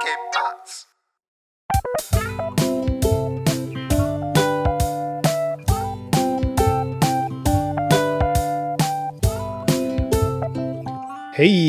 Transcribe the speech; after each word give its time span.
Hey, 0.00 0.06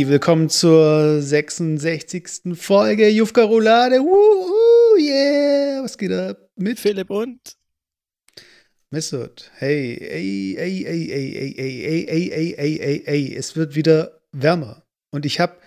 willkommen 0.07 0.49
zur 0.49 1.21
66. 1.21 2.41
Folge 2.53 3.09
Jufka 3.09 3.43
Roulade. 3.43 3.99
Woo, 3.99 4.97
yeah, 4.97 5.83
was 5.83 5.97
geht 5.97 6.11
ab? 6.11 6.37
Mit 6.55 6.79
Philipp 6.79 7.09
und 7.09 7.57
Messert. 8.91 9.51
Hey, 9.55 9.95
ey, 9.95 10.55
ey, 10.57 10.85
ey, 10.85 11.11
ey, 11.11 11.33
ey, 11.33 11.55
ey, 11.57 11.85
ey, 11.85 12.07
ey, 12.07 12.31
ey, 12.31 12.55
ey, 12.57 12.79
ey, 12.79 13.03
ey, 13.05 13.35
es 13.35 13.55
wird 13.55 13.75
wieder 13.75 14.21
wärmer. 14.31 14.83
Und 15.11 15.25
ich 15.25 15.39
habe 15.39 15.57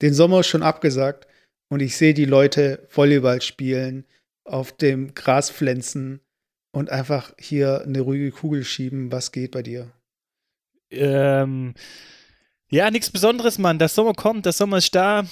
den 0.00 0.14
Sommer 0.14 0.42
schon 0.42 0.62
abgesagt 0.62 1.26
und 1.68 1.80
ich 1.80 1.96
sehe 1.96 2.14
die 2.14 2.24
Leute 2.24 2.86
Volleyball 2.90 3.42
spielen, 3.42 4.04
auf 4.44 4.72
dem 4.72 5.14
Gras 5.14 5.50
pflänzen 5.50 6.20
und 6.72 6.90
einfach 6.90 7.32
hier 7.38 7.82
eine 7.82 8.00
ruhige 8.00 8.30
Kugel 8.30 8.64
schieben. 8.64 9.10
Was 9.10 9.32
geht 9.32 9.52
bei 9.52 9.62
dir? 9.62 9.92
ähm, 10.90 11.74
ja, 12.68 12.90
nichts 12.90 13.10
Besonderes, 13.10 13.58
Mann. 13.58 13.78
Der 13.78 13.88
Sommer 13.88 14.14
kommt, 14.14 14.44
der 14.44 14.52
Sommer 14.52 14.78
ist 14.78 14.94
da. 14.94 15.24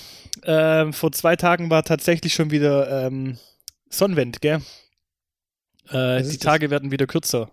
Ähm, 0.45 0.93
vor 0.93 1.13
zwei 1.13 1.37
Tagen 1.37 1.71
war 1.71 1.83
tatsächlich 1.83 2.35
schon 2.35 2.51
wieder 2.51 3.07
ähm, 3.07 3.39
Sonnenwind, 3.91 4.41
gell? 4.41 4.61
Äh, 5.89 6.23
die 6.23 6.29
ist 6.29 6.35
das? 6.35 6.39
Tage 6.39 6.71
werden 6.71 6.91
wieder 6.91 7.07
kürzer. 7.07 7.51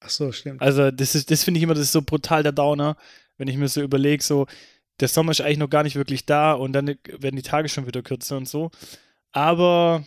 Ach 0.00 0.10
so, 0.10 0.32
stimmt. 0.32 0.60
Also, 0.60 0.90
das 0.90 1.14
ist, 1.14 1.30
das 1.30 1.44
finde 1.44 1.58
ich 1.58 1.64
immer, 1.64 1.74
das 1.74 1.84
ist 1.84 1.92
so 1.92 2.02
brutal 2.02 2.42
der 2.42 2.52
Downer, 2.52 2.96
wenn 3.38 3.48
ich 3.48 3.56
mir 3.56 3.68
so 3.68 3.80
überlege, 3.80 4.22
so, 4.22 4.46
der 5.00 5.08
Sommer 5.08 5.32
ist 5.32 5.40
eigentlich 5.40 5.58
noch 5.58 5.70
gar 5.70 5.82
nicht 5.82 5.96
wirklich 5.96 6.26
da 6.26 6.52
und 6.52 6.72
dann 6.72 6.86
werden 6.86 7.36
die 7.36 7.42
Tage 7.42 7.68
schon 7.68 7.86
wieder 7.86 8.02
kürzer 8.02 8.36
und 8.36 8.48
so. 8.48 8.70
Aber 9.32 10.04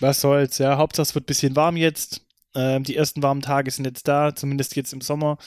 was 0.00 0.20
soll's, 0.20 0.58
ja. 0.58 0.76
Hauptsache 0.76 1.02
es 1.02 1.14
wird 1.14 1.24
ein 1.24 1.26
bisschen 1.26 1.56
warm 1.56 1.76
jetzt. 1.76 2.26
Ähm, 2.54 2.84
die 2.84 2.96
ersten 2.96 3.22
warmen 3.22 3.42
Tage 3.42 3.70
sind 3.70 3.84
jetzt 3.84 4.08
da, 4.08 4.34
zumindest 4.34 4.76
jetzt 4.76 4.92
im 4.92 5.00
Sommer. 5.00 5.38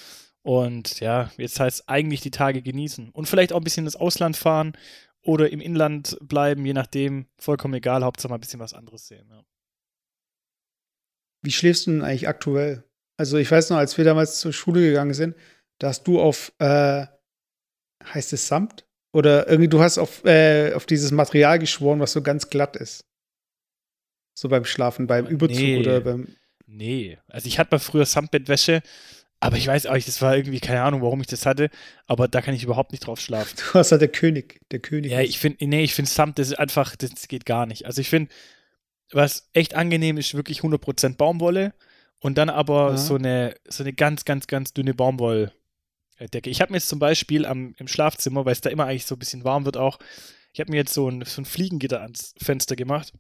Und 0.42 1.00
ja, 1.00 1.32
jetzt 1.38 1.60
heißt 1.60 1.82
es 1.82 1.88
eigentlich 1.88 2.22
die 2.22 2.32
Tage 2.32 2.62
genießen. 2.62 3.10
Und 3.10 3.28
vielleicht 3.28 3.54
auch 3.54 3.58
ein 3.58 3.64
bisschen 3.64 3.86
ins 3.86 3.96
Ausland 3.96 4.36
fahren 4.38 4.74
oder 5.22 5.52
im 5.52 5.62
Inland 5.62 6.18
bleiben, 6.22 6.66
je 6.66 6.74
nachdem. 6.74 7.28
Vollkommen 7.38 7.74
egal, 7.74 8.04
Hauptsache 8.04 8.30
mal 8.30 8.38
ein 8.38 8.42
bisschen 8.42 8.60
was 8.60 8.74
anderes 8.74 9.08
sehen. 9.08 9.28
Ja. 9.30 9.44
Wie 11.42 11.52
schläfst 11.52 11.88
du 11.88 11.92
denn 11.92 12.02
eigentlich 12.02 12.28
aktuell? 12.28 12.84
Also 13.18 13.38
ich 13.38 13.52
weiß 13.52 13.70
noch, 13.70 13.78
als 13.78 13.98
wir 13.98 14.06
damals 14.06 14.40
zur 14.40 14.54
Schule 14.54 14.82
gegangen 14.82 15.14
sind, 15.14 15.36
da 15.78 15.90
hast 15.90 16.04
du 16.04 16.20
auf, 16.22 16.54
äh, 16.60 17.06
heißt 18.04 18.34
es 18.34 18.48
Samt? 18.48 18.86
Oder 19.12 19.48
irgendwie, 19.48 19.70
du 19.70 19.82
hast 19.82 19.98
auf, 19.98 20.24
äh, 20.26 20.74
auf 20.74 20.86
dieses 20.86 21.12
Material 21.12 21.58
geschworen, 21.60 22.00
was 22.00 22.12
so 22.12 22.22
ganz 22.22 22.50
glatt 22.50 22.76
ist. 22.76 23.06
So 24.38 24.50
beim 24.50 24.66
Schlafen, 24.66 25.08
beim 25.08 25.26
Überzug 25.28 25.58
Nee. 25.58 25.80
oder 25.80 26.02
beim. 26.02 26.28
Nee, 26.68 27.18
also 27.28 27.48
ich 27.48 27.58
hatte 27.58 27.74
mal 27.74 27.80
früher 27.80 28.06
Samtbettwäsche, 28.06 28.82
aber 29.40 29.58
ich 29.58 29.66
weiß 29.66 29.88
auch 29.88 29.98
das 29.98 30.22
war 30.22 30.38
irgendwie, 30.38 30.60
keine 30.60 30.84
Ahnung, 30.84 31.02
warum 31.02 31.20
ich 31.22 31.28
das 31.28 31.46
hatte, 31.48 31.70
aber 32.06 32.28
da 32.28 32.42
kann 32.42 32.54
ich 32.54 32.64
überhaupt 32.64 32.92
nicht 32.92 33.06
drauf 33.08 33.20
schlafen. 33.20 33.56
Du 33.58 33.74
warst 33.74 33.92
halt 33.92 34.02
der 34.02 34.10
König. 34.10 34.62
Der 34.72 34.80
König. 34.80 35.12
Ja, 35.12 35.22
ich 35.22 35.40
finde, 35.40 35.66
nee, 35.68 35.84
ich 35.84 35.96
finde 35.96 36.12
Samt, 36.12 36.38
das 36.38 36.50
ist 36.50 36.60
einfach, 36.60 36.96
das 36.96 37.28
geht 37.28 37.46
gar 37.48 37.66
nicht. 37.66 37.86
Also 37.88 38.02
ich 38.02 38.10
finde, 38.10 38.32
was 39.12 39.50
echt 39.54 39.74
angenehm 39.74 40.18
ist, 40.18 40.36
wirklich 40.36 40.62
100% 40.62 41.18
Baumwolle 41.18 41.74
und 42.20 42.38
dann 42.38 42.50
aber 42.52 42.92
Ja. 42.92 42.98
so 42.98 43.16
eine, 43.16 43.56
so 43.68 43.84
eine 43.84 43.94
ganz, 43.94 44.24
ganz, 44.24 44.46
ganz 44.46 44.72
dünne 44.74 44.94
Baumwolldecke. 46.20 46.50
Ich 46.50 46.62
habe 46.62 46.72
mir 46.72 46.78
jetzt 46.78 46.90
zum 46.90 47.00
Beispiel 47.00 47.46
am, 47.46 47.74
im 47.78 47.88
Schlafzimmer, 47.88 48.46
weil 48.46 48.54
es 48.54 48.62
da 48.62 48.70
immer 48.70 48.86
eigentlich 48.86 49.06
so 49.06 49.16
ein 49.16 49.20
bisschen 49.20 49.44
warm 49.44 49.66
wird 49.66 49.78
auch, 49.78 50.00
ich 50.54 50.60
habe 50.60 50.72
mir 50.72 50.78
jetzt 50.78 50.94
so 50.94 51.10
ein, 51.10 51.24
so 51.26 51.42
ein 51.42 51.46
Fliegengitter 51.46 52.02
ans 52.02 52.34
Fenster 52.42 52.76
gemacht. 52.76 53.14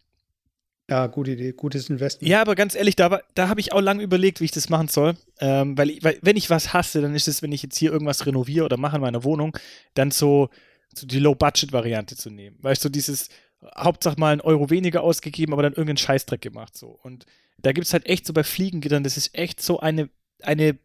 Ja, 0.89 1.05
gute 1.05 1.31
Idee, 1.31 1.51
gutes 1.51 1.87
Investment. 1.89 2.27
Ja, 2.27 2.41
aber 2.41 2.55
ganz 2.55 2.73
ehrlich, 2.73 2.95
da, 2.95 3.21
da 3.35 3.47
habe 3.47 3.59
ich 3.59 3.71
auch 3.73 3.81
lange 3.81 4.01
überlegt, 4.01 4.41
wie 4.41 4.45
ich 4.45 4.51
das 4.51 4.69
machen 4.69 4.87
soll. 4.87 5.15
Ähm, 5.39 5.77
weil, 5.77 5.91
ich, 5.91 6.03
weil, 6.03 6.17
wenn 6.23 6.35
ich 6.35 6.49
was 6.49 6.73
hasse, 6.73 7.01
dann 7.01 7.13
ist 7.13 7.27
es, 7.27 7.43
wenn 7.43 7.51
ich 7.51 7.61
jetzt 7.61 7.77
hier 7.77 7.91
irgendwas 7.91 8.25
renoviere 8.25 8.65
oder 8.65 8.77
mache 8.77 8.95
in 8.95 9.03
meiner 9.03 9.23
Wohnung, 9.23 9.55
dann 9.93 10.09
so, 10.09 10.49
so 10.95 11.05
die 11.05 11.19
Low-Budget-Variante 11.19 12.15
zu 12.15 12.31
nehmen. 12.31 12.57
Weißt 12.61 12.83
du, 12.83 12.89
dieses 12.89 13.29
Hauptsache 13.77 14.19
mal 14.19 14.31
einen 14.31 14.41
Euro 14.41 14.71
weniger 14.71 15.03
ausgegeben, 15.03 15.53
aber 15.53 15.61
dann 15.61 15.73
irgendeinen 15.73 15.97
Scheißdreck 15.97 16.41
gemacht. 16.41 16.75
So. 16.75 16.99
Und 17.03 17.27
da 17.59 17.71
gibt 17.71 17.85
es 17.85 17.93
halt 17.93 18.07
echt 18.07 18.25
so 18.25 18.33
bei 18.33 18.43
Fliegengittern, 18.43 19.03
das 19.03 19.15
ist 19.15 19.37
echt 19.37 19.61
so 19.61 19.79
eine, 19.79 20.09
eine 20.41 20.79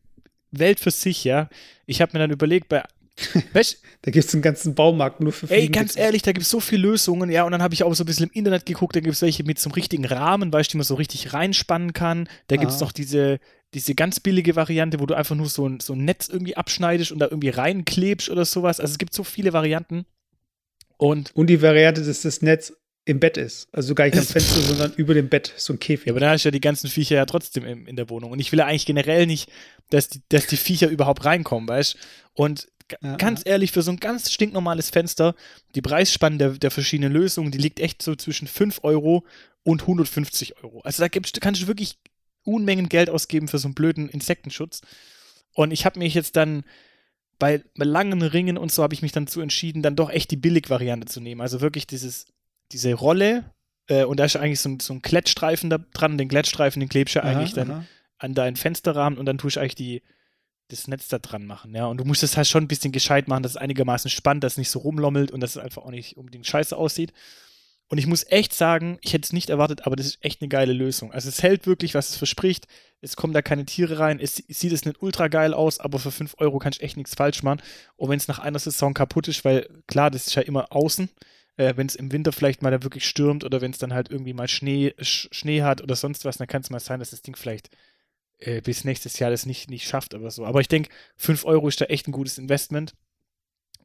Welt 0.59 0.81
für 0.81 0.91
sich, 0.91 1.25
ja. 1.25 1.49
Ich 1.87 2.01
habe 2.01 2.13
mir 2.15 2.21
dann 2.21 2.31
überlegt, 2.31 2.69
bei. 2.69 2.83
Weißt, 3.53 3.81
Da 4.03 4.11
gibt 4.11 4.27
es 4.27 4.35
einen 4.35 4.43
ganzen 4.43 4.75
Baumarkt 4.75 5.21
nur 5.21 5.33
für 5.33 5.49
Ey, 5.49 5.61
Fliegen. 5.61 5.73
ganz 5.73 5.97
ehrlich, 5.97 6.23
da 6.23 6.33
gibt 6.33 6.45
es 6.45 6.51
so 6.51 6.59
viele 6.59 6.83
Lösungen, 6.83 7.31
ja, 7.31 7.45
und 7.45 7.53
dann 7.53 7.63
habe 7.63 7.73
ich 7.73 7.85
auch 7.85 7.95
so 7.95 8.03
ein 8.03 8.07
bisschen 8.07 8.27
im 8.27 8.33
Internet 8.33 8.67
geguckt, 8.67 8.97
da 8.97 9.01
gibt 9.01 9.15
es 9.15 9.23
welche 9.23 9.45
mit 9.45 9.59
so 9.61 9.69
einem 9.69 9.75
richtigen 9.75 10.05
Rahmen, 10.05 10.53
weißt 10.53 10.71
du, 10.71 10.73
die 10.73 10.77
man 10.79 10.85
so 10.85 10.97
richtig 10.97 11.33
reinspannen 11.33 11.93
kann. 11.93 12.29
Da 12.49 12.57
gibt 12.57 12.73
es 12.73 12.81
noch 12.81 12.91
diese, 12.91 13.39
diese 13.73 13.95
ganz 13.95 14.19
billige 14.19 14.57
Variante, 14.57 14.99
wo 14.99 15.07
du 15.07 15.15
einfach 15.15 15.37
nur 15.37 15.49
so 15.49 15.69
ein, 15.69 15.79
so 15.79 15.93
ein 15.93 16.05
Netz 16.05 16.29
irgendwie 16.29 16.57
abschneidest 16.57 17.13
und 17.13 17.21
da 17.21 17.27
irgendwie 17.27 17.51
reinklebst 17.51 18.31
oder 18.31 18.45
sowas. 18.45 18.81
Also 18.81 18.91
es 18.93 18.99
gibt 18.99 19.15
so 19.15 19.23
viele 19.23 19.53
Varianten. 19.53 20.07
Und 20.97 21.31
Und 21.37 21.49
die 21.49 21.63
Variante, 21.63 22.03
dass 22.05 22.23
das 22.23 22.43
Netz 22.43 22.73
im 23.05 23.21
Bett 23.21 23.37
ist. 23.37 23.69
Also 23.73 23.95
gar 23.95 24.07
nicht 24.07 24.17
am 24.17 24.25
Fenster, 24.25 24.61
sondern 24.61 24.93
über 24.95 25.15
dem 25.15 25.29
Bett. 25.29 25.53
So 25.57 25.75
ein 25.75 25.79
Käfig. 25.79 26.07
ja, 26.07 26.13
aber 26.13 26.21
da 26.21 26.31
hast 26.31 26.45
du 26.45 26.49
ja 26.49 26.53
die 26.53 26.61
ganzen 26.61 26.89
Viecher 26.89 27.17
ja 27.17 27.27
trotzdem 27.27 27.65
in, 27.65 27.87
in 27.87 27.97
der 27.97 28.09
Wohnung. 28.09 28.31
Und 28.31 28.41
ich 28.41 28.51
will 28.51 28.59
ja 28.59 28.67
eigentlich 28.67 28.87
generell 28.87 29.27
nicht, 29.27 29.51
dass 29.91 30.09
die, 30.09 30.23
dass 30.31 30.47
die 30.47 30.57
Viecher 30.57 30.89
überhaupt 30.89 31.25
reinkommen, 31.25 31.69
weißt 31.69 31.95
du? 31.95 31.99
Und 32.43 32.69
Ja, 33.03 33.17
ganz 33.17 33.43
ehrlich, 33.45 33.73
für 33.73 33.83
so 33.83 33.91
ein 33.91 33.99
ganz 33.99 34.31
stinknormales 34.33 34.91
Fenster, 34.91 35.35
die 35.75 35.83
Preisspanne 35.83 36.39
der, 36.39 36.51
der 36.51 36.71
verschiedenen 36.71 37.13
Lösungen, 37.13 37.51
die 37.51 37.59
liegt 37.59 37.81
echt 37.81 38.03
so 38.03 38.15
zwischen 38.17 38.47
5 38.47 38.81
Euro 38.83 39.25
und 39.63 39.83
150 39.83 40.63
Euro. 40.63 40.81
Also 40.81 41.03
da 41.03 41.09
gibst, 41.09 41.41
kannst 41.41 41.63
du 41.63 41.67
wirklich 41.67 41.99
Unmengen 42.45 42.91
Geld 42.91 43.09
ausgeben 43.09 43.49
für 43.49 43.59
so 43.59 43.69
einen 43.69 43.75
blöden 43.75 44.09
Insektenschutz. 44.11 44.83
Und 45.55 45.71
ich 45.71 45.87
habe 45.87 45.99
mich 45.99 46.15
jetzt 46.15 46.37
dann 46.37 46.65
bei, 47.39 47.63
bei 47.77 47.85
langen 47.85 48.23
Ringen 48.23 48.59
und 48.59 48.71
so 48.71 48.83
habe 48.83 48.95
ich 48.95 49.03
mich 49.03 49.13
dann 49.13 49.27
zu 49.27 49.41
entschieden, 49.41 49.83
dann 49.83 49.97
doch 49.97 50.11
echt 50.11 50.31
die 50.31 50.37
Billig-Variante 50.37 51.07
zu 51.07 51.21
nehmen. 51.21 51.41
Also 51.41 51.61
wirklich 51.61 51.87
dieses, 51.87 52.27
diese 52.75 52.93
Rolle, 52.93 53.45
äh, 53.89 54.05
und 54.05 54.19
da 54.21 54.25
ist 54.25 54.37
eigentlich 54.37 54.61
so 54.61 54.69
ein, 54.69 54.81
so 54.81 54.93
ein 54.93 55.01
Klettstreifen 55.01 55.71
da 55.71 55.79
dran. 55.79 56.19
Den 56.19 56.29
Klettstreifen, 56.29 56.81
den 56.81 56.89
klebst 56.89 57.15
du 57.15 57.23
Aha, 57.23 57.31
eigentlich 57.31 57.55
dann 57.55 57.71
aha. 57.71 57.85
an 58.19 58.35
deinen 58.35 58.57
Fensterrahmen 58.57 59.19
und 59.19 59.27
dann 59.27 59.39
tust 59.39 59.57
du 59.57 59.61
eigentlich 59.61 59.75
die, 59.75 60.03
das 60.69 60.89
Netz 60.89 61.09
da 61.09 61.19
dran 61.19 61.47
machen, 61.47 61.75
ja. 61.75 61.87
Und 61.87 61.99
du 61.99 62.05
musst 62.05 62.23
das 62.23 62.37
halt 62.37 62.47
schon 62.47 62.65
ein 62.65 62.69
bisschen 62.69 62.93
gescheit 62.93 63.29
machen, 63.29 63.43
dass 63.43 63.53
es 63.53 63.57
einigermaßen 63.57 64.11
spannend, 64.11 64.45
dass 64.45 64.55
es 64.55 64.59
nicht 64.59 64.71
so 64.71 64.81
rumlommelt 64.81 65.31
und 65.31 65.41
dass 65.41 65.57
es 65.57 65.63
einfach 65.63 65.83
auch 65.83 65.91
nicht 65.91 66.17
unbedingt 66.17 66.47
scheiße 66.47 66.77
aussieht. 66.77 67.13
Und 67.89 67.99
ich 67.99 68.07
muss 68.07 68.25
echt 68.31 68.55
sagen, 68.55 68.99
ich 69.03 69.13
hätte 69.13 69.27
es 69.27 69.35
nicht 69.35 69.51
erwartet, 69.51 69.87
aber 69.87 69.95
das 69.95 70.07
ist 70.07 70.25
echt 70.25 70.41
eine 70.41 70.49
geile 70.49 70.73
Lösung. 70.73 71.13
Also 71.13 71.29
es 71.29 71.43
hält 71.43 71.67
wirklich, 71.67 71.95
was 71.95 72.11
es 72.11 72.17
verspricht. 72.17 72.67
Es 73.03 73.15
kommen 73.15 73.35
da 73.35 73.43
keine 73.43 73.67
Tiere 73.67 73.99
rein. 73.99 74.19
Es 74.19 74.37
sieht 74.37 74.73
es 74.73 74.87
nicht 74.87 75.03
ultra 75.03 75.29
geil 75.29 75.53
aus, 75.53 75.81
aber 75.81 75.99
für 75.99 76.11
5 76.11 76.37
Euro 76.39 76.59
kannst 76.59 76.81
du 76.81 76.85
echt 76.85 76.97
nichts 76.97 77.15
falsch 77.15 77.43
machen. 77.43 77.61
Und 77.97 78.09
wenn 78.09 78.17
es 78.17 78.27
nach 78.27 78.39
einer 78.39 78.59
Saison 78.59 78.95
kaputt 78.95 79.29
ist, 79.29 79.45
weil 79.45 79.69
klar, 79.87 80.11
das 80.11 80.27
ist 80.27 80.35
ja 80.35 80.43
immer 80.43 80.73
außen, 80.73 81.11
äh, 81.57 81.75
wenn 81.77 81.87
es 81.87 81.95
im 81.95 82.13
Winter 82.13 82.33
vielleicht 82.33 82.63
mal 82.63 82.71
da 82.71 82.83
wirklich 82.83 83.07
stürmt 83.07 83.45
oder 83.45 83.61
wenn 83.61 83.71
es 83.71 83.79
dann 83.79 83.95
halt 83.95 84.11
irgendwie 84.11 84.33
mal 84.33 84.49
Schnee, 84.49 84.95
Sch 85.01 85.29
Schnee 85.33 85.63
hat 85.63 85.83
oder 85.83 85.97
sonst 85.97 86.25
was, 86.25 86.39
dann 86.39 86.49
kann 86.49 86.63
es 86.63 86.71
mal 86.71 86.81
sein, 86.81 87.01
dass 87.01 87.11
das 87.11 87.23
Ding 87.23 87.37
vielleicht 87.37 87.71
äh, 88.39 88.61
bis 88.61 88.85
nächstes 88.85 89.19
Jahr 89.19 89.31
das 89.31 89.47
nicht, 89.47 89.71
nicht 89.71 89.87
schafft 89.87 90.15
oder 90.15 90.31
so. 90.31 90.45
Aber 90.45 90.61
ich 90.61 90.69
denke, 90.69 90.91
5 91.17 91.45
Euro 91.45 91.69
ist 91.69 91.81
da 91.81 91.87
echt 91.87 92.09
ein 92.09 92.13
gutes 92.13 92.39
Investment. 92.39 92.95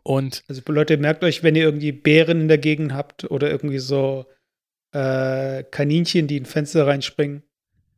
Und 0.03 0.43
Also 0.47 0.61
Leute, 0.67 0.97
merkt 0.97 1.23
euch, 1.23 1.43
wenn 1.43 1.55
ihr 1.55 1.63
irgendwie 1.63 1.91
Bären 1.91 2.41
in 2.41 2.47
der 2.47 2.57
Gegend 2.57 2.93
habt 2.93 3.29
oder 3.29 3.49
irgendwie 3.49 3.79
so 3.79 4.25
äh, 4.91 5.63
Kaninchen, 5.63 6.27
die 6.27 6.37
in 6.37 6.45
Fenster 6.45 6.87
reinspringen, 6.87 7.43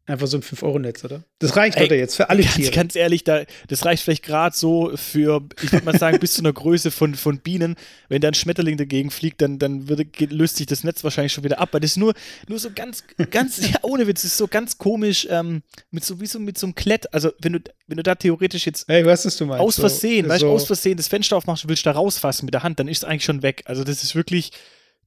einfach 0.08 0.28
so 0.28 0.38
ein 0.38 0.44
5-Euro-Netz, 0.44 1.04
oder? 1.06 1.24
Das 1.40 1.56
reicht, 1.56 1.78
Ey, 1.78 1.86
oder 1.86 1.96
jetzt 1.96 2.16
für 2.16 2.30
alle 2.30 2.44
ganz, 2.44 2.56
Tiere. 2.56 2.72
ganz 2.72 2.96
ehrlich, 2.96 3.24
da, 3.24 3.44
das 3.68 3.86
reicht 3.86 4.04
vielleicht 4.04 4.24
gerade 4.24 4.56
so 4.56 4.92
für, 4.96 5.42
ich 5.62 5.72
würde 5.72 5.86
mal 5.86 5.98
sagen, 5.98 6.20
bis 6.20 6.34
zu 6.34 6.42
einer 6.42 6.54
Größe 6.54 6.92
von, 6.92 7.16
von 7.16 7.40
Bienen. 7.40 7.76
Wenn 8.10 8.22
da 8.22 8.28
ein 8.28 8.34
Schmetterling 8.34 8.78
dagegen 8.78 9.12
fliegt, 9.12 9.42
dann, 9.42 9.60
dann 9.60 9.88
würde, 9.88 10.06
geht, 10.06 10.32
löst 10.32 10.58
sich 10.58 10.66
das 10.66 10.84
Netz 10.84 11.04
wahrscheinlich 11.04 11.34
schon 11.34 11.44
wieder 11.44 11.60
ab. 11.60 11.70
Weil 11.72 11.82
das 11.82 11.92
ist 11.92 11.98
nur, 11.98 12.14
nur 12.48 12.60
so 12.60 12.70
ganz, 12.74 13.04
ganz, 13.30 13.60
ja, 13.72 13.78
ohne 13.84 14.08
Witz, 14.08 14.24
das 14.24 14.32
ist 14.32 14.38
so 14.38 14.48
ganz 14.48 14.78
komisch, 14.78 15.28
ähm, 15.30 15.62
mit 15.92 16.04
so 16.04 16.20
wie 16.20 16.26
so 16.26 16.40
mit 16.40 16.58
so 16.58 16.68
einem 16.68 16.76
Klett. 16.76 17.14
Also, 17.14 17.32
wenn 17.40 17.54
du, 17.54 17.60
wenn 17.88 17.98
du 17.98 18.04
da 18.04 18.16
theoretisch 18.16 18.66
jetzt 18.66 18.88
Hey, 18.88 19.06
was 19.06 19.24
du 19.24 19.46
meinst? 19.46 19.62
aus 19.62 19.76
Versehen, 19.80 20.26
so, 20.26 20.32
weißt 20.32 20.42
so, 20.42 20.50
aus 20.50 20.66
Versehen 20.66 20.98
das 20.98 21.08
Fenster 21.08 21.38
aufmachst 21.38 21.64
und 21.64 21.70
willst 21.70 21.86
da 21.86 21.92
rausfassen 21.92 22.46
mit 22.46 22.54
der 22.54 22.64
Hand, 22.64 22.80
dann 22.80 22.88
ist 22.88 23.00
es 23.00 23.04
eigentlich 23.04 23.26
schon 23.26 23.44
weg. 23.44 23.64
Also 23.66 23.84
das 23.84 24.04
ist 24.04 24.16
wirklich, 24.16 24.52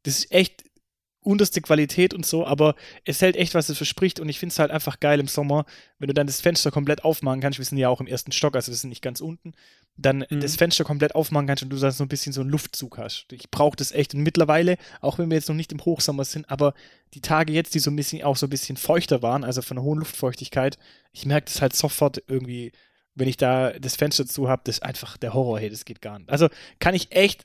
das 0.04 0.18
ist 0.18 0.32
echt 0.32 0.64
unterste 1.24 1.60
Qualität 1.60 2.14
und 2.14 2.24
so, 2.24 2.46
aber 2.46 2.74
es 3.04 3.20
hält 3.22 3.36
echt, 3.36 3.54
was 3.54 3.68
es 3.68 3.76
verspricht 3.76 4.20
und 4.20 4.28
ich 4.28 4.38
finde 4.38 4.52
es 4.52 4.58
halt 4.58 4.70
einfach 4.70 5.00
geil 5.00 5.18
im 5.20 5.28
Sommer, 5.28 5.64
wenn 5.98 6.08
du 6.08 6.14
dann 6.14 6.26
das 6.26 6.40
Fenster 6.40 6.70
komplett 6.70 7.04
aufmachen 7.04 7.40
kannst, 7.40 7.58
wir 7.58 7.64
sind 7.64 7.78
ja 7.78 7.88
auch 7.88 8.00
im 8.00 8.06
ersten 8.06 8.30
Stock, 8.32 8.54
also 8.54 8.70
wir 8.70 8.76
sind 8.76 8.90
nicht 8.90 9.02
ganz 9.02 9.20
unten, 9.20 9.52
dann 9.96 10.24
Mhm. 10.28 10.40
das 10.40 10.56
Fenster 10.56 10.84
komplett 10.84 11.14
aufmachen 11.14 11.46
kannst 11.46 11.62
und 11.62 11.70
du 11.70 11.76
dann 11.76 11.92
so 11.92 12.04
ein 12.04 12.08
bisschen 12.08 12.32
so 12.32 12.40
einen 12.42 12.50
Luftzug 12.50 12.98
hast. 12.98 13.26
Ich 13.32 13.50
brauche 13.50 13.76
das 13.76 13.92
echt 13.92 14.14
und 14.14 14.22
mittlerweile, 14.22 14.76
auch 15.00 15.18
wenn 15.18 15.30
wir 15.30 15.36
jetzt 15.36 15.48
noch 15.48 15.56
nicht 15.56 15.72
im 15.72 15.84
Hochsommer 15.84 16.24
sind, 16.24 16.50
aber 16.50 16.74
die 17.14 17.20
Tage 17.20 17.52
jetzt, 17.52 17.74
die 17.74 17.78
so 17.78 17.90
ein 17.90 17.96
bisschen 17.96 18.22
auch 18.22 18.36
so 18.36 18.46
ein 18.46 18.50
bisschen 18.50 18.76
feuchter 18.76 19.22
waren, 19.22 19.44
also 19.44 19.62
von 19.62 19.76
der 19.76 19.84
hohen 19.84 20.00
Luftfeuchtigkeit, 20.00 20.78
ich 21.12 21.26
merke 21.26 21.46
das 21.46 21.62
halt 21.62 21.74
sofort 21.74 22.22
irgendwie, 22.26 22.72
wenn 23.14 23.28
ich 23.28 23.36
da 23.36 23.70
das 23.78 23.94
Fenster 23.96 24.26
zu 24.26 24.48
habe, 24.48 24.62
das 24.64 24.76
ist 24.78 24.82
einfach 24.82 25.16
der 25.16 25.32
Horror, 25.34 25.60
hey, 25.60 25.70
das 25.70 25.84
geht 25.84 26.02
gar 26.02 26.18
nicht. 26.18 26.28
Also 26.30 26.48
kann 26.80 26.94
ich 26.94 27.12
echt 27.12 27.44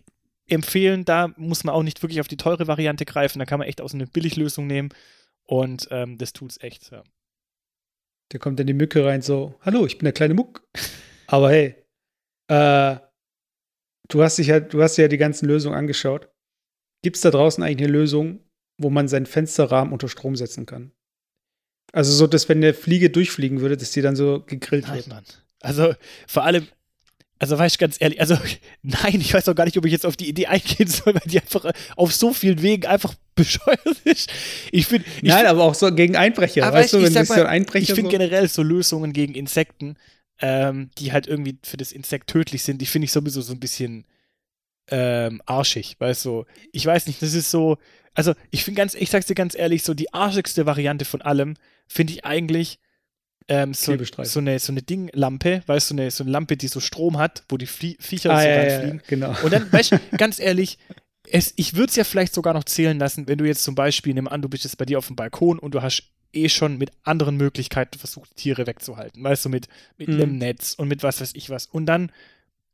empfehlen. 0.50 1.06
Da 1.06 1.34
muss 1.38 1.64
man 1.64 1.74
auch 1.76 1.84
nicht 1.84 2.02
wirklich 2.02 2.20
auf 2.20 2.28
die 2.28 2.38
teure 2.38 2.68
Variante 2.68 3.06
greifen. 3.06 3.40
Da 3.40 3.46
kann 3.46 3.60
man 3.60 3.68
echt 3.68 3.82
aus 3.82 3.92
so 3.92 3.98
eine 3.98 4.08
Billiglösung 4.08 4.68
nehmen. 4.68 4.90
Und 5.46 5.88
ähm, 5.92 6.18
das 6.18 6.34
tut's 6.34 6.62
echt. 6.62 6.92
Ja. 6.92 7.04
Da 8.30 8.38
kommt 8.38 8.60
dann 8.60 8.68
die 8.68 8.74
Mücke 8.74 9.06
rein, 9.06 9.22
so: 9.22 9.56
Hallo, 9.62 9.86
ich 9.86 9.98
bin 9.98 10.06
der 10.06 10.14
kleine 10.14 10.34
Muck. 10.34 10.68
Aber 11.28 11.50
hey, 11.50 11.76
äh, 12.48 12.98
du 14.08 14.24
hast 14.24 14.38
dich 14.38 14.48
ja, 14.48 14.60
du 14.60 14.82
hast 14.82 14.98
dir 14.98 15.04
ja 15.04 15.08
die 15.08 15.18
ganzen 15.18 15.48
Lösungen 15.48 15.78
angeschaut. 15.78 16.30
Gibt 17.04 17.16
es 17.16 17.22
da 17.22 17.32
draußen 17.32 17.64
eigentlich 17.64 17.88
eine 17.88 17.98
Lösung, 17.98 18.44
wo 18.78 18.90
man 18.90 19.08
seinen 19.08 19.26
Fensterrahmen 19.26 19.94
unter 19.94 20.10
Strom 20.10 20.36
setzen 20.36 20.66
kann? 20.66 20.92
Also 21.92 22.14
so, 22.14 22.28
dass 22.28 22.50
wenn 22.50 22.58
eine 22.58 22.74
Fliege 22.74 23.10
durchfliegen 23.10 23.62
würde, 23.62 23.78
dass 23.78 23.92
die 23.92 24.02
dann 24.02 24.16
so 24.16 24.44
gegrillt 24.46 24.88
Nein, 24.88 24.96
wird. 24.96 25.08
Mann. 25.08 25.24
Also 25.62 25.94
vor 26.28 26.44
allem, 26.44 26.68
also 27.40 27.58
weiß 27.58 27.74
ich 27.74 27.78
ganz 27.80 27.96
ehrlich, 28.00 28.20
also 28.20 28.38
nein, 28.84 29.20
ich 29.22 29.34
weiß 29.34 29.48
auch 29.50 29.56
gar 29.56 29.66
nicht, 29.66 29.78
ob 29.78 29.86
ich 29.86 29.92
jetzt 29.92 30.06
auf 30.06 30.18
die 30.18 30.28
Idee 30.30 30.48
eingehen 30.48 30.88
soll, 30.88 31.14
weil 31.16 31.22
die 31.26 31.40
einfach 31.40 31.72
auf 31.96 32.14
so 32.14 32.34
vielen 32.34 32.62
Wegen 32.62 32.86
einfach 32.86 33.16
bescheuert 33.36 33.80
ist. 34.04 34.30
Ich 34.72 34.86
finde, 34.88 35.06
Nein, 35.22 35.46
aber 35.46 35.64
auch 35.64 35.74
so 35.76 35.94
gegen 35.94 36.16
Einbrecher. 36.18 36.66
Aber 36.68 36.78
weißt 36.78 36.88
ich- 36.88 36.92
du, 36.92 36.98
ich 37.00 37.06
wenn 37.06 37.14
sag 37.14 37.22
sich 37.26 37.36
so 37.36 37.42
ein 37.42 37.44
mal, 37.48 37.50
Einbrecher 37.50 37.84
ich 37.84 37.94
finde 37.94 38.12
so, 38.12 38.18
generell 38.18 38.48
so 38.50 38.62
Lösungen 38.62 39.14
gegen 39.14 39.34
Insekten, 39.34 39.96
ähm, 40.42 40.90
die 40.98 41.12
halt 41.14 41.28
irgendwie 41.28 41.58
für 41.64 41.78
das 41.78 41.92
Insekt 41.94 42.30
tödlich 42.30 42.64
sind, 42.64 42.82
die 42.82 42.86
finde 42.86 43.06
ich 43.06 43.12
sowieso 43.12 43.42
so 43.42 43.54
ein 43.54 43.60
bisschen 43.60 44.06
ähm, 44.92 45.42
arschig, 45.46 45.96
weißt 46.00 46.26
du. 46.26 46.46
Ich 46.72 46.86
weiß 46.86 47.08
nicht, 47.08 47.22
das 47.22 47.34
ist 47.34 47.52
so, 47.52 47.78
also 48.14 48.34
ich 48.52 48.64
finde 48.64 48.80
ganz, 48.80 48.96
ich 48.96 49.10
sag's 49.10 49.28
dir 49.28 49.36
ganz 49.36 49.56
ehrlich, 49.56 49.84
so 49.84 49.94
die 49.94 50.14
arschigste 50.14 50.66
Variante 50.66 51.06
von 51.06 51.22
allem 51.22 51.56
finde 51.88 52.14
ich 52.14 52.26
eigentlich 52.26 52.80
ähm, 53.50 53.74
so, 53.74 53.98
so 54.24 54.40
eine 54.40 54.60
so 54.60 54.72
eine 54.72 54.82
Dinglampe, 54.82 55.64
weißt 55.66 55.90
du, 55.92 55.96
so 55.96 56.02
eine, 56.02 56.12
so 56.12 56.24
eine 56.24 56.32
Lampe, 56.32 56.56
die 56.56 56.68
so 56.68 56.80
Strom 56.80 57.18
hat, 57.18 57.44
wo 57.50 57.58
die 57.58 57.66
Flie 57.66 57.98
Viecher 58.00 58.32
ah, 58.32 58.42
so 58.42 58.48
ja, 58.48 58.54
ja, 58.54 58.60
reinfliegen. 58.62 58.98
ja, 59.00 59.04
genau. 59.08 59.36
Und 59.44 59.52
dann, 59.52 59.72
weißt 59.72 59.92
du, 59.94 60.00
ganz 60.18 60.40
ehrlich, 60.40 60.78
es, 61.32 61.54
ich 61.58 61.74
würde 61.76 61.90
es 61.90 61.96
ja 61.96 62.04
vielleicht 62.04 62.34
sogar 62.34 62.54
noch 62.54 62.64
zählen 62.64 62.98
lassen, 62.98 63.28
wenn 63.28 63.38
du 63.38 63.46
jetzt 63.46 63.64
zum 63.64 63.76
Beispiel, 63.76 64.14
nimm 64.14 64.28
an, 64.28 64.42
du 64.42 64.50
bist 64.50 64.64
jetzt 64.64 64.78
bei 64.78 64.86
dir 64.86 64.98
auf 64.98 65.08
dem 65.08 65.16
Balkon 65.16 65.60
und 65.60 65.74
du 65.76 65.82
hast 65.82 66.04
eh 66.32 66.48
schon 66.50 66.78
mit 66.78 66.92
anderen 67.04 67.38
Möglichkeiten 67.38 67.98
versucht, 67.98 68.36
Tiere 68.36 68.68
wegzuhalten. 68.68 69.24
Weißt 69.24 69.46
du, 69.46 69.50
mit, 69.50 69.68
mit 69.98 70.10
Mhm. 70.10 70.14
einem 70.22 70.38
Netz 70.38 70.74
und 70.76 70.88
mit 70.88 71.02
was 71.04 71.20
weiß 71.22 71.32
ich 71.34 71.50
was. 71.50 71.66
Und 71.66 71.88
dann 71.88 72.12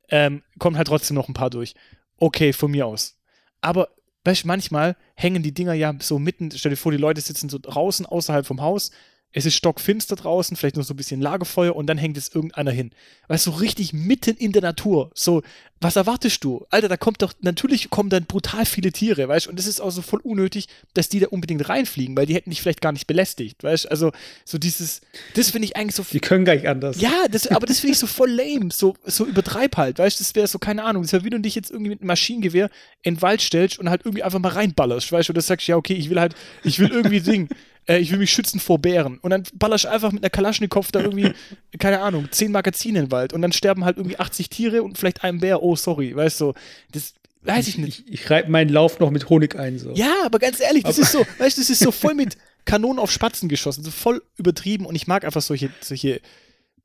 ähm, 0.10 0.44
kommen 0.60 0.78
halt 0.78 0.88
trotzdem 0.88 1.16
noch 1.16 1.30
ein 1.30 1.34
paar 1.34 1.50
durch. 1.50 1.74
Okay, 2.18 2.52
von 2.54 2.72
mir 2.72 2.86
aus. 2.86 3.18
Aber 3.62 3.90
weißt 4.26 4.44
du, 4.44 4.48
manchmal 4.48 4.96
hängen 5.16 5.42
die 5.42 5.54
Dinger 5.54 5.74
ja 5.74 5.94
so 6.00 6.20
mitten, 6.20 6.52
stell 6.52 6.72
dir 6.72 6.76
vor, 6.78 6.92
die 6.92 6.98
Leute 6.98 7.22
sitzen 7.22 7.48
so 7.50 7.60
draußen 7.62 8.06
außerhalb 8.06 8.46
vom 8.46 8.62
Haus, 8.62 8.92
es 9.38 9.46
ist 9.46 9.56
stockfinster 9.56 10.16
draußen, 10.16 10.56
vielleicht 10.56 10.78
nur 10.78 10.86
so 10.86 10.94
ein 10.94 10.98
bisschen 10.98 11.20
Lagerfeuer 11.20 11.76
und 11.76 11.88
dann 11.88 11.98
hängt 11.98 12.16
es 12.16 12.34
irgendeiner 12.34 12.72
hin. 12.72 12.92
Weißt 13.28 13.46
du, 13.46 13.52
so 13.52 13.58
richtig 13.58 13.92
mitten 13.92 14.38
in 14.38 14.54
der 14.54 14.62
Natur. 14.62 15.12
So, 15.14 15.42
was 15.82 15.98
erwartest 15.98 16.42
du? 16.46 16.66
Alter, 16.70 16.88
da 16.88 16.96
kommt 16.96 17.22
doch, 17.22 17.34
natürlich 17.42 17.90
kommen 17.90 18.10
dann 18.10 18.24
brutal 18.26 18.66
viele 18.66 18.94
Tiere, 18.94 19.28
weißt 19.28 19.48
du, 19.48 19.50
und 19.50 19.60
das 19.60 19.68
ist 19.68 19.82
auch 19.82 19.90
so 19.90 20.02
voll 20.02 20.22
unnötig, 20.22 20.70
dass 20.94 21.10
die 21.10 21.20
da 21.20 21.28
unbedingt 21.28 21.68
reinfliegen, 21.68 22.16
weil 22.16 22.26
die 22.26 22.34
hätten 22.34 22.50
dich 22.50 22.62
vielleicht 22.62 22.80
gar 22.80 22.94
nicht 22.94 23.08
belästigt, 23.08 23.62
weißt 23.62 23.86
du, 23.86 23.92
also 23.92 24.12
so 24.46 24.58
dieses, 24.58 25.02
das 25.34 25.50
finde 25.50 25.66
ich 25.66 25.76
eigentlich 25.76 25.96
so 25.96 26.06
Die 26.10 26.22
können 26.22 26.46
gar 26.46 26.56
nicht 26.56 26.70
anders. 26.70 27.02
ja, 27.02 27.28
das, 27.30 27.48
aber 27.52 27.66
das 27.66 27.82
finde 27.82 27.92
ich 27.92 28.00
so 28.00 28.08
voll 28.08 28.32
lame, 28.32 28.70
so, 28.72 28.96
so 29.06 29.26
übertreib 29.26 29.76
halt, 29.76 30.00
weißt 30.00 30.18
du, 30.18 30.24
das 30.24 30.34
wäre 30.34 30.48
so, 30.48 30.60
keine 30.60 30.86
Ahnung, 30.86 31.04
das 31.04 31.12
wäre 31.12 31.26
wie 31.26 31.30
du 31.30 31.42
dich 31.42 31.56
jetzt 31.56 31.72
irgendwie 31.72 31.90
mit 31.90 32.00
einem 32.00 32.08
Maschinengewehr 32.08 32.70
in 33.02 33.16
den 33.16 33.22
Wald 33.22 33.42
stellst 33.42 33.78
und 33.78 33.90
halt 33.90 34.06
irgendwie 34.06 34.24
einfach 34.24 34.40
mal 34.40 34.54
reinballerst, 34.54 35.12
weißt 35.12 35.28
du, 35.28 35.32
und 35.32 35.36
du 35.36 35.42
sagst, 35.42 35.68
ja, 35.68 35.76
okay, 35.76 35.94
ich 35.94 36.10
will 36.10 36.22
halt, 36.22 36.36
ich 36.64 36.80
will 36.80 36.90
irgendwie 36.90 37.20
Ding, 37.26 37.50
äh, 37.88 37.98
ich 38.00 38.12
will 38.12 38.20
mich 38.20 38.32
schützen 38.32 38.60
vor 38.60 38.80
Bären 38.80 39.20
und 39.20 39.30
dann 39.30 39.44
ballerst 39.54 39.86
du 39.86 39.90
einfach 39.90 40.12
mit 40.12 40.24
einer 40.24 40.30
Kalaschnikow 40.30 40.92
da 40.92 41.02
irgendwie, 41.02 41.32
keine 41.80 42.02
Ahnung, 42.02 42.28
zehn 42.32 42.52
Magazine 42.52 43.00
in 43.00 43.06
den 43.06 43.12
Wald 43.12 43.34
und 43.34 43.42
dann 43.42 43.52
sterben 43.52 43.86
halt 43.86 43.98
irgendwie 43.98 44.18
80 44.18 44.50
Tiere 44.50 44.84
und 44.84 44.98
vielleicht 44.98 45.24
ein 45.24 45.40
Bär, 45.40 45.62
oh, 45.62 45.76
sorry, 45.76 46.16
weißt 46.16 46.42
du, 46.42 46.54
das 46.92 47.14
weiß 47.42 47.68
ich 47.68 47.78
nicht. 47.78 48.06
Ich, 48.08 48.22
ich 48.22 48.30
reibe 48.30 48.50
meinen 48.50 48.70
Lauf 48.70 49.00
noch 49.00 49.12
mit 49.12 49.30
Honig 49.30 49.56
ein. 49.56 49.78
So. 49.78 49.92
Ja, 49.94 50.14
aber 50.26 50.40
ganz 50.40 50.60
ehrlich, 50.60 50.84
das 50.84 50.98
ist 50.98 51.12
so, 51.12 51.20
weißt 51.38 51.58
du, 51.58 51.62
das 51.62 51.70
ist 51.70 51.80
so 51.80 51.92
voll 51.92 52.16
mit 52.16 52.38
Kanonen 52.66 53.00
auf 53.00 53.12
Spatzen 53.12 53.50
geschossen, 53.50 53.84
so 53.84 53.92
voll 53.92 54.24
übertrieben 54.38 54.86
und 54.86 54.96
ich 54.96 55.08
mag 55.08 55.24
einfach 55.24 55.42
solche, 55.42 55.70
solche 55.82 56.22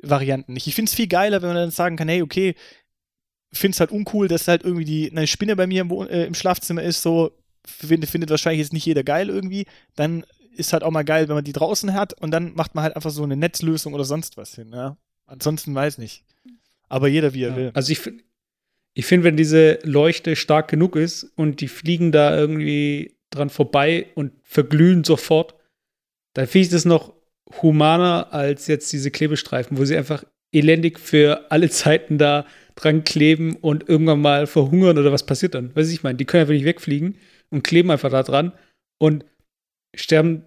Varianten 0.03 0.53
nicht. 0.53 0.67
Ich 0.67 0.75
finde 0.75 0.91
es 0.91 0.95
viel 0.95 1.09
geiler, 1.09 1.43
wenn 1.43 1.49
man 1.49 1.57
dann 1.57 1.71
sagen 1.71 1.97
kann, 1.97 2.09
hey, 2.09 2.23
okay, 2.23 2.55
finde 3.53 3.75
es 3.75 3.81
halt 3.81 3.91
uncool, 3.91 4.29
dass 4.29 4.49
halt 4.49 4.65
irgendwie 4.65 4.85
die, 4.85 5.11
eine 5.11 5.27
Spinne 5.27 5.57
bei 5.57 5.67
mir 5.67 5.83
im, 5.83 5.91
äh, 5.91 6.25
im 6.25 6.35
Schlafzimmer 6.35 6.83
ist, 6.83 7.03
so 7.03 7.33
findet, 7.65 8.11
findet 8.11 8.31
wahrscheinlich 8.31 8.61
jetzt 8.61 8.73
nicht 8.73 8.87
jeder 8.87 9.03
geil 9.03 9.29
irgendwie, 9.29 9.67
dann 9.97 10.25
ist 10.61 10.73
halt 10.73 10.83
auch 10.85 10.91
mal 10.91 11.05
geil, 11.05 11.29
wenn 11.29 11.35
man 11.35 11.45
die 11.45 11.53
draußen 11.53 11.93
hat 11.95 12.13
und 12.21 12.31
dann 12.31 12.55
macht 12.55 12.75
man 12.75 12.85
halt 12.85 12.95
einfach 12.97 13.11
so 13.11 13.23
eine 13.25 13.37
Netzlösung 13.37 13.95
oder 13.95 14.05
sonst 14.05 14.37
was 14.37 14.55
hin, 14.55 14.71
ja. 14.73 14.97
Ansonsten 15.27 15.75
weiß 15.75 15.99
nicht. 15.99 16.25
Aber 16.89 17.09
jeder 17.09 17.35
wie 17.35 17.43
er 17.45 17.51
Ja. 17.51 17.57
will. 17.57 17.71
Also 17.75 17.91
ich 17.93 17.99
finde, 18.01 18.23
ich 18.95 19.07
find, 19.07 19.25
wenn 19.25 19.37
diese 19.37 19.79
Leuchte 19.85 20.37
stark 20.37 20.69
genug 20.69 20.97
ist 20.97 21.25
und 21.37 21.61
die 21.61 21.69
fliegen 21.69 22.13
da 22.13 22.37
irgendwie 22.37 23.17
dran 23.31 23.51
vorbei 23.51 24.07
und 24.15 24.33
verglühen 24.43 25.05
sofort, 25.05 25.55
dann 26.35 26.47
finde 26.47 26.65
ich 26.67 26.71
das 26.73 26.85
noch 26.85 27.15
humaner 27.63 28.33
als 28.33 28.67
jetzt 28.67 28.93
diese 28.93 29.11
Klebestreifen, 29.11 29.79
wo 29.79 29.85
sie 29.85 29.97
einfach 29.97 30.25
elendig 30.53 30.99
für 30.99 31.51
alle 31.51 31.71
Zeiten 31.71 32.19
da 32.19 32.45
dran 32.75 33.05
kleben 33.05 33.57
und 33.57 33.89
irgendwann 33.89 34.21
mal 34.21 34.47
verhungern 34.47 34.99
oder 34.99 35.13
was 35.13 35.27
passiert 35.27 35.55
dann? 35.55 35.75
Weiß 35.77 35.91
ich 35.91 36.03
meine, 36.03 36.17
die 36.17 36.25
können 36.25 36.43
einfach 36.43 36.55
nicht 36.55 36.65
wegfliegen 36.65 37.17
und 37.51 37.63
kleben 37.63 37.91
einfach 37.91 38.11
da 38.11 38.23
dran 38.25 38.53
und 38.99 39.25
sterben 39.95 40.45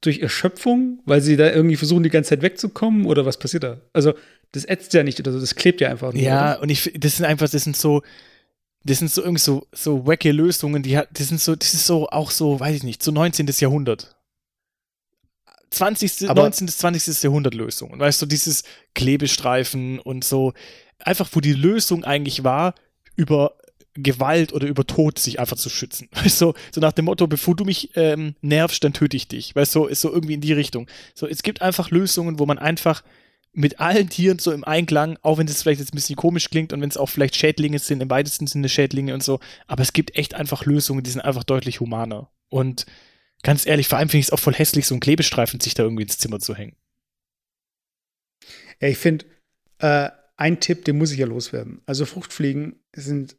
durch 0.00 0.20
Erschöpfung, 0.20 1.00
weil 1.04 1.20
sie 1.20 1.36
da 1.36 1.50
irgendwie 1.50 1.76
versuchen, 1.76 2.02
die 2.02 2.10
ganze 2.10 2.30
Zeit 2.30 2.42
wegzukommen 2.42 3.06
oder 3.06 3.26
was 3.26 3.38
passiert 3.38 3.64
da? 3.64 3.80
Also, 3.92 4.14
das 4.52 4.64
ätzt 4.64 4.94
ja 4.94 5.02
nicht 5.02 5.18
oder 5.20 5.32
so, 5.32 5.40
das 5.40 5.54
klebt 5.54 5.80
ja 5.80 5.90
einfach 5.90 6.12
nur. 6.12 6.22
Ja, 6.22 6.52
oder? 6.52 6.62
und 6.62 6.68
ich 6.70 6.92
das 6.98 7.16
sind 7.16 7.26
einfach, 7.26 7.48
das 7.48 7.64
sind 7.64 7.76
so, 7.76 8.02
das 8.84 8.98
sind 8.98 9.10
so 9.10 9.22
irgendwie 9.22 9.40
so, 9.42 9.66
so 9.72 10.06
wacky 10.06 10.30
Lösungen, 10.30 10.82
die 10.82 10.96
hat, 10.96 11.08
das 11.12 11.28
sind 11.28 11.40
so, 11.40 11.54
das 11.54 11.74
ist 11.74 11.86
so, 11.86 12.08
auch 12.08 12.30
so, 12.30 12.58
weiß 12.58 12.76
ich 12.76 12.84
nicht, 12.84 13.02
so 13.02 13.10
19. 13.10 13.46
Jahrhundert. 13.58 14.16
20. 15.70 16.30
Aber- 16.30 16.42
19. 16.42 16.66
bis 16.66 16.78
20. 16.78 17.22
Jahrhundert 17.22 17.54
Lösungen. 17.54 17.98
Weißt 18.00 18.22
du, 18.22 18.26
dieses 18.26 18.62
Klebestreifen 18.94 19.98
und 19.98 20.24
so, 20.24 20.54
einfach 20.98 21.28
wo 21.32 21.40
die 21.40 21.52
Lösung 21.52 22.04
eigentlich 22.04 22.44
war, 22.44 22.74
über 23.16 23.54
Gewalt 24.02 24.52
oder 24.52 24.66
über 24.66 24.86
Tod 24.86 25.18
sich 25.18 25.40
einfach 25.40 25.56
zu 25.56 25.68
schützen. 25.68 26.08
Weißt 26.12 26.40
du, 26.40 26.54
so 26.72 26.80
nach 26.80 26.92
dem 26.92 27.06
Motto, 27.06 27.26
bevor 27.26 27.56
du 27.56 27.64
mich 27.64 27.90
ähm, 27.96 28.34
nervst, 28.40 28.82
dann 28.84 28.92
töte 28.92 29.16
ich 29.16 29.28
dich. 29.28 29.54
Weißt 29.54 29.74
du, 29.74 29.86
ist 29.86 30.00
so 30.00 30.12
irgendwie 30.12 30.34
in 30.34 30.40
die 30.40 30.52
Richtung. 30.52 30.88
So, 31.14 31.26
es 31.26 31.42
gibt 31.42 31.62
einfach 31.62 31.90
Lösungen, 31.90 32.38
wo 32.38 32.46
man 32.46 32.58
einfach 32.58 33.02
mit 33.52 33.80
allen 33.80 34.08
Tieren 34.08 34.38
so 34.38 34.52
im 34.52 34.62
Einklang, 34.62 35.18
auch 35.22 35.38
wenn 35.38 35.46
das 35.46 35.62
vielleicht 35.62 35.80
jetzt 35.80 35.92
ein 35.92 35.96
bisschen 35.96 36.16
komisch 36.16 36.50
klingt 36.50 36.72
und 36.72 36.80
wenn 36.80 36.90
es 36.90 36.96
auch 36.96 37.08
vielleicht 37.08 37.34
Schädlinge 37.34 37.78
sind, 37.78 38.02
im 38.02 38.10
weitesten 38.10 38.46
Sinne 38.46 38.68
Schädlinge 38.68 39.14
und 39.14 39.22
so, 39.22 39.40
aber 39.66 39.82
es 39.82 39.92
gibt 39.92 40.16
echt 40.16 40.34
einfach 40.34 40.64
Lösungen, 40.64 41.02
die 41.02 41.10
sind 41.10 41.22
einfach 41.22 41.44
deutlich 41.44 41.80
humaner. 41.80 42.30
Und 42.50 42.86
ganz 43.42 43.66
ehrlich, 43.66 43.88
vor 43.88 43.98
allem 43.98 44.08
finde 44.10 44.20
ich 44.20 44.26
es 44.26 44.32
auch 44.32 44.38
voll 44.38 44.54
hässlich, 44.54 44.86
so 44.86 44.94
einen 44.94 45.00
Klebestreifen 45.00 45.60
sich 45.60 45.74
da 45.74 45.82
irgendwie 45.82 46.04
ins 46.04 46.18
Zimmer 46.18 46.38
zu 46.38 46.54
hängen. 46.54 46.76
Ja, 48.80 48.88
ich 48.88 48.98
finde, 48.98 49.24
äh, 49.78 50.10
ein 50.36 50.60
Tipp, 50.60 50.84
den 50.84 50.98
muss 50.98 51.10
ich 51.10 51.18
ja 51.18 51.26
loswerden. 51.26 51.82
Also 51.84 52.06
Fruchtfliegen 52.06 52.76
sind, 52.94 53.36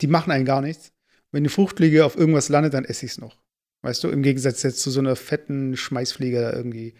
die 0.00 0.06
machen 0.06 0.30
einen 0.32 0.44
gar 0.44 0.60
nichts. 0.62 0.92
Wenn 1.30 1.42
eine 1.42 1.48
Fruchtfliege 1.48 2.04
auf 2.04 2.16
irgendwas 2.16 2.48
landet, 2.48 2.74
dann 2.74 2.84
esse 2.84 3.06
ich 3.06 3.12
es 3.12 3.18
noch. 3.18 3.36
Weißt 3.82 4.04
du, 4.04 4.08
im 4.10 4.22
Gegensatz 4.22 4.62
jetzt 4.62 4.80
zu 4.80 4.90
so 4.90 5.00
einer 5.00 5.16
fetten 5.16 5.76
Schmeißfliege 5.76 6.40
da 6.40 6.52
irgendwie. 6.52 6.94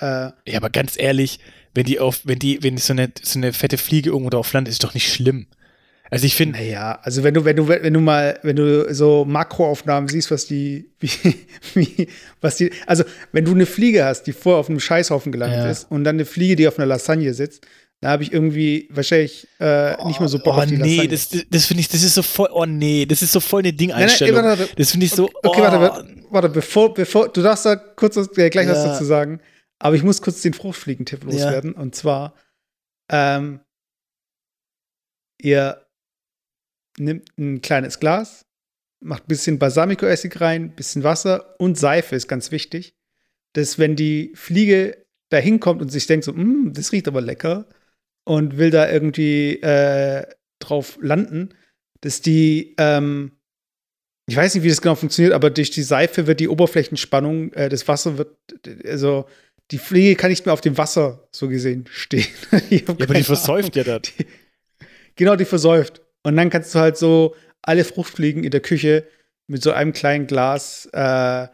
Äh, 0.00 0.30
Ja, 0.46 0.56
aber 0.56 0.70
ganz 0.70 0.98
ehrlich, 0.98 1.40
wenn 1.74 1.84
die 1.84 2.00
auf, 2.00 2.20
wenn 2.24 2.38
die, 2.38 2.62
wenn 2.62 2.78
so 2.78 2.92
eine, 2.92 3.12
so 3.22 3.38
eine 3.38 3.52
fette 3.52 3.78
Fliege 3.78 4.10
irgendwo 4.10 4.30
drauf 4.30 4.52
landet, 4.52 4.72
ist 4.72 4.82
doch 4.84 4.94
nicht 4.94 5.12
schlimm. 5.12 5.46
Also 6.08 6.24
ich 6.24 6.36
finde, 6.36 6.58
naja, 6.58 7.00
also 7.02 7.24
wenn 7.24 7.34
du, 7.34 7.44
wenn 7.44 7.56
du, 7.56 7.66
wenn 7.66 7.92
du 7.92 8.00
mal, 8.00 8.38
wenn 8.42 8.54
du 8.56 8.92
so 8.94 9.24
Makroaufnahmen 9.24 10.08
siehst, 10.08 10.30
was 10.30 10.46
die, 10.46 10.90
wie, 11.00 11.10
wie, 11.74 12.08
was 12.40 12.56
die, 12.56 12.70
also 12.86 13.04
wenn 13.32 13.44
du 13.44 13.52
eine 13.52 13.66
Fliege 13.66 14.04
hast, 14.04 14.22
die 14.24 14.32
vorher 14.32 14.60
auf 14.60 14.68
einem 14.70 14.78
Scheißhaufen 14.80 15.32
gelandet 15.32 15.58
Ja. 15.58 15.70
ist 15.70 15.90
und 15.90 16.04
dann 16.04 16.16
eine 16.16 16.24
Fliege, 16.24 16.54
die 16.56 16.68
auf 16.68 16.78
einer 16.78 16.86
Lasagne 16.86 17.34
sitzt, 17.34 17.66
da 18.00 18.10
habe 18.10 18.22
ich 18.22 18.32
irgendwie 18.32 18.88
wahrscheinlich 18.92 19.48
äh, 19.58 20.04
nicht 20.06 20.20
mehr 20.20 20.28
so 20.28 20.38
Bock 20.38 20.56
oh 20.56 20.58
auf 20.58 20.66
die 20.66 20.76
nee, 20.76 20.96
Lasagne. 20.96 21.08
das, 21.08 21.28
das 21.50 21.66
finde 21.66 21.80
ich, 21.80 21.88
das 21.88 22.02
ist 22.02 22.14
so 22.14 22.22
voll, 22.22 22.48
oh 22.52 22.66
nee, 22.66 23.06
das 23.06 23.22
ist 23.22 23.32
so 23.32 23.40
voll 23.40 23.60
eine 23.60 23.68
Nein, 23.68 23.76
nein, 23.76 23.78
Ding-Einstellung. 23.96 24.44
warte. 24.44 24.68
Das 24.76 24.90
finde 24.90 25.06
ich 25.06 25.12
so, 25.12 25.24
Okay, 25.42 25.60
oh, 25.60 25.62
warte, 25.62 25.80
warte, 25.80 26.16
warte, 26.30 26.48
bevor, 26.50 26.92
bevor, 26.92 27.28
du 27.30 27.42
darfst 27.42 27.64
da 27.64 27.74
kurz 27.76 28.16
was, 28.16 28.28
äh, 28.36 28.50
gleich 28.50 28.68
was 28.68 28.78
Ja. 28.84 28.92
dazu 28.92 29.04
sagen, 29.04 29.40
aber 29.78 29.96
ich 29.96 30.02
muss 30.02 30.20
kurz 30.20 30.42
den 30.42 30.52
Fruchtfliegentipp 30.52 31.24
loswerden. 31.24 31.72
Und 31.72 31.94
zwar, 31.94 32.34
ähm, 33.10 33.60
ihr 35.40 35.86
nimmt 36.98 37.28
ein 37.38 37.60
kleines 37.62 37.98
Glas, 38.00 38.46
macht 39.00 39.24
ein 39.24 39.28
bisschen 39.28 39.58
Balsamico-Essig 39.58 40.40
rein, 40.40 40.74
bisschen 40.74 41.02
Wasser 41.02 41.54
und 41.58 41.78
Seife 41.78 42.16
ist 42.16 42.28
ganz 42.28 42.50
wichtig. 42.50 42.94
Dass, 43.52 43.78
wenn 43.78 43.96
die 43.96 44.32
Fliege 44.34 45.06
da 45.30 45.38
hinkommt 45.38 45.80
und 45.82 45.88
sich 45.90 46.06
denkt 46.06 46.24
so, 46.24 46.32
"Mm, 46.32 46.72
das 46.74 46.92
riecht 46.92 47.08
aber 47.08 47.20
lecker 47.20 47.66
und 48.26 48.58
will 48.58 48.70
da 48.70 48.90
irgendwie 48.90 49.60
äh, 49.62 50.26
drauf 50.58 50.98
landen, 51.00 51.50
dass 52.00 52.20
die, 52.20 52.74
ähm, 52.76 53.32
ich 54.26 54.36
weiß 54.36 54.54
nicht, 54.54 54.64
wie 54.64 54.68
das 54.68 54.82
genau 54.82 54.96
funktioniert, 54.96 55.32
aber 55.32 55.50
durch 55.50 55.70
die 55.70 55.82
Seife 55.82 56.26
wird 56.26 56.40
die 56.40 56.48
Oberflächenspannung, 56.48 57.52
äh, 57.52 57.68
das 57.68 57.86
Wasser 57.86 58.18
wird, 58.18 58.36
also 58.84 59.26
die 59.70 59.78
Fliege 59.78 60.16
kann 60.16 60.30
nicht 60.30 60.44
mehr 60.44 60.52
auf 60.52 60.60
dem 60.60 60.76
Wasser 60.76 61.28
so 61.30 61.48
gesehen 61.48 61.86
stehen. 61.90 62.26
Ja, 62.70 62.80
aber 62.88 63.14
die 63.14 63.22
versäuft 63.22 63.76
ja. 63.76 63.84
Ahnung. 63.84 64.02
Genau, 65.14 65.36
die 65.36 65.44
versäuft. 65.44 66.02
Und 66.22 66.36
dann 66.36 66.50
kannst 66.50 66.74
du 66.74 66.78
halt 66.80 66.96
so 66.96 67.34
alle 67.62 67.84
Fruchtfliegen 67.84 68.44
in 68.44 68.50
der 68.50 68.60
Küche 68.60 69.06
mit 69.46 69.62
so 69.62 69.72
einem 69.72 69.92
kleinen 69.92 70.26
Glas 70.26 70.88
äh, 70.92 71.46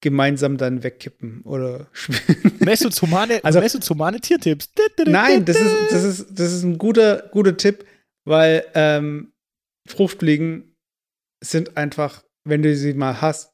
gemeinsam 0.00 0.56
dann 0.58 0.82
wegkippen 0.84 1.42
oder 1.42 1.86
Mesozomane, 2.60 3.40
Also- 3.42 3.60
Mesozomane 3.60 4.20
Tiertipps. 4.20 4.70
Nein, 5.06 5.44
das 5.44 5.56
ist, 5.60 5.74
das 5.90 6.04
ist, 6.04 6.26
das 6.38 6.52
ist 6.52 6.62
ein 6.62 6.78
guter, 6.78 7.28
guter 7.32 7.56
Tipp, 7.56 7.84
weil 8.24 8.64
ähm, 8.74 9.32
Fruchtfliegen 9.88 10.74
sind 11.42 11.76
einfach, 11.76 12.24
wenn 12.44 12.62
du 12.62 12.74
sie 12.76 12.94
mal 12.94 13.20
hast, 13.20 13.52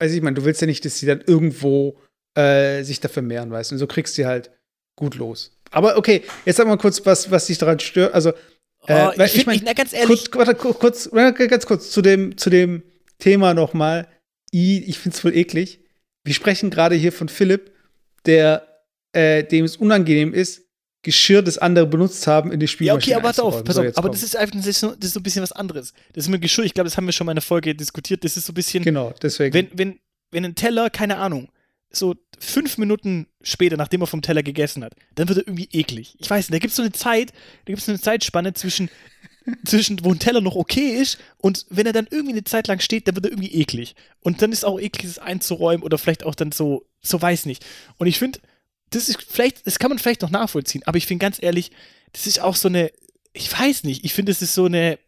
weiß 0.00 0.12
ich 0.12 0.22
meine, 0.22 0.34
du 0.34 0.44
willst 0.44 0.60
ja 0.60 0.66
nicht, 0.66 0.84
dass 0.84 0.98
sie 0.98 1.06
dann 1.06 1.20
irgendwo 1.26 1.98
äh, 2.36 2.82
sich 2.82 3.00
da 3.00 3.08
vermehren, 3.08 3.50
weißt 3.50 3.70
du, 3.70 3.74
und 3.74 3.78
so 3.78 3.86
kriegst 3.86 4.14
du 4.16 4.22
sie 4.22 4.26
halt 4.26 4.50
gut 4.98 5.14
los. 5.16 5.58
Aber 5.70 5.96
okay, 5.96 6.22
jetzt 6.44 6.56
sag 6.56 6.66
mal 6.66 6.76
kurz, 6.76 7.04
was, 7.06 7.30
was 7.30 7.46
dich 7.46 7.58
daran 7.58 7.78
stört. 7.80 8.14
Also, 8.14 8.32
Oh, 8.84 8.86
Äh, 8.88 9.12
weil 9.16 9.26
ich, 9.28 9.36
ich 9.36 9.44
find, 9.44 9.46
mein, 9.46 9.56
ich, 9.58 9.62
na, 9.62 9.72
ganz 9.74 9.92
ehrlich, 9.92 10.28
kurz, 10.32 10.48
warte, 10.48 10.54
ku- 10.60 10.74
kurz, 10.74 11.08
ganz 11.12 11.66
kurz 11.66 11.92
zu 11.92 12.02
dem, 12.02 12.36
zu 12.36 12.50
dem 12.50 12.82
Thema 13.18 13.54
nochmal. 13.54 14.08
I, 14.54 14.78
ich 14.86 14.98
finde 14.98 15.14
es 15.14 15.20
voll 15.20 15.34
eklig. 15.36 15.80
Wir 16.24 16.34
sprechen 16.34 16.70
gerade 16.70 16.94
hier 16.94 17.12
von 17.12 17.28
Philipp, 17.28 17.72
der, 18.26 18.66
äh, 19.12 19.42
dem 19.44 19.64
es 19.64 19.76
unangenehm 19.76 20.32
ist, 20.34 20.62
Geschirr, 21.04 21.42
das 21.42 21.58
andere 21.58 21.86
benutzt 21.86 22.26
haben, 22.28 22.52
in 22.52 22.60
die 22.60 22.64
Ja, 22.66 22.68
Spielmaschine 22.68 23.16
okay, 23.16 23.24
aber 23.24 23.28
pass 23.28 23.40
auf, 23.40 23.64
pass 23.64 23.74
So, 23.74 23.80
auf. 23.80 23.86
jetzt 23.86 23.98
aber 23.98 24.08
das 24.08 24.22
ist 24.22 24.36
einfach 24.36 24.54
das 24.56 24.66
ist, 24.68 24.78
so, 24.80 24.94
das 24.94 25.06
ist 25.08 25.14
so 25.14 25.20
ein 25.20 25.24
bisschen 25.24 25.42
was 25.42 25.50
anderes. 25.50 25.92
Das 26.12 26.24
ist 26.26 26.28
mit 26.30 26.40
Geschirr, 26.42 26.64
ich 26.64 26.74
glaube, 26.74 26.86
das 26.88 26.96
haben 26.96 27.06
wir 27.06 27.12
schon 27.12 27.24
mal 27.24 27.32
in 27.32 27.36
der 27.36 27.42
Folge 27.42 27.74
diskutiert. 27.74 28.22
Das 28.22 28.36
ist 28.36 28.46
so 28.46 28.52
ein 28.52 28.54
bisschen, 28.54 28.84
Genau, 28.84 29.12
deswegen. 29.20 29.52
wenn, 29.52 29.68
wenn, 29.74 29.98
wenn 30.30 30.44
ein 30.44 30.54
Teller, 30.54 30.90
keine 30.90 31.16
Ahnung, 31.16 31.48
so 31.90 32.14
fünf 32.38 32.78
Minuten 32.78 33.26
später, 33.42 33.76
nachdem 33.76 34.00
er 34.00 34.06
vom 34.06 34.22
Teller 34.22 34.44
gegessen 34.44 34.84
hat, 34.84 34.94
dann 35.16 35.28
wird 35.28 35.38
er 35.38 35.48
irgendwie 35.48 35.68
eklig. 35.72 36.14
Ich 36.20 36.30
weiß 36.30 36.44
nicht, 36.48 36.54
da 36.54 36.58
gibt 36.60 36.70
es 36.70 36.76
so 36.76 36.82
eine 36.82 36.92
Zeit, 36.92 37.30
da 37.32 37.66
gibt 37.66 37.80
es 37.80 37.86
so 37.86 37.92
eine 37.92 38.00
Zeitspanne 38.00 38.54
zwischen, 38.54 38.88
zwischen, 39.64 40.04
wo 40.04 40.12
ein 40.12 40.18
Teller 40.18 40.40
noch 40.40 40.56
okay 40.56 40.96
ist 40.96 41.18
und 41.38 41.66
wenn 41.70 41.86
er 41.86 41.92
dann 41.92 42.08
irgendwie 42.10 42.32
eine 42.32 42.44
Zeit 42.44 42.68
lang 42.68 42.80
steht, 42.80 43.08
dann 43.08 43.14
wird 43.16 43.26
er 43.26 43.32
irgendwie 43.32 43.54
eklig. 43.54 43.94
Und 44.20 44.42
dann 44.42 44.52
ist 44.52 44.64
auch 44.64 44.78
eklig, 44.78 45.06
das 45.06 45.18
einzuräumen 45.18 45.82
oder 45.82 45.98
vielleicht 45.98 46.24
auch 46.24 46.34
dann 46.34 46.52
so, 46.52 46.86
so 47.00 47.20
weiß 47.20 47.46
nicht. 47.46 47.64
Und 47.98 48.06
ich 48.06 48.18
finde, 48.18 48.40
das 48.90 49.08
ist 49.08 49.22
vielleicht, 49.22 49.66
das 49.66 49.78
kann 49.78 49.90
man 49.90 49.98
vielleicht 49.98 50.22
noch 50.22 50.30
nachvollziehen, 50.30 50.82
aber 50.86 50.98
ich 50.98 51.06
finde 51.06 51.22
ganz 51.22 51.42
ehrlich, 51.42 51.72
das 52.12 52.26
ist 52.26 52.40
auch 52.40 52.56
so 52.56 52.68
eine, 52.68 52.90
ich 53.32 53.58
weiß 53.58 53.84
nicht, 53.84 54.04
ich 54.04 54.12
finde, 54.12 54.32
das 54.32 54.42
ist 54.42 54.54
so 54.54 54.66
eine 54.66 54.98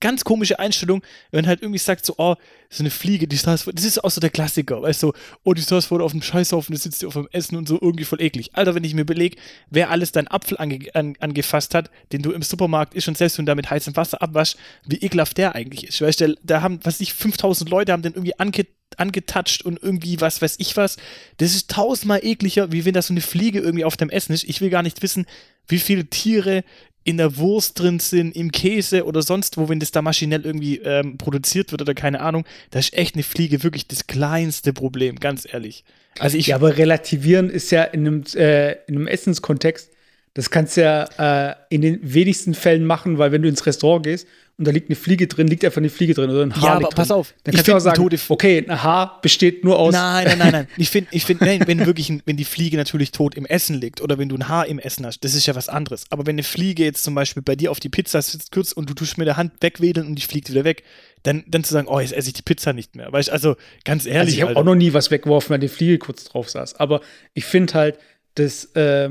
ganz 0.00 0.24
komische 0.24 0.58
Einstellung, 0.58 1.02
wenn 1.30 1.46
halt 1.46 1.62
irgendwie 1.62 1.78
sagt 1.78 2.06
so, 2.06 2.14
oh, 2.18 2.36
so 2.70 2.82
eine 2.82 2.90
Fliege, 2.90 3.26
die 3.26 3.36
saß, 3.36 3.70
das 3.72 3.84
ist 3.84 4.04
auch 4.04 4.10
so 4.10 4.20
der 4.20 4.30
Klassiker, 4.30 4.82
weißt 4.82 5.02
du, 5.02 5.12
oh, 5.44 5.54
die 5.54 5.62
saß 5.62 5.86
vorne 5.86 6.04
auf 6.04 6.12
dem 6.12 6.22
Scheißhaufen, 6.22 6.74
da 6.74 6.80
sitzt 6.80 7.02
die 7.02 7.06
auf 7.06 7.14
dem 7.14 7.28
Essen 7.32 7.56
und 7.56 7.66
so 7.66 7.78
irgendwie 7.80 8.04
voll 8.04 8.20
eklig. 8.20 8.50
Alter, 8.54 8.74
wenn 8.74 8.84
ich 8.84 8.94
mir 8.94 9.02
überlege, 9.02 9.36
wer 9.70 9.90
alles 9.90 10.12
deinen 10.12 10.28
Apfel 10.28 10.58
ange 10.58 10.78
an, 10.94 11.14
angefasst 11.20 11.74
hat, 11.74 11.90
den 12.12 12.22
du 12.22 12.32
im 12.32 12.42
Supermarkt 12.42 12.94
isst 12.94 13.08
und 13.08 13.18
selbst 13.18 13.38
wenn 13.38 13.46
du 13.46 13.50
da 13.50 13.54
mit 13.54 13.70
heißem 13.70 13.96
Wasser 13.96 14.22
abwaschst, 14.22 14.56
wie 14.86 14.98
ekelhaft 14.98 15.38
der 15.38 15.54
eigentlich 15.54 15.88
ist. 15.88 16.00
Weißt 16.00 16.20
du, 16.20 16.36
da 16.42 16.62
haben, 16.62 16.80
was 16.84 17.00
ich, 17.00 17.14
5000 17.14 17.68
Leute 17.70 17.92
haben 17.92 18.02
den 18.02 18.12
irgendwie 18.12 18.38
ange 18.38 18.66
angetatscht 18.96 19.62
und 19.62 19.80
irgendwie 19.82 20.20
was 20.20 20.40
weiß 20.40 20.56
ich 20.58 20.76
was. 20.76 20.96
Das 21.36 21.54
ist 21.54 21.70
tausendmal 21.70 22.24
ekliger, 22.24 22.72
wie 22.72 22.84
wenn 22.84 22.94
da 22.94 23.02
so 23.02 23.12
eine 23.12 23.20
Fliege 23.20 23.60
irgendwie 23.60 23.84
auf 23.84 23.96
dem 23.96 24.10
Essen 24.10 24.32
ist. 24.32 24.44
Ich 24.44 24.60
will 24.60 24.70
gar 24.70 24.82
nicht 24.82 25.02
wissen, 25.02 25.26
wie 25.68 25.78
viele 25.78 26.06
Tiere 26.06 26.64
in 27.08 27.16
der 27.16 27.38
Wurst 27.38 27.80
drin 27.80 28.00
sind, 28.00 28.36
im 28.36 28.52
Käse 28.52 29.06
oder 29.06 29.22
sonst 29.22 29.56
wo, 29.56 29.70
wenn 29.70 29.80
das 29.80 29.92
da 29.92 30.02
maschinell 30.02 30.44
irgendwie 30.44 30.76
ähm, 30.76 31.16
produziert 31.16 31.72
wird 31.72 31.80
oder 31.80 31.94
keine 31.94 32.20
Ahnung. 32.20 32.44
Da 32.70 32.80
ist 32.80 32.92
echt 32.92 33.14
eine 33.14 33.22
Fliege 33.22 33.62
wirklich 33.62 33.88
das 33.88 34.06
kleinste 34.06 34.74
Problem, 34.74 35.16
ganz 35.18 35.48
ehrlich. 35.50 35.84
Also 36.18 36.36
ich, 36.36 36.48
ja, 36.48 36.56
aber 36.56 36.76
relativieren 36.76 37.48
ist 37.48 37.70
ja 37.70 37.84
in 37.84 38.06
einem, 38.06 38.24
äh, 38.34 38.72
in 38.86 38.96
einem 38.96 39.06
Essenskontext, 39.06 39.90
das 40.34 40.50
kannst 40.50 40.76
du 40.76 40.82
ja 40.82 41.50
äh, 41.50 41.54
in 41.70 41.80
den 41.80 41.98
wenigsten 42.02 42.52
Fällen 42.52 42.84
machen, 42.84 43.16
weil 43.16 43.32
wenn 43.32 43.40
du 43.40 43.48
ins 43.48 43.64
Restaurant 43.64 44.04
gehst 44.04 44.28
und 44.58 44.66
da 44.66 44.72
liegt 44.72 44.90
eine 44.90 44.96
Fliege 44.96 45.28
drin, 45.28 45.46
liegt 45.46 45.64
einfach 45.64 45.78
eine 45.78 45.88
Fliege 45.88 46.14
drin 46.14 46.30
oder 46.30 46.42
ein 46.42 46.56
Haar 46.56 46.64
Ja, 46.64 46.74
aber 46.74 46.88
pass 46.88 47.12
auf, 47.12 47.32
Dann 47.44 47.54
ich 47.54 47.58
kannst 47.58 47.68
du 47.68 47.72
auch 47.72 47.94
find 47.94 48.18
sagen, 48.18 48.22
okay, 48.28 48.64
ein 48.68 48.82
Haar 48.82 49.20
besteht 49.22 49.62
nur 49.64 49.78
aus 49.78 49.92
Nein, 49.92 50.26
nein, 50.26 50.38
nein, 50.38 50.52
nein. 50.52 50.68
Ich 50.76 50.90
finde, 50.90 51.10
ich 51.12 51.24
find, 51.24 51.40
nein, 51.40 51.62
wenn 51.66 51.86
wirklich, 51.86 52.10
ein, 52.10 52.22
wenn 52.26 52.36
die 52.36 52.44
Fliege 52.44 52.76
natürlich 52.76 53.12
tot 53.12 53.36
im 53.36 53.46
Essen 53.46 53.80
liegt 53.80 54.00
oder 54.00 54.18
wenn 54.18 54.28
du 54.28 54.34
ein 54.34 54.48
Haar 54.48 54.66
im 54.66 54.80
Essen 54.80 55.06
hast, 55.06 55.20
das 55.20 55.34
ist 55.34 55.46
ja 55.46 55.54
was 55.54 55.68
anderes. 55.68 56.06
Aber 56.10 56.26
wenn 56.26 56.34
eine 56.34 56.42
Fliege 56.42 56.82
jetzt 56.82 57.04
zum 57.04 57.14
Beispiel 57.14 57.40
bei 57.40 57.54
dir 57.54 57.70
auf 57.70 57.78
die 57.78 57.88
Pizza 57.88 58.20
sitzt 58.20 58.50
kurz 58.50 58.72
und 58.72 58.90
du 58.90 58.94
tust 58.94 59.16
mit 59.16 59.28
der 59.28 59.36
Hand 59.36 59.52
wegwedeln 59.60 60.08
und 60.08 60.16
die 60.16 60.22
fliegt 60.22 60.50
wieder 60.50 60.64
weg, 60.64 60.82
dann, 61.22 61.44
dann 61.46 61.62
zu 61.62 61.72
sagen, 61.72 61.86
oh, 61.86 62.00
jetzt 62.00 62.12
esse 62.12 62.28
ich 62.28 62.34
die 62.34 62.42
Pizza 62.42 62.72
nicht 62.72 62.96
mehr. 62.96 63.12
Weißt 63.12 63.28
du, 63.28 63.32
also 63.32 63.56
ganz 63.84 64.06
ehrlich. 64.06 64.20
Also 64.20 64.36
ich 64.36 64.42
habe 64.42 64.56
auch 64.56 64.64
noch 64.64 64.74
nie 64.74 64.92
was 64.92 65.12
weggeworfen, 65.12 65.50
weil 65.50 65.60
die 65.60 65.68
Fliege 65.68 65.98
kurz 65.98 66.24
drauf 66.24 66.50
saß. 66.50 66.74
Aber 66.80 67.00
ich 67.32 67.44
finde 67.44 67.74
halt, 67.74 67.98
dass, 68.34 68.64
äh, 68.74 69.10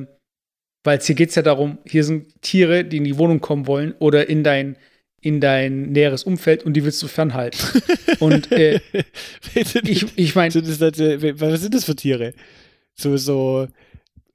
weil 0.83 0.99
hier 0.99 1.15
geht 1.15 1.29
es 1.29 1.35
ja 1.35 1.41
darum, 1.41 1.77
hier 1.85 2.03
sind 2.03 2.41
Tiere, 2.41 2.83
die 2.83 2.97
in 2.97 3.05
die 3.05 3.17
Wohnung 3.17 3.39
kommen 3.39 3.65
wollen 3.65 3.93
oder 3.99 4.27
in 4.27 4.43
dein, 4.43 4.77
in 5.21 5.41
dein 5.41 5.91
näheres 5.91 6.23
Umfeld 6.23 6.63
und 6.63 6.73
die 6.73 6.83
willst 6.83 7.01
du 7.01 7.07
fernhalten. 7.07 7.59
und 8.19 8.51
äh, 8.51 8.79
ich, 9.83 10.05
ich 10.15 10.35
meine, 10.35 10.53
was 10.53 11.61
sind 11.61 11.73
das 11.73 11.85
für 11.85 11.95
Tiere? 11.95 12.33
So, 12.95 13.17
so 13.17 13.67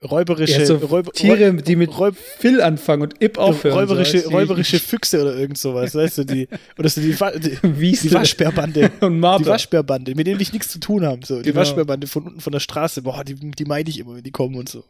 räuberische 0.05 0.59
ja, 0.61 0.67
so 0.67 0.77
Räub- 0.77 1.13
Tiere, 1.13 1.55
die 1.55 1.77
mit 1.77 1.91
Räub- 1.97 2.17
Phil 2.17 2.61
anfangen 2.61 3.03
und 3.03 3.23
Ip 3.23 3.39
aufhören. 3.39 3.79
räuberische, 3.79 4.19
so, 4.21 4.31
räuberische 4.31 4.81
Füchse 4.81 5.23
oder 5.23 5.37
irgend 5.37 5.59
sowas, 5.59 5.95
weißt 5.95 6.19
du, 6.19 6.25
die, 6.25 6.49
oder 6.77 6.89
so 6.89 7.01
die, 7.01 7.13
die, 7.13 7.93
die 8.03 8.13
Waschbärbande. 8.13 8.91
und 9.01 9.13
Die 9.15 9.19
Marder. 9.19 9.47
Waschbärbande, 9.47 10.15
mit 10.17 10.27
denen 10.27 10.41
ich 10.41 10.53
nichts 10.53 10.69
zu 10.71 10.81
tun 10.81 11.05
haben. 11.05 11.23
So. 11.23 11.37
Die 11.39 11.45
Genau. 11.51 11.57
Waschbärbande 11.61 12.07
von 12.09 12.25
unten 12.25 12.41
von 12.41 12.53
der 12.53 12.61
Straße, 12.61 13.03
boah, 13.03 13.23
die, 13.25 13.35
die 13.35 13.65
meide 13.65 13.91
ich 13.91 14.01
immer, 14.01 14.17
wenn 14.17 14.25
die 14.25 14.33
kommen 14.33 14.57
und 14.57 14.69
so. 14.69 14.83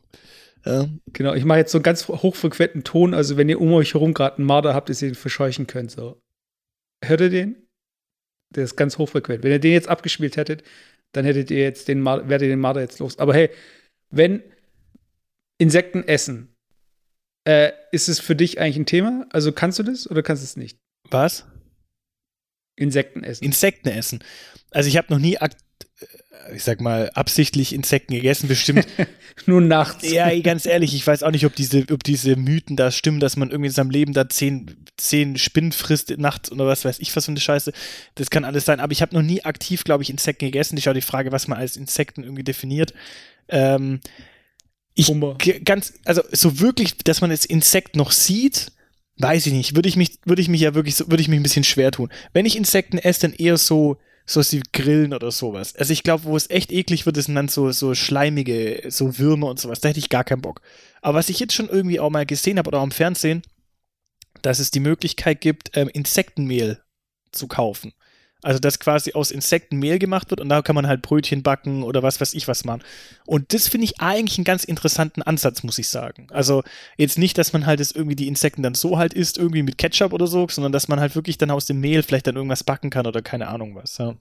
Ja. 0.64 0.88
Genau, 1.12 1.34
ich 1.34 1.44
mache 1.44 1.58
jetzt 1.58 1.72
so 1.72 1.78
einen 1.78 1.82
ganz 1.82 2.08
hochfrequenten 2.08 2.84
Ton, 2.84 3.14
also 3.14 3.36
wenn 3.36 3.48
ihr 3.48 3.60
um 3.60 3.72
euch 3.72 3.94
herum 3.94 4.14
gerade 4.14 4.38
einen 4.38 4.46
Marder 4.46 4.74
habt, 4.74 4.88
dass 4.88 5.02
ihr 5.02 5.08
ihn 5.08 5.14
verscheuchen 5.14 5.66
könnt. 5.66 5.90
So. 5.90 6.20
Hört 7.04 7.20
ihr 7.20 7.30
den? 7.30 7.66
Der 8.54 8.64
ist 8.64 8.76
ganz 8.76 8.98
hochfrequent. 8.98 9.42
Wenn 9.42 9.52
ihr 9.52 9.58
den 9.58 9.72
jetzt 9.72 9.88
abgespielt 9.88 10.36
hättet, 10.36 10.62
dann 11.12 11.24
hättet 11.24 11.50
ihr 11.50 11.60
jetzt 11.60 11.88
den 11.88 12.00
Marder, 12.00 12.28
wärt 12.28 12.42
ihr 12.42 12.48
den 12.48 12.60
Marder 12.60 12.80
jetzt 12.80 12.98
los. 12.98 13.18
Aber 13.18 13.34
hey, 13.34 13.50
wenn 14.10 14.42
Insekten 15.58 16.06
essen, 16.06 16.54
äh, 17.44 17.72
ist 17.90 18.08
es 18.08 18.20
für 18.20 18.36
dich 18.36 18.60
eigentlich 18.60 18.76
ein 18.76 18.86
Thema? 18.86 19.26
Also 19.30 19.52
kannst 19.52 19.78
du 19.78 19.82
das 19.82 20.08
oder 20.08 20.22
kannst 20.22 20.42
du 20.42 20.44
es 20.44 20.56
nicht? 20.56 20.78
Was? 21.10 21.46
Insekten 22.76 23.24
essen. 23.24 23.44
Insekten 23.44 23.88
essen. 23.88 24.24
Also 24.70 24.88
ich 24.88 24.96
habe 24.96 25.12
noch 25.12 25.18
nie, 25.18 25.38
ich 26.54 26.64
sag 26.64 26.80
mal, 26.80 27.10
absichtlich 27.10 27.74
Insekten 27.74 28.14
gegessen, 28.14 28.48
bestimmt. 28.48 28.86
Nur 29.46 29.60
nachts. 29.60 30.10
ja, 30.10 30.38
ganz 30.40 30.66
ehrlich, 30.66 30.94
ich 30.94 31.06
weiß 31.06 31.22
auch 31.22 31.30
nicht, 31.30 31.46
ob 31.46 31.54
diese, 31.54 31.84
ob 31.90 32.02
diese 32.04 32.36
Mythen 32.36 32.76
da 32.76 32.90
stimmen, 32.90 33.20
dass 33.20 33.36
man 33.36 33.50
irgendwie 33.50 33.68
in 33.68 33.74
seinem 33.74 33.90
Leben 33.90 34.12
da 34.12 34.28
zehn, 34.28 34.84
zehn 34.96 35.36
Spinnen 35.36 35.72
frisst 35.72 36.16
nachts 36.18 36.50
oder 36.50 36.66
was 36.66 36.84
weiß 36.84 36.98
ich 36.98 37.14
was 37.14 37.26
für 37.26 37.32
eine 37.32 37.40
Scheiße. 37.40 37.72
Das 38.14 38.30
kann 38.30 38.44
alles 38.44 38.64
sein. 38.64 38.80
Aber 38.80 38.92
ich 38.92 39.02
habe 39.02 39.14
noch 39.14 39.22
nie 39.22 39.44
aktiv, 39.44 39.84
glaube 39.84 40.02
ich, 40.02 40.10
Insekten 40.10 40.46
gegessen. 40.46 40.76
Ich 40.76 40.88
auch 40.88 40.94
die 40.94 41.00
Frage, 41.00 41.32
was 41.32 41.48
man 41.48 41.58
als 41.58 41.76
Insekten 41.76 42.22
irgendwie 42.22 42.44
definiert. 42.44 42.92
Ähm, 43.48 44.00
ich 44.94 45.08
Hummer. 45.08 45.38
Ganz, 45.64 45.94
also 46.04 46.22
so 46.32 46.60
wirklich, 46.60 46.96
dass 46.98 47.20
man 47.20 47.30
das 47.30 47.44
Insekt 47.44 47.96
noch 47.96 48.12
sieht, 48.12 48.72
weiß 49.18 49.46
ich 49.46 49.52
nicht. 49.52 49.74
Würde 49.76 49.88
ich 49.88 49.96
mich, 49.96 50.18
würde 50.24 50.42
ich 50.42 50.48
mich 50.48 50.60
ja 50.60 50.74
wirklich, 50.74 50.96
so, 50.96 51.08
würde 51.10 51.22
ich 51.22 51.28
mich 51.28 51.38
ein 51.38 51.44
bisschen 51.44 51.64
schwer 51.64 51.90
tun. 51.90 52.10
Wenn 52.32 52.46
ich 52.46 52.56
Insekten 52.56 52.98
esse, 52.98 53.20
dann 53.22 53.32
eher 53.32 53.56
so, 53.56 53.98
so 54.32 54.40
was 54.40 54.52
wie 54.52 54.62
Grillen 54.72 55.14
oder 55.14 55.30
sowas. 55.30 55.76
Also 55.76 55.92
ich 55.92 56.02
glaube, 56.02 56.24
wo 56.24 56.36
es 56.36 56.50
echt 56.50 56.72
eklig 56.72 57.06
wird, 57.06 57.16
sind 57.16 57.34
dann 57.34 57.48
so, 57.48 57.70
so 57.72 57.94
schleimige, 57.94 58.84
so 58.88 59.18
Würmer 59.18 59.48
und 59.48 59.60
sowas. 59.60 59.80
Da 59.80 59.88
hätte 59.88 59.98
ich 59.98 60.08
gar 60.08 60.24
keinen 60.24 60.42
Bock. 60.42 60.60
Aber 61.00 61.18
was 61.18 61.28
ich 61.28 61.40
jetzt 61.40 61.54
schon 61.54 61.68
irgendwie 61.68 62.00
auch 62.00 62.10
mal 62.10 62.26
gesehen 62.26 62.58
habe 62.58 62.68
oder 62.68 62.80
auch 62.80 62.84
im 62.84 62.90
Fernsehen, 62.90 63.42
dass 64.42 64.58
es 64.58 64.70
die 64.70 64.80
Möglichkeit 64.80 65.40
gibt, 65.40 65.76
ähm, 65.76 65.88
Insektenmehl 65.88 66.82
zu 67.30 67.48
kaufen. 67.48 67.92
Also, 68.42 68.58
dass 68.58 68.78
quasi 68.80 69.12
aus 69.14 69.30
Insekten 69.30 69.78
Mehl 69.78 69.98
gemacht 70.00 70.30
wird 70.30 70.40
und 70.40 70.48
da 70.48 70.62
kann 70.62 70.74
man 70.74 70.86
halt 70.88 71.02
Brötchen 71.02 71.42
backen 71.44 71.82
oder 71.84 72.02
was 72.02 72.20
weiß 72.20 72.34
ich 72.34 72.48
was 72.48 72.64
machen. 72.64 72.82
Und 73.24 73.52
das 73.54 73.68
finde 73.68 73.84
ich 73.84 74.00
eigentlich 74.00 74.38
einen 74.38 74.44
ganz 74.44 74.64
interessanten 74.64 75.22
Ansatz, 75.22 75.62
muss 75.62 75.78
ich 75.78 75.88
sagen. 75.88 76.26
Also, 76.30 76.62
jetzt 76.96 77.18
nicht, 77.18 77.38
dass 77.38 77.52
man 77.52 77.66
halt 77.66 77.80
das 77.80 77.92
irgendwie 77.92 78.16
die 78.16 78.28
Insekten 78.28 78.62
dann 78.62 78.74
so 78.74 78.98
halt 78.98 79.14
isst, 79.14 79.38
irgendwie 79.38 79.62
mit 79.62 79.78
Ketchup 79.78 80.12
oder 80.12 80.26
so, 80.26 80.48
sondern 80.48 80.72
dass 80.72 80.88
man 80.88 81.00
halt 81.00 81.14
wirklich 81.14 81.38
dann 81.38 81.50
aus 81.52 81.66
dem 81.66 81.80
Mehl 81.80 82.02
vielleicht 82.02 82.26
dann 82.26 82.36
irgendwas 82.36 82.64
backen 82.64 82.90
kann 82.90 83.06
oder 83.06 83.22
keine 83.22 83.48
Ahnung 83.48 83.76
was. 83.76 83.98
Ja. 83.98 84.16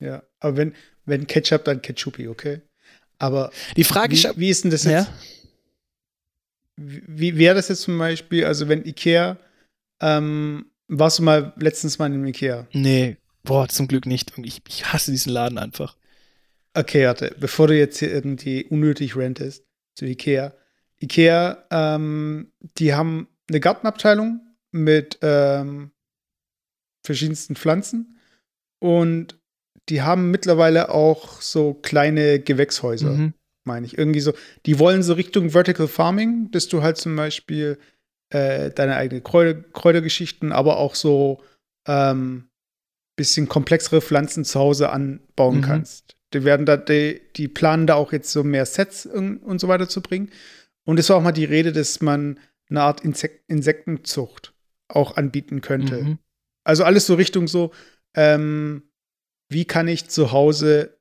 Ja, 0.00 0.22
aber 0.40 0.56
wenn, 0.56 0.74
wenn 1.04 1.26
Ketchup, 1.26 1.64
dann 1.64 1.80
Ketchupi, 1.82 2.28
okay? 2.28 2.60
Aber 3.18 3.52
Die 3.76 3.84
Frage 3.84 4.14
ist, 4.14 4.24
wie, 4.24 4.36
wie 4.36 4.48
ist 4.50 4.64
denn 4.64 4.70
das 4.70 4.84
jetzt? 4.84 5.08
ja, 5.08 5.14
Wie, 6.76 7.02
wie 7.06 7.38
wäre 7.38 7.54
das 7.54 7.68
jetzt 7.68 7.82
zum 7.82 7.98
Beispiel, 7.98 8.44
also 8.44 8.68
wenn 8.68 8.84
Ikea, 8.84 9.38
ähm, 10.00 10.71
warst 10.98 11.18
du 11.18 11.22
mal 11.22 11.52
letztens 11.56 11.98
mal 11.98 12.12
in 12.12 12.26
Ikea? 12.26 12.66
nee, 12.72 13.16
boah, 13.42 13.68
zum 13.68 13.88
Glück 13.88 14.06
nicht. 14.06 14.32
Ich, 14.38 14.62
ich 14.68 14.92
hasse 14.92 15.10
diesen 15.10 15.32
Laden 15.32 15.58
einfach. 15.58 15.96
Okay, 16.74 17.06
warte, 17.06 17.34
bevor 17.38 17.68
du 17.68 17.76
jetzt 17.76 17.98
hier 17.98 18.12
irgendwie 18.12 18.64
unnötig 18.64 19.16
rentest 19.16 19.64
zu 19.94 20.06
Ikea. 20.06 20.54
Ikea, 21.00 21.64
ähm, 21.70 22.52
die 22.78 22.94
haben 22.94 23.28
eine 23.48 23.60
Gartenabteilung 23.60 24.40
mit 24.70 25.18
ähm, 25.22 25.90
verschiedensten 27.04 27.56
Pflanzen 27.56 28.18
und 28.78 29.38
die 29.88 30.02
haben 30.02 30.30
mittlerweile 30.30 30.90
auch 30.90 31.40
so 31.42 31.74
kleine 31.74 32.38
Gewächshäuser. 32.40 33.10
Mhm. 33.10 33.34
meine 33.64 33.84
ich. 33.84 33.98
Irgendwie 33.98 34.20
so, 34.20 34.32
die 34.64 34.78
wollen 34.78 35.02
so 35.02 35.14
Richtung 35.14 35.50
Vertical 35.50 35.88
Farming, 35.88 36.50
dass 36.52 36.68
du 36.68 36.82
halt 36.82 36.96
zum 36.96 37.16
Beispiel 37.16 37.78
äh, 38.32 38.70
deine 38.70 38.96
eigenen 38.96 39.22
Kräuter, 39.22 39.62
Kräutergeschichten, 39.72 40.52
aber 40.52 40.78
auch 40.78 40.94
so 40.94 41.42
ähm, 41.86 42.48
bisschen 43.16 43.48
komplexere 43.48 44.00
Pflanzen 44.00 44.44
zu 44.44 44.58
Hause 44.58 44.90
anbauen 44.90 45.58
mhm. 45.58 45.62
kannst. 45.62 46.16
Die 46.32 46.44
werden 46.44 46.64
da, 46.64 46.78
die, 46.78 47.20
die 47.36 47.48
planen 47.48 47.86
da 47.86 47.94
auch 47.94 48.12
jetzt 48.12 48.32
so 48.32 48.42
mehr 48.42 48.64
Sets 48.64 49.04
und, 49.04 49.38
und 49.38 49.60
so 49.60 49.68
weiter 49.68 49.88
zu 49.88 50.00
bringen. 50.00 50.30
Und 50.84 50.98
es 50.98 51.10
war 51.10 51.16
auch 51.18 51.22
mal 51.22 51.32
die 51.32 51.44
Rede, 51.44 51.72
dass 51.72 52.00
man 52.00 52.40
eine 52.70 52.82
Art 52.82 53.02
Insek 53.02 53.44
Insektenzucht 53.48 54.54
auch 54.88 55.16
anbieten 55.16 55.60
könnte. 55.60 56.02
Mhm. 56.02 56.18
Also 56.64 56.84
alles 56.84 57.06
so 57.06 57.14
Richtung 57.14 57.48
so, 57.48 57.72
ähm, 58.16 58.84
wie 59.50 59.66
kann 59.66 59.88
ich 59.88 60.08
zu 60.08 60.32
Hause 60.32 60.98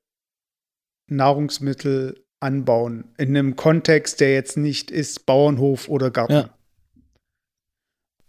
Nahrungsmittel 1.09 2.25
anbauen 2.41 3.05
in 3.17 3.29
einem 3.29 3.55
Kontext, 3.55 4.19
der 4.19 4.33
jetzt 4.33 4.57
nicht 4.57 4.91
ist 4.91 5.25
Bauernhof 5.25 5.87
oder 5.87 6.11
Garten. 6.11 6.33
Ja. 6.33 6.57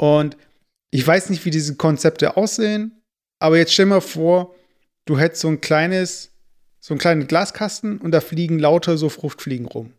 Und 0.03 0.37
ich 0.91 1.07
weiß 1.07 1.31
nicht, 1.31 1.45
wie 1.45 1.51
diese 1.51 1.77
Konzepte 1.77 2.37
aussehen, 2.37 3.01
aber 3.39 3.57
jetzt 3.57 3.73
stell 3.73 3.87
mal 3.87 4.01
vor, 4.01 4.53
du 5.05 5.17
hättest 5.17 5.43
so 5.43 5.49
ein 5.49 5.61
kleines, 5.61 6.33
so 6.81 6.93
einen 6.93 6.99
kleinen 6.99 7.29
Glaskasten 7.29 7.99
und 7.99 8.11
da 8.11 8.21
fliegen 8.21 8.59
lauter 8.59 8.99
so 8.99 9.09
Fruchtfliegen 9.09 9.67
rum. 9.67 9.93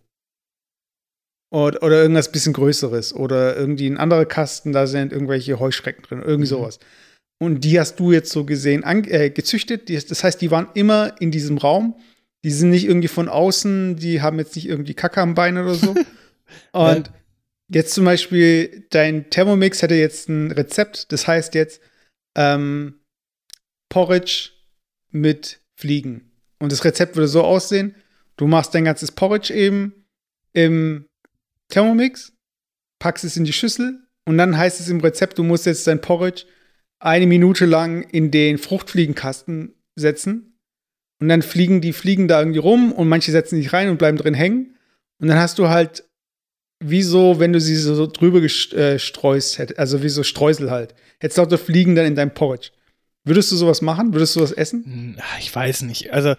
Oder, 1.53 1.81
oder 1.83 2.01
irgendwas 2.01 2.33
bisschen 2.33 2.51
Größeres. 2.51 3.15
Oder 3.15 3.55
irgendwie 3.55 3.87
ein 3.87 3.97
anderer 3.97 4.25
Kasten, 4.25 4.73
da 4.73 4.87
sind 4.87 5.13
irgendwelche 5.13 5.57
Heuschrecken 5.57 6.03
drin. 6.03 6.19
Irgendwie 6.19 6.51
mhm. 6.51 6.57
sowas. 6.57 6.79
Und 7.41 7.63
die 7.63 7.79
hast 7.79 7.97
du 7.97 8.11
jetzt 8.11 8.31
so 8.31 8.43
gesehen, 8.43 8.83
äh, 8.83 9.29
gezüchtet. 9.29 9.87
Die, 9.87 9.97
das 9.97 10.21
heißt, 10.21 10.41
die 10.41 10.51
waren 10.51 10.67
immer 10.73 11.15
in 11.21 11.31
diesem 11.31 11.57
Raum. 11.57 11.95
Die 12.43 12.51
sind 12.51 12.71
nicht 12.71 12.85
irgendwie 12.85 13.07
von 13.07 13.29
außen, 13.29 13.95
die 13.95 14.21
haben 14.21 14.37
jetzt 14.37 14.57
nicht 14.57 14.67
irgendwie 14.67 14.95
Kacke 14.95 15.21
am 15.21 15.33
Bein 15.33 15.57
oder 15.57 15.75
so. 15.75 15.95
Und. 16.73 17.09
Jetzt 17.73 17.93
zum 17.93 18.05
Beispiel, 18.05 18.85
dein 18.89 19.29
Thermomix 19.29 19.81
hätte 19.81 19.95
jetzt 19.95 20.29
ein 20.29 20.51
Rezept. 20.51 21.11
Das 21.11 21.27
heißt 21.27 21.55
jetzt 21.55 21.81
ähm, 22.35 22.99
Porridge 23.89 24.51
mit 25.11 25.61
Fliegen. 25.75 26.31
Und 26.59 26.71
das 26.71 26.85
Rezept 26.85 27.15
würde 27.15 27.27
so 27.27 27.43
aussehen: 27.43 27.95
Du 28.37 28.47
machst 28.47 28.73
dein 28.73 28.85
ganzes 28.85 29.11
Porridge 29.11 29.53
eben 29.53 30.05
im 30.53 31.07
Thermomix, 31.69 32.33
packst 32.99 33.23
es 33.23 33.37
in 33.37 33.43
die 33.43 33.53
Schüssel 33.53 34.03
und 34.25 34.37
dann 34.37 34.57
heißt 34.57 34.79
es 34.79 34.89
im 34.89 34.99
Rezept, 34.99 35.37
du 35.37 35.43
musst 35.43 35.65
jetzt 35.65 35.87
dein 35.87 36.01
Porridge 36.01 36.45
eine 36.99 37.27
Minute 37.27 37.65
lang 37.65 38.03
in 38.03 38.31
den 38.31 38.57
Fruchtfliegenkasten 38.57 39.75
setzen. 39.95 40.57
Und 41.19 41.29
dann 41.29 41.41
fliegen 41.41 41.81
die 41.81 41.93
Fliegen 41.93 42.27
da 42.27 42.39
irgendwie 42.39 42.59
rum 42.59 42.91
und 42.91 43.07
manche 43.07 43.31
setzen 43.31 43.55
sich 43.57 43.71
rein 43.73 43.89
und 43.89 43.97
bleiben 43.97 44.17
drin 44.17 44.33
hängen. 44.33 44.77
Und 45.19 45.27
dann 45.27 45.37
hast 45.37 45.59
du 45.59 45.69
halt, 45.69 46.09
wie 46.79 47.03
so, 47.03 47.39
wenn 47.39 47.53
du 47.53 47.61
sie 47.61 47.75
so 47.75 48.07
drüber 48.07 48.41
gestreust 48.41 49.57
hättest, 49.57 49.79
also 49.79 50.03
wie 50.03 50.09
so 50.09 50.23
Streusel 50.23 50.71
halt. 50.71 50.95
Hättest 51.19 51.37
lauter 51.37 51.57
Fliegen 51.57 51.95
dann 51.95 52.05
in 52.05 52.15
deinem 52.15 52.33
Porridge. 52.33 52.71
Würdest 53.25 53.51
du 53.51 53.55
sowas 53.55 53.81
machen? 53.81 54.13
Würdest 54.13 54.35
du 54.35 54.39
sowas 54.39 54.51
essen? 54.51 54.83
Hm, 54.83 55.17
ich 55.39 55.55
weiß 55.55 55.83
nicht. 55.83 56.11
Also, 56.11 56.35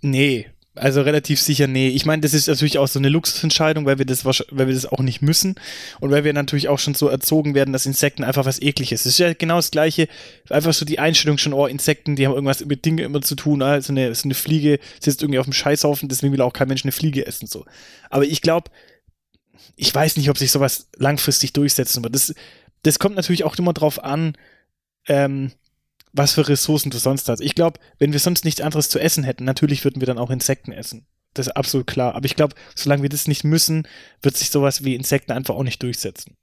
nee. 0.00 0.46
Also 0.76 1.02
relativ 1.02 1.40
sicher, 1.40 1.68
nee. 1.68 1.88
Ich 1.88 2.04
meine, 2.04 2.22
das 2.22 2.34
ist 2.34 2.48
natürlich 2.48 2.78
auch 2.78 2.88
so 2.88 2.98
eine 2.98 3.08
Luxusentscheidung, 3.08 3.86
weil 3.86 3.98
wir 3.98 4.06
das 4.06 4.24
weil 4.24 4.66
wir 4.66 4.74
das 4.74 4.86
auch 4.86 4.98
nicht 4.98 5.22
müssen 5.22 5.54
und 6.00 6.10
weil 6.10 6.24
wir 6.24 6.32
natürlich 6.32 6.68
auch 6.68 6.80
schon 6.80 6.94
so 6.94 7.06
erzogen 7.06 7.54
werden, 7.54 7.72
dass 7.72 7.86
Insekten 7.86 8.24
einfach 8.24 8.44
was 8.44 8.60
ekliges. 8.60 9.02
Es 9.02 9.06
ist 9.06 9.18
ja 9.18 9.34
genau 9.34 9.56
das 9.56 9.70
gleiche, 9.70 10.08
einfach 10.50 10.72
so 10.72 10.84
die 10.84 10.98
Einstellung 10.98 11.38
schon, 11.38 11.52
oh, 11.52 11.66
Insekten, 11.66 12.16
die 12.16 12.26
haben 12.26 12.34
irgendwas 12.34 12.64
mit 12.64 12.84
Dingen 12.84 12.98
immer 13.04 13.22
zu 13.22 13.36
tun, 13.36 13.62
also 13.62 13.92
eine, 13.92 14.12
so 14.16 14.24
eine 14.24 14.34
Fliege 14.34 14.80
sitzt 14.98 15.22
irgendwie 15.22 15.38
auf 15.38 15.46
dem 15.46 15.52
Scheißhaufen, 15.52 16.08
deswegen 16.08 16.32
will 16.32 16.40
auch 16.40 16.52
kein 16.52 16.66
Mensch 16.66 16.84
eine 16.84 16.92
Fliege 16.92 17.24
essen, 17.24 17.46
so. 17.46 17.64
Aber 18.10 18.24
ich 18.24 18.40
glaube, 18.40 18.68
ich 19.76 19.94
weiß 19.94 20.16
nicht, 20.16 20.30
ob 20.30 20.38
sich 20.38 20.50
sowas 20.50 20.88
langfristig 20.96 21.52
durchsetzen 21.52 22.02
wird. 22.02 22.14
Das, 22.14 22.34
das 22.82 22.98
kommt 22.98 23.16
natürlich 23.16 23.44
auch 23.44 23.56
immer 23.56 23.72
drauf 23.72 24.02
an, 24.02 24.36
ähm, 25.06 25.52
was 26.12 26.32
für 26.32 26.48
Ressourcen 26.48 26.90
du 26.90 26.98
sonst 26.98 27.28
hast. 27.28 27.40
Ich 27.40 27.54
glaube, 27.54 27.80
wenn 27.98 28.12
wir 28.12 28.20
sonst 28.20 28.44
nichts 28.44 28.60
anderes 28.60 28.88
zu 28.88 28.98
essen 29.00 29.24
hätten, 29.24 29.44
natürlich 29.44 29.84
würden 29.84 30.00
wir 30.00 30.06
dann 30.06 30.18
auch 30.18 30.30
Insekten 30.30 30.72
essen. 30.72 31.06
Das 31.34 31.48
ist 31.48 31.56
absolut 31.56 31.86
klar. 31.86 32.14
Aber 32.14 32.26
ich 32.26 32.36
glaube, 32.36 32.54
solange 32.76 33.02
wir 33.02 33.08
das 33.08 33.26
nicht 33.26 33.42
müssen, 33.42 33.88
wird 34.22 34.36
sich 34.36 34.50
sowas 34.50 34.84
wie 34.84 34.94
Insekten 34.94 35.32
einfach 35.32 35.56
auch 35.56 35.64
nicht 35.64 35.82
durchsetzen. 35.82 36.36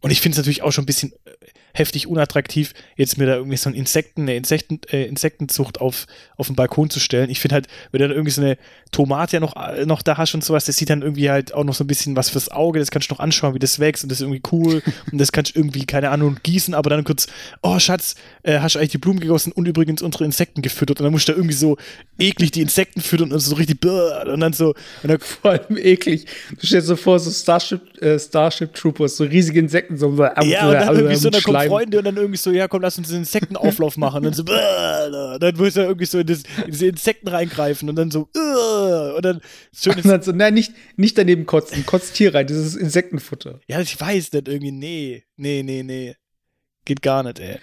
Und 0.00 0.10
ich 0.10 0.20
finde 0.20 0.34
es 0.34 0.38
natürlich 0.38 0.62
auch 0.62 0.72
schon 0.72 0.84
ein 0.84 0.86
bisschen 0.86 1.12
äh, 1.24 1.30
heftig 1.74 2.06
unattraktiv, 2.06 2.72
jetzt 2.96 3.18
mir 3.18 3.26
da 3.26 3.36
irgendwie 3.36 3.56
so 3.56 3.68
ein 3.70 3.74
Insekten, 3.74 4.22
eine 4.22 4.36
Insekten, 4.36 4.80
äh, 4.90 5.04
Insektenzucht 5.04 5.80
auf, 5.80 6.06
auf 6.36 6.46
den 6.48 6.56
Balkon 6.56 6.90
zu 6.90 7.00
stellen. 7.00 7.30
Ich 7.30 7.40
finde 7.40 7.54
halt, 7.54 7.66
wenn 7.90 8.00
du 8.00 8.08
dann 8.08 8.16
irgendwie 8.16 8.32
so 8.32 8.42
eine 8.42 8.58
Tomate 8.90 9.36
ja 9.36 9.40
noch, 9.40 9.54
äh, 9.56 9.86
noch 9.86 10.02
da 10.02 10.16
hast 10.16 10.34
und 10.34 10.44
sowas, 10.44 10.64
das 10.64 10.76
sieht 10.76 10.90
dann 10.90 11.02
irgendwie 11.02 11.30
halt 11.30 11.54
auch 11.54 11.64
noch 11.64 11.74
so 11.74 11.84
ein 11.84 11.86
bisschen 11.86 12.16
was 12.16 12.30
fürs 12.30 12.50
Auge, 12.50 12.78
das 12.78 12.90
kannst 12.90 13.10
du 13.10 13.14
noch 13.14 13.20
anschauen, 13.20 13.54
wie 13.54 13.58
das 13.58 13.78
wächst 13.78 14.02
und 14.02 14.10
das 14.10 14.20
ist 14.20 14.22
irgendwie 14.22 14.42
cool 14.52 14.82
und 15.12 15.18
das 15.18 15.32
kannst 15.32 15.54
du 15.54 15.60
irgendwie, 15.60 15.84
keine 15.84 16.10
Ahnung, 16.10 16.36
gießen, 16.42 16.74
aber 16.74 16.90
dann 16.90 17.04
kurz, 17.04 17.26
oh 17.62 17.78
Schatz, 17.78 18.16
äh, 18.42 18.58
hast 18.58 18.74
du 18.74 18.78
eigentlich 18.78 18.90
die 18.90 18.98
Blumen 18.98 19.20
gegossen 19.20 19.52
und 19.52 19.66
übrigens 19.66 20.02
unsere 20.02 20.24
Insekten 20.24 20.62
gefüttert 20.62 21.00
und 21.00 21.04
dann 21.04 21.12
musst 21.12 21.28
du 21.28 21.32
da 21.32 21.38
irgendwie 21.38 21.54
so 21.54 21.76
eklig 22.18 22.50
die 22.50 22.62
Insekten 22.62 23.00
füttern 23.00 23.32
und 23.32 23.40
so 23.40 23.54
richtig 23.54 23.78
und 23.84 24.40
dann 24.40 24.52
so 24.52 24.74
und 25.02 25.08
dann 25.10 25.20
vor 25.20 25.52
allem 25.52 25.76
eklig. 25.76 26.26
Du 26.58 26.66
stellst 26.66 26.88
dir 26.88 26.96
vor, 26.96 27.18
so 27.20 27.30
Starship, 27.30 28.02
äh, 28.02 28.18
Starship 28.18 28.74
Troopers, 28.74 29.16
so 29.16 29.24
riesige 29.24 29.60
Insekten, 29.60 29.87
so 29.96 30.16
ja, 30.16 30.68
und 30.68 30.74
dann 30.74 30.96
irgendwie 30.96 31.16
so, 31.16 31.30
da 31.30 31.40
kommen 31.40 31.68
Freunde 31.68 31.98
und 31.98 32.04
dann 32.04 32.16
irgendwie 32.16 32.36
so, 32.36 32.50
ja 32.50 32.68
komm, 32.68 32.82
lass 32.82 32.98
uns 32.98 33.08
einen 33.10 33.20
Insektenauflauf 33.20 33.96
machen. 33.96 34.18
Und 34.18 34.24
dann 34.24 34.34
so, 34.34 34.42
dann 35.38 35.56
muss 35.56 35.76
er 35.76 35.84
irgendwie 35.84 36.06
so 36.06 36.18
in, 36.18 36.26
das, 36.26 36.42
in, 36.64 36.70
diese 36.72 36.86
Insekten 36.86 37.28
reingreifen 37.28 37.88
und 37.88 37.96
dann 37.96 38.10
so, 38.10 38.28
und 38.32 39.24
dann 39.24 39.40
schön. 39.72 39.94
Und 39.96 40.06
dann 40.06 40.22
so, 40.22 40.32
nein, 40.32 40.54
nicht, 40.54 40.72
nicht 40.96 41.16
daneben 41.16 41.46
kotzen, 41.46 41.86
kotzt 41.86 42.16
hier 42.16 42.34
rein, 42.34 42.46
das 42.46 42.56
ist 42.56 42.74
Insektenfutter. 42.76 43.60
Ja, 43.66 43.80
ich 43.80 43.98
weiß 44.00 44.32
nicht 44.32 44.48
irgendwie, 44.48 44.72
nee, 44.72 45.24
nee, 45.36 45.62
nee, 45.62 45.82
nee. 45.82 46.16
Geht 46.84 47.02
gar 47.02 47.22
nicht, 47.22 47.38
ey. 47.38 47.58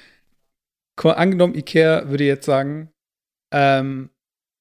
Angenommen, 1.04 1.56
Ikea 1.56 2.10
würde 2.10 2.24
jetzt 2.24 2.46
sagen, 2.46 2.92
ähm, 3.52 4.10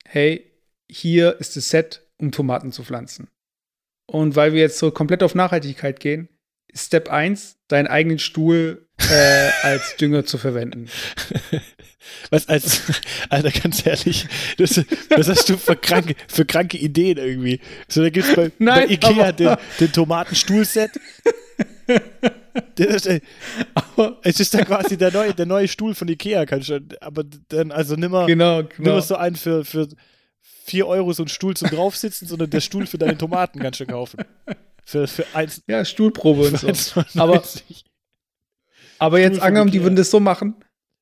hey, 0.06 0.50
hier 0.90 1.38
ist 1.40 1.56
das 1.56 1.70
Set, 1.70 2.06
um 2.18 2.32
Tomaten 2.32 2.72
zu 2.72 2.82
pflanzen. 2.82 3.28
Und 4.06 4.36
weil 4.36 4.52
wir 4.52 4.60
jetzt 4.60 4.78
so 4.78 4.90
komplett 4.90 5.22
auf 5.22 5.34
Nachhaltigkeit 5.34 6.00
gehen, 6.00 6.28
Step 6.74 7.08
1, 7.08 7.56
deinen 7.68 7.86
eigenen 7.86 8.18
Stuhl 8.18 8.86
äh, 8.98 9.50
als 9.62 9.96
Dünger 10.00 10.24
zu 10.24 10.38
verwenden. 10.38 10.88
Was 12.30 12.48
als, 12.48 12.82
Alter, 13.30 13.50
ganz 13.50 13.86
ehrlich, 13.86 14.26
das, 14.58 14.80
das 15.08 15.28
hast 15.28 15.48
du 15.48 15.56
für 15.56 15.76
kranke, 15.76 16.14
für 16.28 16.44
kranke 16.44 16.76
Ideen 16.76 17.18
irgendwie. 17.18 17.60
So, 17.88 18.02
da 18.02 18.10
gibt's 18.10 18.34
bei, 18.34 18.50
Nein, 18.58 18.88
bei 18.88 18.94
Ikea 18.94 19.32
den, 19.32 19.56
den 19.80 19.92
Tomatenstuhlset. 19.92 20.90
Das, 22.76 23.06
äh, 23.06 23.20
es 24.22 24.40
ist 24.40 24.54
dann 24.54 24.64
quasi 24.64 24.96
der 24.96 25.12
neue, 25.12 25.34
der 25.34 25.46
neue 25.46 25.68
Stuhl 25.68 25.94
von 25.94 26.08
Ikea, 26.08 26.46
kann 26.46 26.62
schon, 26.62 26.88
aber 27.00 27.24
dann, 27.48 27.72
also 27.72 27.96
nimmer, 27.96 28.26
genau, 28.26 28.62
genau. 28.62 28.72
nimmer 28.78 29.02
so 29.02 29.16
einen 29.16 29.36
für, 29.36 29.64
für 29.64 29.88
4 30.64 30.86
Euro 30.86 31.12
so 31.12 31.22
einen 31.22 31.28
Stuhl 31.28 31.56
zum 31.56 31.68
draufsitzen, 31.68 32.28
sondern 32.28 32.50
der 32.50 32.60
Stuhl 32.60 32.86
für 32.86 32.98
deine 32.98 33.18
Tomaten 33.18 33.60
kannst 33.60 33.80
du 33.80 33.86
kaufen. 33.86 34.24
Für, 34.84 35.06
für 35.06 35.26
eins, 35.34 35.62
ja, 35.66 35.84
Stuhlprobe 35.84 36.48
und 36.48 36.76
so. 36.76 37.02
Aber, 37.16 37.42
aber 38.98 39.18
jetzt 39.18 39.40
angenommen, 39.40 39.70
die 39.70 39.82
würden 39.82 39.96
das 39.96 40.10
so 40.10 40.20
machen. 40.20 40.56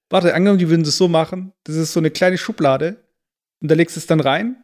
Warte, 0.08 0.34
angenommen, 0.34 0.58
die 0.58 0.68
würden 0.68 0.84
das 0.84 0.96
so 0.96 1.08
machen. 1.08 1.52
Das 1.64 1.76
ist 1.76 1.92
so 1.92 2.00
eine 2.00 2.10
kleine 2.10 2.38
Schublade. 2.38 3.04
Und 3.60 3.70
da 3.70 3.74
legst 3.74 3.96
du 3.96 4.00
es 4.00 4.06
dann 4.06 4.20
rein. 4.20 4.62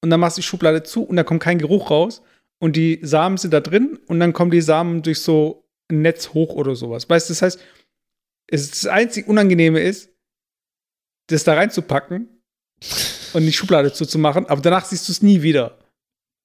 Und 0.00 0.10
dann 0.10 0.20
machst 0.20 0.36
du 0.36 0.40
die 0.40 0.46
Schublade 0.46 0.82
zu 0.82 1.02
und 1.02 1.16
da 1.16 1.24
kommt 1.24 1.42
kein 1.42 1.58
Geruch 1.58 1.90
raus. 1.90 2.22
Und 2.58 2.76
die 2.76 3.00
Samen 3.02 3.36
sind 3.36 3.52
da 3.52 3.60
drin. 3.60 3.98
Und 4.06 4.20
dann 4.20 4.32
kommen 4.32 4.50
die 4.50 4.60
Samen 4.60 5.02
durch 5.02 5.20
so 5.20 5.68
ein 5.88 6.02
Netz 6.02 6.30
hoch 6.34 6.54
oder 6.54 6.74
sowas. 6.74 7.08
Weißt 7.08 7.28
du, 7.28 7.32
das 7.32 7.42
heißt, 7.42 7.60
das 8.48 8.86
einzig 8.86 9.28
Unangenehme 9.28 9.80
ist, 9.80 10.10
das 11.28 11.44
da 11.44 11.54
reinzupacken 11.54 12.28
und 13.32 13.42
die 13.42 13.52
Schublade 13.52 13.92
zuzumachen, 13.92 14.46
aber 14.46 14.60
danach 14.60 14.84
siehst 14.84 15.08
du 15.08 15.12
es 15.12 15.22
nie 15.22 15.42
wieder. 15.42 15.78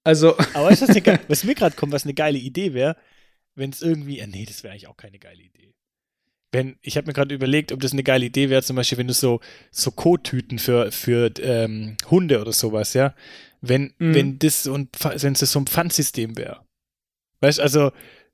Also. 0.03 0.37
Aber 0.53 0.67
weißt 0.67 0.83
du, 0.83 0.87
was, 0.87 1.19
was 1.27 1.43
mir 1.43 1.55
gerade 1.55 1.75
kommt, 1.75 1.91
was 1.91 2.03
eine 2.03 2.13
geile 2.13 2.37
Idee 2.37 2.73
wäre, 2.73 2.95
wenn 3.55 3.69
es 3.69 3.81
irgendwie. 3.81 4.19
Äh, 4.19 4.27
nee, 4.27 4.45
das 4.45 4.63
wäre 4.63 4.73
eigentlich 4.73 4.87
auch 4.87 4.97
keine 4.97 5.19
geile 5.19 5.41
Idee. 5.41 5.73
Wenn, 6.53 6.75
ich 6.81 6.97
habe 6.97 7.07
mir 7.07 7.13
gerade 7.13 7.33
überlegt, 7.33 7.71
ob 7.71 7.79
das 7.79 7.93
eine 7.93 8.03
geile 8.03 8.25
Idee 8.25 8.49
wäre, 8.49 8.61
zum 8.61 8.75
Beispiel, 8.75 8.97
wenn 8.97 9.07
du 9.07 9.13
so, 9.13 9.39
so 9.71 9.89
Kottüten 9.91 10.59
für, 10.59 10.91
für 10.91 11.31
ähm, 11.39 11.95
Hunde 12.09 12.41
oder 12.41 12.51
sowas, 12.51 12.93
ja. 12.93 13.15
Wenn, 13.61 13.93
mhm. 13.99 14.13
wenn 14.13 14.39
das 14.39 14.63
so 14.63 14.73
ein, 14.73 14.89
wenn 14.99 15.33
das 15.33 15.51
so 15.51 15.59
ein 15.59 15.67
Pfandsystem 15.67 16.37
wäre. 16.37 16.65
Weißt 17.39 17.59
du, 17.59 17.63
also. 17.63 17.91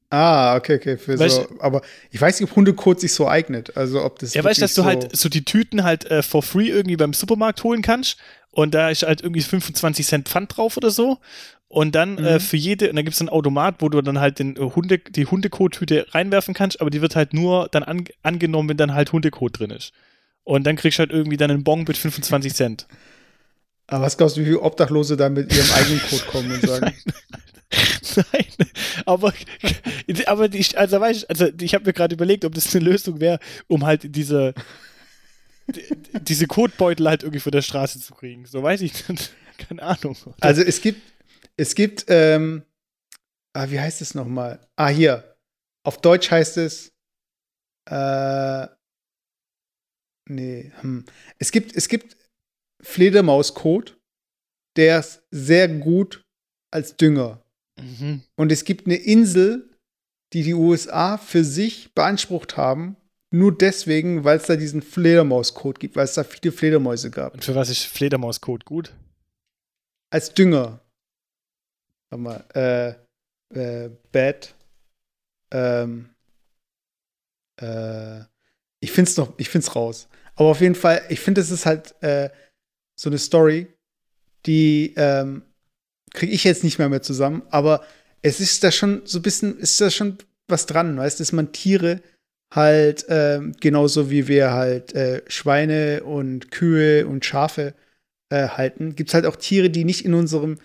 Ah, 0.10 0.56
okay, 0.56 0.78
okay. 0.78 0.98
Für 0.98 1.20
weißt, 1.20 1.36
so, 1.36 1.48
aber 1.60 1.82
ich 2.12 2.20
weiß 2.20 2.40
nicht, 2.40 2.50
ob 2.50 2.56
Hundekot 2.56 3.02
sich 3.02 3.12
so 3.12 3.28
eignet. 3.28 3.76
Also 3.76 4.04
ob 4.04 4.18
das. 4.20 4.34
Ja, 4.34 4.44
weißt 4.44 4.60
du, 4.60 4.64
dass 4.64 4.74
du 4.74 4.86
halt 4.86 5.16
so 5.16 5.28
die 5.28 5.44
Tüten 5.44 5.84
halt 5.84 6.06
äh, 6.06 6.24
for 6.24 6.42
free 6.42 6.70
irgendwie 6.70 6.96
beim 6.96 7.14
Supermarkt 7.14 7.64
holen 7.66 7.82
kannst 7.82 8.18
und 8.58 8.74
da 8.74 8.90
ist 8.90 9.04
halt 9.04 9.22
irgendwie 9.22 9.42
25 9.42 10.08
Cent 10.08 10.30
Pfand 10.30 10.58
drauf 10.58 10.78
oder 10.78 10.90
so. 10.90 11.20
Und 11.70 11.96
dann 11.96 12.18
äh, 12.18 12.22
mhm. 12.22 12.28
äh, 12.28 12.40
für 12.40 12.58
jede, 12.58 12.90
und 12.90 12.96
dann 12.96 13.04
gibt 13.04 13.16
es 13.16 13.22
einen 13.22 13.30
Automat, 13.30 13.76
wo 13.80 13.90
du 13.90 14.02
dann 14.02 14.20
halt 14.20 14.40
den 14.40 14.56
äh, 14.56 14.60
Hunde, 14.60 15.00
die 15.00 15.26
Hundekot-Tüte 15.26 16.08
reinwerfen 16.12 16.54
kannst, 16.54 16.80
aber 16.80 16.90
die 16.90 17.02
wird 17.02 17.16
halt 17.16 17.34
nur 17.34 17.68
dann 17.70 17.84
an, 17.84 18.06
angenommen, 18.24 18.70
wenn 18.70 18.78
dann 18.78 18.94
halt 18.94 19.12
Hundekot 19.12 19.60
drin 19.60 19.72
ist. 19.72 19.92
Und 20.44 20.64
dann 20.66 20.78
kriegst 20.78 20.98
du 20.98 21.02
halt 21.02 21.12
irgendwie 21.12 21.36
dann 21.36 21.52
einen 21.52 21.66
Bon 21.66 21.84
mit 21.84 21.98
25 21.98 22.54
Cent. 22.54 22.88
Aber 23.88 24.06
was 24.06 24.18
glaubst 24.18 24.38
du, 24.38 24.42
wie 24.42 24.46
viele 24.46 24.62
Obdachlose 24.62 25.18
da 25.18 25.30
mit 25.30 25.54
ihrem 25.54 25.72
eigenen 25.72 26.02
Code 26.02 26.24
kommen 26.24 26.52
und 26.52 26.62
sagen? 26.62 26.94
Nein, 28.16 28.46
aber, 29.06 29.34
aber 30.26 30.48
die, 30.48 30.66
also, 30.76 31.00
weißt, 31.02 31.30
also 31.30 31.48
ich 31.60 31.74
habe 31.74 31.86
mir 31.86 31.94
gerade 31.94 32.16
überlegt, 32.16 32.46
ob 32.46 32.56
das 32.56 32.74
eine 32.74 32.86
Lösung 32.86 33.20
wäre, 33.20 33.40
um 33.68 33.86
halt 33.86 34.16
diese, 34.16 34.54
diese 36.22 36.48
Kotbeutel 36.48 37.08
halt 37.08 37.24
irgendwie 37.24 37.42
von 37.42 37.52
der 37.52 37.62
Straße 37.62 38.00
zu 38.00 38.14
kriegen. 38.14 38.46
So 38.46 38.64
weiß 38.64 38.82
ich 38.82 39.08
nicht. 39.10 39.32
Keine 39.58 39.84
Ahnung. 39.84 40.16
Also 40.40 40.62
es 40.62 40.82
gibt, 40.82 41.02
es 41.58 41.76
gibt, 41.76 42.06
ähm, 42.08 42.64
ah, 43.54 43.70
wie 43.70 43.80
heißt 43.80 44.02
es 44.02 44.16
nochmal? 44.16 44.60
Ah, 44.76 44.90
hier. 44.90 45.36
Auf 45.84 46.00
Deutsch 46.02 46.30
heißt 46.30 46.58
es, 46.58 46.94
äh, 47.90 48.68
nee, 50.30 50.72
hm. 50.82 51.06
Es 51.40 51.52
gibt, 51.52 51.76
es 51.76 51.88
gibt 51.88 52.18
Fledermauskot, 52.82 53.98
der 54.76 55.00
ist 55.00 55.24
sehr 55.32 55.68
gut 55.68 56.24
als 56.72 56.96
Dünger. 56.98 57.44
Mhm. 57.80 58.22
Und 58.36 58.52
es 58.52 58.64
gibt 58.64 58.86
eine 58.86 58.96
Insel, 58.96 59.70
die 60.34 60.44
die 60.44 60.54
USA 60.54 61.18
für 61.18 61.44
sich 61.44 61.94
beansprucht 61.94 62.58
haben, 62.58 62.98
nur 63.32 63.58
deswegen, 63.58 64.24
weil 64.24 64.38
es 64.38 64.46
da 64.46 64.56
diesen 64.56 64.82
Fledermauskot 64.82 65.80
gibt, 65.80 65.96
weil 65.96 66.06
es 66.06 66.14
da 66.14 66.24
viele 66.24 66.52
Fledermäuse 66.52 67.12
gab. 67.12 67.34
Und 67.34 67.44
für 67.44 67.56
was 67.56 67.70
ist 67.70 67.84
Fledermauskot 67.84 68.66
gut? 68.66 68.94
Als 70.10 70.34
Dünger. 70.34 70.82
Warte 72.10 72.22
mal, 72.22 72.46
äh, 73.54 73.86
äh, 73.86 73.90
Bad. 74.12 74.56
Ähm, 75.52 76.10
äh, 77.62 78.22
ich 78.80 78.92
find's 78.92 79.18
noch, 79.18 79.34
ich 79.38 79.50
find's 79.50 79.76
raus. 79.76 80.08
Aber 80.36 80.50
auf 80.50 80.62
jeden 80.62 80.76
Fall, 80.76 81.02
ich 81.10 81.20
finde, 81.20 81.42
es 81.42 81.52
ist 81.52 81.66
halt 81.66 81.96
äh, 82.04 82.30
so 83.00 83.10
eine 83.10 83.18
Story, 83.18 83.68
die 84.46 84.94
ähm, 84.98 85.44
kriege 86.14 86.32
ich 86.32 86.44
jetzt 86.44 86.64
nicht 86.64 86.80
mehr 86.80 86.90
mehr 86.90 87.02
zusammen, 87.02 87.44
aber 87.50 87.86
es 88.22 88.40
ist 88.40 88.64
da 88.64 88.72
schon 88.72 89.06
so 89.06 89.20
ein 89.20 89.24
bisschen, 89.24 89.58
ist 89.60 89.80
da 89.82 89.90
schon 89.90 90.18
was 90.48 90.66
dran, 90.66 90.98
weißt 90.98 91.20
du, 91.20 91.22
dass 91.22 91.32
man 91.32 91.52
Tiere 91.52 92.02
halt 92.54 93.06
ähm, 93.10 93.54
genauso 93.60 94.10
wie 94.10 94.28
wir 94.28 94.52
halt 94.52 94.94
äh, 94.94 95.22
Schweine 95.28 96.04
und 96.04 96.52
Kühe 96.52 97.06
und 97.08 97.26
Schafe 97.26 97.74
äh, 98.30 98.48
halten, 98.48 98.96
gibt 98.96 99.10
es 99.10 99.14
halt 99.14 99.26
auch 99.26 99.36
Tiere, 99.36 99.70
die 99.70 99.84
nicht 99.84 100.06
in 100.06 100.14
unserem 100.14 100.58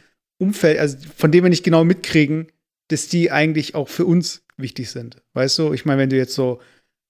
Umfeld, 0.42 0.78
also 0.78 0.98
von 1.16 1.31
denen 1.31 1.44
wir 1.44 1.50
nicht 1.50 1.64
genau 1.64 1.85
mitkriegen, 1.85 2.48
dass 2.88 3.09
die 3.09 3.31
eigentlich 3.31 3.74
auch 3.74 3.88
für 3.88 4.05
uns 4.05 4.44
wichtig 4.57 4.90
sind. 4.90 5.22
Weißt 5.35 5.59
du, 5.59 5.72
ich 5.72 5.85
meine, 5.85 6.02
wenn 6.02 6.11
du 6.11 6.16
jetzt 6.16 6.35
so 6.35 6.61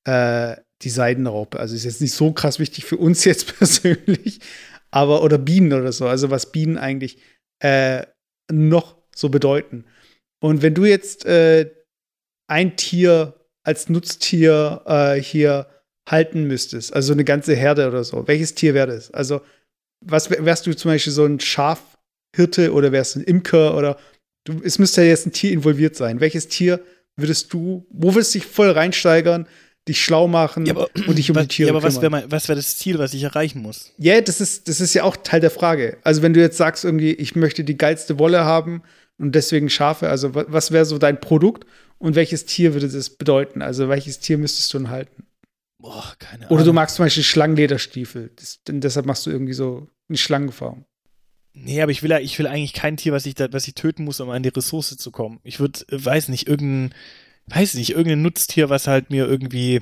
äh, 0.05 0.57
die 0.83 0.91
Seidenraupe, 0.91 1.59
also 1.59 1.75
ist 1.75 1.85
jetzt 1.85 2.01
nicht 2.01 2.15
so 2.15 2.33
krass 2.33 2.59
wichtig 2.59 2.85
für 2.85 2.97
uns 2.97 3.25
jetzt 3.27 3.59
persönlich, 3.59 4.41
aber 4.91 5.23
oder 5.23 5.39
Bienen 5.39 5.73
oder 5.73 5.93
so, 5.93 6.07
also 6.07 6.31
was 6.31 6.53
Bienen 6.53 6.79
eigentlich 6.79 7.19
äh, 7.61 8.07
noch 8.51 8.97
so 9.15 9.29
bedeuten. 9.29 9.85
Und 10.43 10.63
wenn 10.63 10.75
du 10.75 10.85
jetzt 10.85 11.25
äh, 11.25 11.71
ein 12.49 12.77
Tier 12.77 13.35
als 13.65 13.89
Nutztier 13.89 14.83
äh, 14.87 15.21
hier 15.21 15.69
halten 16.09 16.45
müsstest, 16.45 16.93
also 16.93 17.13
eine 17.13 17.25
ganze 17.25 17.55
Herde 17.55 17.89
oder 17.89 18.03
so, 18.05 18.27
welches 18.27 18.55
Tier 18.55 18.75
wäre 18.75 18.89
das? 18.89 19.11
Also, 19.13 19.41
was 20.05 20.31
wärst 20.31 20.67
du 20.67 20.75
zum 20.75 20.91
Beispiel 20.91 21.13
so 21.13 21.25
ein 21.25 21.39
Schafhirte 22.35 22.73
oder 22.73 22.93
wärst 22.93 23.15
du 23.15 23.21
ein 23.21 23.25
Imker 23.25 23.77
oder 23.77 23.99
du, 24.45 24.61
es 24.65 24.79
müsste 24.79 25.03
ja 25.03 25.09
jetzt 25.09 25.27
ein 25.27 25.33
Tier 25.33 25.53
involviert 25.53 25.97
sein. 25.97 26.21
Welches 26.21 26.49
Tier 26.49 26.81
würdest 27.17 27.53
du, 27.53 27.87
wo 27.91 28.15
würdest 28.15 28.35
du 28.35 28.39
dich 28.39 28.49
voll 28.49 28.71
reinsteigern, 28.71 29.47
dich 29.89 30.03
schlau 30.03 30.29
machen 30.29 30.65
Ja, 30.67 30.75
aber- 30.75 30.89
und 31.07 31.19
dich 31.19 31.29
um 31.31 31.37
was, 31.37 31.43
die 31.49 31.49
Tiere 31.57 31.69
ja, 31.71 31.75
aber 31.75 31.83
was 31.83 32.01
kümmern? 32.01 32.23
wäre 32.23 32.31
was 32.33 32.49
wär 32.49 32.57
das 32.57 32.79
Ziel, 32.79 32.99
was 32.99 33.13
ich 33.15 33.23
erreichen 33.25 33.61
muss? 33.63 33.93
Ja, 33.99 34.21
das 34.21 34.41
ist, 34.41 34.69
das 34.69 34.81
ist 34.81 34.95
ja 34.95 35.03
auch 35.05 35.17
Teil 35.17 35.41
der 35.41 35.51
Frage. 35.51 35.99
Also, 36.05 36.23
wenn 36.23 36.33
du 36.33 36.41
jetzt 36.41 36.57
sagst, 36.57 36.85
irgendwie, 36.85 37.13
ich 37.13 37.35
möchte 37.37 37.65
die 37.65 37.77
geilste 37.77 38.19
Wolle 38.19 38.45
haben 38.45 38.83
und 39.19 39.35
deswegen 39.35 39.69
Schafe, 39.69 40.09
also 40.09 40.35
wa- 40.35 40.47
was 40.49 40.71
wäre 40.73 40.85
so 40.85 40.99
dein 40.99 41.21
Produkt 41.21 41.67
und 41.99 42.15
welches 42.15 42.47
Tier 42.47 42.75
würde 42.75 42.89
das 42.89 43.11
bedeuten? 43.11 43.61
Also, 43.61 43.89
welches 43.89 44.21
Tier 44.21 44.39
müsstest 44.39 44.73
du 44.73 44.79
denn 44.79 44.91
halten? 44.91 45.27
Boah, 45.81 46.15
keine 46.21 46.47
Oder 46.47 46.59
du 46.59 46.63
Ahnung. 46.63 46.75
magst 46.77 46.97
zum 46.97 47.05
Beispiel 47.05 47.25
Schlangenlederstiefel. 47.25 48.31
Das, 48.37 48.63
denn 48.63 48.81
deshalb 48.81 49.05
machst 49.05 49.27
du 49.27 49.31
irgendwie 49.31 49.53
so 49.53 49.89
eine 50.09 50.17
Schlangenfarm. 50.17 50.85
Nee, 51.55 51.83
aber 51.83 51.93
ich 51.93 52.03
will, 52.03 52.13
ich 52.23 52.39
will 52.39 52.47
eigentlich 52.47 52.73
kein 52.73 52.97
Tier, 52.97 53.13
was 53.13 53.27
ich, 53.27 53.35
da, 53.35 53.53
was 53.53 53.69
ich 53.69 53.75
töten 53.75 54.05
muss, 54.05 54.21
um 54.21 54.31
an 54.31 54.43
die 54.43 54.49
Ressource 54.49 54.97
zu 54.97 55.11
kommen. 55.11 55.39
Ich 55.45 55.61
würde, 55.61 55.81
äh, 55.91 56.03
weiß 56.05 56.29
nicht, 56.29 56.49
irgendein, 56.49 56.95
weiß 57.47 57.75
nicht, 57.75 57.91
irgendein 57.91 58.23
Nutztier, 58.23 58.71
was 58.71 58.87
halt 58.87 59.11
mir 59.11 59.27
irgendwie. 59.27 59.81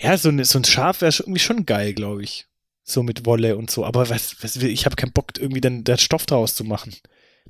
Ja, 0.00 0.16
so, 0.16 0.30
ein- 0.30 0.42
so 0.44 0.58
ein 0.58 0.64
Schaf 0.64 1.02
wäre 1.02 1.12
irgendwie 1.18 1.40
schon 1.40 1.66
geil, 1.66 1.92
glaube 1.92 2.22
ich. 2.22 2.46
So 2.82 3.02
mit 3.02 3.26
Wolle 3.26 3.56
und 3.56 3.70
so. 3.70 3.84
Aber 3.84 4.08
was, 4.08 4.42
was 4.42 4.60
will, 4.60 4.70
ich 4.70 4.86
habe 4.86 4.96
keinen 4.96 5.12
Bock, 5.12 5.32
irgendwie 5.38 5.60
dann 5.60 5.84
da 5.84 5.98
Stoff 5.98 6.24
draus 6.26 6.54
zu 6.54 6.64
machen. 6.64 6.94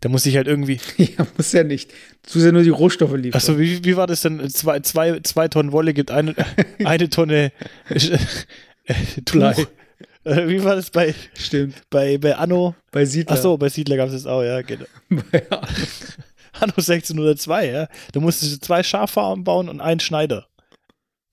Da 0.00 0.08
muss 0.08 0.26
ich 0.26 0.36
halt 0.36 0.48
irgendwie. 0.48 0.80
ja, 0.96 1.26
muss 1.36 1.52
ja 1.52 1.62
nicht. 1.62 1.90
Du 1.90 2.34
musst 2.34 2.46
ja 2.46 2.52
nur 2.52 2.62
die 2.64 2.70
Rohstoffe 2.70 3.12
liefern. 3.14 3.38
Achso, 3.38 3.58
wie, 3.58 3.84
wie 3.84 3.96
war 3.96 4.06
das 4.08 4.22
denn? 4.22 4.48
Zwei, 4.50 4.80
zwei, 4.80 5.20
zwei 5.20 5.46
Tonnen 5.46 5.70
Wolle 5.72 5.94
gibt 5.94 6.10
eine, 6.10 6.34
eine 6.84 7.08
Tonne 7.10 7.52
äh, 7.88 8.18
Blei. 9.24 9.54
Tuch. 9.54 9.66
Äh, 10.24 10.48
Wie 10.48 10.62
war 10.62 10.76
das 10.76 10.90
bei, 10.90 11.14
Stimmt. 11.34 11.82
bei, 11.90 12.18
bei 12.18 12.36
Anno? 12.36 12.74
Bei 12.92 13.04
Siedler. 13.04 13.36
Achso, 13.36 13.56
bei 13.56 13.68
Siedler 13.68 13.96
gab 13.96 14.08
es 14.08 14.14
das 14.14 14.26
auch, 14.26 14.42
ja, 14.42 14.62
genau. 14.62 14.86
Anno 16.52 16.74
1602, 16.76 17.66
ja. 17.70 17.88
Da 18.12 18.20
musstest 18.20 18.54
du 18.54 18.60
zwei 18.60 18.82
Schaffarmen 18.82 19.44
bauen 19.44 19.68
und 19.68 19.80
einen 19.80 20.00
Schneider. 20.00 20.46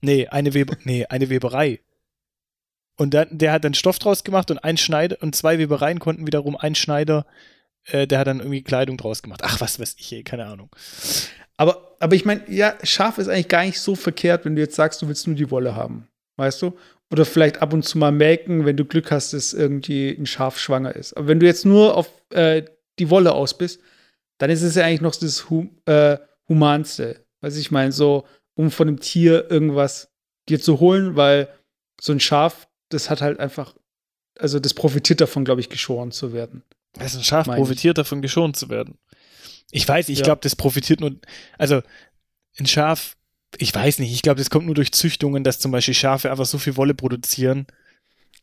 Nee, 0.02 0.28
eine, 0.28 0.54
Weber, 0.54 0.78
nee, 0.84 1.06
eine 1.06 1.30
Weberei. 1.30 1.82
Und 2.95 3.13
dann, 3.13 3.28
der 3.32 3.52
hat 3.52 3.63
dann 3.63 3.73
Stoff 3.73 4.00
draus 4.00 4.23
gemacht 4.23 4.50
und 4.50 4.60
ein 4.60 4.78
Schneider 4.78 5.17
und 5.21 5.36
zwei 5.36 5.60
Webereien 5.60 6.00
konnten 6.00 6.26
wiederum 6.26 6.56
ein 6.56 6.73
Schneider, 6.73 7.28
äh, 7.86 8.08
der 8.08 8.19
hat 8.19 8.28
dann 8.28 8.39
irgendwie 8.39 8.63
Kleidung 8.63 8.97
draus 8.97 9.21
gemacht. 9.21 9.41
Ach, 9.43 9.62
was 9.62 9.80
weiß 9.80 9.95
ich, 10.00 10.12
ey, 10.13 10.23
keine 10.23 10.45
Ahnung. 10.47 10.69
Aber, 11.58 11.95
aber 12.00 12.15
ich 12.15 12.26
meine, 12.26 12.41
ja, 12.50 12.76
Schaf 12.84 13.17
ist 13.17 13.28
eigentlich 13.28 13.50
gar 13.50 13.65
nicht 13.65 13.80
so 13.80 13.95
verkehrt, 13.95 14.45
wenn 14.45 14.56
du 14.56 14.62
jetzt 14.62 14.76
sagst, 14.76 15.02
du 15.02 15.08
willst 15.08 15.28
nur 15.28 15.36
die 15.36 15.52
Wolle 15.52 15.76
haben. 15.76 16.08
Weißt 16.38 16.62
du? 16.62 16.78
Oder 17.11 17.23
vielleicht 17.25 17.61
ab 17.61 17.71
und 17.73 17.83
zu 17.83 17.97
mal 17.97 18.11
melken, 18.11 18.65
wenn 18.65 18.75
du 18.77 18.83
Glück 18.85 19.11
hast, 19.11 19.33
dass 19.33 19.53
irgendwie 19.53 20.09
ein 20.09 20.25
Schaf 20.25 20.59
schwanger 20.59 20.95
ist. 20.95 21.15
Aber 21.15 21.27
wenn 21.27 21.39
du 21.39 21.45
jetzt 21.45 21.65
nur 21.65 21.95
auf 21.95 22.09
äh, 22.31 22.63
die 22.99 23.09
Wolle 23.09 23.31
aus 23.33 23.57
bist, 23.57 23.79
dann 24.39 24.49
ist 24.49 24.61
es 24.61 24.75
ja 24.75 24.85
eigentlich 24.85 25.01
noch 25.01 25.15
das 25.15 25.49
hum 25.49 25.69
äh, 25.85 26.17
Humanste. 26.49 27.25
Weiß 27.41 27.55
ich 27.57 27.71
meine, 27.71 27.91
so, 27.91 28.25
um 28.55 28.71
von 28.71 28.87
einem 28.87 28.99
Tier 28.99 29.49
irgendwas 29.49 30.09
dir 30.49 30.59
zu 30.59 30.79
holen, 30.79 31.15
weil 31.15 31.47
so 31.99 32.11
ein 32.11 32.19
Schaf, 32.19 32.67
das 32.89 33.09
hat 33.09 33.21
halt 33.21 33.39
einfach, 33.39 33.75
also 34.37 34.59
das 34.59 34.73
profitiert 34.73 35.21
davon, 35.21 35.45
glaube 35.45 35.61
ich, 35.61 35.69
geschoren 35.69 36.11
zu 36.11 36.33
werden. 36.33 36.63
Also 36.97 37.17
ein 37.19 37.23
Schaf 37.23 37.47
Meine 37.47 37.57
ich. 37.59 37.63
profitiert 37.63 37.97
davon, 37.97 38.21
geschont 38.21 38.55
zu 38.57 38.69
werden. 38.69 38.97
Ich 39.71 39.87
weiß, 39.87 40.09
ich 40.09 40.19
Ja. 40.19 40.25
glaube, 40.25 40.41
das 40.41 40.55
profitiert 40.55 40.99
nur, 41.01 41.15
also 41.57 41.81
ein 42.59 42.65
Schaf, 42.65 43.16
ich 43.57 43.73
weiß 43.73 43.99
nicht, 43.99 44.13
ich 44.13 44.21
glaube, 44.21 44.39
das 44.39 44.49
kommt 44.49 44.65
nur 44.65 44.75
durch 44.75 44.91
Züchtungen, 44.91 45.43
dass 45.43 45.60
zum 45.60 45.71
Beispiel 45.71 45.93
Schafe 45.93 46.29
einfach 46.31 46.45
so 46.45 46.57
viel 46.57 46.75
Wolle 46.77 46.93
produzieren, 46.93 47.65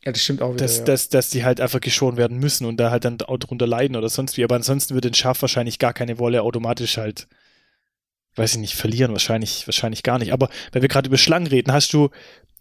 Ja, 0.03 0.11
das 0.11 0.21
stimmt 0.23 0.41
auch 0.41 0.49
wieder. 0.53 0.63
dass, 0.63 0.79
ja. 0.79 0.83
dass, 0.85 1.09
dass 1.09 1.29
die 1.29 1.43
halt 1.45 1.61
einfach 1.61 1.79
geschoren 1.81 2.17
werden 2.17 2.37
müssen 2.39 2.65
und 2.65 2.77
da 2.77 2.91
halt 2.91 3.05
dann 3.05 3.21
auch 3.21 3.37
drunter 3.37 3.67
leiden 3.67 3.95
oder 3.95 4.09
sonst 4.09 4.37
wie. 4.37 4.43
Aber 4.43 4.55
ansonsten 4.55 4.93
würde 4.93 5.09
ein 5.09 5.13
Schaf 5.13 5.41
wahrscheinlich 5.41 5.79
gar 5.79 5.93
keine 5.93 6.17
Wolle 6.19 6.41
automatisch 6.41 6.97
halt, 6.97 7.27
weiß 8.35 8.53
ich 8.53 8.59
nicht, 8.59 8.73
verlieren. 8.75 9.11
Wahrscheinlich, 9.11 9.67
wahrscheinlich 9.67 10.03
gar 10.03 10.19
nicht. 10.19 10.33
Aber 10.33 10.49
weil 10.71 10.81
wir 10.81 10.89
gerade 10.89 11.07
über 11.07 11.17
Schlangen 11.17 11.47
reden, 11.47 11.71
hast 11.71 11.93
du 11.93 12.09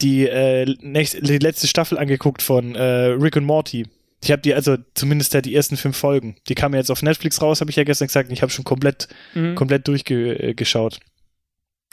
die, 0.03 0.27
äh, 0.29 0.65
nächste, 0.81 1.23
die 1.23 1.39
letzte 1.39 1.67
Staffel 1.67 1.99
angeguckt 1.99 2.43
von 2.43 2.75
äh, 2.75 2.83
Rick 2.83 3.37
und 3.37 3.45
Morty? 3.45 3.87
Ich 4.23 4.31
habe 4.33 4.41
die, 4.43 4.55
also 4.55 4.77
zumindest 4.95 5.35
ja 5.35 5.41
die 5.43 5.55
ersten 5.55 5.77
fünf 5.77 5.97
Folgen. 5.97 6.37
Die 6.49 6.55
kamen 6.55 6.75
jetzt 6.75 6.91
auf 6.91 7.03
Netflix 7.03 7.43
raus, 7.43 7.61
habe 7.61 7.71
ich 7.71 7.77
ja 7.77 7.85
gestern 7.85 8.07
gesagt. 8.09 8.29
Und 8.29 8.35
ich 8.35 8.43
habe 8.43 8.51
schon 8.53 8.65
komplett, 8.65 9.09
Mhm. 9.35 9.55
komplett 9.55 9.87
durchgeschaut. 9.89 11.01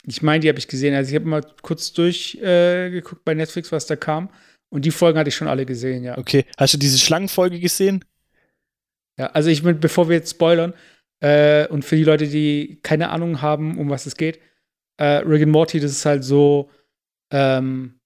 Ich 0.06 0.22
meine, 0.22 0.40
die 0.40 0.50
habe 0.50 0.60
ich 0.60 0.68
gesehen. 0.68 0.96
Also 0.96 1.10
ich 1.10 1.16
habe 1.16 1.26
mal 1.26 1.46
kurz 1.62 1.94
durchgeguckt 1.94 3.22
äh, 3.22 3.24
bei 3.24 3.34
Netflix, 3.34 3.72
was 3.72 3.86
da 3.86 3.96
kam. 3.96 4.30
Und 4.70 4.86
die 4.86 4.92
Folgen 4.92 5.20
hatte 5.20 5.30
ich 5.30 5.36
schon 5.36 5.48
alle 5.48 5.66
gesehen, 5.66 6.04
ja. 6.04 6.18
Okay. 6.18 6.46
Hast 6.58 6.74
du 6.74 6.78
diese 6.78 6.98
Schlangenfolge 6.98 7.60
gesehen? 7.60 8.06
ja 9.18 9.28
also 9.28 9.50
ich 9.50 9.64
bin, 9.64 9.80
bevor 9.80 10.10
wir 10.10 10.16
jetzt 10.16 10.32
spoilern, 10.32 10.74
äh, 11.20 11.68
und 11.68 11.86
für 11.86 11.96
die 11.96 12.04
Leute, 12.04 12.28
die 12.28 12.80
keine 12.82 13.10
Ahnung 13.10 13.42
haben, 13.42 13.78
um 13.78 13.90
was 13.90 14.06
es 14.06 14.16
geht, 14.16 14.40
äh, 14.98 15.18
Rick 15.18 15.44
and 15.44 15.52
Morty, 15.52 15.80
das 15.80 15.92
ist 15.92 16.06
halt 16.06 16.24
so 16.24 16.70
ähm, 17.32 18.00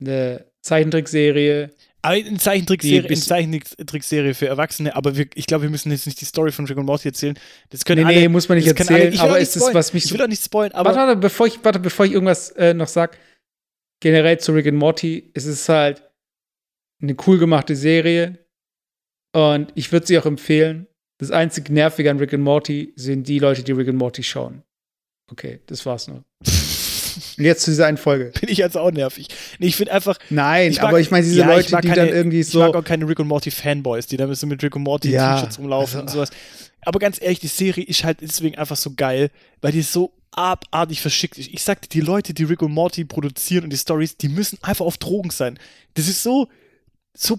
eine 0.00 0.46
Zeichentrickserie. 0.62 1.70
Aber 2.02 2.14
eine 2.14 2.38
Zeichentrickserie, 2.38 3.02
bis- 3.02 3.26
Zeichentrickserie 3.26 4.34
für 4.34 4.46
Erwachsene, 4.46 4.96
aber 4.96 5.16
wir, 5.16 5.26
ich 5.34 5.46
glaube, 5.46 5.62
wir 5.64 5.70
müssen 5.70 5.90
jetzt 5.90 6.06
nicht 6.06 6.20
die 6.20 6.24
Story 6.24 6.50
von 6.52 6.66
Rick 6.66 6.78
und 6.78 6.86
Morty 6.86 7.08
erzählen. 7.08 7.38
Das 7.68 7.84
können 7.84 8.02
Nee, 8.06 8.12
alle, 8.12 8.20
nee, 8.22 8.28
muss 8.28 8.48
man 8.48 8.56
nicht 8.58 8.74
können 8.74 8.88
alle- 8.88 8.98
erzählen, 8.98 9.14
ich 9.14 9.20
aber 9.20 9.38
ist, 9.38 9.60
was 9.74 9.92
mich 9.92 10.06
Ich 10.06 10.12
will 10.12 10.22
auch 10.22 10.26
nicht 10.28 10.42
spoilen, 10.42 10.72
aber 10.72 10.90
warte, 10.94 10.98
warte, 11.08 11.16
bevor 11.20 11.46
ich, 11.46 11.62
warte, 11.62 11.78
bevor 11.78 12.06
ich 12.06 12.12
irgendwas 12.12 12.50
äh, 12.52 12.72
noch 12.74 12.88
sag, 12.88 13.18
generell 14.02 14.38
zu 14.40 14.52
Rick 14.52 14.66
and 14.68 14.78
Morty, 14.78 15.30
es 15.34 15.44
ist 15.44 15.68
halt 15.68 16.02
eine 17.02 17.16
cool 17.26 17.38
gemachte 17.38 17.76
Serie 17.76 18.38
und 19.34 19.72
ich 19.74 19.92
würde 19.92 20.06
sie 20.06 20.18
auch 20.18 20.26
empfehlen. 20.26 20.86
Das 21.18 21.30
einzig 21.30 21.68
Nervige 21.68 22.10
an 22.10 22.18
Rick 22.18 22.32
and 22.32 22.42
Morty 22.42 22.94
sind 22.96 23.28
die 23.28 23.38
Leute, 23.38 23.62
die 23.62 23.72
Rick 23.72 23.88
and 23.88 23.98
Morty 23.98 24.22
schauen. 24.22 24.62
Okay, 25.30 25.60
das 25.66 25.84
war's 25.84 26.08
nur. 26.08 26.24
Und 27.38 27.44
jetzt 27.44 27.62
zu 27.62 27.70
dieser 27.70 27.86
einen 27.86 27.96
Folge. 27.96 28.32
Bin 28.40 28.48
ich 28.48 28.62
also 28.62 28.80
auch 28.80 28.90
nervig. 28.90 29.28
Nee, 29.58 29.68
ich 29.68 29.76
finde 29.76 29.92
einfach. 29.92 30.18
Nein, 30.30 30.70
ich 30.70 30.78
mag, 30.78 30.88
aber 30.88 31.00
ich 31.00 31.10
meine, 31.10 31.24
diese 31.24 31.40
ja, 31.40 31.46
Leute, 31.46 31.66
die 31.66 31.88
keine, 31.88 31.94
dann 31.94 32.08
irgendwie 32.08 32.42
so. 32.42 32.60
Ich 32.60 32.66
mag 32.66 32.76
auch 32.76 32.84
keine 32.84 33.08
Rick 33.08 33.20
und 33.20 33.28
Morty 33.28 33.50
Fanboys, 33.50 34.06
die 34.06 34.16
da 34.16 34.26
müssen 34.26 34.48
mit 34.48 34.62
Rick 34.62 34.76
und 34.76 34.82
Morty 34.82 35.10
Ja, 35.10 35.34
T-Shirts 35.36 35.58
rumlaufen 35.58 36.00
also- 36.00 36.00
und 36.00 36.10
sowas. 36.10 36.30
Aber 36.82 36.98
ganz 36.98 37.20
ehrlich, 37.20 37.40
die 37.40 37.48
Serie 37.48 37.84
ist 37.84 38.04
halt 38.04 38.22
deswegen 38.22 38.56
einfach 38.56 38.76
so 38.76 38.92
geil, 38.94 39.30
weil 39.60 39.72
die 39.72 39.82
so 39.82 40.12
abartig 40.32 41.00
verschickt 41.00 41.38
ist. 41.38 41.48
Ich 41.52 41.62
sagte, 41.62 41.88
die 41.88 42.00
Leute, 42.00 42.34
die 42.34 42.44
Rick 42.44 42.62
und 42.62 42.72
Morty 42.72 43.04
produzieren 43.04 43.64
und 43.64 43.70
die 43.70 43.76
Stories, 43.76 44.16
die 44.16 44.28
müssen 44.28 44.58
einfach 44.62 44.86
auf 44.86 44.96
Drogen 44.98 45.30
sein. 45.30 45.58
Das 45.94 46.08
ist 46.08 46.22
so, 46.22 46.48
so 47.14 47.38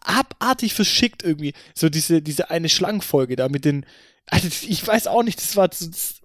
abartig 0.00 0.74
verschickt 0.74 1.22
irgendwie. 1.22 1.52
So 1.74 1.88
diese, 1.88 2.22
diese 2.22 2.50
eine 2.50 2.68
Schlangenfolge 2.68 3.36
da 3.36 3.48
mit 3.48 3.64
den, 3.64 3.84
also 4.26 4.48
ich 4.48 4.86
weiß 4.86 5.08
auch 5.08 5.22
nicht, 5.22 5.38
das 5.38 5.56
war, 5.56 5.68
das, 5.68 6.19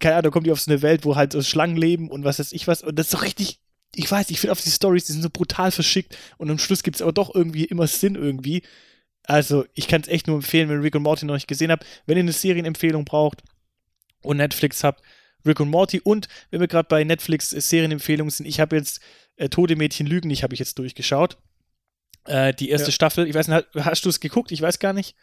keine 0.00 0.16
Ahnung, 0.16 0.24
da 0.24 0.30
kommt 0.30 0.46
die 0.46 0.52
auf 0.52 0.60
so 0.60 0.70
eine 0.70 0.82
Welt, 0.82 1.04
wo 1.04 1.16
halt 1.16 1.32
so 1.32 1.42
Schlangen 1.42 1.76
leben 1.76 2.10
und 2.10 2.24
was 2.24 2.38
weiß 2.38 2.52
ich 2.52 2.66
was. 2.66 2.82
Und 2.82 2.98
das 2.98 3.06
ist 3.06 3.12
so 3.12 3.18
richtig, 3.18 3.60
ich 3.94 4.10
weiß, 4.10 4.30
ich 4.30 4.40
finde 4.40 4.52
auf 4.52 4.60
die 4.60 4.70
Stories, 4.70 5.06
die 5.06 5.12
sind 5.12 5.22
so 5.22 5.30
brutal 5.30 5.70
verschickt 5.70 6.16
und 6.38 6.50
am 6.50 6.58
Schluss 6.58 6.82
gibt 6.82 6.96
es 6.96 7.02
aber 7.02 7.12
doch 7.12 7.34
irgendwie 7.34 7.64
immer 7.64 7.86
Sinn 7.86 8.14
irgendwie. 8.14 8.62
Also, 9.26 9.64
ich 9.72 9.88
kann 9.88 10.02
es 10.02 10.08
echt 10.08 10.26
nur 10.26 10.36
empfehlen, 10.36 10.68
wenn 10.68 10.80
Rick 10.80 10.94
und 10.96 11.02
Morty 11.02 11.24
noch 11.24 11.34
nicht 11.34 11.48
gesehen 11.48 11.70
habt. 11.70 11.86
Wenn 12.06 12.18
ihr 12.18 12.22
eine 12.22 12.32
Serienempfehlung 12.32 13.04
braucht 13.06 13.42
und 14.22 14.36
Netflix 14.36 14.84
habt, 14.84 15.02
Rick 15.46 15.60
und 15.60 15.70
Morty. 15.70 16.00
Und 16.00 16.28
wenn 16.50 16.60
wir 16.60 16.68
gerade 16.68 16.88
bei 16.88 17.04
Netflix 17.04 17.52
äh, 17.52 17.60
Serienempfehlungen 17.60 18.30
sind, 18.30 18.46
ich 18.46 18.60
habe 18.60 18.76
jetzt 18.76 19.00
äh, 19.36 19.48
Tode 19.48 19.76
Mädchen 19.76 20.06
Lügen, 20.06 20.28
nicht 20.28 20.42
habe 20.42 20.54
ich 20.54 20.60
jetzt 20.60 20.78
durchgeschaut. 20.78 21.38
Äh, 22.26 22.52
die 22.54 22.70
erste 22.70 22.88
Ja. 22.88 22.92
Staffel, 22.92 23.26
ich 23.26 23.34
weiß 23.34 23.48
nicht, 23.48 23.66
hast 23.76 24.04
du 24.04 24.08
es 24.10 24.20
geguckt? 24.20 24.52
Ich 24.52 24.60
weiß 24.60 24.78
gar 24.78 24.92
nicht. 24.92 25.14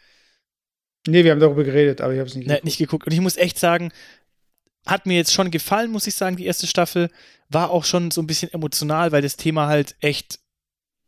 Nee, 1.06 1.24
wir 1.24 1.32
haben 1.32 1.40
darüber 1.40 1.64
geredet, 1.64 2.00
aber 2.00 2.12
ich 2.12 2.20
habe 2.20 2.28
es 2.28 2.36
nicht. 2.36 2.46
Ne, 2.46 2.60
nicht 2.62 2.78
geguckt. 2.78 3.06
Und 3.06 3.12
ich 3.12 3.20
muss 3.20 3.36
echt 3.36 3.58
sagen, 3.58 3.92
hat 4.86 5.06
mir 5.06 5.16
jetzt 5.16 5.32
schon 5.32 5.50
gefallen, 5.50 5.90
muss 5.90 6.06
ich 6.06 6.14
sagen, 6.14 6.36
die 6.36 6.46
erste 6.46 6.66
Staffel. 6.66 7.08
War 7.48 7.70
auch 7.70 7.84
schon 7.84 8.10
so 8.10 8.22
ein 8.22 8.26
bisschen 8.26 8.52
emotional, 8.52 9.12
weil 9.12 9.20
das 9.22 9.36
Thema 9.36 9.66
halt 9.66 9.94
echt, 10.00 10.38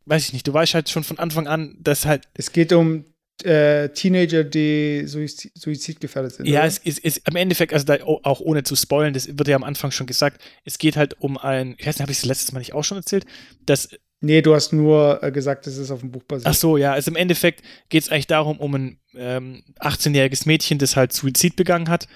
weiß 0.05 0.27
ich 0.27 0.33
nicht, 0.35 0.47
du 0.47 0.53
weißt 0.53 0.75
halt 0.75 0.91
schon 0.91 1.03
von 1.05 1.19
Anfang 1.19 1.47
an, 1.47 1.77
dass 1.81 2.05
halt, 2.05 2.29
Es 2.35 2.53
geht 2.53 2.73
um 2.73 3.07
äh, 3.43 3.89
Teenager, 3.89 4.45
die 4.45 5.05
Suizid, 5.07 5.53
suizidgefährdet 5.59 6.35
sind. 6.35 6.47
ja, 6.47 6.61
oder? 6.61 6.69
es 6.69 6.79
ist, 6.79 7.23
am 7.27 7.35
Endeffekt, 7.37 7.73
also 7.73 7.87
da, 7.87 7.95
au- 8.05 8.21
auch 8.23 8.41
ohne 8.41 8.63
zu 8.63 8.77
spoilen, 8.77 9.15
das 9.15 9.27
wird 9.27 9.49
ja 9.49 9.57
am 9.57 9.65
Anfang 9.65 9.91
schon 9.91 10.07
gesagt, 10.07 10.41
es 10.65 10.79
geht 10.79 10.97
halt 10.97 11.19
um 11.21 11.39
ein, 11.39 11.75
ich 11.79 11.87
weiß 11.87 11.97
nicht, 11.97 12.03
habe 12.03 12.13
ich 12.13 12.19
es 12.19 12.25
letztes 12.27 12.53
Mal 12.53 12.59
nicht 12.61 12.75
auch 12.75 12.85
schon 12.85 12.99
erzählt, 12.99 13.25
dass 13.67 13.89
Nee, 14.21 14.41
du 14.41 14.55
hast 14.55 14.73
nur 14.73 15.23
äh, 15.23 15.31
gesagt, 15.33 15.67
es 15.67 15.77
ist 15.77 15.91
auf 15.91 16.01
dem 16.01 16.11
Buch 16.11 16.23
basiert. 16.25 16.47
Ach 16.47 16.55
so, 16.55 16.77
ja, 16.79 16.93
also 16.93 17.11
im 17.11 17.17
Endeffekt 17.17 17.63
geht 17.91 18.05
es 18.05 18.09
eigentlich 18.11 18.27
darum, 18.27 18.59
um 18.59 18.75
ein 18.75 18.99
ähm, 19.15 19.65
18-jähriges 19.81 20.47
Mädchen, 20.47 20.79
das 20.79 20.97
halt 20.97 21.13
Suizid 21.13 21.57
begangen 21.57 21.89
hat 21.91 22.07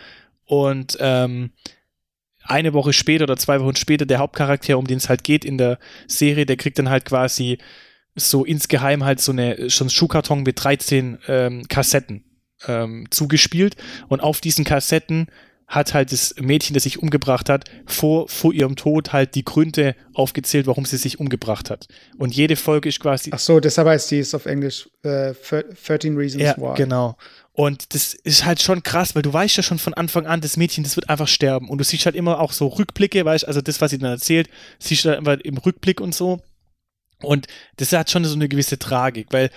und 0.48 0.96
ähm, 0.98 1.50
eine 2.42 2.72
Woche 2.72 2.94
später 2.94 3.24
oder 3.24 3.36
zwei 3.36 3.60
Wochen 3.60 3.76
später 3.76 4.06
der 4.06 4.18
Hauptcharakter, 4.18 4.78
um 4.78 4.86
den 4.86 4.96
es 4.96 5.10
halt 5.10 5.22
geht 5.22 5.44
in 5.44 5.58
der 5.58 5.78
Serie, 6.06 6.46
der 6.46 6.56
kriegt 6.56 6.78
dann 6.78 6.88
halt 6.88 7.04
quasi 7.04 7.58
so 8.16 8.44
insgeheim 8.44 9.04
halt 9.04 9.20
so 9.20 9.30
eine 9.32 9.68
schon 9.70 9.90
Schuhkarton 9.90 10.42
mit 10.42 10.64
13 10.64 11.18
ähm, 11.28 11.68
Kassetten 11.68 12.24
ähm, 12.66 13.06
zugespielt 13.10 13.76
und 14.08 14.20
auf 14.20 14.40
diesen 14.40 14.64
Kassetten 14.64 15.28
hat 15.66 15.92
halt 15.92 16.12
das 16.12 16.34
Mädchen, 16.40 16.72
das 16.72 16.84
sich 16.84 16.98
umgebracht 16.98 17.50
hat, 17.50 17.66
vor, 17.84 18.26
vor 18.28 18.54
ihrem 18.54 18.74
Tod 18.74 19.12
halt 19.12 19.34
die 19.34 19.44
Gründe 19.44 19.94
aufgezählt, 20.14 20.66
warum 20.66 20.86
sie 20.86 20.96
sich 20.96 21.20
umgebracht 21.20 21.68
hat. 21.68 21.88
Und 22.16 22.34
jede 22.34 22.56
Folge 22.56 22.88
ist 22.88 23.00
quasi 23.00 23.30
Ach 23.34 23.38
so, 23.38 23.60
deshalb 23.60 23.86
heißt 23.86 24.10
die 24.10 24.20
ist 24.20 24.34
auf 24.34 24.46
Englisch 24.46 24.88
äh, 25.02 25.34
13 25.86 26.16
Reasons 26.16 26.42
ja, 26.42 26.56
Why. 26.56 26.74
genau. 26.74 27.18
Und 27.58 27.92
das 27.92 28.14
ist 28.14 28.44
halt 28.44 28.62
schon 28.62 28.84
krass, 28.84 29.16
weil 29.16 29.22
du 29.22 29.32
weißt 29.32 29.56
ja 29.56 29.64
schon 29.64 29.80
von 29.80 29.92
Anfang 29.92 30.28
an, 30.28 30.40
das 30.40 30.56
Mädchen, 30.56 30.84
das 30.84 30.94
wird 30.94 31.10
einfach 31.10 31.26
sterben. 31.26 31.68
Und 31.68 31.78
du 31.78 31.84
siehst 31.84 32.06
halt 32.06 32.14
immer 32.14 32.38
auch 32.38 32.52
so 32.52 32.68
Rückblicke, 32.68 33.24
weißt 33.24 33.48
also 33.48 33.60
das, 33.60 33.80
was 33.80 33.90
sie 33.90 33.98
dann 33.98 34.12
erzählt, 34.12 34.48
siehst 34.78 35.04
du 35.04 35.08
dann 35.08 35.18
immer 35.18 35.44
im 35.44 35.56
Rückblick 35.56 36.00
und 36.00 36.14
so. 36.14 36.40
Und 37.20 37.48
das 37.74 37.90
hat 37.92 38.12
schon 38.12 38.24
so 38.24 38.36
eine 38.36 38.48
gewisse 38.48 38.78
Tragik, 38.78 39.32
weil 39.32 39.50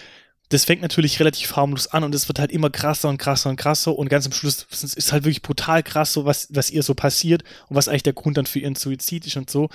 das 0.49 0.65
fängt 0.65 0.81
natürlich 0.81 1.19
relativ 1.19 1.55
harmlos 1.55 1.85
an 1.85 2.03
und 2.03 2.15
es 2.15 2.27
wird 2.27 2.39
halt 2.39 2.51
immer 2.51 2.71
krasser 2.71 3.07
und 3.07 3.19
krasser 3.19 3.51
und 3.51 3.57
krasser 3.57 3.95
und 3.95 4.09
ganz 4.09 4.25
am 4.25 4.33
Schluss 4.33 4.65
ist 4.71 5.11
halt 5.11 5.23
wirklich 5.23 5.43
brutal 5.43 5.83
krass, 5.83 6.11
so 6.11 6.25
was, 6.25 6.47
was 6.49 6.71
ihr 6.71 6.81
so 6.81 6.95
passiert 6.95 7.43
und 7.69 7.75
was 7.75 7.87
eigentlich 7.87 8.01
der 8.01 8.13
Grund 8.13 8.35
dann 8.35 8.47
für 8.47 8.57
ihren 8.57 8.73
Suizid 8.73 9.27
ist 9.27 9.37
und 9.37 9.51
so. 9.51 9.69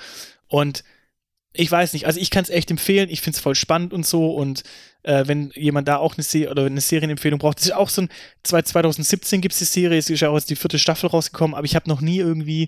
Und 0.49 0.83
ich 1.53 1.71
weiß 1.71 1.93
nicht, 1.93 2.07
also 2.07 2.19
ich 2.19 2.29
kann 2.29 2.43
es 2.43 2.49
echt 2.49 2.69
empfehlen, 2.71 3.09
ich 3.09 3.21
finde 3.21 3.37
es 3.37 3.41
voll 3.41 3.55
spannend 3.55 3.93
und 3.93 4.05
so 4.05 4.35
und 4.35 4.63
äh, 5.07 5.25
wenn 5.25 5.51
jemand 5.55 5.87
da 5.87 5.97
auch 5.97 6.15
eine 6.15 6.23
Serie 6.23 6.51
oder 6.51 6.65
eine 6.65 6.81
Serienempfehlung 6.81 7.39
braucht, 7.39 7.59
das 7.59 7.67
ist 7.67 7.73
auch 7.73 7.89
so 7.89 8.01
ein, 8.01 8.09
2017 8.43 9.39
gibt 9.39 9.53
es 9.53 9.59
die 9.59 9.65
Serie, 9.65 9.97
es 9.97 10.09
ist 10.09 10.19
ja 10.19 10.29
auch 10.29 10.35
jetzt 10.35 10.49
die 10.49 10.57
vierte 10.57 10.77
Staffel 10.77 11.09
rausgekommen, 11.09 11.55
aber 11.55 11.65
ich 11.65 11.75
habe 11.75 11.89
noch 11.89 12.01
nie 12.01 12.17
irgendwie 12.17 12.67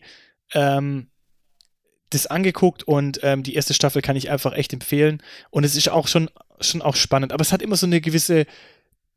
ähm, 0.54 1.08
das 2.12 2.28
angeguckt 2.28 2.84
und 2.84 3.20
ähm, 3.24 3.44
die 3.44 3.56
erste 3.56 3.74
Staffel 3.74 4.02
kann 4.02 4.16
ich 4.16 4.32
einfach 4.32 4.54
echt 4.54 4.72
empfehlen. 4.72 5.22
Und 5.52 5.66
es 5.66 5.76
ist 5.76 5.90
auch 5.90 6.08
schon, 6.08 6.30
schon 6.62 6.82
auch 6.82 6.96
spannend, 6.96 7.34
aber 7.34 7.42
es 7.42 7.52
hat 7.52 7.62
immer 7.62 7.76
so 7.76 7.86
eine 7.86 8.00
gewisse 8.00 8.46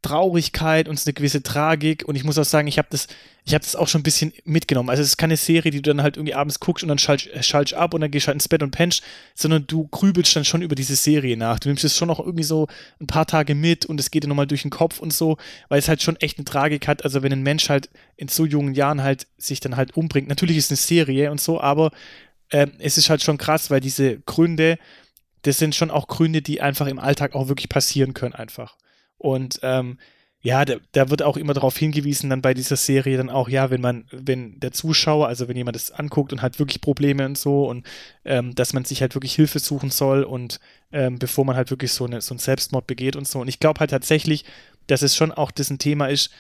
Traurigkeit 0.03 0.89
und 0.89 1.01
eine 1.05 1.13
gewisse 1.13 1.43
Tragik 1.43 2.05
und 2.07 2.17
ich 2.17 2.25
muss 2.25 2.37
auch 2.37 2.45
sagen, 2.45 2.67
ich 2.67 2.77
habe 2.77 2.89
das, 2.91 3.07
ich 3.45 3.55
habe 3.55 3.63
das 3.63 3.77
auch 3.77 3.87
schon 3.87 4.01
ein 4.01 4.05
bisschen 4.05 4.33
mitgenommen. 4.45 4.91
Also 4.91 5.01
es 5.01 5.11
ist 5.11 5.17
keine 5.17 5.37
Serie, 5.37 5.71
die 5.71 5.81
du 5.81 5.91
dann 5.91 6.03
halt 6.03 6.17
irgendwie 6.17 6.35
abends 6.35 6.59
guckst 6.59 6.83
und 6.83 6.89
dann 6.89 6.99
schaltst, 6.99 7.29
schaltst 7.45 7.75
ab 7.75 7.95
und 7.95 8.01
dann 8.01 8.11
gehst 8.11 8.27
halt 8.27 8.35
ins 8.35 8.49
Bett 8.49 8.63
und 8.65 8.73
pennst, 8.73 9.03
sondern 9.35 9.67
du 9.67 9.87
grübelst 9.89 10.35
dann 10.35 10.45
schon 10.45 10.63
über 10.63 10.75
diese 10.75 10.97
Serie 10.97 11.37
nach. 11.37 11.61
Du 11.61 11.69
nimmst 11.69 11.85
es 11.85 11.97
schon 11.97 12.09
noch 12.09 12.19
irgendwie 12.19 12.43
so 12.43 12.67
ein 13.01 13.07
paar 13.07 13.27
Tage 13.27 13.55
mit 13.55 13.87
und 13.87 14.01
es 14.01 14.11
geht 14.11 14.25
dir 14.25 14.29
nochmal 14.29 14.49
durch 14.49 14.63
den 14.63 14.71
Kopf 14.73 14.99
und 14.99 15.13
so, 15.13 15.39
weil 15.69 15.79
es 15.79 15.89
halt 15.89 16.03
schon 16.03 16.17
echt 16.17 16.39
eine 16.39 16.45
Tragik 16.45 16.89
hat. 16.89 17.05
Also 17.05 17.23
wenn 17.23 17.33
ein 17.33 17.43
Mensch 17.43 17.69
halt 17.69 17.89
in 18.17 18.27
so 18.27 18.45
jungen 18.45 18.75
Jahren 18.75 19.03
halt 19.03 19.29
sich 19.39 19.61
dann 19.61 19.77
halt 19.77 19.97
umbringt, 19.97 20.29
natürlich 20.29 20.57
ist 20.57 20.67
es 20.67 20.71
eine 20.71 20.77
Serie 20.79 21.31
und 21.31 21.41
so, 21.41 21.61
aber 21.61 21.93
ähm, 22.51 22.73
es 22.79 22.99
ist 22.99 23.09
halt 23.09 23.23
schon 23.23 23.39
krass, 23.39 23.71
weil 23.71 23.81
diese 23.81 24.19
Gründe, 24.21 24.79
das 25.43 25.59
sind 25.59 25.77
schon 25.77 25.93
auch 25.93 26.09
Gründe, 26.09 26.43
die 26.43 26.61
einfach 26.61 26.87
im 26.87 26.99
Alltag 26.99 27.35
auch 27.35 27.49
wirklich 27.49 27.69
passieren 27.69 28.15
können 28.15 28.35
einfach. 28.35 28.77
Und 29.23 29.61
ähm, 29.63 29.99
ja, 30.41 30.65
da, 30.65 30.77
da 30.91 31.09
wird 31.09 31.23
auch 31.23 31.37
immer 31.37 31.55
darauf 31.55 31.79
hingewiesen, 31.79 32.29
dann 32.29 32.43
bei 32.43 32.53
dieser 32.53 32.75
Serie 32.75 33.17
dann 33.17 33.31
auch, 33.31 33.49
ja, 33.49 33.71
wenn 33.71 33.81
man, 33.81 34.07
wenn 34.11 34.59
der 34.59 34.73
Zuschauer, 34.73 35.29
also 35.29 35.47
wenn 35.47 35.57
jemand 35.57 35.77
das 35.77 35.93
anguckt 35.93 36.33
und 36.33 36.43
hat 36.43 36.59
wirklich 36.59 36.81
Probleme 36.81 37.25
und 37.25 37.39
so 37.39 37.69
und 37.69 37.87
ähm, 38.25 38.53
dass 38.57 38.73
man 38.73 38.85
sich 38.85 39.01
halt 39.01 39.15
wirklich 39.15 39.37
Hilfe 39.37 39.61
suchen 39.61 39.91
soll 39.91 40.25
und 40.25 40.59
ähm, 40.91 41.21
bevor 41.21 41.45
man 41.45 41.55
halt 41.55 41.71
wirklich 41.71 41.93
so, 41.93 42.07
eine, 42.07 42.21
so 42.21 42.35
einen 42.35 42.41
Selbstmord 42.41 42.89
begeht 42.89 43.15
und 43.15 43.29
so. 43.29 43.41
Und 43.41 43.47
ich 43.47 43.61
glaube 43.61 43.79
halt 43.79 43.91
tatsächlich, 43.91 44.45
dass 44.89 45.03
es 45.03 45.15
schon 45.15 45.31
auch 45.31 45.53
das 45.53 45.71
ein 45.71 45.79
Thema 45.79 46.09
ist, 46.09 46.33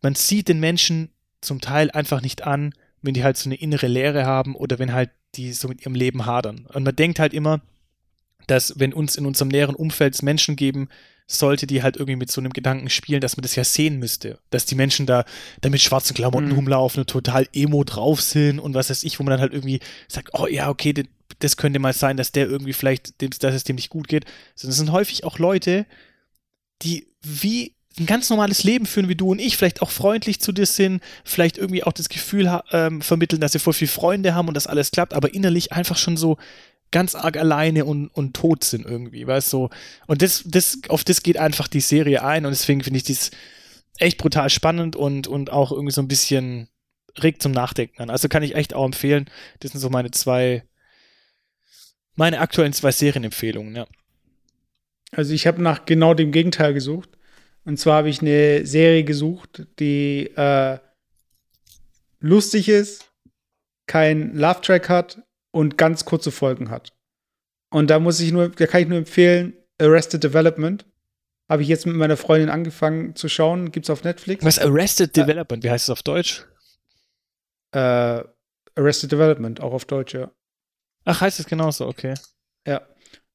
man 0.00 0.14
sieht 0.14 0.48
den 0.48 0.60
Menschen 0.60 1.10
zum 1.42 1.60
Teil 1.60 1.90
einfach 1.90 2.22
nicht 2.22 2.46
an, 2.46 2.72
wenn 3.02 3.12
die 3.12 3.24
halt 3.24 3.36
so 3.36 3.48
eine 3.48 3.56
innere 3.56 3.88
Leere 3.88 4.24
haben 4.24 4.56
oder 4.56 4.78
wenn 4.78 4.94
halt 4.94 5.10
die 5.34 5.52
so 5.52 5.68
mit 5.68 5.82
ihrem 5.82 5.94
Leben 5.94 6.24
hadern. 6.24 6.66
Und 6.72 6.84
man 6.84 6.96
denkt 6.96 7.18
halt 7.18 7.34
immer, 7.34 7.60
dass 8.46 8.78
wenn 8.78 8.94
uns 8.94 9.16
in 9.16 9.26
unserem 9.26 9.48
näheren 9.48 9.74
Umfeld 9.74 10.14
es 10.14 10.22
Menschen 10.22 10.56
geben 10.56 10.88
sollte, 11.26 11.66
die 11.66 11.82
halt 11.82 11.96
irgendwie 11.96 12.16
mit 12.16 12.30
so 12.30 12.40
einem 12.40 12.52
Gedanken 12.52 12.90
spielen, 12.90 13.20
dass 13.20 13.36
man 13.36 13.42
das 13.42 13.56
ja 13.56 13.64
sehen 13.64 13.98
müsste. 13.98 14.38
Dass 14.50 14.66
die 14.66 14.74
Menschen 14.74 15.06
da, 15.06 15.24
da 15.62 15.70
mit 15.70 15.80
schwarzen 15.80 16.14
Klamotten 16.14 16.48
Mhm. 16.48 16.54
rumlaufen 16.56 17.00
und 17.00 17.08
total 17.10 17.48
emo 17.54 17.82
drauf 17.84 18.20
sind 18.20 18.58
und 18.58 18.74
was 18.74 18.90
weiß 18.90 19.04
ich, 19.04 19.18
wo 19.18 19.22
man 19.24 19.30
dann 19.32 19.40
halt 19.40 19.54
irgendwie 19.54 19.80
sagt, 20.08 20.30
oh 20.34 20.46
ja, 20.46 20.68
okay, 20.68 20.92
de- 20.92 21.06
das 21.38 21.56
könnte 21.56 21.78
mal 21.78 21.94
sein, 21.94 22.16
dass 22.18 22.32
der 22.32 22.46
irgendwie 22.46 22.74
vielleicht, 22.74 23.20
dem, 23.22 23.30
dass 23.38 23.54
es 23.54 23.64
dem 23.64 23.76
nicht 23.76 23.88
gut 23.88 24.08
geht. 24.08 24.26
Sondern 24.54 24.72
es 24.72 24.76
sind 24.78 24.92
häufig 24.92 25.24
auch 25.24 25.38
Leute, 25.38 25.86
die 26.82 27.06
wie 27.22 27.74
ein 27.98 28.06
ganz 28.06 28.28
normales 28.28 28.64
Leben 28.64 28.86
führen 28.86 29.08
wie 29.08 29.14
du 29.14 29.30
und 29.30 29.38
ich, 29.40 29.56
vielleicht 29.56 29.80
auch 29.80 29.90
freundlich 29.90 30.40
zu 30.40 30.52
dir 30.52 30.66
sind, 30.66 31.00
vielleicht 31.24 31.56
irgendwie 31.58 31.84
auch 31.84 31.92
das 31.92 32.08
Gefühl 32.08 32.60
ähm, 32.72 33.00
vermitteln, 33.00 33.40
dass 33.40 33.52
sie 33.52 33.60
voll 33.60 33.72
viele 33.72 33.90
Freunde 33.90 34.34
haben 34.34 34.48
und 34.48 34.54
das 34.54 34.66
alles 34.66 34.90
klappt, 34.90 35.14
aber 35.14 35.32
innerlich 35.32 35.72
einfach 35.72 35.96
schon 35.96 36.16
so 36.16 36.36
ganz 36.94 37.16
arg 37.16 37.36
alleine 37.36 37.84
und, 37.86 38.06
und 38.06 38.36
tot 38.36 38.62
sind 38.62 38.86
irgendwie, 38.86 39.26
weißt 39.26 39.52
du? 39.52 39.68
Und 40.06 40.22
das, 40.22 40.44
das, 40.46 40.78
auf 40.88 41.02
das 41.02 41.24
geht 41.24 41.36
einfach 41.36 41.66
die 41.66 41.80
Serie 41.80 42.22
ein 42.22 42.46
und 42.46 42.52
deswegen 42.52 42.84
finde 42.84 42.98
ich 42.98 43.02
dies 43.02 43.32
echt 43.98 44.16
brutal 44.16 44.48
spannend 44.48 44.94
und, 44.94 45.26
und 45.26 45.50
auch 45.50 45.72
irgendwie 45.72 45.90
so 45.90 46.00
ein 46.00 46.06
bisschen 46.06 46.68
regt 47.20 47.42
zum 47.42 47.50
Nachdenken 47.50 48.00
an. 48.00 48.10
Also 48.10 48.28
kann 48.28 48.44
ich 48.44 48.54
echt 48.54 48.74
auch 48.74 48.84
empfehlen. 48.84 49.28
Das 49.58 49.72
sind 49.72 49.80
so 49.80 49.90
meine 49.90 50.12
zwei, 50.12 50.62
meine 52.14 52.38
aktuellen 52.38 52.72
zwei 52.72 52.92
Serienempfehlungen, 52.92 53.74
ja. 53.74 53.86
Also 55.10 55.34
ich 55.34 55.48
habe 55.48 55.60
nach 55.60 55.86
genau 55.86 56.14
dem 56.14 56.30
Gegenteil 56.30 56.74
gesucht. 56.74 57.10
Und 57.64 57.76
zwar 57.80 57.96
habe 57.98 58.08
ich 58.08 58.20
eine 58.20 58.66
Serie 58.66 59.02
gesucht, 59.02 59.66
die 59.80 60.30
äh, 60.36 60.78
lustig 62.20 62.68
ist, 62.68 63.10
kein 63.86 64.32
Love-Track 64.36 64.88
hat 64.88 65.24
und 65.54 65.78
ganz 65.78 66.04
kurze 66.04 66.32
Folgen 66.32 66.68
hat. 66.68 66.92
Und 67.70 67.88
da 67.88 68.00
muss 68.00 68.18
ich 68.18 68.32
nur, 68.32 68.48
da 68.48 68.66
kann 68.66 68.82
ich 68.82 68.88
nur 68.88 68.98
empfehlen, 68.98 69.54
Arrested 69.80 70.24
Development. 70.24 70.84
Habe 71.48 71.62
ich 71.62 71.68
jetzt 71.68 71.86
mit 71.86 71.94
meiner 71.94 72.16
Freundin 72.16 72.50
angefangen 72.50 73.14
zu 73.14 73.28
schauen. 73.28 73.70
Gibt's 73.70 73.88
auf 73.88 74.02
Netflix. 74.02 74.44
Was 74.44 74.58
Arrested 74.58 75.16
Development, 75.16 75.62
wie 75.62 75.70
heißt 75.70 75.84
es 75.84 75.90
auf 75.90 76.02
Deutsch? 76.02 76.44
Äh, 77.70 78.24
Arrested 78.74 79.12
Development, 79.12 79.60
auch 79.60 79.72
auf 79.72 79.84
Deutsch, 79.84 80.14
ja. 80.14 80.32
Ach, 81.04 81.20
heißt 81.20 81.38
es 81.38 81.46
genauso, 81.46 81.86
okay. 81.86 82.14
Ja. 82.66 82.82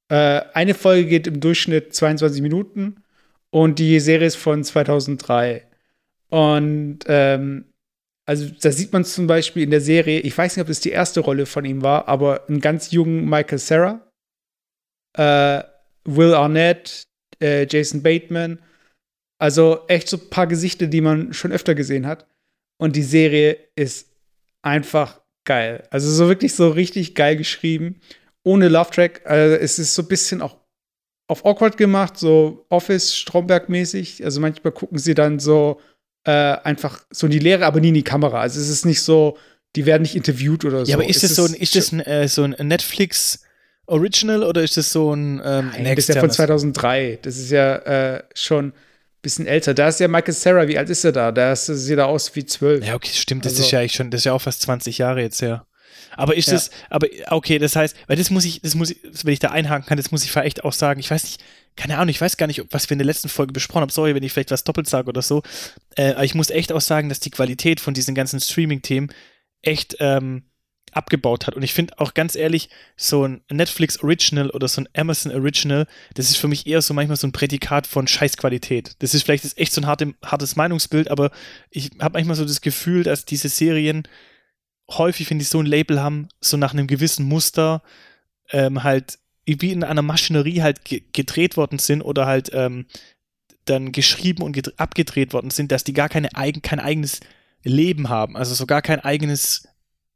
Äh, 0.09 0.41
eine 0.53 0.73
Folge 0.73 1.05
geht 1.05 1.27
im 1.27 1.39
Durchschnitt 1.39 1.95
22 1.95 2.41
Minuten 2.41 3.03
und 3.49 3.79
die 3.79 3.97
Serie 4.01 4.27
ist 4.27 4.35
von 4.35 4.61
2003. 4.63 5.65
Und 6.27 6.99
ähm, 7.07 7.68
Also 8.29 8.47
da 8.61 8.71
sieht 8.71 8.93
man 8.93 9.05
zum 9.05 9.25
Beispiel 9.25 9.63
in 9.63 9.71
der 9.71 9.81
Serie, 9.81 10.19
ich 10.19 10.37
weiß 10.37 10.55
nicht, 10.55 10.61
ob 10.61 10.67
das 10.67 10.81
die 10.81 10.91
erste 10.91 11.19
Rolle 11.19 11.47
von 11.47 11.65
ihm 11.65 11.81
war, 11.81 12.07
aber 12.07 12.47
einen 12.47 12.61
ganz 12.61 12.91
jungen 12.91 13.27
Michael 13.27 13.57
Sarah, 13.57 14.07
äh, 15.17 15.63
Will 16.05 16.35
Arnett, 16.35 17.07
äh, 17.41 17.65
Jason 17.67 18.03
Bateman. 18.03 18.59
Also 19.39 19.79
echt 19.87 20.09
so 20.09 20.17
ein 20.17 20.29
paar 20.29 20.45
Gesichter, 20.45 20.85
die 20.85 21.01
man 21.01 21.33
schon 21.33 21.51
öfter 21.51 21.73
gesehen 21.73 22.05
hat. 22.05 22.27
Und 22.79 22.95
die 22.95 23.01
Serie 23.01 23.57
ist 23.75 24.11
einfach 24.61 25.21
geil. 25.43 25.87
Also 25.89 26.11
so 26.11 26.27
wirklich 26.27 26.53
so 26.53 26.69
richtig 26.69 27.15
geil 27.15 27.35
geschrieben. 27.35 27.99
Ohne 28.43 28.67
Love 28.67 28.91
Track. 28.91 29.25
Also 29.25 29.55
es 29.55 29.79
ist 29.79 29.95
so 29.95 30.03
ein 30.03 30.07
bisschen 30.07 30.43
auch 30.43 30.55
auf 31.27 31.47
awkward 31.47 31.77
gemacht, 31.77 32.19
so 32.19 32.67
Office 32.69 33.15
Stromberg-mäßig. 33.15 34.23
Also 34.23 34.39
manchmal 34.39 34.73
gucken 34.73 34.99
sie 34.99 35.15
dann 35.15 35.39
so 35.39 35.81
äh, 36.25 36.31
einfach 36.31 37.01
so 37.11 37.27
in 37.27 37.31
die 37.31 37.39
Leere, 37.39 37.65
aber 37.65 37.79
nie 37.79 37.89
in 37.89 37.93
die 37.93 38.03
Kamera. 38.03 38.41
Also 38.41 38.59
es 38.59 38.69
ist 38.69 38.85
nicht 38.85 39.01
so, 39.01 39.37
die 39.75 39.85
werden 39.85 40.03
nicht 40.03 40.15
interviewt 40.15 40.65
oder 40.65 40.85
so. 40.85 40.91
Ja, 40.91 40.97
aber 40.97 41.07
ist 41.07 41.23
es 41.23 41.35
das 41.35 41.35
so 41.35 41.45
ein, 41.45 41.53
ist 41.53 41.75
das 41.75 41.91
ein, 41.91 41.99
äh, 42.01 42.27
so 42.27 42.43
ein 42.43 42.55
Netflix 42.59 43.43
Original 43.85 44.43
oder 44.43 44.61
ist 44.61 44.77
das 44.77 44.91
so 44.91 45.13
ein 45.13 45.41
ähm, 45.43 45.71
Nein, 45.71 45.95
das 45.95 46.09
ist 46.09 46.15
ja 46.15 46.21
von 46.21 46.29
2003. 46.29 47.19
Das 47.21 47.37
ist 47.37 47.51
ja 47.51 47.75
äh, 47.77 48.23
schon 48.35 48.67
ein 48.67 48.73
bisschen 49.21 49.47
älter. 49.47 49.73
Da 49.73 49.87
ist 49.87 49.99
ja 49.99 50.07
Michael 50.07 50.33
Sarah, 50.33 50.67
wie 50.67 50.77
alt 50.77 50.89
ist 50.89 51.03
er 51.03 51.11
da? 51.11 51.31
Da 51.31 51.55
sieht 51.55 51.97
er 51.97 52.07
aus 52.07 52.35
wie 52.35 52.45
zwölf. 52.45 52.85
Ja, 52.85 52.95
okay, 52.95 53.09
stimmt. 53.13 53.45
Das 53.45 53.53
also, 53.53 53.63
ist 53.63 53.71
ja 53.71 53.79
eigentlich 53.79 53.93
schon, 53.93 54.11
das 54.11 54.21
ist 54.21 54.25
ja 54.25 54.33
auch 54.33 54.41
fast 54.41 54.61
20 54.61 54.99
Jahre 54.99 55.21
jetzt 55.21 55.41
her. 55.41 55.65
Aber 56.15 56.35
ist 56.35 56.47
ja. 56.47 56.53
das, 56.53 56.69
aber 56.89 57.07
okay, 57.29 57.59
das 57.59 57.75
heißt, 57.75 57.95
weil 58.07 58.17
das 58.17 58.29
muss 58.29 58.45
ich, 58.45 58.61
das 58.61 58.75
muss 58.75 58.91
ich, 58.91 58.99
wenn 59.23 59.33
ich 59.33 59.39
da 59.39 59.49
einhaken 59.49 59.85
kann, 59.85 59.97
das 59.97 60.11
muss 60.11 60.23
ich 60.23 60.31
vielleicht 60.31 60.63
auch 60.63 60.73
sagen. 60.73 60.99
Ich 60.99 61.09
weiß 61.09 61.23
nicht, 61.23 61.41
keine 61.79 61.97
Ahnung, 61.97 62.09
ich 62.09 62.19
weiß 62.19 62.35
gar 62.35 62.47
nicht, 62.47 62.61
was 62.71 62.89
wir 62.89 62.95
in 62.95 62.99
der 62.99 63.05
letzten 63.05 63.29
Folge 63.29 63.53
besprochen 63.53 63.83
haben. 63.83 63.89
Sorry, 63.89 64.13
wenn 64.13 64.21
ich 64.21 64.33
vielleicht 64.33 64.51
was 64.51 64.65
doppelt 64.65 64.89
sage 64.89 65.07
oder 65.07 65.21
so. 65.21 65.43
Äh, 65.95 66.11
aber 66.11 66.25
ich 66.25 66.35
muss 66.35 66.49
echt 66.49 66.73
auch 66.73 66.81
sagen, 66.81 67.07
dass 67.07 67.21
die 67.21 67.29
Qualität 67.29 67.79
von 67.79 67.93
diesen 67.93 68.15
ganzen 68.15 68.41
Streaming-Themen 68.41 69.13
echt 69.61 69.95
ähm, 70.01 70.43
abgebaut 70.91 71.47
hat. 71.47 71.55
Und 71.55 71.63
ich 71.63 71.73
finde 71.73 71.97
auch 71.97 72.13
ganz 72.13 72.35
ehrlich, 72.35 72.69
so 72.97 73.25
ein 73.25 73.41
Netflix 73.49 74.03
Original 74.03 74.49
oder 74.49 74.67
so 74.67 74.81
ein 74.81 74.89
Amazon 74.93 75.31
Original, 75.31 75.87
das 76.15 76.29
ist 76.29 76.35
für 76.35 76.49
mich 76.49 76.67
eher 76.67 76.81
so 76.81 76.93
manchmal 76.93 77.15
so 77.15 77.27
ein 77.27 77.31
Prädikat 77.31 77.87
von 77.87 78.07
Scheißqualität. 78.07 78.97
Das 78.99 79.13
ist 79.13 79.23
vielleicht 79.23 79.57
echt 79.57 79.71
so 79.71 79.79
ein 79.79 79.87
harte, 79.87 80.13
hartes 80.21 80.57
Meinungsbild, 80.57 81.09
aber 81.09 81.31
ich 81.69 81.91
habe 82.01 82.17
manchmal 82.17 82.35
so 82.35 82.43
das 82.43 82.59
Gefühl, 82.59 83.03
dass 83.03 83.23
diese 83.23 83.47
Serien 83.47 84.03
häufig, 84.89 85.27
finde 85.27 85.43
ich, 85.43 85.49
so 85.49 85.61
ein 85.61 85.65
Label 85.65 86.01
haben, 86.01 86.27
so 86.41 86.57
nach 86.57 86.73
einem 86.73 86.87
gewissen 86.87 87.25
Muster 87.25 87.83
ähm, 88.51 88.83
halt 88.83 89.17
wie 89.59 89.71
in 89.71 89.83
einer 89.83 90.01
Maschinerie 90.01 90.61
halt 90.61 90.81
gedreht 91.13 91.57
worden 91.57 91.79
sind 91.79 92.01
oder 92.01 92.25
halt 92.25 92.51
ähm, 92.53 92.85
dann 93.65 93.91
geschrieben 93.91 94.43
und 94.43 94.79
abgedreht 94.79 95.33
worden 95.33 95.51
sind, 95.51 95.71
dass 95.71 95.83
die 95.83 95.93
gar 95.93 96.09
keine 96.09 96.35
eigen 96.35 96.61
kein 96.61 96.79
eigenes 96.79 97.19
Leben 97.63 98.09
haben, 98.09 98.37
also 98.37 98.53
so 98.53 98.65
gar 98.65 98.81
kein 98.81 98.99
eigenes 98.99 99.67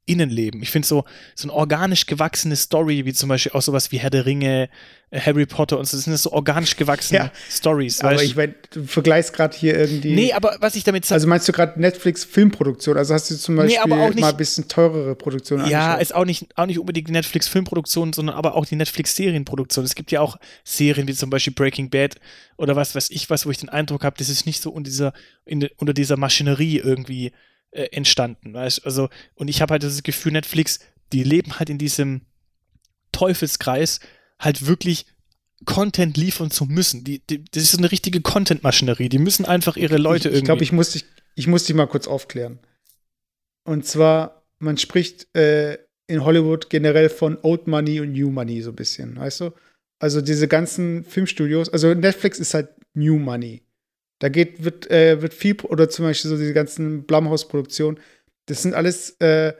Innenleben. 0.05 0.61
Ich 0.61 0.69
finde 0.69 0.87
so, 0.87 1.05
so 1.33 1.47
eine 1.47 1.53
organisch 1.53 2.05
gewachsene 2.05 2.57
Story, 2.57 3.05
wie 3.05 3.13
zum 3.13 3.29
Beispiel 3.29 3.53
auch 3.53 3.61
sowas 3.61 3.91
wie 3.93 3.99
Herr 3.99 4.09
der 4.09 4.25
Ringe, 4.25 4.69
äh, 5.11 5.19
Harry 5.21 5.45
Potter 5.45 5.79
und 5.79 5.87
so, 5.87 5.95
das 5.95 6.03
sind 6.03 6.17
so 6.17 6.33
organisch 6.33 6.75
gewachsene 6.75 7.19
ja, 7.19 7.31
Stories. 7.49 8.01
Aber 8.01 8.21
ich 8.21 8.35
meine, 8.35 8.53
du 8.71 8.83
vergleichst 8.83 9.31
gerade 9.31 9.55
hier 9.55 9.77
irgendwie. 9.77 10.13
Nee, 10.13 10.33
aber 10.33 10.57
was 10.59 10.75
ich 10.75 10.83
damit 10.83 11.05
sage. 11.05 11.15
Also 11.15 11.27
meinst 11.27 11.47
du 11.47 11.53
gerade 11.53 11.79
Netflix-Filmproduktion? 11.79 12.97
Also 12.97 13.13
hast 13.13 13.31
du 13.31 13.37
zum 13.37 13.55
Beispiel 13.55 13.79
nee, 13.85 14.07
nicht, 14.07 14.19
mal 14.19 14.31
ein 14.31 14.37
bisschen 14.37 14.67
teurere 14.67 15.15
Produktionen 15.15 15.67
Ja, 15.69 15.95
ist 15.95 16.13
auch 16.13 16.25
nicht, 16.25 16.47
auch 16.57 16.65
nicht 16.65 16.79
unbedingt 16.79 17.09
Netflix-Filmproduktion, 17.09 18.11
sondern 18.11 18.35
aber 18.35 18.55
auch 18.55 18.65
die 18.65 18.75
Netflix-Serienproduktion. 18.75 19.85
Es 19.85 19.95
gibt 19.95 20.11
ja 20.11 20.19
auch 20.19 20.35
Serien 20.65 21.07
wie 21.07 21.13
zum 21.13 21.29
Beispiel 21.29 21.53
Breaking 21.53 21.89
Bad 21.89 22.15
oder 22.57 22.75
was 22.75 22.93
weiß 22.93 23.09
ich 23.11 23.29
was, 23.29 23.45
wo 23.45 23.51
ich 23.51 23.57
den 23.57 23.69
Eindruck 23.69 24.03
habe, 24.03 24.17
das 24.17 24.27
ist 24.27 24.45
nicht 24.45 24.61
so 24.61 24.69
unter 24.69 24.89
dieser, 24.89 25.13
in, 25.45 25.69
unter 25.77 25.93
dieser 25.93 26.17
Maschinerie 26.17 26.79
irgendwie 26.79 27.31
äh, 27.73 27.89
entstanden. 27.91 28.53
Weißt? 28.53 28.85
Also, 28.85 29.09
und 29.35 29.47
ich 29.47 29.61
habe 29.61 29.73
halt 29.73 29.83
das 29.83 30.03
Gefühl, 30.03 30.31
Netflix, 30.31 30.79
die 31.11 31.23
leben 31.23 31.59
halt 31.59 31.69
in 31.69 31.77
diesem 31.77 32.21
Teufelskreis, 33.11 33.99
halt 34.39 34.65
wirklich 34.65 35.05
Content 35.65 36.17
liefern 36.17 36.51
zu 36.51 36.65
müssen. 36.65 37.03
Die, 37.03 37.19
die, 37.19 37.43
das 37.45 37.63
ist 37.63 37.71
so 37.71 37.77
eine 37.77 37.91
richtige 37.91 38.21
Content-Maschinerie. 38.21 39.09
Die 39.09 39.19
müssen 39.19 39.45
einfach 39.45 39.77
ihre 39.77 39.97
Leute 39.97 40.29
ich, 40.29 40.35
ich 40.35 40.37
irgendwie. 40.37 40.37
Ich 40.37 40.45
glaube, 40.45 40.63
ich 40.63 40.71
muss 40.71 40.91
dich, 40.91 41.05
ich 41.35 41.47
muss 41.47 41.65
dich 41.65 41.75
mal 41.75 41.87
kurz 41.87 42.07
aufklären. 42.07 42.59
Und 43.63 43.85
zwar, 43.85 44.43
man 44.59 44.77
spricht 44.77 45.33
äh, 45.35 45.77
in 46.07 46.25
Hollywood 46.25 46.69
generell 46.69 47.09
von 47.09 47.37
Old 47.43 47.67
Money 47.67 48.01
und 48.01 48.11
New 48.11 48.29
Money 48.29 48.61
so 48.61 48.71
ein 48.71 48.75
bisschen, 48.75 49.15
weißt 49.15 49.41
du? 49.41 49.51
Also 49.99 50.19
diese 50.19 50.49
ganzen 50.49 51.05
Filmstudios, 51.05 51.69
also 51.69 51.93
Netflix 51.93 52.39
ist 52.39 52.53
halt 52.53 52.69
New 52.93 53.17
Money. 53.17 53.63
Da 54.23 54.29
geht, 54.29 54.63
wird, 54.63 54.89
äh, 54.89 55.21
wird 55.21 55.33
viel, 55.33 55.59
oder 55.63 55.89
zum 55.89 56.05
Beispiel 56.05 56.29
so 56.29 56.37
diese 56.37 56.53
ganzen 56.53 57.03
Blumhouse-Produktionen, 57.03 57.99
das 58.45 58.61
sind 58.61 58.73
alles 58.73 59.19
äh, 59.19 59.51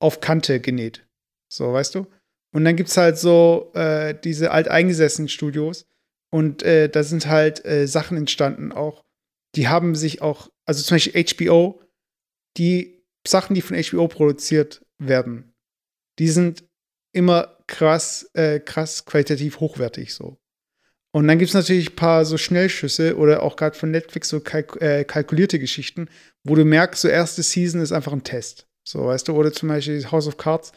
auf 0.00 0.20
Kante 0.20 0.58
genäht. 0.58 1.06
So, 1.52 1.70
weißt 1.70 1.94
du? 1.94 2.06
Und 2.54 2.64
dann 2.64 2.76
gibt 2.76 2.88
es 2.88 2.96
halt 2.96 3.18
so 3.18 3.72
äh, 3.74 4.18
diese 4.18 4.52
alteingesessenen 4.52 5.28
Studios 5.28 5.84
und 6.32 6.62
äh, 6.62 6.88
da 6.88 7.02
sind 7.02 7.26
halt 7.26 7.62
äh, 7.66 7.86
Sachen 7.86 8.16
entstanden 8.16 8.72
auch, 8.72 9.04
die 9.54 9.68
haben 9.68 9.94
sich 9.94 10.22
auch, 10.22 10.48
also 10.64 10.82
zum 10.82 10.94
Beispiel 10.94 11.22
HBO, 11.22 11.82
die 12.56 13.04
Sachen, 13.28 13.52
die 13.52 13.60
von 13.60 13.76
HBO 13.76 14.08
produziert 14.08 14.80
werden, 14.98 15.52
die 16.18 16.28
sind 16.28 16.64
immer 17.12 17.58
krass, 17.66 18.30
äh, 18.32 18.60
krass 18.60 19.04
qualitativ 19.04 19.60
hochwertig 19.60 20.14
so. 20.14 20.38
Und 21.14 21.28
dann 21.28 21.38
gibt 21.38 21.48
es 21.48 21.54
natürlich 21.54 21.90
ein 21.90 21.96
paar 21.96 22.24
so 22.24 22.36
Schnellschüsse 22.36 23.16
oder 23.16 23.42
auch 23.42 23.56
gerade 23.56 23.76
von 23.76 23.90
Netflix 23.90 24.28
so 24.28 24.40
kalk 24.40 24.80
äh, 24.82 25.04
kalkulierte 25.04 25.58
Geschichten, 25.58 26.08
wo 26.44 26.54
du 26.54 26.64
merkst, 26.64 27.02
so 27.02 27.08
erste 27.08 27.42
Season 27.42 27.80
ist 27.80 27.92
einfach 27.92 28.12
ein 28.12 28.24
Test. 28.24 28.66
So, 28.86 29.06
weißt 29.06 29.28
du, 29.28 29.32
oder 29.32 29.52
zum 29.52 29.68
Beispiel 29.68 30.04
House 30.10 30.28
of 30.28 30.36
Cards, 30.36 30.72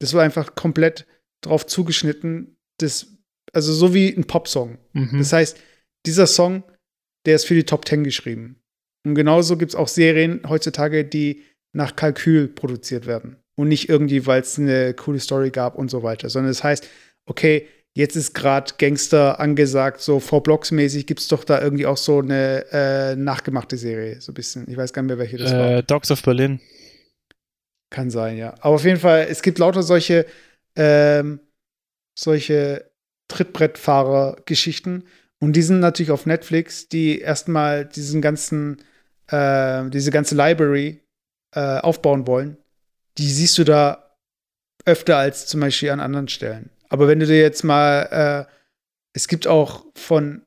das 0.00 0.12
war 0.12 0.22
einfach 0.22 0.54
komplett 0.54 1.06
drauf 1.42 1.66
zugeschnitten, 1.66 2.56
das, 2.78 3.06
also 3.52 3.72
so 3.72 3.94
wie 3.94 4.08
ein 4.08 4.24
Popsong. 4.24 4.78
Mhm. 4.92 5.18
Das 5.18 5.32
heißt, 5.32 5.58
dieser 6.06 6.26
Song, 6.26 6.62
der 7.26 7.36
ist 7.36 7.46
für 7.46 7.54
die 7.54 7.64
Top 7.64 7.84
Ten 7.84 8.04
geschrieben. 8.04 8.60
Und 9.06 9.14
genauso 9.14 9.56
gibt 9.56 9.72
es 9.72 9.76
auch 9.76 9.88
Serien 9.88 10.42
heutzutage, 10.48 11.04
die 11.04 11.42
nach 11.72 11.96
Kalkül 11.96 12.48
produziert 12.48 13.06
werden. 13.06 13.36
Und 13.56 13.68
nicht 13.68 13.88
irgendwie, 13.88 14.26
weil 14.26 14.40
es 14.40 14.58
eine 14.58 14.94
coole 14.94 15.20
Story 15.20 15.50
gab 15.50 15.76
und 15.76 15.90
so 15.90 16.02
weiter, 16.02 16.28
sondern 16.28 16.50
das 16.50 16.64
heißt, 16.64 16.88
okay, 17.26 17.68
Jetzt 17.96 18.16
ist 18.16 18.34
gerade 18.34 18.72
Gangster 18.76 19.38
angesagt, 19.38 20.00
so 20.00 20.18
vor 20.18 20.42
Blocks 20.42 20.72
mäßig 20.72 21.06
gibt 21.06 21.20
es 21.20 21.28
doch 21.28 21.44
da 21.44 21.62
irgendwie 21.62 21.86
auch 21.86 21.96
so 21.96 22.18
eine 22.18 22.66
äh, 22.72 23.14
nachgemachte 23.14 23.76
Serie, 23.76 24.20
so 24.20 24.32
ein 24.32 24.34
bisschen. 24.34 24.68
Ich 24.68 24.76
weiß 24.76 24.92
gar 24.92 25.02
nicht 25.02 25.10
mehr, 25.10 25.18
welche 25.18 25.36
das 25.38 25.52
äh, 25.52 25.58
war. 25.58 25.82
Dogs 25.82 26.10
of 26.10 26.20
Berlin. 26.22 26.60
Kann 27.90 28.10
sein, 28.10 28.36
ja. 28.36 28.54
Aber 28.60 28.74
auf 28.74 28.84
jeden 28.84 28.98
Fall, 28.98 29.28
es 29.30 29.42
gibt 29.42 29.60
lauter 29.60 29.84
solche, 29.84 30.26
ähm, 30.74 31.38
solche 32.18 32.90
Trittbrettfahrer-Geschichten. 33.28 35.04
Und 35.38 35.52
die 35.54 35.62
sind 35.62 35.78
natürlich 35.78 36.10
auf 36.10 36.26
Netflix, 36.26 36.88
die 36.88 37.20
erstmal 37.20 37.84
diesen 37.84 38.20
ganzen, 38.20 38.78
äh, 39.28 39.88
diese 39.90 40.10
ganze 40.10 40.34
Library 40.34 41.00
äh, 41.54 41.78
aufbauen 41.78 42.26
wollen. 42.26 42.56
Die 43.18 43.30
siehst 43.30 43.56
du 43.58 43.62
da 43.62 44.16
öfter 44.84 45.16
als 45.16 45.46
zum 45.46 45.60
Beispiel 45.60 45.90
an 45.90 46.00
anderen 46.00 46.26
Stellen. 46.26 46.70
Aber 46.88 47.08
wenn 47.08 47.20
du 47.20 47.26
dir 47.26 47.40
jetzt 47.40 47.64
mal, 47.64 48.46
äh, 48.48 48.52
es 49.12 49.28
gibt 49.28 49.46
auch 49.46 49.84
von 49.94 50.42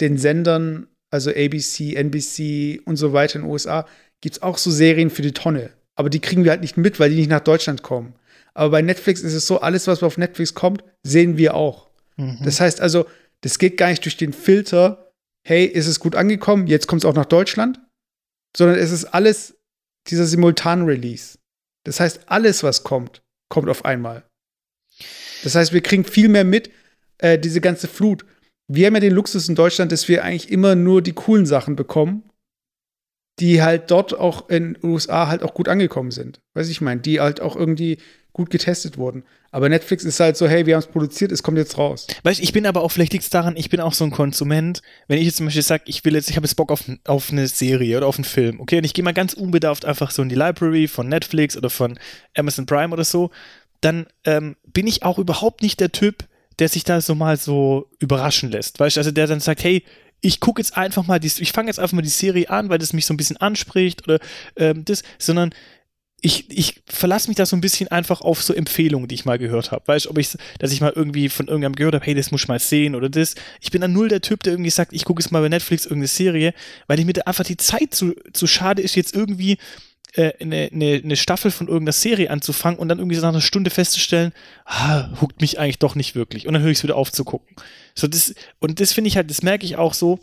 den 0.00 0.18
Sendern, 0.18 0.88
also 1.10 1.30
ABC, 1.30 1.94
NBC 1.94 2.80
und 2.84 2.96
so 2.96 3.12
weiter 3.12 3.36
in 3.36 3.42
den 3.42 3.50
USA, 3.50 3.86
gibt 4.20 4.36
es 4.36 4.42
auch 4.42 4.58
so 4.58 4.70
Serien 4.70 5.10
für 5.10 5.22
die 5.22 5.32
Tonne. 5.32 5.70
Aber 5.96 6.10
die 6.10 6.20
kriegen 6.20 6.44
wir 6.44 6.50
halt 6.50 6.60
nicht 6.60 6.76
mit, 6.76 7.00
weil 7.00 7.10
die 7.10 7.16
nicht 7.16 7.30
nach 7.30 7.40
Deutschland 7.40 7.82
kommen. 7.82 8.14
Aber 8.54 8.70
bei 8.70 8.82
Netflix 8.82 9.20
ist 9.22 9.34
es 9.34 9.46
so, 9.46 9.60
alles, 9.60 9.86
was 9.86 10.02
auf 10.02 10.18
Netflix 10.18 10.54
kommt, 10.54 10.82
sehen 11.02 11.36
wir 11.36 11.54
auch. 11.54 11.88
Mhm. 12.16 12.38
Das 12.44 12.60
heißt 12.60 12.80
also, 12.80 13.06
das 13.42 13.58
geht 13.58 13.76
gar 13.76 13.88
nicht 13.88 14.04
durch 14.04 14.16
den 14.16 14.32
Filter, 14.32 15.12
hey, 15.46 15.64
ist 15.64 15.86
es 15.86 16.00
gut 16.00 16.14
angekommen, 16.14 16.66
jetzt 16.66 16.86
kommt 16.86 17.02
es 17.02 17.08
auch 17.08 17.14
nach 17.14 17.26
Deutschland, 17.26 17.80
sondern 18.56 18.78
es 18.78 18.90
ist 18.90 19.06
alles 19.06 19.56
dieser 20.08 20.26
Simultan-Release. 20.26 21.38
Das 21.84 22.00
heißt, 22.00 22.22
alles, 22.26 22.62
was 22.62 22.82
kommt, 22.84 23.22
kommt 23.48 23.68
auf 23.68 23.84
einmal. 23.84 24.24
Das 25.42 25.54
heißt, 25.54 25.72
wir 25.72 25.80
kriegen 25.80 26.04
viel 26.04 26.28
mehr 26.28 26.44
mit, 26.44 26.70
äh, 27.18 27.38
diese 27.38 27.60
ganze 27.60 27.88
Flut. 27.88 28.24
Wir 28.68 28.86
haben 28.86 28.94
ja 28.94 29.00
den 29.00 29.14
Luxus 29.14 29.48
in 29.48 29.54
Deutschland, 29.54 29.92
dass 29.92 30.08
wir 30.08 30.24
eigentlich 30.24 30.50
immer 30.50 30.74
nur 30.74 31.02
die 31.02 31.12
coolen 31.12 31.46
Sachen 31.46 31.76
bekommen, 31.76 32.22
die 33.40 33.62
halt 33.62 33.90
dort 33.90 34.18
auch 34.18 34.48
in 34.48 34.74
den 34.74 34.84
USA 34.84 35.28
halt 35.28 35.42
auch 35.42 35.54
gut 35.54 35.68
angekommen 35.68 36.10
sind. 36.10 36.40
Weiß 36.54 36.68
ich 36.68 36.80
meine, 36.80 37.00
die 37.00 37.20
halt 37.20 37.40
auch 37.40 37.56
irgendwie 37.56 37.98
gut 38.32 38.50
getestet 38.50 38.96
wurden. 38.96 39.24
Aber 39.50 39.68
Netflix 39.68 40.04
ist 40.04 40.20
halt 40.20 40.36
so, 40.36 40.46
hey, 40.46 40.64
wir 40.66 40.74
haben 40.74 40.80
es 40.80 40.86
produziert, 40.86 41.32
es 41.32 41.42
kommt 41.42 41.58
jetzt 41.58 41.76
raus. 41.76 42.06
Weißt 42.22 42.38
du, 42.38 42.44
ich 42.44 42.52
bin 42.52 42.66
aber 42.66 42.82
auch, 42.82 42.90
vielleicht 42.92 43.14
es 43.14 43.30
daran, 43.30 43.56
ich 43.56 43.68
bin 43.68 43.80
auch 43.80 43.92
so 43.92 44.04
ein 44.04 44.12
Konsument. 44.12 44.82
Wenn 45.08 45.18
ich 45.18 45.24
jetzt 45.24 45.38
zum 45.38 45.46
Beispiel 45.46 45.62
sage, 45.62 45.82
ich 45.86 46.04
will 46.04 46.14
jetzt, 46.14 46.30
ich 46.30 46.36
habe 46.36 46.46
jetzt 46.46 46.54
Bock 46.54 46.70
auf, 46.70 46.84
auf 47.04 47.32
eine 47.32 47.48
Serie 47.48 47.96
oder 47.96 48.06
auf 48.06 48.16
einen 48.16 48.24
Film, 48.24 48.60
okay, 48.60 48.78
und 48.78 48.84
ich 48.84 48.94
gehe 48.94 49.02
mal 49.02 49.12
ganz 49.12 49.32
unbedarft 49.32 49.84
einfach 49.84 50.12
so 50.12 50.22
in 50.22 50.28
die 50.28 50.36
Library 50.36 50.86
von 50.86 51.08
Netflix 51.08 51.56
oder 51.56 51.70
von 51.70 51.98
Amazon 52.36 52.66
Prime 52.66 52.92
oder 52.92 53.04
so 53.04 53.30
dann 53.80 54.06
ähm, 54.24 54.56
bin 54.64 54.86
ich 54.86 55.02
auch 55.02 55.18
überhaupt 55.18 55.62
nicht 55.62 55.80
der 55.80 55.92
Typ, 55.92 56.24
der 56.58 56.68
sich 56.68 56.84
da 56.84 57.00
so 57.00 57.14
mal 57.14 57.36
so 57.36 57.90
überraschen 57.98 58.50
lässt. 58.50 58.78
Weißt 58.78 58.96
du, 58.96 59.00
also 59.00 59.10
der 59.10 59.26
dann 59.26 59.40
sagt, 59.40 59.64
hey, 59.64 59.84
ich 60.20 60.40
gucke 60.40 60.60
jetzt 60.60 60.76
einfach 60.76 61.06
mal, 61.06 61.18
die, 61.18 61.30
ich 61.38 61.52
fange 61.52 61.68
jetzt 61.68 61.78
einfach 61.78 61.94
mal 61.94 62.02
die 62.02 62.08
Serie 62.08 62.50
an, 62.50 62.68
weil 62.68 62.78
das 62.78 62.92
mich 62.92 63.06
so 63.06 63.14
ein 63.14 63.16
bisschen 63.16 63.38
anspricht 63.38 64.06
oder 64.06 64.18
ähm, 64.56 64.84
das, 64.84 65.02
sondern 65.18 65.54
ich, 66.22 66.50
ich 66.50 66.82
verlasse 66.86 67.28
mich 67.28 67.36
da 67.36 67.46
so 67.46 67.56
ein 67.56 67.62
bisschen 67.62 67.88
einfach 67.88 68.20
auf 68.20 68.42
so 68.42 68.52
Empfehlungen, 68.52 69.08
die 69.08 69.14
ich 69.14 69.24
mal 69.24 69.38
gehört 69.38 69.72
habe. 69.72 69.86
Weißt 69.86 70.04
du, 70.04 70.10
ob 70.10 70.18
ich, 70.18 70.36
dass 70.58 70.72
ich 70.72 70.82
mal 70.82 70.92
irgendwie 70.94 71.30
von 71.30 71.46
irgendjemandem 71.46 71.78
gehört 71.78 71.94
habe, 71.94 72.04
hey, 72.04 72.14
das 72.14 72.30
muss 72.30 72.42
ich 72.42 72.48
mal 72.48 72.58
sehen 72.58 72.94
oder 72.94 73.08
das. 73.08 73.34
Ich 73.60 73.70
bin 73.70 73.80
dann 73.80 73.94
null 73.94 74.08
der 74.08 74.20
Typ, 74.20 74.42
der 74.42 74.52
irgendwie 74.52 74.70
sagt, 74.70 74.92
ich 74.92 75.06
gucke 75.06 75.22
jetzt 75.22 75.30
mal 75.30 75.40
bei 75.40 75.48
Netflix 75.48 75.86
irgendeine 75.86 76.08
Serie, 76.08 76.52
weil 76.86 77.00
ich 77.00 77.06
mir 77.06 77.14
da 77.14 77.22
einfach 77.22 77.44
die 77.44 77.56
Zeit 77.56 77.94
zu, 77.94 78.14
zu 78.32 78.46
schade 78.46 78.82
ist, 78.82 78.96
jetzt 78.96 79.14
irgendwie 79.14 79.56
äh, 80.14 80.32
eine, 80.40 80.70
eine, 80.72 81.00
eine 81.02 81.16
Staffel 81.16 81.50
von 81.50 81.68
irgendeiner 81.68 81.92
Serie 81.92 82.30
anzufangen 82.30 82.78
und 82.78 82.88
dann 82.88 82.98
irgendwie 82.98 83.16
so 83.16 83.22
nach 83.22 83.30
einer 83.30 83.40
Stunde 83.40 83.70
festzustellen, 83.70 84.32
ah, 84.64 85.08
huckt 85.20 85.40
mich 85.40 85.58
eigentlich 85.58 85.78
doch 85.78 85.94
nicht 85.94 86.14
wirklich. 86.14 86.46
Und 86.46 86.54
dann 86.54 86.62
höre 86.62 86.70
ich 86.70 86.78
es 86.78 86.82
wieder 86.82 86.96
auf 86.96 87.12
zu 87.12 87.24
gucken. 87.24 87.56
So, 87.94 88.06
das, 88.06 88.34
und 88.58 88.80
das 88.80 88.92
finde 88.92 89.08
ich 89.08 89.16
halt, 89.16 89.30
das 89.30 89.42
merke 89.42 89.64
ich 89.64 89.76
auch 89.76 89.94
so, 89.94 90.20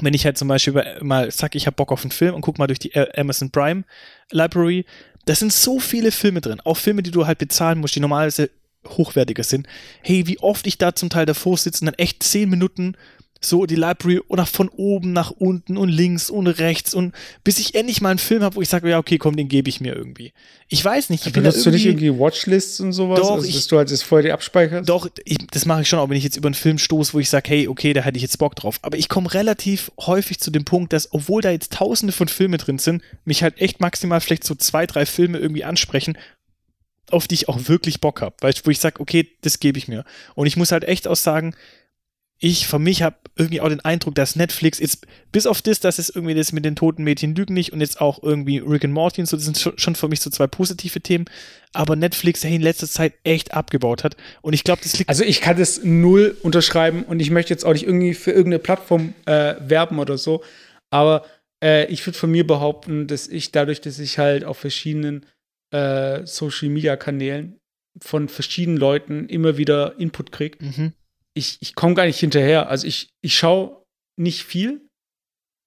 wenn 0.00 0.14
ich 0.14 0.24
halt 0.24 0.36
zum 0.36 0.48
Beispiel 0.48 0.98
mal 1.00 1.30
sag, 1.30 1.54
ich 1.54 1.66
habe 1.66 1.76
Bock 1.76 1.92
auf 1.92 2.02
einen 2.02 2.10
Film 2.10 2.34
und 2.34 2.42
guck 2.42 2.58
mal 2.58 2.66
durch 2.66 2.78
die 2.78 2.94
Amazon 3.16 3.50
Prime 3.50 3.84
Library, 4.30 4.84
da 5.24 5.34
sind 5.34 5.52
so 5.52 5.80
viele 5.80 6.12
Filme 6.12 6.40
drin, 6.40 6.60
auch 6.60 6.76
Filme, 6.76 7.02
die 7.02 7.10
du 7.10 7.26
halt 7.26 7.38
bezahlen 7.38 7.78
musst, 7.78 7.96
die 7.96 8.00
normalerweise 8.00 8.50
hochwertiger 8.86 9.42
sind. 9.42 9.66
Hey, 10.02 10.26
wie 10.26 10.38
oft 10.38 10.66
ich 10.66 10.78
da 10.78 10.94
zum 10.94 11.10
Teil 11.10 11.26
davor 11.26 11.56
sitze 11.56 11.80
und 11.82 11.86
dann 11.86 11.98
echt 11.98 12.22
zehn 12.22 12.48
Minuten 12.48 12.96
so 13.48 13.66
die 13.66 13.76
Library 13.76 14.20
oder 14.28 14.46
von 14.46 14.68
oben 14.68 15.12
nach 15.12 15.30
unten 15.30 15.76
und 15.76 15.88
links 15.88 16.30
und 16.30 16.46
rechts 16.46 16.94
und 16.94 17.14
bis 17.44 17.58
ich 17.58 17.74
endlich 17.74 18.00
mal 18.00 18.10
einen 18.10 18.18
Film 18.18 18.42
habe, 18.42 18.56
wo 18.56 18.62
ich 18.62 18.68
sage, 18.68 18.88
ja, 18.90 18.98
okay, 18.98 19.18
komm, 19.18 19.36
den 19.36 19.48
gebe 19.48 19.68
ich 19.68 19.80
mir 19.80 19.94
irgendwie. 19.94 20.32
Ich 20.68 20.84
weiß 20.84 21.10
nicht. 21.10 21.26
Ich 21.26 21.32
bin 21.32 21.44
Benutzt 21.44 21.64
du 21.64 21.70
nicht 21.70 21.86
irgendwie 21.86 22.12
Watchlists 22.18 22.80
und 22.80 22.92
sowas? 22.92 23.20
Doch, 23.20 23.36
also, 23.36 23.46
ich, 23.46 23.54
dass 23.54 23.66
du 23.68 23.78
halt 23.78 23.90
das 23.90 24.02
vorher 24.02 24.24
die 24.24 24.32
abspeicherst? 24.32 24.88
Doch, 24.88 25.08
ich, 25.24 25.38
das 25.50 25.64
mache 25.64 25.82
ich 25.82 25.88
schon, 25.88 25.98
auch 25.98 26.08
wenn 26.08 26.16
ich 26.16 26.24
jetzt 26.24 26.36
über 26.36 26.48
einen 26.48 26.54
Film 26.54 26.78
stoße, 26.78 27.14
wo 27.14 27.20
ich 27.20 27.30
sage, 27.30 27.48
hey, 27.50 27.68
okay, 27.68 27.92
da 27.92 28.00
hätte 28.02 28.16
ich 28.16 28.22
jetzt 28.22 28.38
Bock 28.38 28.56
drauf. 28.56 28.78
Aber 28.82 28.98
ich 28.98 29.08
komme 29.08 29.32
relativ 29.32 29.92
häufig 30.00 30.40
zu 30.40 30.50
dem 30.50 30.64
Punkt, 30.64 30.92
dass, 30.92 31.12
obwohl 31.12 31.42
da 31.42 31.50
jetzt 31.50 31.72
tausende 31.72 32.12
von 32.12 32.28
Filmen 32.28 32.58
drin 32.58 32.78
sind, 32.78 33.02
mich 33.24 33.42
halt 33.42 33.60
echt 33.60 33.80
maximal 33.80 34.20
vielleicht 34.20 34.44
so 34.44 34.54
zwei, 34.54 34.86
drei 34.86 35.06
Filme 35.06 35.38
irgendwie 35.38 35.64
ansprechen, 35.64 36.18
auf 37.10 37.28
die 37.28 37.34
ich 37.34 37.48
auch 37.48 37.68
wirklich 37.68 38.00
Bock 38.00 38.20
habe. 38.20 38.36
Wo 38.40 38.70
ich 38.70 38.80
sage, 38.80 39.00
okay, 39.00 39.28
das 39.42 39.60
gebe 39.60 39.78
ich 39.78 39.88
mir. 39.88 40.04
Und 40.34 40.46
ich 40.46 40.56
muss 40.56 40.72
halt 40.72 40.84
echt 40.84 41.06
auch 41.06 41.16
sagen, 41.16 41.54
ich 42.38 42.66
für 42.66 42.78
mich 42.78 43.02
habe 43.02 43.16
irgendwie 43.36 43.60
auch 43.60 43.68
den 43.68 43.80
Eindruck, 43.80 44.14
dass 44.14 44.36
Netflix 44.36 44.78
jetzt, 44.78 45.06
bis 45.32 45.46
auf 45.46 45.62
das, 45.62 45.80
dass 45.80 45.98
es 45.98 46.10
irgendwie 46.10 46.34
das 46.34 46.52
mit 46.52 46.64
den 46.64 46.76
toten 46.76 47.02
Mädchen 47.02 47.34
lügen 47.34 47.54
nicht 47.54 47.72
und 47.72 47.80
jetzt 47.80 48.00
auch 48.00 48.22
irgendwie 48.22 48.58
Rick 48.58 48.84
and 48.84 48.94
Morty 48.94 49.22
und 49.22 49.26
so, 49.26 49.36
das 49.36 49.44
sind 49.46 49.72
schon 49.76 49.94
für 49.94 50.08
mich 50.08 50.20
so 50.20 50.30
zwei 50.30 50.46
positive 50.46 51.00
Themen, 51.00 51.26
aber 51.72 51.96
Netflix 51.96 52.44
hey, 52.44 52.54
in 52.54 52.62
letzter 52.62 52.88
Zeit 52.88 53.14
echt 53.24 53.54
abgebaut 53.54 54.04
hat 54.04 54.16
und 54.42 54.52
ich 54.52 54.64
glaube, 54.64 54.82
das 54.82 54.98
liegt. 54.98 55.08
Also 55.08 55.24
ich 55.24 55.40
kann 55.40 55.58
das 55.58 55.82
null 55.82 56.36
unterschreiben 56.42 57.04
und 57.04 57.20
ich 57.20 57.30
möchte 57.30 57.52
jetzt 57.52 57.64
auch 57.64 57.72
nicht 57.72 57.84
irgendwie 57.84 58.14
für 58.14 58.32
irgendeine 58.32 58.58
Plattform 58.58 59.14
äh, 59.24 59.54
werben 59.60 59.98
oder 59.98 60.18
so, 60.18 60.42
aber 60.90 61.24
äh, 61.62 61.86
ich 61.86 62.06
würde 62.06 62.18
von 62.18 62.30
mir 62.30 62.46
behaupten, 62.46 63.06
dass 63.06 63.28
ich 63.28 63.52
dadurch, 63.52 63.80
dass 63.80 63.98
ich 63.98 64.18
halt 64.18 64.44
auf 64.44 64.58
verschiedenen 64.58 65.24
äh, 65.70 66.26
Social 66.26 66.68
Media 66.68 66.96
Kanälen 66.96 67.58
von 67.98 68.28
verschiedenen 68.28 68.76
Leuten 68.76 69.26
immer 69.28 69.56
wieder 69.56 69.98
Input 69.98 70.32
kriege, 70.32 70.58
mhm 70.62 70.92
ich, 71.36 71.58
ich 71.60 71.74
komme 71.74 71.94
gar 71.94 72.06
nicht 72.06 72.18
hinterher. 72.18 72.68
Also 72.68 72.86
ich, 72.86 73.10
ich 73.20 73.36
schaue 73.36 73.84
nicht 74.16 74.42
viel, 74.44 74.80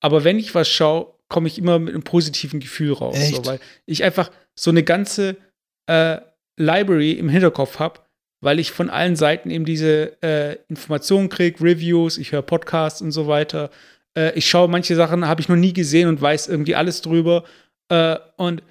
aber 0.02 0.24
wenn 0.24 0.40
ich 0.40 0.56
was 0.56 0.68
schaue, 0.68 1.14
komme 1.30 1.48
ich 1.48 1.60
immer 1.60 1.78
mit 1.78 1.94
einem 1.94 2.04
positiven 2.04 2.60
Gefühl 2.60 2.94
raus. 2.94 3.16
So, 3.30 3.46
weil 3.46 3.60
ich 3.86 4.04
einfach 4.04 4.32
so 4.56 4.72
eine 4.72 4.84
ganze 4.84 5.38
äh, 5.86 6.18
Library 6.58 7.12
im 7.12 7.30
Hinterkopf 7.30 7.78
habe, 7.78 8.00
weil 8.42 8.60
ich 8.60 8.72
von 8.72 8.90
allen 8.90 9.16
Seiten 9.16 9.52
eben 9.52 9.66
diese 9.66 10.22
äh, 10.24 10.58
Informationen 10.70 11.30
kriege, 11.30 11.64
Reviews, 11.64 12.18
ich 12.18 12.32
höre 12.32 12.42
Podcasts 12.42 13.02
und 13.02 13.12
so 13.12 13.28
weiter. 13.28 13.70
Äh, 14.18 14.34
ich 14.34 14.50
schaue 14.50 14.70
manche 14.70 14.96
Sachen, 14.96 15.28
habe 15.28 15.42
ich 15.42 15.50
noch 15.50 15.56
nie 15.56 15.74
gesehen 15.74 16.10
und 16.10 16.20
weiß 16.20 16.48
irgendwie 16.48 16.76
alles 16.76 17.02
drüber. 17.02 17.44
Äh, 17.90 18.18
und 18.38 18.64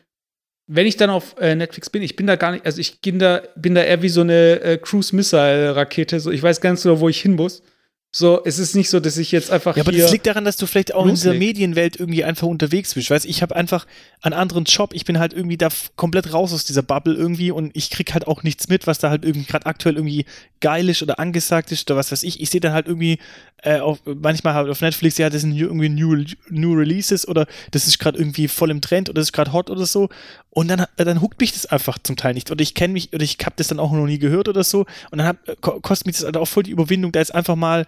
wenn 0.69 0.87
ich 0.87 0.97
dann 0.97 1.11
auf 1.11 1.35
äh, 1.41 1.55
Netflix 1.55 1.89
bin, 1.89 2.03
ich 2.03 2.15
bin 2.15 2.27
da 2.27 2.37
gar 2.37 2.53
nicht, 2.53 2.67
also 2.67 2.79
ich 2.79 3.01
bin 3.01 3.19
da, 3.19 3.43
bin 3.57 3.75
da 3.75 3.83
eher 3.83 4.03
wie 4.03 4.11
so 4.11 4.21
eine 4.21 4.61
äh, 4.61 4.77
Cruise-Missile-Rakete. 4.77 6.21
So, 6.21 6.31
ich 6.31 6.43
weiß 6.43 6.61
ganz 6.61 6.83
genau, 6.83 7.01
wo 7.01 7.09
ich 7.09 7.21
hin 7.21 7.35
muss. 7.35 7.63
So, 8.11 8.43
es 8.43 8.59
ist 8.59 8.75
nicht 8.75 8.89
so, 8.89 9.01
dass 9.01 9.19
ich 9.19 9.33
jetzt 9.33 9.51
einfach. 9.51 9.77
Ja, 9.77 9.83
aber 9.83 9.93
das 9.93 10.11
liegt 10.11 10.27
daran, 10.27 10.47
dass 10.47 10.57
du 10.57 10.65
vielleicht 10.65 10.95
auch 10.95 11.05
in 11.05 11.15
dieser 11.15 11.35
Medienwelt 11.35 12.01
irgendwie 12.01 12.25
einfach 12.25 12.47
unterwegs 12.47 12.95
bist. 12.95 13.11
Weißt 13.11 13.27
ich 13.27 13.43
habe 13.43 13.55
einfach 13.55 13.87
einen 14.23 14.33
anderen 14.33 14.65
Job. 14.65 14.95
Ich 14.95 15.05
bin 15.05 15.19
halt 15.19 15.35
irgendwie 15.35 15.59
da 15.59 15.69
komplett 15.97 16.33
raus 16.33 16.55
aus 16.55 16.65
dieser 16.65 16.83
Bubble 16.83 17.15
irgendwie 17.15 17.51
und 17.51 17.71
ich 17.77 17.91
krieg 17.91 18.15
halt 18.15 18.27
auch 18.27 18.43
nichts 18.43 18.69
mit, 18.69 18.87
was 18.87 18.99
da 18.99 19.11
halt 19.11 19.27
irgendwie 19.27 19.47
gerade 19.47 19.67
aktuell 19.67 19.97
irgendwie 19.97 20.25
geil 20.61 20.89
ist 20.89 21.03
oder 21.03 21.19
angesagt 21.19 21.71
ist 21.71 21.91
oder 21.91 21.99
was 21.99 22.11
weiß 22.11 22.23
ich. 22.23 22.41
Ich 22.41 22.49
sehe 22.49 22.63
dann 22.63 22.73
halt 22.73 22.87
irgendwie 22.87 23.19
äh, 23.63 23.81
auf, 23.81 24.01
manchmal 24.05 24.55
halt 24.55 24.71
auf 24.71 24.81
Netflix, 24.81 25.19
ja, 25.19 25.29
das 25.29 25.43
sind 25.43 25.55
irgendwie 25.55 25.89
New, 25.89 26.25
New 26.49 26.73
Releases 26.75 27.29
oder 27.29 27.47
das 27.73 27.87
ist 27.87 27.99
gerade 27.99 28.19
irgendwie 28.19 28.49
voll 28.49 28.71
im 28.71 28.81
Trend 28.81 29.11
oder 29.11 29.21
das 29.21 29.29
ist 29.29 29.33
gerade 29.33 29.53
hot 29.53 29.69
oder 29.69 29.85
so. 29.85 30.09
Und 30.51 30.69
dann, 30.69 30.87
dann 30.97 31.21
huckt 31.21 31.41
mich 31.41 31.53
das 31.53 31.67
einfach 31.67 31.99
zum 32.03 32.17
Teil 32.17 32.35
nicht. 32.35 32.51
Oder 32.51 32.63
ich 32.63 32.75
kenne 32.75 32.93
mich, 32.93 33.13
oder 33.13 33.23
ich 33.23 33.37
habe 33.45 33.55
das 33.57 33.69
dann 33.69 33.79
auch 33.79 33.93
noch 33.93 34.07
nie 34.07 34.19
gehört 34.19 34.49
oder 34.49 34.65
so. 34.65 34.87
Und 35.11 35.19
dann 35.19 35.27
hab, 35.27 35.61
kostet 35.61 36.07
mich 36.07 36.17
das 36.17 36.25
halt 36.25 36.37
auch 36.37 36.47
voll 36.49 36.65
die 36.65 36.71
Überwindung, 36.71 37.13
da 37.13 37.21
jetzt 37.21 37.35
einfach 37.35 37.55
mal 37.55 37.87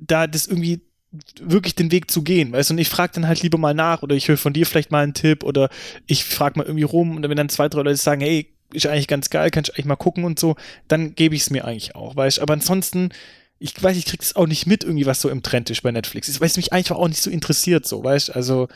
da 0.00 0.26
das 0.26 0.46
irgendwie 0.46 0.80
wirklich 1.40 1.74
den 1.74 1.90
Weg 1.90 2.10
zu 2.10 2.22
gehen, 2.22 2.52
weißt 2.52 2.70
du, 2.70 2.74
und 2.74 2.78
ich 2.78 2.88
frage 2.88 3.12
dann 3.14 3.26
halt 3.26 3.42
lieber 3.42 3.56
mal 3.56 3.74
nach 3.74 4.02
oder 4.02 4.14
ich 4.14 4.28
höre 4.28 4.36
von 4.36 4.52
dir 4.52 4.66
vielleicht 4.66 4.90
mal 4.90 5.02
einen 5.02 5.14
Tipp 5.14 5.42
oder 5.42 5.70
ich 6.06 6.24
frage 6.24 6.58
mal 6.58 6.66
irgendwie 6.66 6.84
rum 6.84 7.16
und 7.16 7.22
wenn 7.22 7.36
dann 7.36 7.48
zwei, 7.48 7.68
drei 7.68 7.82
Leute 7.82 7.96
sagen, 7.96 8.20
hey, 8.20 8.54
ist 8.74 8.86
eigentlich 8.86 9.08
ganz 9.08 9.30
geil, 9.30 9.50
kannst 9.50 9.70
du 9.70 9.72
eigentlich 9.72 9.86
mal 9.86 9.96
gucken 9.96 10.24
und 10.24 10.38
so, 10.38 10.56
dann 10.86 11.14
gebe 11.14 11.34
ich 11.34 11.42
es 11.42 11.50
mir 11.50 11.64
eigentlich 11.64 11.94
auch, 11.94 12.14
weißt 12.14 12.38
du, 12.38 12.42
aber 12.42 12.52
ansonsten, 12.52 13.10
ich 13.58 13.82
weiß, 13.82 13.96
ich 13.96 14.04
krieg 14.04 14.20
das 14.20 14.36
auch 14.36 14.46
nicht 14.46 14.66
mit 14.66 14.84
irgendwie, 14.84 15.06
was 15.06 15.22
so 15.22 15.30
im 15.30 15.42
Trend 15.42 15.70
ist 15.70 15.82
bei 15.82 15.90
Netflix, 15.90 16.28
ich 16.28 16.40
weiß 16.40 16.58
mich 16.58 16.74
einfach 16.74 16.96
auch 16.96 17.08
nicht 17.08 17.22
so 17.22 17.30
interessiert, 17.30 17.86
so, 17.86 18.04
weißt 18.04 18.28
du, 18.28 18.34
also. 18.34 18.68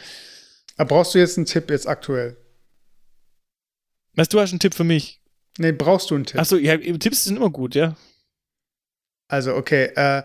Aber 0.78 0.88
brauchst 0.88 1.14
du 1.14 1.18
jetzt 1.18 1.36
einen 1.36 1.46
Tipp 1.46 1.68
jetzt 1.68 1.86
aktuell? 1.86 2.38
Weißt 4.14 4.32
du, 4.32 4.40
hast 4.40 4.52
einen 4.52 4.60
Tipp 4.60 4.74
für 4.74 4.84
mich? 4.84 5.20
Nee, 5.58 5.72
brauchst 5.72 6.10
du 6.10 6.14
einen 6.14 6.24
Tipp? 6.24 6.40
Achso, 6.40 6.56
ja, 6.56 6.78
Tipps 6.78 7.24
sind 7.24 7.36
immer 7.36 7.50
gut, 7.50 7.74
ja. 7.74 7.94
Also, 9.28 9.54
okay, 9.54 9.90
äh, 9.94 10.22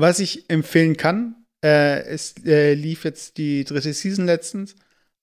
was 0.00 0.20
ich 0.20 0.48
empfehlen 0.48 0.96
kann, 0.96 1.34
äh, 1.64 2.02
es 2.02 2.34
äh, 2.44 2.74
lief 2.74 3.04
jetzt 3.04 3.36
die 3.36 3.64
dritte 3.64 3.92
Season 3.92 4.26
letztens. 4.26 4.76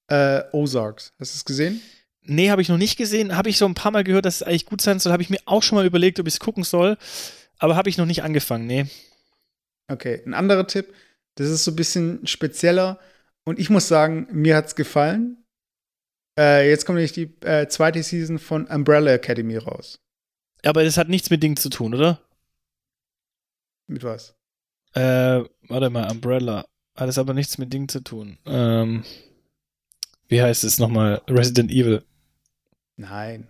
Äh, 0.07 0.43
Ozarks. 0.51 1.13
Hast 1.19 1.33
du 1.33 1.37
es 1.37 1.45
gesehen? 1.45 1.81
Nee, 2.21 2.49
habe 2.49 2.61
ich 2.61 2.69
noch 2.69 2.77
nicht 2.77 2.97
gesehen. 2.97 3.37
Habe 3.37 3.49
ich 3.49 3.57
so 3.57 3.65
ein 3.65 3.73
paar 3.73 3.91
Mal 3.91 4.03
gehört, 4.03 4.25
dass 4.25 4.37
es 4.37 4.43
eigentlich 4.43 4.65
gut 4.65 4.81
sein 4.81 4.99
soll. 4.99 5.13
Habe 5.13 5.23
ich 5.23 5.29
mir 5.29 5.39
auch 5.45 5.63
schon 5.63 5.77
mal 5.77 5.85
überlegt, 5.85 6.19
ob 6.19 6.27
ich 6.27 6.35
es 6.35 6.39
gucken 6.39 6.63
soll. 6.63 6.97
Aber 7.57 7.75
habe 7.75 7.89
ich 7.89 7.97
noch 7.97 8.05
nicht 8.05 8.23
angefangen, 8.23 8.67
nee. 8.67 8.85
Okay, 9.87 10.21
ein 10.25 10.33
anderer 10.33 10.67
Tipp. 10.67 10.93
Das 11.35 11.49
ist 11.49 11.63
so 11.63 11.71
ein 11.71 11.75
bisschen 11.75 12.25
spezieller. 12.27 12.99
Und 13.45 13.59
ich 13.59 13.69
muss 13.69 13.87
sagen, 13.87 14.27
mir 14.31 14.55
hat 14.55 14.67
es 14.67 14.75
gefallen. 14.75 15.43
Äh, 16.37 16.69
jetzt 16.69 16.85
kommt 16.85 16.97
nämlich 16.97 17.13
die 17.13 17.33
äh, 17.41 17.67
zweite 17.67 18.03
Season 18.03 18.39
von 18.39 18.65
Umbrella 18.65 19.13
Academy 19.13 19.57
raus. 19.57 19.99
Aber 20.65 20.83
das 20.83 20.97
hat 20.97 21.07
nichts 21.07 21.29
mit 21.29 21.43
Ding 21.43 21.55
zu 21.55 21.69
tun, 21.69 21.93
oder? 21.93 22.21
Mit 23.87 24.03
was? 24.03 24.35
Äh, 24.95 25.43
warte 25.67 25.89
mal, 25.89 26.09
Umbrella. 26.11 26.65
Hat 26.95 27.09
es 27.09 27.17
aber 27.17 27.33
nichts 27.33 27.57
mit 27.57 27.73
Ding 27.73 27.89
zu 27.89 27.99
tun. 27.99 28.37
Ähm, 28.45 29.03
wie 30.29 30.41
heißt 30.41 30.63
es 30.63 30.79
nochmal? 30.79 31.21
Resident 31.27 31.69
Evil. 31.69 32.03
Nein. 32.95 33.47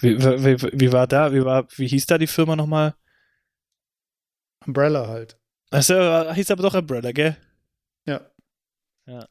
Wie, 0.00 0.18
wie, 0.18 0.80
wie, 0.80 0.92
war 0.92 1.06
da? 1.06 1.32
Wie, 1.32 1.44
war, 1.44 1.66
wie 1.76 1.86
hieß 1.86 2.06
da 2.06 2.18
die 2.18 2.26
Firma 2.26 2.56
nochmal? 2.56 2.94
Umbrella 4.66 5.08
halt. 5.08 5.38
Achso, 5.70 6.32
hieß 6.32 6.50
aber 6.50 6.62
doch 6.62 6.74
Umbrella, 6.74 7.12
gell? 7.12 7.36
Ja. 8.06 8.20
Ja. 9.06 9.26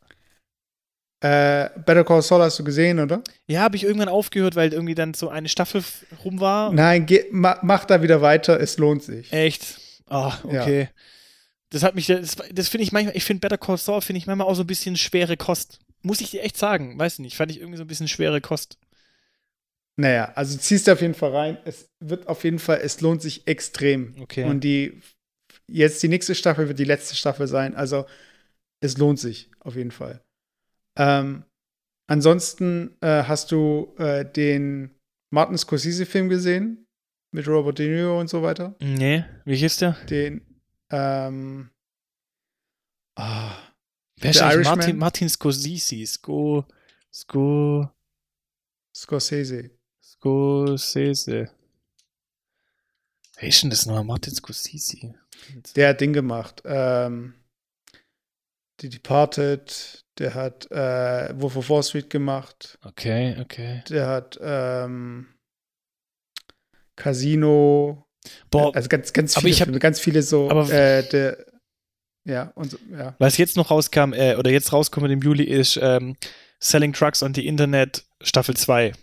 Äh, 1.22 1.70
Better 1.86 2.04
Call 2.04 2.22
Saul 2.22 2.42
hast 2.42 2.60
du 2.60 2.64
gesehen, 2.64 3.00
oder? 3.00 3.24
Ja, 3.48 3.62
habe 3.62 3.76
ich 3.76 3.84
irgendwann 3.84 4.10
aufgehört, 4.10 4.56
weil 4.56 4.74
irgendwie 4.74 4.96
dann 4.96 5.14
so 5.14 5.30
eine 5.30 5.48
Staffel 5.48 5.84
rum 6.26 6.40
war. 6.40 6.74
Nein, 6.74 7.06
geh, 7.06 7.26
ma, 7.32 7.60
mach 7.62 7.86
da 7.86 8.02
wieder 8.02 8.22
weiter, 8.22 8.60
es 8.60 8.78
lohnt 8.78 9.04
sich. 9.04 9.32
Echt? 9.32 9.80
Ah, 10.08 10.38
okay. 10.44 10.82
Ja. 10.82 10.90
Das 11.70 11.84
hat 11.84 11.96
mich, 11.96 12.08
das, 12.08 12.36
das 12.52 12.70
finde 12.70 12.84
ich 12.84 12.92
manchmal, 12.92 13.18
ich 13.18 13.24
finde 13.24 13.42
Better 13.42 13.58
Call 13.58 13.78
Saul 13.78 14.02
finde 14.02 14.20
ich 14.20 14.28
manchmal 14.28 14.48
auch 14.48 14.56
so 14.56 14.64
ein 14.64 14.68
bisschen 14.68 14.96
schwere 14.96 15.38
Kost. 15.38 15.80
Muss 16.04 16.22
ich 16.22 16.32
dir 16.32 16.44
echt 16.44 16.58
sagen, 16.58 17.00
weiß 17.00 17.20
nicht, 17.20 17.36
fand 17.36 17.52
ich 17.52 17.60
irgendwie 17.60 17.78
so 17.78 17.84
ein 17.84 17.88
bisschen 17.88 18.08
schwere 18.08 18.42
Kost. 18.42 18.78
Naja, 19.96 20.32
also 20.36 20.58
ziehst 20.58 20.88
du 20.88 20.92
auf 20.92 21.02
jeden 21.02 21.14
Fall 21.14 21.36
rein. 21.36 21.58
Es 21.66 21.90
wird 22.00 22.28
auf 22.28 22.44
jeden 22.44 22.60
Fall, 22.60 22.80
es 22.84 23.02
lohnt 23.02 23.22
sich 23.22 23.48
extrem. 23.48 24.16
Okay. 24.22 24.44
Und 24.44 24.64
die, 24.64 25.02
jetzt 25.68 26.02
die 26.04 26.08
nächste 26.08 26.36
Staffel 26.36 26.68
wird 26.68 26.80
die 26.80 26.84
letzte 26.84 27.16
Staffel 27.16 27.48
sein. 27.48 27.76
Also 27.76 28.06
es 28.82 28.98
lohnt 28.98 29.20
sich 29.20 29.50
auf 29.60 29.76
jeden 29.76 29.92
Fall. 29.92 30.22
Ähm, 30.98 31.44
ansonsten 32.08 32.98
äh, 33.02 33.24
hast 33.24 33.52
du 33.52 33.96
äh, 33.98 34.26
den 34.26 34.92
Martin 35.32 35.58
Scorsese-Film 35.58 36.30
gesehen? 36.30 36.83
Mit 37.34 37.48
Robert 37.48 37.80
De 37.80 37.90
Niro 37.90 38.20
und 38.20 38.30
so 38.30 38.44
weiter? 38.44 38.76
Nee, 38.80 39.26
wie 39.44 39.56
hieß 39.56 39.78
der? 39.78 39.94
Den, 40.08 40.46
ähm, 40.92 41.72
oh, 43.16 43.50
Wer 44.18 44.30
ist 44.30 44.40
Irishman? 44.40 44.78
Martin, 44.78 44.98
Martin 44.98 45.30
Scorsese. 45.30 46.06
Sco, 46.06 46.64
Sco, 47.12 47.90
Scorsese. 48.96 49.72
Scorsese. 50.00 51.50
Wer 53.40 53.50
ist 53.50 53.64
denn 53.64 53.72
das 53.72 53.88
nochmal? 53.88 54.04
Martin 54.04 54.36
Scorsese. 54.36 55.16
Der 55.76 55.90
hat 55.90 56.02
Ding 56.02 56.14
gemacht. 56.14 56.62
Ähm, 56.66 57.34
die 58.82 58.90
Departed, 58.90 60.06
der 60.20 60.36
hat 60.36 60.70
äh, 60.70 61.34
Wolf 61.42 61.56
of 61.56 61.70
Wall 61.72 61.82
Street 61.82 62.12
gemacht. 62.12 62.78
Okay, 62.84 63.38
okay. 63.42 63.84
Der 63.90 64.06
hat 64.06 64.38
ähm, 64.40 65.33
Casino. 66.96 68.06
Boah, 68.50 68.74
Also 68.76 68.88
ganz, 68.90 69.12
ganz 69.14 69.34
aber 69.36 69.42
viele, 69.42 69.52
ich 69.54 69.62
hab- 69.62 69.66
Filme, 69.68 69.80
ganz 69.80 70.00
viele 70.00 70.22
so. 70.22 70.50
aber- 70.50 70.70
äh, 70.72 71.08
der, 71.10 71.46
ja, 72.26 72.52
und 72.56 72.72
so, 72.72 72.78
ja. 72.92 73.16
was 73.20 73.38
jetzt 73.38 73.58
noch 73.58 73.70
rauskam, 73.70 74.14
äh, 74.14 74.36
oder 74.36 74.50
jetzt 74.50 74.72
rauskommt 74.72 75.12
im 75.12 75.22
Juli, 75.22 75.44
ist 75.44 75.78
ähm, 75.82 76.16
Selling 76.60 76.94
Trucks 76.94 77.22
on 77.22 77.34
the 77.34 77.46
Internet 77.46 78.06
Staffel 78.22 78.56
2. 78.56 78.94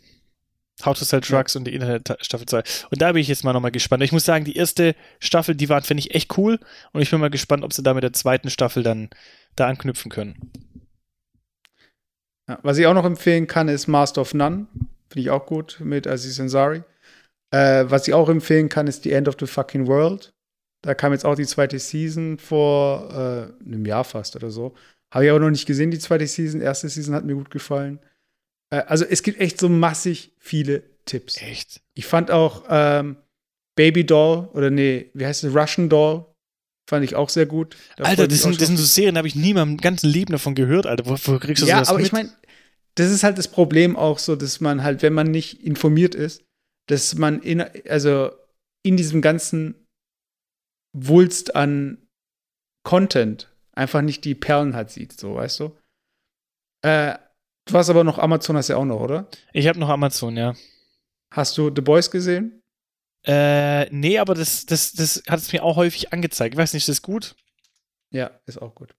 How 0.83 0.97
to 0.99 1.05
Sell 1.05 1.21
Trucks 1.21 1.55
on 1.57 1.67
the 1.67 1.75
Internet 1.75 2.07
Ta- 2.07 2.17
Staffel 2.23 2.47
2. 2.47 2.63
Und 2.91 3.03
da 3.03 3.13
bin 3.13 3.21
ich 3.21 3.29
jetzt 3.29 3.45
mal 3.45 3.53
nochmal 3.53 3.71
gespannt. 3.71 4.03
Ich 4.03 4.13
muss 4.13 4.25
sagen, 4.25 4.47
die 4.47 4.57
erste 4.57 4.95
Staffel, 5.19 5.55
die 5.55 5.69
war, 5.69 5.83
finde 5.83 6.01
ich, 6.01 6.15
echt 6.15 6.39
cool. 6.39 6.59
Und 6.93 7.03
ich 7.03 7.11
bin 7.11 7.21
mal 7.21 7.29
gespannt, 7.29 7.63
ob 7.65 7.75
sie 7.75 7.83
da 7.83 7.93
mit 7.93 8.03
der 8.03 8.15
zweiten 8.15 8.49
Staffel 8.49 8.83
dann 8.83 9.11
da 9.57 9.67
anknüpfen 9.67 10.11
können. 10.11 10.51
Ja, 12.49 12.59
was 12.63 12.79
ich 12.79 12.87
auch 12.87 12.95
noch 12.95 13.05
empfehlen 13.05 13.47
kann, 13.47 13.69
ist 13.69 13.87
Master 13.89 14.23
of 14.23 14.33
None. 14.33 14.67
Finde 15.09 15.21
ich 15.21 15.29
auch 15.31 15.45
gut 15.45 15.79
mit 15.85 16.07
Aziz 16.07 16.41
Ansari. 16.41 16.83
Äh, 17.53 17.85
was 17.89 18.07
ich 18.07 18.15
auch 18.15 18.29
empfehlen 18.29 18.69
kann, 18.69 18.87
ist 18.87 19.03
The 19.03 19.13
End 19.13 19.29
of 19.29 19.37
the 19.41 19.47
Fucking 19.47 19.87
World. 19.87 20.33
Da 20.83 20.95
kam 20.95 21.13
jetzt 21.13 21.25
auch 21.25 21.35
die 21.35 21.47
zweite 21.47 21.79
Season 21.79 22.39
vor 22.39 23.11
äh, 23.11 23.65
einem 23.65 23.85
Jahr 23.85 24.05
fast 24.05 24.37
oder 24.37 24.51
so. 24.51 24.75
Habe 25.13 25.25
ich 25.25 25.31
aber 25.31 25.41
noch 25.41 25.51
nicht 25.51 25.67
gesehen, 25.67 25.91
die 25.91 25.99
zweite 25.99 26.27
Season. 26.27 26.61
Erste 26.61 26.89
Season 26.89 27.15
hat 27.15 27.25
mir 27.25 27.35
gut 27.35 27.51
gefallen. 27.51 27.99
Äh, 28.71 28.83
also 28.87 29.05
es 29.05 29.23
gibt 29.23 29.41
echt 29.41 29.59
so 29.59 29.69
massig 29.69 30.33
viele 30.39 30.83
Tipps. 31.05 31.37
Echt? 31.43 31.83
Ich 31.95 32.07
fand 32.07 32.31
auch 32.31 32.65
ähm, 32.71 33.17
Baby 33.77 34.07
Doll 34.07 34.49
oder 34.53 34.71
nee, 34.71 35.11
wie 35.15 35.27
heißt 35.27 35.45
es? 35.45 35.55
Russian 35.55 35.89
Doll. 35.89 36.27
Fand 36.89 37.05
ich 37.05 37.15
auch 37.15 37.29
sehr 37.29 37.47
gut. 37.47 37.77
Da 37.97 38.05
Alter, 38.05 38.27
das 38.27 38.43
sind, 38.43 38.61
das 38.61 38.67
sind 38.67 38.77
so 38.77 38.85
Serien, 38.85 39.15
da 39.15 39.21
habe 39.21 39.29
ich 39.29 39.37
nie 39.37 39.51
in 39.51 39.57
meinem 39.57 39.77
ganzen 39.77 40.09
Leben 40.09 40.33
davon 40.33 40.57
gehört, 40.57 40.87
Alter. 40.87 41.07
Wo, 41.07 41.17
wo 41.25 41.39
kriegst 41.39 41.63
du 41.63 41.67
ja, 41.67 41.77
sowas 41.77 41.89
aber 41.89 41.99
mit? 41.99 42.07
ich 42.07 42.13
meine, 42.13 42.31
das 42.97 43.13
ist 43.13 43.23
halt 43.23 43.39
das 43.39 43.47
Problem 43.47 43.97
auch 43.97 44.19
so, 44.19 44.35
dass 44.35 44.61
man 44.61 44.83
halt, 44.83 45.03
wenn 45.03 45.13
man 45.13 45.31
nicht 45.31 45.63
informiert 45.63 46.17
ist, 46.17 46.43
dass 46.91 47.15
man 47.15 47.41
in, 47.43 47.61
also 47.89 48.33
in 48.83 48.97
diesem 48.97 49.23
ganzen 49.23 49.87
Wulst 50.97 51.55
an 51.55 52.09
Content 52.85 53.55
einfach 53.73 54.03
nicht 54.03 54.25
die 54.25 54.35
Perlen 54.35 54.75
halt 54.75 54.91
sieht, 54.91 55.19
so, 55.19 55.37
weißt 55.37 55.61
du? 55.61 55.79
Äh, 56.83 57.17
du 57.67 57.75
hast 57.75 57.91
aber 57.91 58.05
noch 58.05 58.19
Amazon, 58.19 58.57
hast 58.57 58.69
ja 58.69 58.77
auch 58.77 58.85
noch, 58.85 59.01
oder? 59.01 59.29
Ich 59.53 59.69
habe 59.69 59.79
noch 59.79 59.89
Amazon, 59.89 60.37
ja. 60.37 60.55
Hast 61.33 61.57
du 61.59 61.71
The 61.75 61.83
Boys 61.83 62.11
gesehen? 62.11 62.61
Äh, 63.27 63.89
nee, 63.91 64.19
aber 64.19 64.35
das, 64.35 64.67
das, 64.67 64.93
das 64.93 65.23
hat 65.29 65.39
es 65.39 65.53
mir 65.53 65.63
auch 65.63 65.77
häufig 65.77 66.13
angezeigt. 66.13 66.55
Ich 66.55 66.59
weiß 66.59 66.73
nicht, 66.73 66.89
ist 66.89 66.89
das 66.89 67.03
gut? 67.03 67.37
Ja, 68.13 68.41
ist 68.47 68.61
auch 68.61 68.75
gut. 68.75 68.95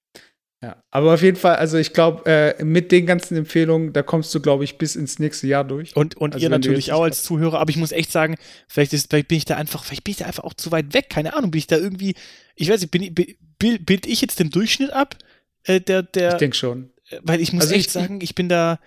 Ja, 0.64 0.84
aber 0.92 1.16
auf 1.16 1.24
jeden 1.24 1.38
Fall, 1.38 1.56
also 1.56 1.78
ich 1.78 1.92
glaube, 1.92 2.24
äh, 2.30 2.64
mit 2.64 2.92
den 2.92 3.08
ganzen 3.08 3.36
Empfehlungen, 3.36 3.94
da 3.94 4.04
kommst 4.04 4.34
du, 4.36 4.40
glaube 4.40 4.64
ich, 4.64 4.78
bis 4.78 4.96
ins 4.96 5.18
nächste 5.18 5.48
Jahr 5.48 5.64
durch. 5.64 5.96
Und, 5.96 6.16
und 6.18 6.36
Also 6.36 6.44
ihr 6.44 6.50
natürlich 6.52 6.92
auch 6.92 7.02
als 7.02 7.24
Zuhörer, 7.24 7.60
aber 7.60 7.72
ich 7.72 7.78
muss 7.78 7.92
echt 7.92 8.12
sagen, 8.12 8.36
vielleicht, 8.68 8.94
ist, 8.94 9.10
vielleicht 9.10 9.28
bin 9.28 9.40
ich 9.40 9.46
da 9.46 9.56
einfach, 9.58 9.84
vielleicht 9.84 10.04
bin 10.04 10.12
ich 10.12 10.18
da 10.18 10.26
einfach 10.26 10.44
auch 10.44 10.54
zu 10.54 10.72
weit 10.72 10.94
weg, 10.94 11.10
keine 11.10 11.34
Ahnung, 11.34 11.50
bin 11.50 11.58
ich 11.60 11.66
da 11.68 11.78
irgendwie, 11.78 12.14
ich 12.56 12.70
weiß 12.70 12.80
nicht, 12.82 12.92
bin, 12.92 13.02
ich- 13.02 13.16
bi- 13.16 13.38
bild, 13.58 13.88
bild 13.88 14.06
ich 14.06 14.22
jetzt 14.22 14.40
den 14.40 14.52
Durchschnitt 14.52 14.92
ab? 14.92 15.16
Äh, 15.64 15.82
der, 15.82 16.04
der, 16.04 16.34
Ich 16.34 16.38
denke 16.38 16.56
schon. 16.56 16.92
weil 17.24 17.42
ich 17.42 17.54
muss 17.54 17.64
also 17.64 17.74
echt 17.74 17.88
ich- 17.88 17.92
sagen, 17.94 18.20
ich 18.22 18.36
bin 18.36 18.48
da, 18.48 18.80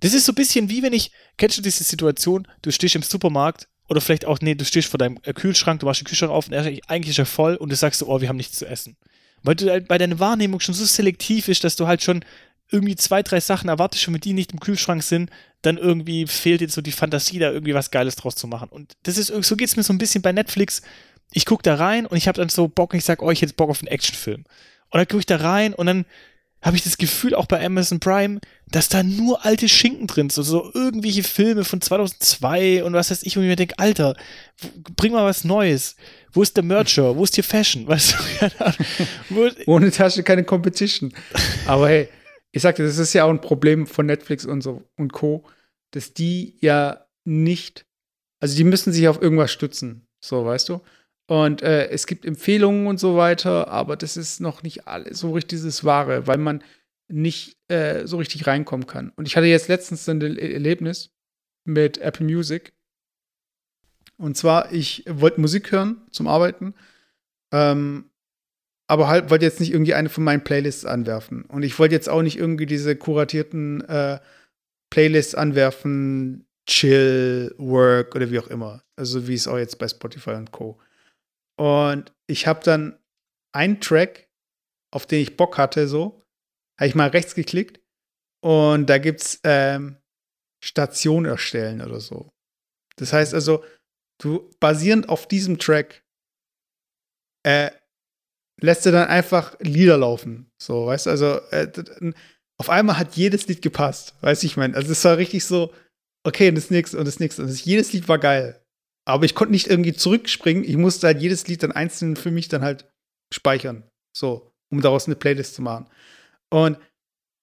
das 0.00 0.14
ist 0.14 0.26
so 0.26 0.32
ein 0.32 0.36
bisschen 0.36 0.68
wie 0.68 0.82
wenn 0.82 0.92
ich, 0.92 1.12
kennst 1.36 1.56
du 1.56 1.62
diese 1.62 1.84
Situation, 1.84 2.48
du 2.62 2.72
stehst 2.72 2.96
im 2.96 3.02
Supermarkt 3.02 3.68
oder 3.88 4.00
vielleicht 4.00 4.24
auch, 4.24 4.40
nee, 4.40 4.56
du 4.56 4.64
stehst 4.64 4.88
vor 4.88 4.98
deinem 4.98 5.18
äh, 5.22 5.32
Kühlschrank, 5.32 5.78
du 5.78 5.86
machst 5.86 6.00
den 6.00 6.06
Kühlschrank 6.06 6.32
auf 6.32 6.48
und 6.48 6.54
er 6.54 6.66
ist 6.68 6.80
eigentlich 6.88 7.10
ist 7.10 7.18
er 7.20 7.26
voll 7.26 7.54
und 7.54 7.70
du 7.70 7.76
sagst 7.76 8.00
so, 8.00 8.08
oh, 8.08 8.20
wir 8.20 8.28
haben 8.28 8.36
nichts 8.36 8.58
zu 8.58 8.66
essen. 8.66 8.96
Weil 9.44 9.54
du 9.54 9.70
halt 9.70 9.86
bei 9.86 9.98
deiner 9.98 10.18
Wahrnehmung 10.18 10.58
schon 10.58 10.74
so 10.74 10.84
selektiv 10.84 11.48
ist, 11.48 11.62
dass 11.62 11.76
du 11.76 11.86
halt 11.86 12.02
schon 12.02 12.24
irgendwie 12.70 12.96
zwei, 12.96 13.22
drei 13.22 13.40
Sachen 13.40 13.68
erwartest, 13.68 14.02
schon 14.02 14.14
wenn 14.14 14.20
die 14.20 14.32
nicht 14.32 14.52
im 14.52 14.58
Kühlschrank 14.58 15.02
sind, 15.02 15.30
dann 15.62 15.76
irgendwie 15.76 16.26
fehlt 16.26 16.60
dir 16.60 16.68
so 16.68 16.80
die 16.80 16.92
Fantasie, 16.92 17.38
da 17.38 17.50
irgendwie 17.50 17.74
was 17.74 17.90
Geiles 17.90 18.16
draus 18.16 18.34
zu 18.34 18.48
machen. 18.48 18.68
Und 18.70 18.94
das 19.04 19.18
ist, 19.18 19.28
so 19.28 19.56
geht's 19.56 19.76
mir 19.76 19.82
so 19.82 19.92
ein 19.92 19.98
bisschen 19.98 20.22
bei 20.22 20.32
Netflix. 20.32 20.82
Ich 21.32 21.46
gucke 21.46 21.62
da 21.62 21.76
rein 21.76 22.06
und 22.06 22.16
ich 22.16 22.26
habe 22.26 22.38
dann 22.38 22.48
so 22.48 22.68
Bock, 22.68 22.94
ich 22.94 23.04
sag, 23.04 23.22
oh, 23.22 23.30
hätte 23.30 23.54
Bock 23.54 23.70
auf 23.70 23.80
einen 23.80 23.88
Actionfilm. 23.88 24.44
Und 24.90 24.98
dann 24.98 25.06
gucke 25.06 25.20
ich 25.20 25.26
da 25.26 25.36
rein 25.36 25.74
und 25.74 25.86
dann 25.86 26.04
habe 26.64 26.76
ich 26.76 26.82
das 26.82 26.96
Gefühl, 26.96 27.34
auch 27.34 27.44
bei 27.44 27.64
Amazon 27.64 28.00
Prime, 28.00 28.40
dass 28.68 28.88
da 28.88 29.02
nur 29.02 29.44
alte 29.44 29.68
Schinken 29.68 30.06
drin 30.06 30.30
sind. 30.30 30.44
So 30.44 30.72
irgendwelche 30.72 31.22
Filme 31.22 31.62
von 31.62 31.82
2002 31.82 32.82
und 32.84 32.94
was 32.94 33.10
weiß 33.10 33.22
ich, 33.24 33.36
wo 33.36 33.42
ich 33.42 33.46
mir 33.46 33.54
denke, 33.54 33.78
Alter, 33.78 34.16
bring 34.96 35.12
mal 35.12 35.26
was 35.26 35.44
Neues. 35.44 35.94
Wo 36.32 36.42
ist 36.42 36.56
der 36.56 36.64
Mercher? 36.64 37.16
Wo 37.16 37.22
ist 37.22 37.34
hier 37.34 37.44
Fashion? 37.44 37.86
Weißt 37.86 38.16
du, 39.28 39.52
Ohne 39.66 39.90
Tasche 39.90 40.22
keine 40.22 40.42
Competition. 40.42 41.12
Aber 41.66 41.88
hey, 41.88 42.08
ich 42.50 42.62
sagte, 42.62 42.82
das 42.82 42.96
ist 42.96 43.12
ja 43.12 43.24
auch 43.24 43.30
ein 43.30 43.42
Problem 43.42 43.86
von 43.86 44.06
Netflix 44.06 44.46
und 44.46 44.62
so 44.62 44.82
und 44.96 45.12
Co., 45.12 45.44
dass 45.90 46.14
die 46.14 46.56
ja 46.60 47.04
nicht, 47.24 47.84
also 48.40 48.56
die 48.56 48.64
müssen 48.64 48.92
sich 48.92 49.06
auf 49.06 49.20
irgendwas 49.20 49.52
stützen, 49.52 50.06
so 50.18 50.46
weißt 50.46 50.70
du. 50.70 50.80
Und 51.26 51.62
äh, 51.62 51.88
es 51.88 52.06
gibt 52.06 52.26
Empfehlungen 52.26 52.86
und 52.86 53.00
so 53.00 53.16
weiter, 53.16 53.68
aber 53.68 53.96
das 53.96 54.16
ist 54.16 54.40
noch 54.40 54.62
nicht 54.62 54.86
alles 54.86 55.20
so 55.20 55.32
richtig 55.32 55.62
das 55.62 55.84
Wahre, 55.84 56.26
weil 56.26 56.38
man 56.38 56.62
nicht 57.08 57.56
äh, 57.68 58.06
so 58.06 58.18
richtig 58.18 58.46
reinkommen 58.46 58.86
kann. 58.86 59.10
Und 59.16 59.26
ich 59.26 59.36
hatte 59.36 59.46
jetzt 59.46 59.68
letztens 59.68 60.08
ein 60.08 60.20
Er- 60.20 60.52
Erlebnis 60.52 61.10
mit 61.64 61.98
Apple 61.98 62.26
Music. 62.26 62.72
Und 64.16 64.36
zwar, 64.36 64.72
ich 64.72 65.04
wollte 65.08 65.40
Musik 65.40 65.72
hören 65.72 66.02
zum 66.10 66.28
Arbeiten. 66.28 66.74
Ähm, 67.52 68.10
aber 68.86 69.08
halt 69.08 69.30
wollte 69.30 69.46
jetzt 69.46 69.60
nicht 69.60 69.72
irgendwie 69.72 69.94
eine 69.94 70.10
von 70.10 70.24
meinen 70.24 70.44
Playlists 70.44 70.84
anwerfen. 70.84 71.44
Und 71.46 71.62
ich 71.62 71.78
wollte 71.78 71.94
jetzt 71.94 72.08
auch 72.08 72.22
nicht 72.22 72.36
irgendwie 72.38 72.66
diese 72.66 72.96
kuratierten 72.96 73.80
äh, 73.82 74.18
Playlists 74.90 75.34
anwerfen, 75.34 76.46
Chill, 76.66 77.54
Work 77.58 78.14
oder 78.14 78.30
wie 78.30 78.38
auch 78.38 78.48
immer. 78.48 78.82
Also 78.96 79.26
wie 79.26 79.34
es 79.34 79.48
auch 79.48 79.58
jetzt 79.58 79.78
bei 79.78 79.88
Spotify 79.88 80.30
und 80.30 80.52
Co. 80.52 80.78
Und 81.56 82.12
ich 82.26 82.46
habe 82.46 82.60
dann 82.64 82.98
einen 83.52 83.80
Track, 83.80 84.28
auf 84.92 85.06
den 85.06 85.20
ich 85.20 85.36
Bock 85.36 85.58
hatte, 85.58 85.88
so, 85.88 86.22
habe 86.78 86.88
ich 86.88 86.94
mal 86.94 87.08
rechts 87.08 87.34
geklickt 87.34 87.80
und 88.42 88.86
da 88.86 88.98
gibt's 88.98 89.40
ähm, 89.44 89.96
Station 90.62 91.24
erstellen 91.24 91.80
oder 91.80 92.00
so. 92.00 92.32
Das 92.96 93.12
heißt 93.12 93.34
also, 93.34 93.64
du 94.20 94.50
basierend 94.60 95.08
auf 95.08 95.28
diesem 95.28 95.58
Track 95.58 96.04
äh, 97.44 97.70
lässt 98.60 98.86
du 98.86 98.92
dann 98.92 99.08
einfach 99.08 99.56
Lieder 99.60 99.98
laufen. 99.98 100.50
So, 100.60 100.86
weißt 100.86 101.06
du, 101.06 101.10
also 101.10 101.40
äh, 101.50 102.12
auf 102.56 102.70
einmal 102.70 102.98
hat 102.98 103.16
jedes 103.16 103.46
Lied 103.48 103.62
gepasst, 103.62 104.14
weißt 104.20 104.42
du, 104.42 104.46
ich 104.46 104.56
meine, 104.56 104.76
also 104.76 104.92
es 104.92 105.04
war 105.04 105.16
richtig 105.16 105.44
so, 105.44 105.72
okay, 106.24 106.48
und 106.48 106.54
das 106.54 106.70
nächste 106.70 106.98
und 106.98 107.06
das 107.06 107.20
nächste. 107.20 107.42
Und 107.42 107.48
das, 107.48 107.64
jedes 107.64 107.92
Lied 107.92 108.08
war 108.08 108.18
geil. 108.18 108.63
Aber 109.06 109.24
ich 109.24 109.34
konnte 109.34 109.52
nicht 109.52 109.66
irgendwie 109.66 109.92
zurückspringen. 109.92 110.64
Ich 110.64 110.76
musste 110.76 111.06
halt 111.06 111.20
jedes 111.20 111.46
Lied 111.46 111.62
dann 111.62 111.72
einzeln 111.72 112.16
für 112.16 112.30
mich 112.30 112.48
dann 112.48 112.62
halt 112.62 112.90
speichern. 113.32 113.84
So, 114.16 114.52
um 114.70 114.80
daraus 114.80 115.06
eine 115.06 115.16
Playlist 115.16 115.54
zu 115.54 115.62
machen. 115.62 115.88
Und 116.50 116.78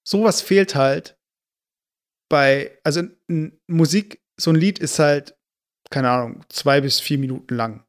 sowas 0.08 0.42
fehlt 0.42 0.76
halt 0.76 1.18
bei, 2.30 2.80
also 2.84 3.04
Musik, 3.68 4.22
so 4.40 4.52
ein 4.52 4.56
Lied 4.56 4.80
ist 4.80 5.00
halt, 5.00 5.38
keine 5.90 6.10
Ahnung, 6.10 6.46
zwei 6.50 6.82
bis 6.82 7.00
vier 7.00 7.18
Minuten 7.18 7.56
lang. 7.56 7.86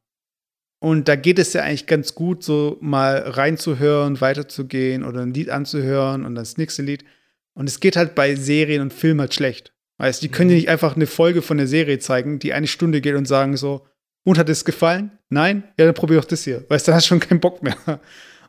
Und 0.83 1.07
da 1.07 1.15
geht 1.15 1.39
es 1.39 1.53
ja 1.53 1.63
eigentlich 1.63 1.87
ganz 1.87 2.13
gut, 2.13 2.43
so 2.43 2.77
mal 2.81 3.17
reinzuhören, 3.19 4.19
weiterzugehen 4.19 5.05
oder 5.05 5.21
ein 5.21 5.33
Lied 5.33 5.49
anzuhören 5.49 6.25
und 6.25 6.35
das 6.35 6.57
nächste 6.57 6.81
Lied. 6.81 7.05
Und 7.53 7.69
es 7.69 7.79
geht 7.79 7.95
halt 7.95 8.15
bei 8.15 8.35
Serien 8.35 8.81
und 8.81 8.93
Filmen 8.93 9.21
halt 9.21 9.33
schlecht. 9.33 9.73
Weißt 9.97 10.21
die 10.21 10.29
können 10.29 10.49
dir 10.49 10.55
nicht 10.55 10.69
einfach 10.69 10.95
eine 10.95 11.07
Folge 11.07 11.41
von 11.41 11.57
der 11.57 11.67
Serie 11.67 11.99
zeigen, 11.99 12.39
die 12.39 12.53
eine 12.53 12.67
Stunde 12.67 13.01
geht 13.01 13.15
und 13.15 13.27
sagen 13.27 13.57
so, 13.57 13.85
und 14.25 14.37
hat 14.37 14.49
es 14.49 14.65
gefallen? 14.65 15.11
Nein? 15.29 15.63
Ja, 15.77 15.85
dann 15.85 15.93
probier 15.93 16.17
doch 16.17 16.25
das 16.25 16.43
hier. 16.43 16.65
Weißt 16.69 16.87
du, 16.87 16.91
dann 16.91 16.95
hast 16.95 17.05
du 17.05 17.09
schon 17.09 17.19
keinen 17.19 17.41
Bock 17.41 17.61
mehr. 17.61 17.77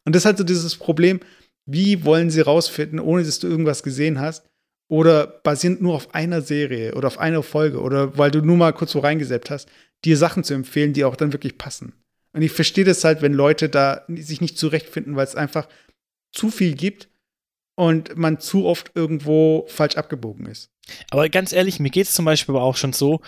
Und 0.04 0.14
das 0.14 0.22
ist 0.22 0.26
halt 0.26 0.38
so 0.38 0.44
dieses 0.44 0.76
Problem, 0.76 1.20
wie 1.66 2.04
wollen 2.04 2.30
sie 2.30 2.40
rausfinden, 2.40 3.00
ohne 3.00 3.24
dass 3.24 3.38
du 3.38 3.48
irgendwas 3.48 3.82
gesehen 3.82 4.20
hast? 4.20 4.46
Oder 4.88 5.26
basierend 5.26 5.80
nur 5.80 5.94
auf 5.94 6.14
einer 6.14 6.42
Serie 6.42 6.94
oder 6.94 7.08
auf 7.08 7.18
einer 7.18 7.42
Folge 7.42 7.80
oder 7.80 8.18
weil 8.18 8.30
du 8.30 8.42
nur 8.42 8.56
mal 8.56 8.72
kurz 8.72 8.92
so 8.92 8.98
reingesetzt 8.98 9.50
hast, 9.50 9.68
dir 10.04 10.16
Sachen 10.16 10.44
zu 10.44 10.52
empfehlen, 10.52 10.92
die 10.92 11.04
auch 11.04 11.16
dann 11.16 11.32
wirklich 11.32 11.56
passen. 11.56 11.94
Und 12.34 12.42
ich 12.42 12.52
verstehe 12.52 12.84
das 12.84 13.02
halt, 13.02 13.22
wenn 13.22 13.32
Leute 13.32 13.68
da 13.68 14.04
sich 14.08 14.40
nicht 14.40 14.58
zurechtfinden, 14.58 15.16
weil 15.16 15.24
es 15.24 15.36
einfach 15.36 15.68
zu 16.32 16.50
viel 16.50 16.74
gibt 16.74 17.08
und 17.76 18.16
man 18.16 18.40
zu 18.40 18.66
oft 18.66 18.92
irgendwo 18.94 19.64
falsch 19.68 19.96
abgebogen 19.96 20.46
ist. 20.46 20.70
Aber 21.10 21.28
ganz 21.28 21.52
ehrlich, 21.52 21.80
mir 21.80 21.90
geht 21.90 22.06
es 22.06 22.12
zum 22.12 22.24
Beispiel 22.24 22.54
aber 22.54 22.64
auch 22.64 22.76
schon 22.76 22.92
so, 22.92 23.20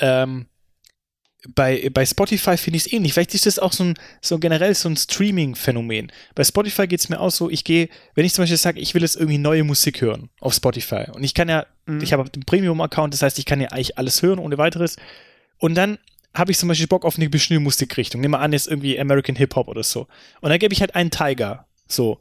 ähm, 0.00 0.46
bei, 1.54 1.88
bei 1.94 2.04
Spotify 2.04 2.56
finde 2.56 2.78
ich 2.78 2.86
es 2.86 2.92
ähnlich. 2.92 3.14
Vielleicht 3.14 3.32
ist 3.32 3.46
das 3.46 3.58
auch 3.60 3.72
so 3.72 3.84
ein 3.84 3.94
so 4.20 4.38
generell 4.38 4.74
so 4.74 4.88
ein 4.88 4.96
Streaming-Phänomen. 4.96 6.10
Bei 6.34 6.42
Spotify 6.42 6.88
geht 6.88 7.00
es 7.00 7.08
mir 7.08 7.20
auch 7.20 7.30
so, 7.30 7.48
ich 7.48 7.62
gehe, 7.62 7.88
wenn 8.14 8.24
ich 8.24 8.34
zum 8.34 8.42
Beispiel 8.42 8.56
sage, 8.56 8.80
ich 8.80 8.92
will 8.94 9.02
jetzt 9.02 9.14
irgendwie 9.16 9.38
neue 9.38 9.62
Musik 9.64 10.00
hören 10.00 10.30
auf 10.40 10.52
Spotify 10.54 11.04
und 11.12 11.22
ich 11.22 11.34
kann 11.34 11.48
ja, 11.48 11.66
Mhm. 11.86 12.02
ich 12.02 12.12
habe 12.12 12.28
den 12.28 12.44
Premium-Account, 12.44 13.14
das 13.14 13.22
heißt, 13.22 13.38
ich 13.38 13.46
kann 13.46 13.60
ja 13.60 13.68
eigentlich 13.68 13.96
alles 13.96 14.20
hören 14.20 14.38
ohne 14.38 14.58
weiteres. 14.58 14.96
Und 15.58 15.74
dann 15.74 15.98
habe 16.34 16.50
ich 16.50 16.58
zum 16.58 16.68
Beispiel 16.68 16.86
Bock 16.86 17.04
auf 17.04 17.16
eine 17.16 17.30
bestimmte 17.30 17.60
Musikrichtung. 17.60 18.20
Nehmen 18.20 18.34
wir 18.34 18.40
an, 18.40 18.52
jetzt 18.52 18.68
irgendwie 18.68 19.00
American 19.00 19.36
Hip-Hop 19.36 19.68
oder 19.68 19.82
so. 19.82 20.06
Und 20.42 20.50
dann 20.50 20.58
gebe 20.58 20.74
ich 20.74 20.80
halt 20.80 20.94
einen 20.94 21.10
Tiger. 21.10 21.66
So. 21.86 22.18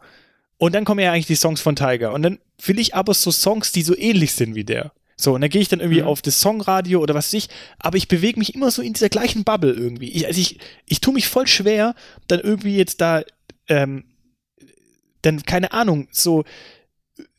Und 0.58 0.74
dann 0.74 0.86
kommen 0.86 1.00
ja 1.00 1.12
eigentlich 1.12 1.28
die 1.28 1.36
Songs 1.36 1.62
von 1.62 1.76
Tiger. 1.76 2.14
Und 2.14 2.24
dann 2.24 2.40
will 2.66 2.80
ich 2.80 2.96
aber 2.96 3.14
so 3.14 3.32
Songs, 3.32 3.72
die 3.72 3.84
so 3.84 3.96
ähnlich 3.96 4.34
sind 4.34 4.56
wie 4.56 4.64
der. 4.64 4.92
So, 5.20 5.34
und 5.34 5.42
dann 5.42 5.50
gehe 5.50 5.62
ich 5.62 5.68
dann 5.68 5.80
irgendwie 5.80 6.02
mhm. 6.02 6.08
auf 6.08 6.22
das 6.22 6.42
Songradio 6.42 7.02
oder 7.02 7.16
was 7.16 7.28
weiß 7.28 7.34
ich, 7.34 7.50
aber 7.80 7.98
ich 7.98 8.08
bewege 8.08 8.38
mich 8.38 8.54
immer 8.54 8.70
so 8.70 8.84
in 8.84 8.94
dieser 8.94 9.10
gleichen 9.10 9.44
Bubble 9.44 9.74
irgendwie. 9.74 10.10
Ich, 10.10 10.28
also 10.28 10.40
ich, 10.40 10.60
ich 10.86 11.02
tue 11.02 11.14
mich 11.14 11.28
voll 11.28 11.48
schwer, 11.48 11.96
dann 12.28 12.40
irgendwie 12.40 12.78
jetzt 12.78 13.02
da, 13.02 13.24
ähm, 13.68 14.04
dann, 15.24 15.42
keine 15.42 15.72
Ahnung, 15.72 16.08
so, 16.12 16.44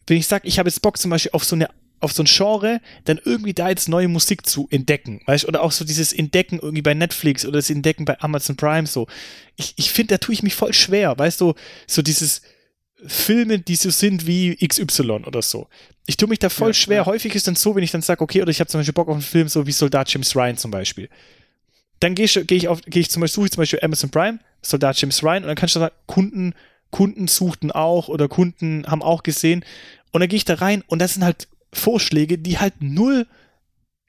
wenn 0.08 0.16
ich 0.16 0.26
sage, 0.26 0.48
ich 0.48 0.58
habe 0.58 0.68
jetzt 0.68 0.82
Bock 0.82 0.98
zum 0.98 1.10
Beispiel 1.10 1.30
auf 1.32 1.44
so 1.44 1.54
eine 1.54 1.70
auf 2.00 2.12
so 2.12 2.22
ein 2.22 2.26
Genre, 2.26 2.80
dann 3.04 3.20
irgendwie 3.24 3.54
da 3.54 3.68
jetzt 3.70 3.88
neue 3.88 4.06
Musik 4.06 4.46
zu 4.46 4.68
entdecken, 4.70 5.20
weißt 5.26 5.46
oder 5.46 5.62
auch 5.62 5.72
so 5.72 5.84
dieses 5.84 6.12
Entdecken 6.12 6.60
irgendwie 6.60 6.82
bei 6.82 6.94
Netflix 6.94 7.44
oder 7.44 7.58
das 7.58 7.70
Entdecken 7.70 8.04
bei 8.04 8.20
Amazon 8.20 8.56
Prime 8.56 8.86
so. 8.86 9.08
Ich, 9.56 9.74
ich 9.76 9.90
finde, 9.90 10.14
da 10.14 10.18
tue 10.18 10.32
ich 10.32 10.44
mich 10.44 10.54
voll 10.54 10.72
schwer, 10.72 11.18
weißt 11.18 11.40
du, 11.40 11.54
so 11.88 12.02
dieses, 12.02 12.42
Filme, 13.06 13.58
die 13.58 13.76
so 13.76 13.90
sind 13.90 14.26
wie 14.26 14.56
XY 14.56 15.22
oder 15.26 15.42
so. 15.42 15.68
Ich 16.06 16.16
tue 16.16 16.28
mich 16.28 16.38
da 16.38 16.48
voll 16.48 16.70
ja, 16.70 16.74
schwer. 16.74 16.96
Ja. 16.96 17.06
Häufig 17.06 17.34
ist 17.34 17.46
dann 17.46 17.54
so, 17.54 17.74
wenn 17.76 17.82
ich 17.82 17.90
dann 17.90 18.02
sage, 18.02 18.20
okay, 18.20 18.42
oder 18.42 18.50
ich 18.50 18.60
habe 18.60 18.68
zum 18.68 18.80
Beispiel 18.80 18.94
Bock 18.94 19.08
auf 19.08 19.14
einen 19.14 19.22
Film, 19.22 19.48
so 19.48 19.66
wie 19.66 19.72
Soldat 19.72 20.12
James 20.12 20.34
Ryan 20.34 20.56
zum 20.56 20.70
Beispiel. 20.70 21.08
Dann 22.00 22.14
gehe 22.14 22.24
ich, 22.24 22.40
geh 22.46 22.56
ich 22.56 22.68
auf, 22.68 22.80
gehe 22.82 23.00
ich 23.00 23.10
zum 23.10 23.20
Beispiel, 23.20 23.34
suche 23.34 23.46
ich 23.46 23.52
zum 23.52 23.62
Beispiel 23.62 23.80
Amazon 23.82 24.10
Prime, 24.10 24.38
Soldat 24.62 25.00
James 25.00 25.22
Ryan, 25.22 25.42
und 25.42 25.48
dann 25.48 25.56
kannst 25.56 25.74
du 25.74 25.80
sagen, 25.80 25.94
Kunden, 26.06 26.54
Kunden 26.90 27.28
suchten 27.28 27.70
auch 27.70 28.08
oder 28.08 28.28
Kunden 28.28 28.86
haben 28.86 29.02
auch 29.02 29.22
gesehen. 29.22 29.64
Und 30.10 30.20
dann 30.20 30.28
gehe 30.28 30.38
ich 30.38 30.44
da 30.44 30.54
rein 30.54 30.82
und 30.86 31.00
das 31.00 31.14
sind 31.14 31.24
halt 31.24 31.48
Vorschläge, 31.72 32.38
die 32.38 32.58
halt 32.58 32.74
null 32.80 33.26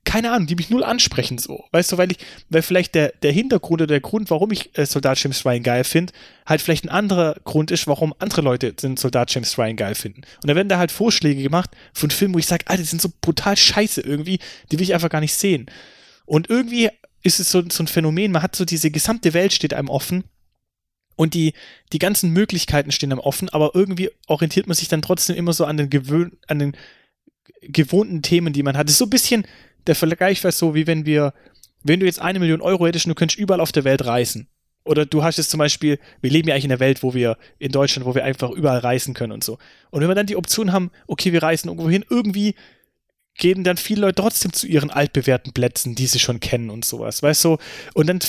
keine 0.10 0.32
Ahnung, 0.32 0.48
die 0.48 0.56
mich 0.56 0.72
null 0.72 0.84
ansprechen 0.84 1.38
so. 1.38 1.66
Weißt 1.72 1.92
du, 1.92 2.00
weil 2.00 2.12
ich, 2.12 2.18
weil 2.50 2.64
vielleicht 2.64 2.96
der, 2.96 3.14
der 3.22 3.32
Hintergrund 3.32 3.84
oder 3.84 3.86
der 3.86 4.00
Grund, 4.02 4.32
warum 4.32 4.50
ich 4.50 4.76
äh, 4.76 4.88
Soldat 4.88 5.22
James 5.22 5.46
Ryan 5.46 5.62
geil 5.62 5.84
finde, 5.84 6.14
halt 6.48 6.64
vielleicht 6.64 6.84
ein 6.84 6.90
anderer 6.90 7.36
Grund 7.44 7.70
ist, 7.70 7.86
warum 7.86 8.16
andere 8.18 8.42
Leute 8.42 8.74
den 8.74 8.98
Soldat 8.98 9.32
James 9.32 9.56
Ryan 9.60 9.76
geil 9.76 9.94
finden. 9.94 10.22
Und 10.42 10.48
da 10.50 10.56
werden 10.56 10.68
da 10.68 10.80
halt 10.80 10.92
Vorschläge 10.92 11.44
gemacht 11.44 11.70
von 11.94 12.10
Filmen, 12.10 12.34
wo 12.34 12.40
ich 12.40 12.48
sage, 12.48 12.66
Alter, 12.66 12.82
die 12.82 12.88
sind 12.88 13.04
so 13.04 13.10
brutal 13.22 13.56
scheiße 13.56 14.02
irgendwie, 14.02 14.40
die 14.72 14.80
will 14.80 14.84
ich 14.84 14.96
einfach 14.96 15.12
gar 15.12 15.22
nicht 15.22 15.36
sehen. 15.36 15.68
Und 16.26 16.50
irgendwie 16.50 16.90
ist 17.22 17.40
es 17.40 17.52
so, 17.52 17.62
so 17.70 17.84
ein 17.84 17.88
Phänomen, 17.88 18.32
man 18.32 18.42
hat 18.42 18.56
so 18.56 18.66
diese 18.66 18.90
gesamte 18.90 19.36
Welt 19.36 19.54
steht 19.54 19.76
einem 19.76 19.90
offen 19.90 20.24
und 21.18 21.36
die, 21.36 21.54
die 21.94 22.00
ganzen 22.00 22.34
Möglichkeiten 22.34 22.92
stehen 22.92 23.12
einem 23.12 23.22
offen, 23.22 23.48
aber 23.50 23.76
irgendwie 23.76 24.10
orientiert 24.26 24.66
man 24.66 24.76
sich 24.76 24.88
dann 24.88 25.04
trotzdem 25.04 25.36
immer 25.36 25.54
so 25.54 25.66
an 25.66 25.78
den, 25.78 25.92
gewöhn, 25.92 26.32
an 26.48 26.58
den 26.58 26.76
gewohnten 27.62 28.22
Themen, 28.22 28.54
die 28.54 28.64
man 28.64 28.78
hat. 28.78 28.88
Das 28.88 28.94
ist 28.94 29.00
so 29.00 29.06
ein 29.06 29.12
bisschen, 29.12 29.46
der 29.88 29.96
Vergleich 29.96 30.44
wäre 30.44 30.52
so, 30.52 30.76
wie 30.76 30.88
wenn 30.88 31.06
wir, 31.06 31.34
wenn 31.84 32.00
du 32.00 32.06
jetzt 32.06 32.22
eine 32.22 32.40
Million 32.40 32.62
Euro 32.62 32.86
hättest 32.88 33.06
und 33.06 33.12
du 33.12 33.16
könntest 33.16 33.40
überall 33.40 33.62
auf 33.62 33.72
der 33.72 33.84
Welt 33.84 34.06
reisen. 34.06 34.48
Oder 34.86 35.06
du 35.06 35.24
hast 35.24 35.38
jetzt 35.38 35.52
zum 35.52 35.60
Beispiel, 35.60 36.00
wir 36.22 36.32
leben 36.32 36.48
ja 36.48 36.56
eigentlich 36.56 36.66
in 36.66 36.72
einer 36.72 36.80
Welt, 36.80 37.04
wo 37.04 37.14
wir, 37.14 37.38
in 37.60 37.72
Deutschland, 37.72 38.06
wo 38.06 38.16
wir 38.16 38.24
einfach 38.24 38.50
überall 38.50 38.80
reisen 38.80 39.14
können 39.14 39.34
und 39.34 39.44
so. 39.44 39.58
Und 39.92 40.02
wenn 40.02 40.08
wir 40.08 40.16
dann 40.16 40.26
die 40.26 40.36
Option 40.38 40.72
haben, 40.72 40.92
okay, 41.06 41.34
wir 41.34 41.44
reisen 41.44 41.68
irgendwo 41.68 41.90
hin, 41.90 42.06
irgendwie 42.10 42.56
gehen 43.36 43.64
dann 43.64 43.78
viele 43.78 44.02
Leute 44.02 44.22
trotzdem 44.22 44.52
zu 44.54 44.68
ihren 44.68 44.90
altbewährten 44.90 45.54
Plätzen, 45.54 45.96
die 45.96 46.08
sie 46.08 46.20
schon 46.20 46.40
kennen 46.40 46.70
und 46.70 46.86
sowas, 46.86 47.24
weißt 47.24 47.46
du? 47.46 47.58
Und 47.94 48.08
dann, 48.08 48.20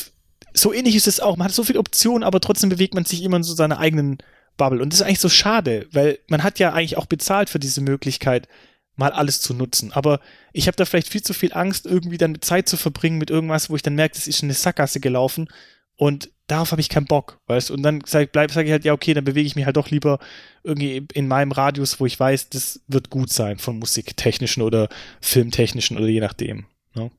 so 0.55 0.73
ähnlich 0.73 0.97
ist 0.97 1.09
es 1.09 1.21
auch. 1.21 1.37
Man 1.37 1.47
hat 1.47 1.55
so 1.55 1.65
viele 1.65 1.79
Optionen, 1.79 2.25
aber 2.25 2.41
trotzdem 2.41 2.71
bewegt 2.71 2.95
man 2.95 3.05
sich 3.05 3.23
immer 3.23 3.39
in 3.39 3.43
so 3.43 3.55
seiner 3.55 3.79
eigenen 3.79 4.19
Bubble. 4.57 4.83
Und 4.83 4.93
das 4.93 5.01
ist 5.01 5.07
eigentlich 5.07 5.21
so 5.21 5.29
schade, 5.29 5.89
weil 5.93 6.19
man 6.29 6.43
hat 6.43 6.59
ja 6.59 6.73
eigentlich 6.73 6.97
auch 6.97 7.07
bezahlt 7.07 7.51
für 7.51 7.59
diese 7.59 7.81
Möglichkeit, 7.81 8.49
mal 8.97 9.13
alles 9.13 9.41
zu 9.41 9.55
nutzen. 9.55 9.93
Aber 9.93 10.21
ich 10.53 10.67
habe 10.67 10.77
da 10.77 10.85
vielleicht 10.85 11.09
viel 11.09 11.23
zu 11.23 11.33
viel 11.33 11.53
Angst, 11.53 11.87
irgendwie 11.87 12.19
dann 12.19 12.41
Zeit 12.41 12.69
zu 12.69 12.77
verbringen 12.77 13.19
mit 13.19 13.31
irgendwas, 13.31 13.71
wo 13.71 13.77
ich 13.77 13.83
dann 13.83 13.95
merke, 13.95 14.15
das 14.15 14.27
ist 14.27 14.43
in 14.43 14.47
eine 14.47 14.55
Sackgasse 14.55 15.01
gelaufen 15.01 15.49
und 15.97 16.31
darauf 16.47 16.73
habe 16.73 16.81
ich 16.81 16.89
keinen 16.89 17.07
Bock, 17.07 17.41
weißt 17.47 17.71
Und 17.71 17.83
dann 17.83 18.03
sage 18.07 18.31
sag 18.33 18.65
ich 18.65 18.73
halt, 18.73 18.87
ja, 18.87 18.93
okay, 18.93 19.15
dann 19.15 19.25
bewege 19.25 19.47
ich 19.47 19.55
mich 19.55 19.67
halt 19.67 19.77
doch 19.77 19.91
lieber 19.91 20.19
irgendwie 20.65 21.07
in 21.13 21.29
meinem 21.29 21.53
Radius, 21.53 22.01
wo 22.01 22.07
ich 22.07 22.19
weiß, 22.19 22.49
das 22.49 22.81
wird 22.89 23.11
gut 23.11 23.31
sein, 23.31 23.59
von 23.59 23.79
musiktechnischen 23.79 24.63
oder 24.63 24.89
filmtechnischen 25.21 25.99
oder 25.99 26.07
je 26.07 26.21
nachdem. 26.21 26.65
Ne? 26.95 27.11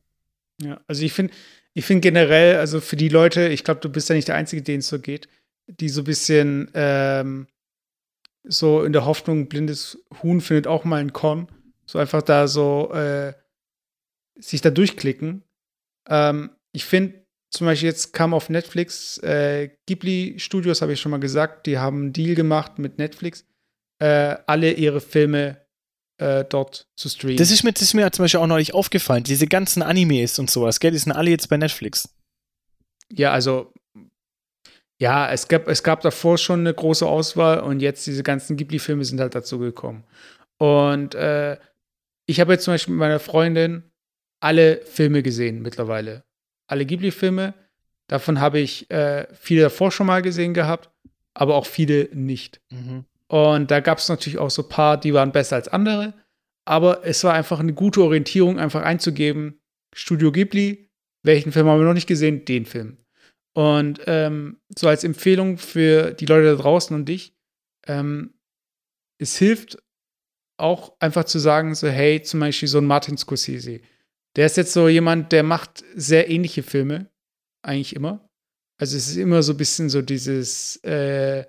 Ja, 0.61 0.81
also 0.87 1.03
ich 1.03 1.13
finde, 1.13 1.31
ich 1.73 1.85
finde 1.85 2.01
generell, 2.01 2.57
also 2.57 2.81
für 2.81 2.95
die 2.95 3.09
Leute, 3.09 3.47
ich 3.49 3.63
glaube, 3.63 3.81
du 3.81 3.89
bist 3.89 4.09
ja 4.09 4.15
nicht 4.15 4.27
der 4.27 4.35
Einzige, 4.35 4.63
denen 4.63 4.79
es 4.79 4.87
so 4.87 4.99
geht, 4.99 5.29
die 5.67 5.89
so 5.89 6.01
ein 6.01 6.05
bisschen 6.05 6.71
ähm, 6.73 7.47
so 8.43 8.83
in 8.83 8.93
der 8.93 9.05
Hoffnung, 9.05 9.47
blindes 9.47 9.99
Huhn 10.23 10.41
findet 10.41 10.67
auch 10.67 10.83
mal 10.85 10.99
ein 10.99 11.13
Korn 11.13 11.47
so 11.91 11.99
einfach 11.99 12.21
da 12.21 12.47
so 12.47 12.91
äh, 12.93 13.33
sich 14.39 14.61
da 14.61 14.69
durchklicken. 14.69 15.43
Ähm, 16.07 16.51
ich 16.71 16.85
finde, 16.85 17.25
zum 17.49 17.67
Beispiel 17.67 17.89
jetzt 17.89 18.13
kam 18.13 18.33
auf 18.33 18.49
Netflix 18.49 19.17
äh, 19.17 19.71
Ghibli 19.85 20.39
Studios, 20.39 20.81
habe 20.81 20.93
ich 20.93 21.01
schon 21.01 21.11
mal 21.11 21.19
gesagt, 21.19 21.67
die 21.67 21.77
haben 21.77 21.97
einen 21.97 22.13
Deal 22.13 22.33
gemacht 22.33 22.79
mit 22.79 22.97
Netflix, 22.97 23.45
äh, 23.99 24.37
alle 24.47 24.71
ihre 24.71 25.01
Filme 25.01 25.65
äh, 26.17 26.45
dort 26.45 26.87
zu 26.95 27.09
streamen. 27.09 27.35
Das 27.35 27.51
ist, 27.51 27.63
mir, 27.63 27.73
das 27.73 27.81
ist 27.81 27.93
mir 27.93 28.09
zum 28.11 28.23
Beispiel 28.23 28.39
auch 28.39 28.47
neulich 28.47 28.73
aufgefallen. 28.73 29.25
Diese 29.25 29.47
ganzen 29.47 29.83
Animes 29.83 30.39
und 30.39 30.49
sowas, 30.49 30.79
gell, 30.79 30.91
die 30.91 30.97
sind 30.97 31.11
alle 31.11 31.29
jetzt 31.29 31.49
bei 31.49 31.57
Netflix. 31.57 32.07
Ja, 33.11 33.33
also 33.33 33.73
ja, 34.97 35.29
es 35.29 35.49
gab, 35.49 35.67
es 35.67 35.83
gab 35.83 35.99
davor 36.01 36.37
schon 36.37 36.61
eine 36.61 36.73
große 36.73 37.05
Auswahl 37.05 37.59
und 37.59 37.81
jetzt 37.81 38.07
diese 38.07 38.23
ganzen 38.23 38.55
Ghibli-Filme 38.55 39.03
sind 39.03 39.19
halt 39.19 39.35
dazu 39.35 39.59
gekommen. 39.59 40.05
Und 40.57 41.15
äh, 41.15 41.57
ich 42.31 42.39
habe 42.39 42.53
jetzt 42.53 42.63
zum 42.63 42.73
Beispiel 42.73 42.93
mit 42.93 42.99
meiner 42.99 43.19
Freundin 43.19 43.83
alle 44.39 44.77
Filme 44.85 45.21
gesehen 45.21 45.61
mittlerweile. 45.61 46.23
Alle 46.67 46.85
Ghibli-Filme. 46.85 47.53
Davon 48.07 48.39
habe 48.39 48.59
ich 48.59 48.89
äh, 48.89 49.27
viele 49.33 49.63
davor 49.63 49.91
schon 49.91 50.07
mal 50.07 50.21
gesehen 50.21 50.53
gehabt, 50.53 50.89
aber 51.33 51.55
auch 51.55 51.65
viele 51.65 52.09
nicht. 52.13 52.61
Mhm. 52.69 53.05
Und 53.27 53.69
da 53.71 53.79
gab 53.81 53.99
es 53.99 54.09
natürlich 54.09 54.39
auch 54.39 54.49
so 54.49 54.63
ein 54.63 54.69
paar, 54.69 54.99
die 54.99 55.13
waren 55.13 55.31
besser 55.31 55.57
als 55.57 55.67
andere. 55.67 56.13
Aber 56.65 57.05
es 57.05 57.23
war 57.23 57.33
einfach 57.33 57.59
eine 57.59 57.73
gute 57.73 58.01
Orientierung, 58.01 58.59
einfach 58.59 58.83
einzugeben, 58.83 59.59
Studio 59.93 60.31
Ghibli, 60.31 60.89
welchen 61.23 61.51
Film 61.51 61.67
haben 61.67 61.79
wir 61.79 61.85
noch 61.85 61.93
nicht 61.93 62.07
gesehen? 62.07 62.45
Den 62.45 62.65
Film. 62.65 62.97
Und 63.53 64.01
ähm, 64.07 64.61
so 64.77 64.87
als 64.87 65.03
Empfehlung 65.03 65.57
für 65.57 66.13
die 66.13 66.25
Leute 66.25 66.55
da 66.55 66.61
draußen 66.61 66.95
und 66.95 67.05
dich, 67.05 67.35
ähm, 67.87 68.33
es 69.17 69.37
hilft 69.37 69.77
auch 70.57 70.93
einfach 70.99 71.25
zu 71.25 71.39
sagen, 71.39 71.73
so, 71.75 71.87
hey, 71.87 72.21
zum 72.21 72.39
Beispiel 72.39 72.67
so 72.67 72.77
ein 72.77 72.85
Martin 72.85 73.17
Scorsese. 73.17 73.81
Der 74.35 74.45
ist 74.45 74.57
jetzt 74.57 74.73
so 74.73 74.87
jemand, 74.87 75.31
der 75.31 75.43
macht 75.43 75.83
sehr 75.95 76.29
ähnliche 76.29 76.63
Filme, 76.63 77.09
eigentlich 77.61 77.95
immer. 77.95 78.29
Also 78.77 78.97
es 78.97 79.07
ist 79.09 79.17
immer 79.17 79.43
so 79.43 79.53
ein 79.53 79.57
bisschen 79.57 79.89
so 79.89 80.01
dieses 80.01 80.77
äh, 80.83 81.45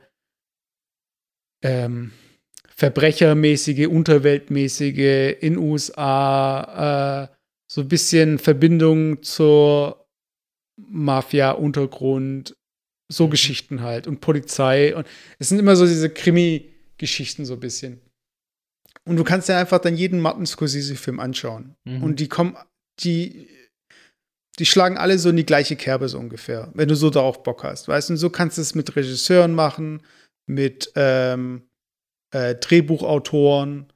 ähm, 1.63 2.13
Verbrechermäßige, 2.69 3.87
Unterweltmäßige 3.87 5.37
in 5.41 5.57
USA, 5.57 7.31
äh, 7.31 7.37
so 7.71 7.83
ein 7.83 7.89
bisschen 7.89 8.39
Verbindung 8.39 9.23
zur 9.23 10.07
Mafia-Untergrund, 10.77 12.57
so 13.09 13.27
mhm. 13.27 13.31
Geschichten 13.31 13.81
halt 13.83 14.07
und 14.07 14.21
Polizei. 14.21 14.95
Und 14.95 15.07
es 15.39 15.49
sind 15.49 15.59
immer 15.59 15.77
so 15.77 15.87
diese 15.87 16.11
Krimi-Geschichten 16.11 17.45
so 17.45 17.55
ein 17.55 17.61
bisschen. 17.61 18.01
Und 19.05 19.17
du 19.17 19.25
kannst 19.25 19.49
ja 19.49 19.59
einfach 19.59 19.81
dann 19.81 19.97
jeden 19.97 20.21
Martin 20.21 20.47
Scorsese-Film 20.47 21.19
anschauen. 21.19 21.75
Mhm. 21.85 22.03
Und 22.03 22.21
die 22.21 22.29
kommen, 22.29 22.57
die, 23.01 23.49
die 24.59 24.67
schlagen 24.67 24.99
alle 24.99 25.19
so 25.19 25.31
in 25.31 25.37
die 25.37 25.47
gleiche 25.47 25.77
Kerbe 25.77 26.09
so 26.09 26.19
ungefähr, 26.19 26.71
wenn 26.75 26.89
du 26.89 26.95
so 26.95 27.11
darauf 27.11 27.43
Bock 27.43 27.65
hast. 27.65 27.89
Weißt 27.89 28.09
du, 28.09 28.15
und 28.15 28.19
so 28.19 28.31
kannst 28.31 28.59
du 28.59 28.63
es 28.63 28.75
mit 28.75 28.95
Regisseuren 28.95 29.55
machen, 29.55 30.03
mit 30.47 30.93
ähm, 30.95 31.63
äh, 32.33 32.55
Drehbuchautoren. 32.55 33.93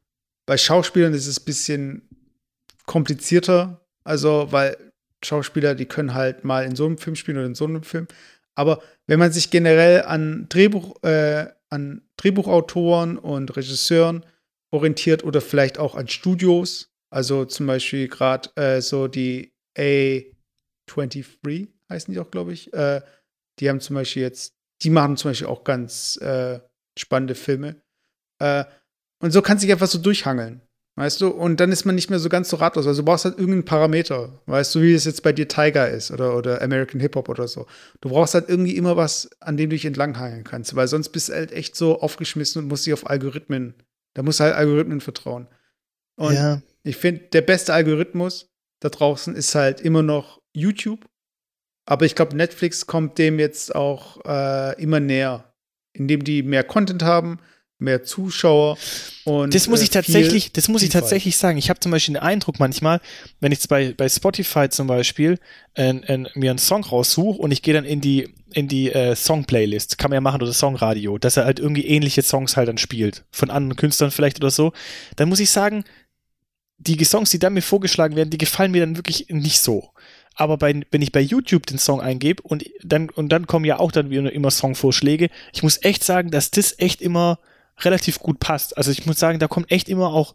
Bei 0.47 0.57
Schauspielern 0.57 1.15
ist 1.15 1.27
es 1.27 1.41
ein 1.41 1.45
bisschen 1.45 2.09
komplizierter. 2.87 3.81
Also, 4.05 4.49
weil 4.51 4.77
Schauspieler, 5.25 5.75
die 5.75 5.87
können 5.87 6.15
halt 6.15 6.45
mal 6.45 6.65
in 6.65 6.77
so 6.77 6.87
einem 6.87 6.99
Film 6.99 7.17
spielen 7.17 7.39
oder 7.39 7.47
in 7.47 7.55
so 7.55 7.65
einem 7.65 7.83
Film. 7.83 8.07
Aber 8.55 8.81
wenn 9.07 9.19
man 9.19 9.33
sich 9.33 9.51
generell 9.51 10.03
an 10.03 10.47
Drehbuch, 10.49 11.03
äh, 11.03 11.47
an 11.69 12.03
Drehbuchautoren 12.17 13.19
und 13.19 13.57
Regisseuren 13.57 14.25
orientiert 14.73 15.25
oder 15.25 15.41
vielleicht 15.41 15.79
auch 15.79 15.95
an 15.95 16.09
Studios. 16.09 16.91
Also 17.13 17.45
zum 17.45 17.67
Beispiel 17.67 18.09
gerade 18.09 18.51
äh, 18.57 18.81
so 18.81 19.09
die 19.09 19.53
A23 19.79 21.69
heißen 21.91 22.13
die 22.13 22.21
auch, 22.21 22.31
glaube 22.31 22.53
ich. 22.53 22.73
Äh, 22.73 23.01
die 23.61 23.69
haben 23.69 23.81
zum 23.81 23.95
Beispiel 23.95 24.23
jetzt, 24.23 24.55
die 24.83 24.91
machen 24.91 25.17
zum 25.17 25.31
Beispiel 25.31 25.47
auch 25.47 25.65
ganz 25.65 26.17
äh, 26.19 26.61
spannende 26.99 27.35
Filme. 27.35 27.81
Äh, 28.43 28.65
und 29.23 29.31
so 29.31 29.41
kannst 29.41 29.63
du 29.63 29.67
dich 29.67 29.73
einfach 29.73 29.87
so 29.87 29.99
durchhangeln. 29.99 30.61
Weißt 30.99 31.21
du? 31.21 31.29
Und 31.29 31.61
dann 31.61 31.73
ist 31.73 31.85
man 31.85 31.95
nicht 31.95 32.09
mehr 32.09 32.19
so 32.19 32.31
ganz 32.31 32.49
so 32.49 32.57
ratlos. 32.57 32.87
Also 32.87 33.03
du 33.03 33.05
brauchst 33.05 33.27
halt 33.27 33.39
irgendeinen 33.39 33.67
Parameter. 33.67 34.41
Weißt 34.47 34.75
du, 34.75 34.81
wie 34.81 34.95
es 34.95 35.05
jetzt 35.05 35.23
bei 35.23 35.33
dir 35.33 35.47
Tiger 35.47 35.91
ist 35.91 36.11
oder, 36.11 36.35
oder 36.35 36.63
American 36.63 37.01
Hip-Hop 37.01 37.29
oder 37.29 37.49
so. 37.49 37.67
Du 38.01 38.09
brauchst 38.09 38.33
halt 38.33 38.49
irgendwie 38.49 38.77
immer 38.77 38.97
was, 38.97 39.29
an 39.41 39.59
dem 39.59 39.69
du 39.69 39.77
dich 39.77 39.85
entlanghangeln 39.85 40.45
kannst. 40.45 40.75
Weil 40.75 40.89
sonst 40.89 41.11
bist 41.11 41.29
du 41.29 41.35
halt 41.35 41.53
echt 41.53 41.77
so 41.77 42.01
aufgeschmissen 42.01 42.63
und 42.63 42.69
musst 42.69 42.87
dich 42.87 42.95
auf 42.95 43.09
Algorithmen 43.09 43.75
da 44.17 44.23
muss 44.23 44.41
halt 44.41 44.55
Algorithmen 44.55 45.03
vertrauen. 45.03 45.47
Und 46.17 46.35
ja. 46.35 46.63
ich 46.83 46.97
finde, 46.97 47.25
der 47.35 47.43
beste 47.43 47.75
Algorithmus 47.75 48.51
da 48.81 48.89
draußen 48.89 49.35
ist 49.35 49.55
halt 49.55 49.83
immer 49.83 50.03
noch 50.03 50.41
YouTube. 50.55 51.05
aber 51.85 52.07
ich 52.07 52.15
glaube, 52.15 52.35
Netflix 52.35 52.87
kommt 52.87 53.19
dem 53.19 53.39
jetzt 53.39 53.75
auch 53.75 54.25
äh, 54.25 54.83
immer 54.83 55.01
näher, 55.01 55.53
indem 55.93 56.25
die 56.25 56.43
mehr 56.43 56.65
Content 56.65 57.03
haben, 57.03 57.41
mehr 57.79 58.03
Zuschauer 58.05 58.79
und 59.25 59.55
das 59.55 59.69
muss 59.69 59.83
ich 59.83 59.91
äh, 59.91 59.93
tatsächlich, 59.93 60.45
viel 60.45 60.53
das 60.55 60.69
muss 60.69 60.83
ich 60.83 60.89
tatsächlich 60.89 61.37
sagen. 61.37 61.59
Ich 61.59 61.69
habe 61.69 61.81
zum 61.81 61.93
Beispiel 61.93 62.15
den 62.15 62.23
Eindruck 62.23 62.59
manchmal, 62.59 63.01
wenn 63.41 63.53
ich 63.53 63.67
bei, 63.69 63.93
bei 63.93 64.09
Spotify 64.09 64.69
zum 64.69 64.87
Beispiel 64.87 65.39
äh, 65.75 65.91
äh, 65.91 66.25
mir 66.35 66.51
einen 66.51 66.59
Song 66.59 66.85
raussuche 66.85 67.39
und 67.39 67.51
ich 67.51 67.63
gehe 67.63 67.75
dann 67.75 67.85
in 67.85 68.01
die 68.01 68.33
in 68.55 68.69
die 68.69 68.91
äh, 68.91 69.15
Song-Playlist, 69.15 69.99
kann 69.99 70.11
man 70.11 70.17
ja 70.17 70.21
machen 70.21 70.41
oder 70.41 70.53
Songradio, 70.53 71.19
dass 71.19 71.37
er 71.37 71.45
halt 71.45 71.59
irgendwie 71.59 71.85
ähnliche 71.85 72.23
Songs 72.23 72.57
halt 72.57 72.69
dann 72.69 72.79
spielt 72.79 73.25
von 73.31 73.51
anderen 73.51 73.77
Künstlern 73.77 74.11
vielleicht 74.11 74.39
oder 74.39 74.51
so, 74.51 74.73
dann 75.17 75.29
muss 75.29 75.41
ich 75.41 75.51
sagen, 75.51 75.85
die 76.79 77.03
Songs, 77.05 77.31
die 77.31 77.39
dann 77.39 77.55
mir 77.55 77.63
vorgeschlagen 77.63 78.17
werden, 78.17 78.31
die 78.31 78.39
gefallen 78.39 78.71
mir 78.71 78.81
dann 78.81 78.97
wirklich 78.97 79.27
nicht 79.29 79.61
so. 79.61 79.91
Aber 80.37 80.59
bei, 80.59 80.83
wenn 80.91 81.03
ich 81.03 81.13
bei 81.13 81.21
YouTube 81.21 81.67
den 81.67 81.79
Song 81.79 82.01
eingebe 82.01 82.43
und 82.43 82.65
dann, 82.83 83.11
und 83.11 83.31
dann 83.31 83.47
kommen 83.47 83.65
ja 83.65 83.79
auch 83.79 83.91
dann 83.91 84.11
wieder 84.11 84.33
immer 84.33 84.51
Songvorschläge, 84.51 85.31
ich 85.53 85.63
muss 85.63 85.83
echt 85.83 86.05
sagen, 86.05 86.31
dass 86.31 86.51
das 86.51 86.79
echt 86.79 87.01
immer 87.01 87.39
relativ 87.81 88.19
gut 88.19 88.41
passt. 88.41 88.77
Also 88.77 88.91
ich 88.91 89.07
muss 89.07 89.19
sagen, 89.19 89.39
da 89.39 89.49
kommen 89.49 89.67
echt 89.69 89.89
immer 89.89 90.09
auch 90.09 90.35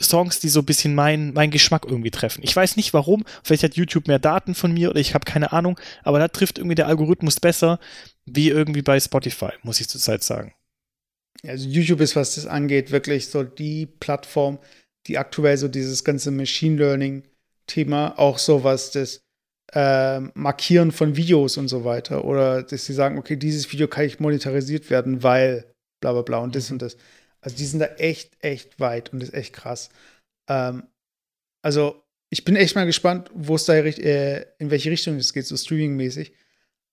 Songs, 0.00 0.40
die 0.40 0.48
so 0.48 0.60
ein 0.60 0.66
bisschen 0.66 0.94
meinen 0.94 1.32
mein 1.32 1.50
Geschmack 1.50 1.86
irgendwie 1.86 2.10
treffen. 2.10 2.42
Ich 2.44 2.54
weiß 2.54 2.76
nicht 2.76 2.92
warum, 2.92 3.24
vielleicht 3.42 3.62
hat 3.62 3.76
YouTube 3.76 4.08
mehr 4.08 4.18
Daten 4.18 4.54
von 4.54 4.72
mir 4.72 4.90
oder 4.90 5.00
ich 5.00 5.14
habe 5.14 5.24
keine 5.24 5.52
Ahnung, 5.52 5.80
aber 6.02 6.18
da 6.18 6.28
trifft 6.28 6.58
irgendwie 6.58 6.74
der 6.74 6.86
Algorithmus 6.86 7.40
besser, 7.40 7.78
wie 8.26 8.50
irgendwie 8.50 8.82
bei 8.82 9.00
Spotify, 9.00 9.50
muss 9.62 9.80
ich 9.80 9.88
zurzeit 9.88 10.22
sagen. 10.22 10.52
Also 11.46 11.68
YouTube 11.68 12.00
ist, 12.00 12.16
was 12.16 12.34
das 12.34 12.46
angeht, 12.46 12.90
wirklich 12.90 13.28
so 13.28 13.42
die 13.42 13.86
Plattform, 13.86 14.58
die 15.06 15.18
aktuell 15.18 15.56
so 15.56 15.68
dieses 15.68 16.04
ganze 16.04 16.30
Machine 16.30 16.76
Learning-Thema, 16.76 18.18
auch 18.18 18.38
so 18.38 18.64
was 18.64 18.90
das 18.90 19.20
äh, 19.72 20.20
Markieren 20.34 20.92
von 20.92 21.16
Videos 21.16 21.56
und 21.56 21.68
so 21.68 21.84
weiter, 21.84 22.24
oder 22.24 22.62
dass 22.62 22.84
sie 22.84 22.92
sagen, 22.92 23.18
okay, 23.18 23.36
dieses 23.36 23.70
Video 23.72 23.88
kann 23.88 24.04
nicht 24.04 24.20
monetarisiert 24.20 24.90
werden, 24.90 25.22
weil 25.22 25.72
bla 26.00 26.12
bla 26.12 26.22
bla 26.22 26.38
und 26.38 26.54
das 26.54 26.70
und 26.70 26.82
das. 26.82 26.96
Also 27.40 27.56
die 27.56 27.64
sind 27.64 27.80
da 27.80 27.86
echt, 27.86 28.36
echt 28.40 28.80
weit 28.80 29.12
und 29.12 29.20
das 29.20 29.30
ist 29.30 29.34
echt 29.34 29.52
krass. 29.52 29.88
Ähm, 30.48 30.84
also 31.62 32.02
ich 32.30 32.44
bin 32.44 32.56
echt 32.56 32.74
mal 32.74 32.86
gespannt, 32.86 33.30
wo 33.34 33.54
es 33.54 33.64
da 33.64 33.74
äh, 33.74 34.46
in 34.58 34.70
welche 34.70 34.90
Richtung 34.90 35.16
es 35.16 35.32
geht, 35.32 35.46
so 35.46 35.56
streaming-mäßig. 35.56 36.32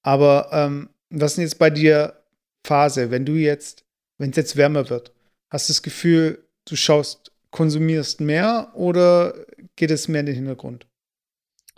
Aber 0.04 0.50
ähm, 0.52 0.90
was 1.10 1.34
ist 1.34 1.40
jetzt 1.40 1.60
bei 1.60 1.70
dir 1.70 2.24
Phase, 2.66 3.12
wenn 3.12 3.26
du 3.26 3.34
jetzt, 3.34 3.86
wenn 4.18 4.30
es 4.30 4.38
jetzt 4.38 4.56
wärmer 4.56 4.90
wird, 4.90 5.12
hast 5.50 5.70
du 5.70 5.74
das 5.74 5.82
Gefühl, 5.82 6.48
du 6.66 6.76
schaust, 6.76 7.32
konsumierst 7.52 8.20
mehr 8.22 8.72
oder 8.74 9.34
geht 9.76 9.92
es 9.92 10.08
mehr 10.08 10.22
in 10.22 10.26
den 10.28 10.36
Hintergrund? 10.36 10.88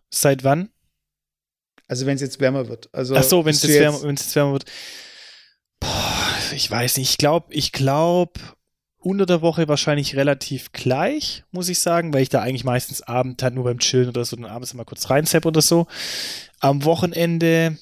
Seit 0.10 0.44
wann? 0.44 0.70
Also 1.88 2.06
wenn 2.06 2.16
es 2.16 2.22
jetzt 2.22 2.40
wärmer 2.40 2.68
wird. 2.68 2.90
Also 2.94 3.16
Ach 3.16 3.24
so, 3.24 3.46
wenn 3.46 3.52
es 3.52 3.64
jetzt, 3.64 3.80
wärmer, 3.80 4.02
wenn's 4.04 4.24
jetzt 4.24 4.36
wärmer 4.36 4.54
wird. 4.54 4.66
Boah, 5.80 6.15
ich 6.56 6.70
weiß 6.70 6.98
nicht. 6.98 7.12
Ich 7.12 7.18
glaube, 7.18 7.54
ich 7.54 7.72
glaube, 7.72 8.40
unter 8.98 9.26
der 9.26 9.42
Woche 9.42 9.68
wahrscheinlich 9.68 10.16
relativ 10.16 10.72
gleich, 10.72 11.44
muss 11.52 11.70
ich 11.70 11.80
sagen, 11.80 12.14
weil 12.14 12.24
ich 12.24 12.30
da 12.30 12.42
eigentlich 12.42 12.64
meistens 12.64 13.04
abends 13.04 13.44
halt 13.44 13.54
nur 13.54 13.66
beim 13.66 13.80
Chillen 13.80 14.10
oder 14.10 14.26
so 14.26 14.36
dann 14.36 14.46
abends 14.46 14.74
mal 14.74 14.84
kurz 14.84 15.10
reinzapp 15.10 15.46
oder 15.46 15.62
so. 15.62 15.86
Am 16.60 16.84
Wochenende 16.86 17.78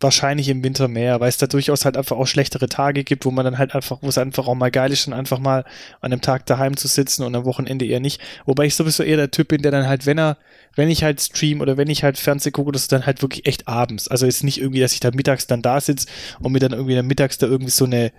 wahrscheinlich 0.00 0.48
im 0.48 0.62
Winter 0.62 0.86
mehr, 0.86 1.18
weil 1.18 1.28
es 1.28 1.38
da 1.38 1.48
durchaus 1.48 1.84
halt 1.84 1.96
einfach 1.96 2.16
auch 2.16 2.26
schlechtere 2.26 2.68
Tage 2.68 3.02
gibt, 3.02 3.24
wo 3.24 3.32
man 3.32 3.44
dann 3.44 3.58
halt 3.58 3.74
einfach, 3.74 3.98
wo 4.00 4.08
es 4.08 4.18
einfach 4.18 4.46
auch 4.46 4.54
mal 4.54 4.70
geil 4.70 4.92
ist, 4.92 5.06
dann 5.06 5.14
einfach 5.14 5.40
mal 5.40 5.64
an 6.00 6.12
einem 6.12 6.20
Tag 6.20 6.46
daheim 6.46 6.76
zu 6.76 6.86
sitzen 6.86 7.24
und 7.24 7.34
am 7.34 7.44
Wochenende 7.44 7.84
eher 7.84 7.98
nicht. 7.98 8.20
Wobei 8.46 8.66
ich 8.66 8.76
sowieso 8.76 9.02
eher 9.02 9.16
der 9.16 9.32
Typ 9.32 9.48
bin, 9.48 9.62
der 9.62 9.72
dann 9.72 9.88
halt, 9.88 10.06
wenn 10.06 10.18
er, 10.18 10.38
wenn 10.76 10.88
ich 10.88 11.02
halt 11.02 11.20
stream 11.20 11.60
oder 11.60 11.76
wenn 11.76 11.90
ich 11.90 12.04
halt 12.04 12.16
Fernseh 12.16 12.52
gucke, 12.52 12.70
das 12.70 12.86
dann 12.86 13.06
halt 13.06 13.22
wirklich 13.22 13.46
echt 13.46 13.66
abends. 13.66 14.06
Also 14.06 14.26
jetzt 14.26 14.44
nicht 14.44 14.60
irgendwie, 14.60 14.80
dass 14.80 14.92
ich 14.92 15.00
da 15.00 15.10
mittags 15.10 15.48
dann 15.48 15.62
da 15.62 15.80
sitze 15.80 16.06
und 16.38 16.52
mir 16.52 16.60
dann 16.60 16.72
irgendwie 16.72 16.94
dann 16.94 17.06
mittags 17.06 17.38
da 17.38 17.48
irgendwie 17.48 17.72
so 17.72 17.84
eine, 17.84 18.12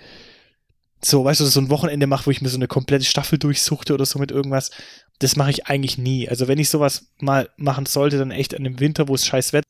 so, 1.02 1.24
weißt 1.24 1.40
du, 1.40 1.46
so 1.46 1.62
ein 1.62 1.70
Wochenende 1.70 2.08
mache, 2.08 2.26
wo 2.26 2.32
ich 2.32 2.42
mir 2.42 2.50
so 2.50 2.58
eine 2.58 2.68
komplette 2.68 3.06
Staffel 3.06 3.40
durchsuchte 3.40 3.94
oder 3.94 4.06
so 4.06 4.20
mit 4.20 4.32
irgendwas. 4.32 4.72
Das 5.20 5.38
mache 5.38 5.52
ich 5.52 5.68
eigentlich 5.68 5.98
nie. 5.98 6.28
Also 6.28 6.50
wenn 6.50 6.60
ich 6.60 6.70
sowas 6.70 7.08
mal 7.20 7.50
machen 7.56 7.86
sollte, 7.86 8.18
dann 8.18 8.32
echt 8.32 8.54
an 8.54 8.66
dem 8.66 8.82
Winter, 8.82 9.08
wo 9.08 9.16
es 9.16 9.26
scheiß 9.26 9.54
Wetter 9.54 9.70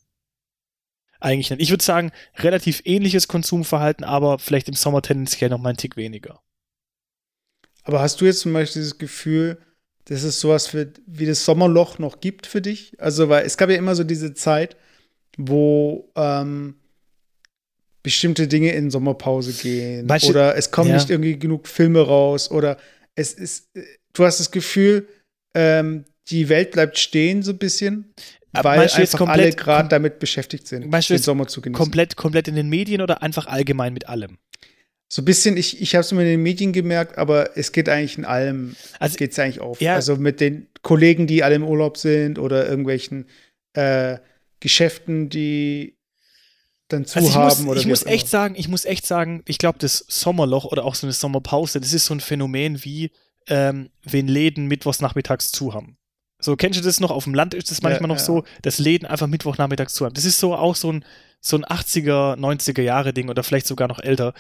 eigentlich 1.20 1.50
nicht. 1.50 1.62
Ich 1.62 1.70
würde 1.70 1.84
sagen, 1.84 2.12
relativ 2.38 2.82
ähnliches 2.86 3.28
Konsumverhalten, 3.28 4.06
aber 4.06 4.40
vielleicht 4.40 4.68
im 4.68 4.76
Sommer 4.76 5.02
tendenziell 5.02 5.50
noch 5.50 5.60
mal 5.60 5.70
einen 5.70 5.78
Tick 5.78 5.98
weniger. 5.98 6.42
Aber 7.84 8.02
hast 8.02 8.22
du 8.22 8.26
jetzt 8.26 8.42
zum 8.42 8.54
Beispiel 8.54 8.82
dieses 8.82 8.98
Gefühl, 8.98 9.58
dass 10.06 10.24
es 10.24 10.40
sowas 10.40 10.68
für, 10.68 10.92
wie 11.06 11.26
das 11.26 11.46
Sommerloch 11.46 12.00
noch 12.00 12.20
gibt 12.20 12.48
für 12.48 12.62
dich? 12.62 12.94
Also, 13.00 13.30
weil 13.30 13.46
es 13.46 13.58
gab 13.58 13.70
ja 13.70 13.78
immer 13.78 13.96
so 13.96 14.04
diese 14.04 14.34
Zeit, 14.34 14.76
wo 15.38 16.12
ähm, 16.16 16.76
bestimmte 18.04 18.48
Dinge 18.48 18.72
in 18.74 18.92
Sommerpause 18.92 19.54
gehen 19.54 20.08
du- 20.08 20.28
oder 20.28 20.56
es 20.56 20.72
kommen 20.72 20.90
ja. 20.90 20.96
nicht 20.96 21.10
irgendwie 21.10 21.38
genug 21.38 21.68
Filme 21.68 22.02
raus 22.02 22.50
oder 22.50 22.78
es 23.16 23.34
ist, 23.34 23.76
äh, 23.76 23.84
du 24.14 24.26
hast 24.26 24.40
das 24.40 24.52
Gefühl, 24.52 25.08
ähm, 25.54 26.06
die 26.30 26.50
Welt 26.50 26.72
bleibt 26.72 26.98
stehen 26.98 27.44
so 27.44 27.52
ein 27.52 27.58
bisschen, 27.58 28.14
weil 28.52 28.78
meinst 28.80 28.96
einfach 28.96 29.20
alle 29.22 29.28
komplett- 29.44 29.58
gerade 29.58 29.86
kom- 29.88 29.90
damit 29.90 30.20
beschäftigt 30.20 30.68
sind, 30.68 30.92
den 30.92 31.18
Sommer 31.18 31.48
zu 31.48 31.62
genießen. 31.62 31.78
Komplett, 31.78 32.16
komplett 32.16 32.48
in 32.48 32.56
den 32.56 32.70
Medien 32.70 33.02
oder 33.02 33.22
einfach 33.22 33.46
allgemein 33.48 33.94
mit 33.94 34.10
allem? 34.10 34.38
So 35.12 35.22
ein 35.22 35.26
bisschen, 35.26 35.58
ich, 35.58 35.82
ich 35.82 35.96
habe 35.96 36.02
es 36.02 36.12
immer 36.12 36.22
in 36.22 36.28
den 36.28 36.44
Medien 36.44 36.72
gemerkt, 36.72 37.18
aber 37.18 37.58
es 37.58 37.72
geht 37.72 37.90
eigentlich 37.90 38.18
in 38.18 38.26
allem, 38.26 38.76
Also- 39.00 39.18
geht 39.18 39.32
es 39.32 39.40
eigentlich 39.40 39.60
auf. 39.60 39.82
Ja. 39.82 39.96
Also 39.96 40.16
mit 40.18 40.40
den 40.40 40.68
Kollegen, 40.82 41.26
die 41.28 41.44
alle 41.44 41.56
im 41.56 41.64
Urlaub 41.64 41.98
sind 41.98 42.38
oder 42.40 42.68
irgendwelchen 42.68 43.28
äh, 43.74 44.18
Geschäften, 44.60 45.30
die 45.30 45.98
dann 46.90 47.06
zu 47.06 47.18
Also 47.20 47.30
ich 47.30 47.36
haben 47.36 47.64
muss, 47.66 47.72
oder 47.72 47.80
ich 47.80 47.86
muss 47.88 48.06
echt 48.06 48.24
immer. 48.24 48.30
sagen, 48.30 48.56
ich 48.58 48.68
muss 48.68 48.86
echt 48.86 49.06
sagen, 49.06 49.44
ich 49.48 49.58
glaube, 49.60 49.78
das 49.80 50.06
Sommerloch 50.08 50.66
oder 50.66 50.86
auch 50.86 50.96
so 50.96 51.06
eine 51.06 51.14
Sommerpause, 51.14 51.80
das 51.80 51.94
ist 51.94 52.06
so 52.06 52.16
ein 52.16 52.20
Phänomen 52.20 52.84
wie, 52.84 53.12
ähm, 53.48 53.90
wenn 54.04 54.28
Läden 54.28 54.66
mittwochs 54.68 55.00
nachmittags 55.02 55.52
zu 55.52 55.74
haben. 55.74 55.98
So, 56.40 56.56
kennst 56.56 56.80
du 56.80 56.84
das 56.84 57.00
noch? 57.00 57.12
Auf 57.12 57.26
dem 57.26 57.34
Land 57.34 57.54
ist 57.54 57.70
das 57.70 57.82
manchmal 57.82 58.10
Ja, 58.10 58.16
noch 58.16 58.20
ja. 58.20 58.24
so, 58.26 58.44
dass 58.62 58.80
Läden 58.80 59.06
einfach 59.06 59.28
Mittwochnachmittags 59.28 59.94
zu 59.94 60.06
haben. 60.06 60.14
Das 60.14 60.26
ist 60.26 60.40
so 60.40 60.56
auch 60.56 60.76
so 60.76 60.92
ein, 60.92 61.06
so 61.42 61.58
ein 61.58 61.66
80er, 61.66 62.38
90er 62.38 62.82
Jahre 62.82 63.14
Ding 63.14 63.30
oder 63.30 63.44
vielleicht 63.44 63.68
sogar 63.68 63.88
noch 63.88 64.00
älter. 64.00 64.34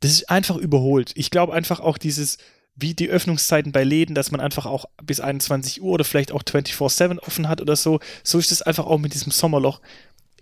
Das 0.00 0.10
ist 0.10 0.28
einfach 0.28 0.56
überholt. 0.56 1.12
Ich 1.14 1.30
glaube 1.30 1.54
einfach 1.54 1.80
auch 1.80 1.98
dieses, 1.98 2.38
wie 2.74 2.94
die 2.94 3.08
Öffnungszeiten 3.08 3.72
bei 3.72 3.84
Läden, 3.84 4.14
dass 4.14 4.30
man 4.30 4.40
einfach 4.40 4.66
auch 4.66 4.86
bis 5.02 5.20
21 5.20 5.80
Uhr 5.82 5.92
oder 5.92 6.04
vielleicht 6.04 6.32
auch 6.32 6.42
24-7 6.42 7.18
offen 7.20 7.48
hat 7.48 7.60
oder 7.60 7.76
so. 7.76 8.00
So 8.22 8.38
ist 8.38 8.52
es 8.52 8.62
einfach 8.62 8.86
auch 8.86 8.98
mit 8.98 9.14
diesem 9.14 9.32
Sommerloch. 9.32 9.80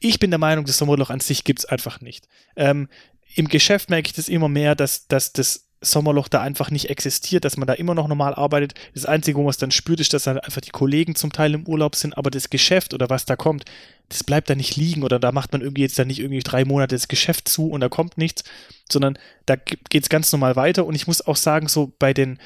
Ich 0.01 0.19
bin 0.19 0.31
der 0.31 0.39
Meinung, 0.39 0.65
das 0.65 0.79
Sommerloch 0.79 1.11
an 1.11 1.21
sich 1.21 1.45
gibt 1.45 1.61
es 1.61 1.65
einfach 1.67 2.01
nicht. 2.01 2.29
Ähm, 2.57 2.89
Im 3.37 3.49
Geschäft 3.49 3.91
merke 3.91 4.09
ich 4.09 4.15
das 4.15 4.29
immer 4.29 4.49
mehr, 4.49 4.75
dass, 4.75 5.07
dass 5.07 5.33
das 5.33 5.67
Sommerloch 5.85 6.29
da 6.29 6.41
einfach 6.41 6.71
nicht 6.71 6.91
existiert, 6.91 7.45
dass 7.45 7.57
man 7.57 7.67
da 7.67 7.75
immer 7.75 7.95
noch 7.95 8.09
normal 8.09 8.35
arbeitet. 8.35 8.75
Das 8.95 9.07
Einzige, 9.07 9.39
wo 9.39 9.43
man 9.43 9.51
es 9.51 9.59
dann 9.59 9.71
spürt, 9.71 10.01
ist, 10.01 10.13
dass 10.13 10.27
halt 10.27 10.45
einfach 10.45 10.61
die 10.61 10.71
Kollegen 10.71 11.15
zum 11.15 11.33
Teil 11.33 11.55
im 11.55 11.67
Urlaub 11.67 11.97
sind, 11.97 12.17
aber 12.17 12.31
das 12.31 12.51
Geschäft 12.51 12.95
oder 12.95 13.11
was 13.11 13.25
da 13.25 13.37
kommt, 13.37 13.65
das 14.09 14.25
bleibt 14.25 14.51
da 14.51 14.55
nicht 14.55 14.77
liegen 14.77 15.03
oder 15.03 15.19
da 15.19 15.33
macht 15.33 15.53
man 15.53 15.63
irgendwie 15.63 15.83
jetzt 15.83 15.99
dann 15.99 16.09
nicht 16.09 16.21
irgendwie 16.21 16.41
drei 16.41 16.65
Monate 16.65 16.95
das 16.95 17.09
Geschäft 17.09 17.49
zu 17.49 17.69
und 17.69 17.81
da 17.81 17.89
kommt 17.89 18.19
nichts, 18.19 18.45
sondern 18.91 19.19
da 19.47 19.57
geht 19.57 20.03
es 20.03 20.09
ganz 20.09 20.31
normal 20.33 20.57
weiter 20.57 20.85
und 20.87 20.95
ich 20.95 21.07
muss 21.07 21.27
auch 21.27 21.37
sagen, 21.37 21.69
so 21.69 21.93
bei 21.99 22.13
den 22.13 22.39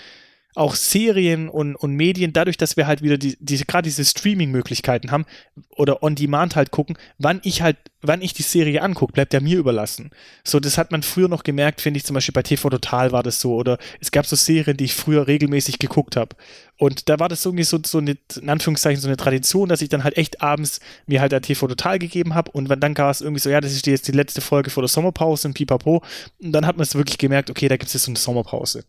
auch 0.59 0.74
Serien 0.74 1.48
und, 1.48 1.76
und 1.76 1.94
Medien, 1.94 2.32
dadurch, 2.32 2.56
dass 2.56 2.76
wir 2.76 2.86
halt 2.86 3.00
wieder 3.02 3.16
die, 3.16 3.36
diese, 3.40 3.64
gerade 3.64 3.86
diese 3.86 4.04
Streaming-Möglichkeiten 4.04 5.11
haben 5.11 5.24
oder 5.70 6.02
on 6.02 6.16
demand 6.16 6.56
halt 6.56 6.72
gucken, 6.72 6.98
wann 7.18 7.40
ich 7.44 7.62
halt, 7.62 7.76
wann 8.02 8.22
ich 8.22 8.32
die 8.32 8.42
Serie 8.42 8.82
angucke, 8.82 9.12
bleibt 9.12 9.32
ja 9.32 9.40
mir 9.40 9.59
überlassen. 9.59 10.11
So, 10.44 10.59
das 10.59 10.76
hat 10.76 10.90
man 10.90 11.02
früher 11.02 11.28
noch 11.28 11.44
gemerkt, 11.44 11.80
finde 11.80 11.98
ich, 11.98 12.04
zum 12.04 12.14
Beispiel 12.14 12.32
bei 12.32 12.42
TV 12.42 12.68
Total 12.70 13.12
war 13.12 13.22
das 13.22 13.40
so, 13.40 13.54
oder 13.54 13.78
es 14.00 14.11
gab 14.11 14.26
so 14.26 14.34
Serien, 14.34 14.76
die 14.76 14.84
ich 14.84 14.94
früher 14.94 15.26
regelmäßig 15.28 15.78
geguckt 15.78 16.16
habe. 16.16 16.34
Und 16.76 17.09
da 17.09 17.18
war 17.18 17.28
das 17.28 17.44
irgendwie 17.44 17.64
so, 17.64 17.78
so 17.84 17.98
eine, 17.98 18.16
in 18.40 18.50
Anführungszeichen, 18.50 19.00
so 19.00 19.09
eine 19.09 19.16
Tradition, 19.16 19.68
dass 19.68 19.80
ich 19.80 19.88
dann 19.88 20.04
halt 20.04 20.16
echt 20.16 20.42
abends 20.42 20.80
mir 21.06 21.20
halt 21.20 21.32
der 21.32 21.42
TV 21.42 21.68
Total 21.68 21.98
gegeben 21.98 22.34
habe 22.34 22.50
und 22.50 22.68
dann 22.68 22.98
war 22.98 23.11
es 23.11 23.20
irgendwie 23.20 23.40
so, 23.40 23.50
ja, 23.50 23.61
das 23.61 23.72
ist 23.72 23.86
jetzt 23.86 24.09
die 24.09 24.12
letzte 24.12 24.40
Folge 24.40 24.70
vor 24.70 24.82
der 24.82 24.88
Sommerpause 24.88 25.48
und 25.48 25.54
pipapo. 25.54 26.02
Und 26.40 26.52
dann 26.52 26.66
hat 26.66 26.76
man 26.76 26.82
es 26.82 26.94
wirklich 26.94 27.18
gemerkt, 27.18 27.50
okay, 27.50 27.68
da 27.68 27.76
gibt 27.76 27.88
es 27.88 27.94
jetzt 27.94 28.04
so 28.04 28.11
eine 28.11 28.18
Sommerpause. 28.18 28.84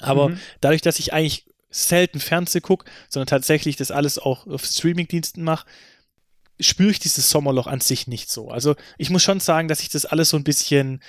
Aber 0.00 0.30
Mhm. 0.30 0.40
dadurch, 0.60 0.82
dass 0.82 0.98
ich 0.98 1.12
eigentlich 1.12 1.46
selten 1.70 2.20
Fernseh 2.20 2.60
gucke, 2.60 2.90
sondern 3.08 3.26
tatsächlich 3.26 3.76
das 3.76 3.90
alles 3.90 4.18
auch 4.18 4.46
auf 4.46 4.64
Streamingdiensten 4.64 5.42
mache, 5.42 5.66
spüre 6.60 6.90
ich 6.90 6.98
dieses 6.98 7.28
Sommerloch 7.30 7.66
an 7.66 7.80
sich 7.80 8.06
nicht 8.06 8.30
so. 8.30 8.50
Also 8.50 8.76
ich 8.98 9.10
muss 9.10 9.22
schon 9.22 9.40
sagen, 9.40 9.68
dass 9.68 9.80
sich 9.80 9.88
das 9.90 10.06
alles 10.06 10.30
so 10.30 10.36
ein 10.36 10.44
bisschen 10.44 11.02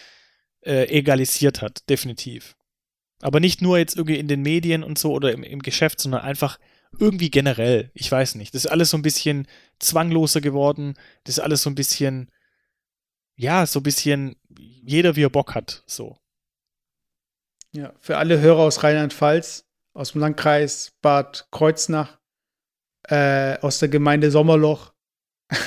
äh, 0.66 0.86
egalisiert 0.90 1.62
hat, 1.62 1.88
definitiv. 1.90 2.56
Aber 3.22 3.40
nicht 3.40 3.62
nur 3.62 3.78
jetzt 3.78 3.96
irgendwie 3.96 4.20
in 4.20 4.28
den 4.28 4.42
Medien 4.42 4.84
und 4.84 4.98
so 5.00 5.12
oder 5.12 5.32
im, 5.32 5.44
im 5.44 5.62
Geschäft, 5.62 6.02
sondern 6.02 6.22
einfach 6.22 6.60
irgendwie 7.00 7.32
generell. 7.32 7.92
Ich 7.94 8.12
weiß 8.12 8.36
nicht. 8.36 8.54
Das 8.54 8.66
ist 8.66 8.72
alles 8.72 8.90
so 8.90 8.98
ein 8.98 9.02
bisschen 9.02 9.48
zwangloser 9.80 10.42
geworden. 10.42 10.96
Das 11.24 11.38
ist 11.38 11.44
alles 11.44 11.62
so 11.62 11.70
ein 11.70 11.76
bisschen, 11.76 12.30
ja, 13.36 13.66
so 13.66 13.80
ein 13.80 13.84
bisschen 13.84 14.36
jeder 14.84 15.16
wie 15.16 15.24
er 15.24 15.30
Bock 15.30 15.56
hat. 15.56 15.84
So. 15.86 16.18
Ja, 17.76 17.94
für 18.00 18.18
alle 18.18 18.40
Hörer 18.40 18.60
aus 18.60 18.84
Rheinland-Pfalz, 18.84 19.66
aus 19.94 20.14
dem 20.14 20.22
Landkreis 20.22 20.94
Bad 21.02 21.48
Kreuznach, 21.52 22.18
äh, 23.04 23.58
aus 23.60 23.80
der 23.80 23.90
Gemeinde 23.90 24.32
Sommerloch. 24.32 24.94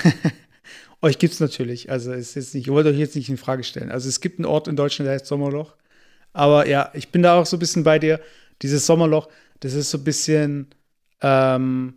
Euch 1.03 1.19
gibt 1.19 1.35
es 1.35 1.41
natürlich. 1.41 1.91
Also 1.91 2.13
es 2.13 2.37
ist 2.37 2.55
nicht, 2.55 2.67
ich 2.67 2.73
wollte 2.73 2.91
euch 2.91 2.99
jetzt 2.99 3.17
nicht 3.17 3.31
in 3.31 3.39
Frage 3.39 3.65
stellen. 3.65 3.91
Also 3.91 4.09
es 4.09 4.21
gibt 4.21 4.39
einen 4.39 4.45
Ort 4.45 4.69
in 4.69 4.77
Deutschland, 4.77 5.07
der 5.07 5.15
heißt 5.15 5.27
Sommerloch. 5.27 5.75
Aber 6.33 6.69
ja, 6.69 6.91
ich 6.93 7.09
bin 7.09 7.23
da 7.23 7.41
auch 7.41 7.47
so 7.47 7.57
ein 7.57 7.61
bisschen 7.61 7.85
bei 7.85 7.99
dir. 7.99 8.21
Dieses 8.61 8.85
Sommerloch, 8.87 9.29
das 9.61 9.73
ist 9.73 9.91
so 9.91 9.99
ein 9.99 10.05
bisschen 10.05 10.67
ähm, 11.23 11.95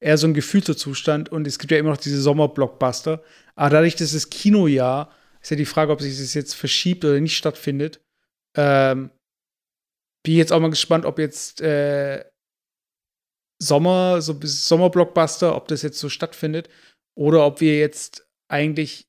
eher 0.00 0.16
so 0.16 0.26
ein 0.26 0.32
gefühlter 0.32 0.74
Zustand. 0.74 1.28
Und 1.28 1.46
es 1.46 1.58
gibt 1.58 1.70
ja 1.70 1.78
immer 1.78 1.90
noch 1.90 1.98
diese 1.98 2.20
Sommerblockbuster. 2.20 3.22
Aber 3.56 3.70
dadurch, 3.70 3.96
dass 3.96 4.12
das 4.12 4.30
Kinojahr, 4.30 5.10
ist 5.42 5.50
ja 5.50 5.56
die 5.56 5.66
Frage, 5.66 5.92
ob 5.92 6.00
sich 6.00 6.18
das 6.18 6.32
jetzt 6.32 6.54
verschiebt 6.54 7.04
oder 7.04 7.20
nicht 7.20 7.36
stattfindet. 7.36 8.00
Ähm, 8.54 9.10
bin 10.26 10.34
jetzt 10.34 10.52
auch 10.52 10.60
mal 10.60 10.70
gespannt, 10.70 11.04
ob 11.04 11.20
jetzt 11.20 11.60
äh, 11.60 12.24
Sommer, 13.62 14.20
so 14.20 14.34
bis 14.34 14.66
Sommerblockbuster, 14.68 15.54
ob 15.54 15.68
das 15.68 15.82
jetzt 15.82 16.00
so 16.00 16.08
stattfindet. 16.08 16.68
Oder 17.16 17.46
ob 17.46 17.60
wir 17.60 17.78
jetzt 17.78 18.26
eigentlich 18.48 19.08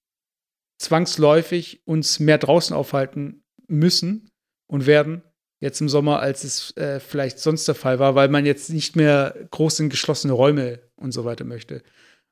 zwangsläufig 0.80 1.82
uns 1.86 2.20
mehr 2.20 2.38
draußen 2.38 2.76
aufhalten 2.76 3.44
müssen 3.68 4.30
und 4.68 4.86
werden 4.86 5.24
jetzt 5.60 5.82
im 5.82 5.90
Sommer, 5.90 6.20
als 6.20 6.44
es 6.44 6.78
äh, 6.78 7.00
vielleicht 7.00 7.40
sonst 7.40 7.68
der 7.68 7.74
Fall 7.74 7.98
war, 7.98 8.14
weil 8.14 8.30
man 8.30 8.46
jetzt 8.46 8.70
nicht 8.70 8.96
mehr 8.96 9.36
groß 9.50 9.80
in 9.80 9.90
geschlossene 9.90 10.34
Räume 10.34 10.80
und 10.98 11.14
so 11.14 11.26
weiter 11.26 11.46
möchte. 11.46 11.82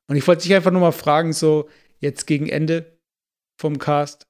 Und 0.06 0.14
ich 0.14 0.26
wollte 0.28 0.44
dich 0.44 0.54
einfach 0.54 0.70
nur 0.70 0.80
mal 0.80 0.92
fragen, 0.92 1.32
so 1.32 1.68
jetzt 1.98 2.28
gegen 2.28 2.48
Ende 2.48 3.00
vom 3.60 3.78
Cast, 3.78 4.28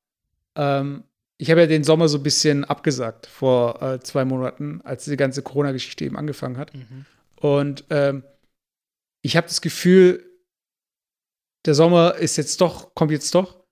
ähm, 0.56 1.04
ich 1.38 1.50
habe 1.50 1.60
ja 1.60 1.66
den 1.66 1.84
Sommer 1.84 2.08
so 2.08 2.18
ein 2.18 2.22
bisschen 2.22 2.64
abgesagt 2.64 3.26
vor 3.26 3.82
äh, 3.82 4.00
zwei 4.00 4.24
Monaten, 4.24 4.80
als 4.84 5.04
die 5.04 5.16
ganze 5.16 5.42
Corona-Geschichte 5.42 6.04
eben 6.04 6.16
angefangen 6.16 6.56
hat. 6.56 6.74
Mhm. 6.74 7.04
Und 7.36 7.84
ähm, 7.90 8.22
ich 9.22 9.36
habe 9.36 9.46
das 9.46 9.60
Gefühl, 9.60 10.24
der 11.66 11.74
Sommer 11.74 12.14
ist 12.14 12.36
jetzt 12.36 12.60
doch, 12.60 12.94
kommt 12.94 13.10
jetzt 13.10 13.34
doch. 13.34 13.64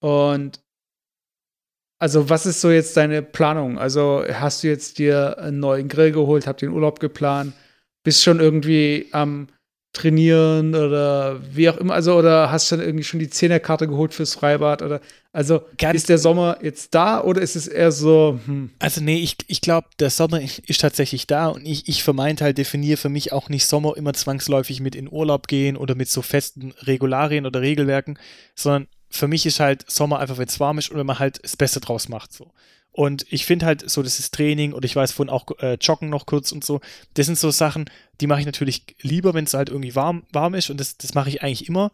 Und 0.00 0.60
also, 1.98 2.28
was 2.28 2.44
ist 2.44 2.60
so 2.60 2.70
jetzt 2.70 2.96
deine 2.96 3.22
Planung? 3.22 3.78
Also, 3.78 4.24
hast 4.28 4.62
du 4.62 4.68
jetzt 4.68 4.98
dir 4.98 5.38
einen 5.38 5.60
neuen 5.60 5.88
Grill 5.88 6.12
geholt, 6.12 6.46
habt 6.46 6.60
den 6.60 6.72
Urlaub 6.72 7.00
geplant, 7.00 7.54
bist 8.02 8.22
schon 8.22 8.40
irgendwie 8.40 9.08
am 9.12 9.48
Trainieren 9.94 10.74
oder 10.74 11.40
wie 11.54 11.70
auch 11.70 11.76
immer, 11.76 11.94
also 11.94 12.14
oder 12.16 12.50
hast 12.50 12.70
du 12.70 12.76
dann 12.76 12.84
irgendwie 12.84 13.04
schon 13.04 13.20
die 13.20 13.30
Zehnerkarte 13.30 13.86
geholt 13.86 14.12
fürs 14.12 14.34
Freibad 14.34 14.82
oder 14.82 15.00
also 15.32 15.62
Ganz 15.78 15.96
ist 15.96 16.08
der 16.08 16.18
Sommer 16.18 16.58
jetzt 16.62 16.94
da 16.94 17.22
oder 17.22 17.40
ist 17.40 17.56
es 17.56 17.66
eher 17.66 17.92
so? 17.92 18.38
Hm? 18.44 18.70
Also 18.78 19.00
nee, 19.00 19.18
ich, 19.18 19.36
ich 19.46 19.60
glaube, 19.60 19.88
der 19.98 20.10
Sommer 20.10 20.40
ist 20.42 20.80
tatsächlich 20.80 21.26
da 21.26 21.48
und 21.48 21.64
ich, 21.64 21.88
ich 21.88 22.02
vermeint 22.02 22.40
halt 22.40 22.58
definiere 22.58 22.96
für 22.96 23.08
mich 23.08 23.32
auch 23.32 23.48
nicht 23.48 23.66
Sommer 23.66 23.96
immer 23.96 24.12
zwangsläufig 24.12 24.80
mit 24.80 24.94
in 24.94 25.10
Urlaub 25.10 25.46
gehen 25.46 25.76
oder 25.76 25.94
mit 25.94 26.08
so 26.08 26.22
festen 26.22 26.72
Regularien 26.82 27.46
oder 27.46 27.60
Regelwerken, 27.60 28.18
sondern 28.54 28.88
für 29.10 29.28
mich 29.28 29.46
ist 29.46 29.60
halt 29.60 29.88
Sommer 29.88 30.18
einfach, 30.18 30.38
wenn 30.38 30.48
es 30.48 30.60
warm 30.60 30.78
ist 30.78 30.90
und 30.90 30.98
wenn 30.98 31.06
man 31.06 31.20
halt 31.20 31.38
das 31.42 31.56
Beste 31.56 31.80
draus 31.80 32.08
macht. 32.08 32.32
So. 32.32 32.50
Und 32.96 33.26
ich 33.28 33.44
finde 33.44 33.66
halt 33.66 33.90
so, 33.90 34.04
das 34.04 34.20
ist 34.20 34.32
Training 34.32 34.72
und 34.72 34.84
ich 34.84 34.94
weiß 34.94 35.10
vorhin 35.10 35.28
auch 35.28 35.46
äh, 35.58 35.74
Joggen 35.80 36.10
noch 36.10 36.26
kurz 36.26 36.52
und 36.52 36.62
so. 36.62 36.80
Das 37.14 37.26
sind 37.26 37.36
so 37.36 37.50
Sachen, 37.50 37.90
die 38.20 38.28
mache 38.28 38.38
ich 38.38 38.46
natürlich 38.46 38.84
lieber, 39.00 39.34
wenn 39.34 39.46
es 39.46 39.54
halt 39.54 39.68
irgendwie 39.68 39.96
warm, 39.96 40.22
warm 40.30 40.54
ist 40.54 40.70
und 40.70 40.78
das, 40.78 40.96
das 40.96 41.12
mache 41.12 41.28
ich 41.28 41.42
eigentlich 41.42 41.68
immer. 41.68 41.90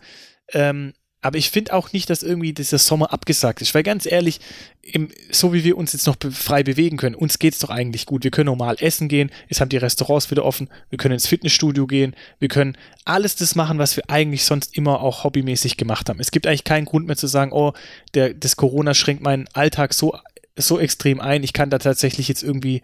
Ähm, 0.52 0.92
aber 1.22 1.38
ich 1.38 1.50
finde 1.50 1.72
auch 1.72 1.92
nicht, 1.92 2.10
dass 2.10 2.22
irgendwie 2.22 2.52
dieser 2.52 2.78
Sommer 2.78 3.14
abgesagt 3.14 3.62
ist, 3.62 3.74
weil 3.74 3.82
ganz 3.82 4.04
ehrlich, 4.04 4.40
im, 4.82 5.08
so 5.30 5.54
wie 5.54 5.64
wir 5.64 5.78
uns 5.78 5.94
jetzt 5.94 6.06
noch 6.06 6.16
be 6.16 6.30
frei 6.30 6.62
bewegen 6.62 6.98
können, 6.98 7.14
uns 7.14 7.38
geht 7.38 7.54
es 7.54 7.60
doch 7.60 7.70
eigentlich 7.70 8.04
gut. 8.04 8.24
Wir 8.24 8.30
können 8.30 8.46
normal 8.46 8.76
essen 8.80 9.08
gehen, 9.08 9.30
jetzt 9.48 9.62
haben 9.62 9.68
die 9.70 9.78
Restaurants 9.78 10.30
wieder 10.30 10.44
offen, 10.44 10.68
wir 10.90 10.98
können 10.98 11.14
ins 11.14 11.26
Fitnessstudio 11.26 11.86
gehen, 11.86 12.14
wir 12.38 12.48
können 12.48 12.76
alles 13.06 13.36
das 13.36 13.54
machen, 13.54 13.78
was 13.78 13.96
wir 13.96 14.04
eigentlich 14.08 14.44
sonst 14.44 14.76
immer 14.76 15.00
auch 15.00 15.24
hobbymäßig 15.24 15.78
gemacht 15.78 16.10
haben. 16.10 16.20
Es 16.20 16.30
gibt 16.30 16.46
eigentlich 16.46 16.64
keinen 16.64 16.84
Grund 16.84 17.06
mehr 17.06 17.16
zu 17.16 17.26
sagen, 17.26 17.52
oh, 17.52 17.72
der, 18.12 18.34
das 18.34 18.56
Corona 18.56 18.92
schränkt 18.92 19.22
meinen 19.22 19.48
Alltag 19.54 19.94
so, 19.94 20.18
so 20.60 20.78
extrem 20.78 21.20
ein, 21.20 21.42
ich 21.42 21.52
kann 21.52 21.70
da 21.70 21.78
tatsächlich 21.78 22.28
jetzt 22.28 22.42
irgendwie 22.42 22.82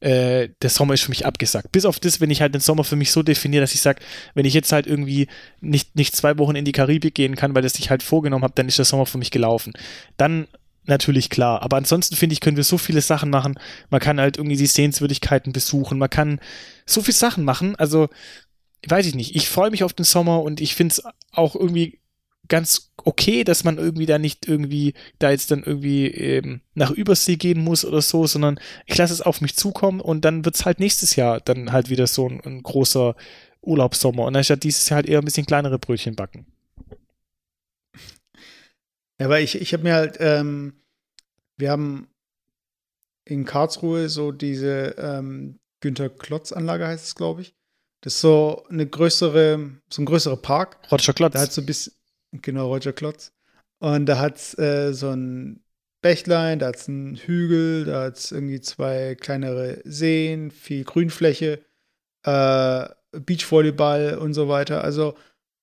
äh, 0.00 0.50
der 0.60 0.70
Sommer 0.70 0.94
ist 0.94 1.02
für 1.02 1.10
mich 1.10 1.24
abgesagt. 1.24 1.72
Bis 1.72 1.84
auf 1.84 1.98
das, 1.98 2.20
wenn 2.20 2.30
ich 2.30 2.42
halt 2.42 2.54
den 2.54 2.60
Sommer 2.60 2.84
für 2.84 2.96
mich 2.96 3.10
so 3.10 3.22
definiere, 3.22 3.62
dass 3.62 3.74
ich 3.74 3.80
sage, 3.80 4.02
wenn 4.34 4.44
ich 4.44 4.54
jetzt 4.54 4.70
halt 4.72 4.86
irgendwie 4.86 5.28
nicht, 5.60 5.96
nicht 5.96 6.14
zwei 6.14 6.36
Wochen 6.38 6.56
in 6.56 6.64
die 6.64 6.72
Karibik 6.72 7.14
gehen 7.14 7.36
kann, 7.36 7.54
weil 7.54 7.62
das 7.62 7.78
ich 7.78 7.90
halt 7.90 8.02
vorgenommen 8.02 8.44
habe, 8.44 8.54
dann 8.54 8.68
ist 8.68 8.78
der 8.78 8.84
Sommer 8.84 9.06
für 9.06 9.18
mich 9.18 9.30
gelaufen. 9.30 9.72
Dann 10.16 10.46
natürlich 10.84 11.30
klar. 11.30 11.62
Aber 11.62 11.76
ansonsten 11.78 12.16
finde 12.16 12.34
ich, 12.34 12.40
können 12.40 12.58
wir 12.58 12.64
so 12.64 12.76
viele 12.76 13.00
Sachen 13.00 13.30
machen. 13.30 13.58
Man 13.88 14.00
kann 14.00 14.20
halt 14.20 14.36
irgendwie 14.36 14.56
die 14.56 14.66
Sehenswürdigkeiten 14.66 15.52
besuchen. 15.52 15.98
Man 15.98 16.10
kann 16.10 16.40
so 16.84 17.00
viele 17.00 17.16
Sachen 17.16 17.44
machen. 17.44 17.74
Also, 17.76 18.08
weiß 18.86 19.06
ich 19.06 19.14
nicht. 19.14 19.34
Ich 19.34 19.48
freue 19.48 19.70
mich 19.70 19.84
auf 19.84 19.94
den 19.94 20.04
Sommer 20.04 20.42
und 20.42 20.60
ich 20.60 20.74
finde 20.74 20.92
es 20.92 21.02
auch 21.32 21.54
irgendwie 21.54 21.98
ganz 22.48 22.92
okay, 23.04 23.44
dass 23.44 23.64
man 23.64 23.78
irgendwie 23.78 24.06
da 24.06 24.18
nicht 24.18 24.46
irgendwie 24.46 24.94
da 25.18 25.30
jetzt 25.30 25.50
dann 25.50 25.62
irgendwie 25.62 26.06
ähm, 26.08 26.60
nach 26.74 26.90
Übersee 26.90 27.36
gehen 27.36 27.62
muss 27.62 27.84
oder 27.84 28.02
so, 28.02 28.26
sondern 28.26 28.58
ich 28.86 28.96
lasse 28.96 29.12
es 29.12 29.20
auf 29.20 29.40
mich 29.40 29.56
zukommen 29.56 30.00
und 30.00 30.24
dann 30.24 30.44
wird 30.44 30.54
es 30.54 30.64
halt 30.64 30.80
nächstes 30.80 31.16
Jahr 31.16 31.40
dann 31.40 31.72
halt 31.72 31.90
wieder 31.90 32.06
so 32.06 32.28
ein, 32.28 32.40
ein 32.44 32.62
großer 32.62 33.14
Urlaubssommer 33.62 34.24
und 34.24 34.34
dann 34.34 34.44
statt 34.44 34.62
dieses 34.62 34.88
Jahr 34.88 34.96
halt 34.96 35.08
eher 35.08 35.18
ein 35.18 35.24
bisschen 35.24 35.46
kleinere 35.46 35.78
Brötchen 35.78 36.16
backen. 36.16 36.46
Ja, 39.20 39.28
weil 39.28 39.44
ich, 39.44 39.60
ich 39.60 39.72
habe 39.72 39.84
mir 39.84 39.94
halt, 39.94 40.16
ähm, 40.20 40.74
wir 41.56 41.70
haben 41.70 42.08
in 43.24 43.44
Karlsruhe 43.44 44.08
so 44.08 44.32
diese 44.32 44.96
ähm, 44.98 45.60
Günter 45.80 46.10
Klotz-Anlage 46.10 46.86
heißt 46.86 47.06
es, 47.06 47.14
glaube 47.14 47.42
ich. 47.42 47.54
Das 48.00 48.16
ist 48.16 48.20
so 48.20 48.66
eine 48.68 48.86
größere, 48.86 49.80
so 49.88 50.02
ein 50.02 50.04
größerer 50.04 50.36
Park. 50.36 50.78
Roger 50.92 51.14
Klotz. 51.14 51.32
Da 51.32 51.40
hat 51.40 51.52
so 51.52 51.62
ein 51.62 51.66
bisschen, 51.66 51.94
Genau, 52.42 52.68
Roger 52.68 52.92
Klotz. 52.92 53.32
Und 53.80 54.06
da 54.06 54.18
hat 54.18 54.36
es 54.36 54.58
äh, 54.58 54.92
so 54.92 55.10
ein 55.10 55.62
Bächlein, 56.02 56.58
da 56.58 56.68
hat 56.68 56.76
es 56.76 56.88
einen 56.88 57.16
Hügel, 57.16 57.84
da 57.84 58.04
hat 58.04 58.16
es 58.16 58.32
irgendwie 58.32 58.60
zwei 58.60 59.14
kleinere 59.14 59.80
Seen, 59.84 60.50
viel 60.50 60.84
Grünfläche, 60.84 61.64
äh, 62.24 62.88
Beachvolleyball 63.12 64.18
und 64.18 64.34
so 64.34 64.48
weiter. 64.48 64.84
Also 64.84 65.16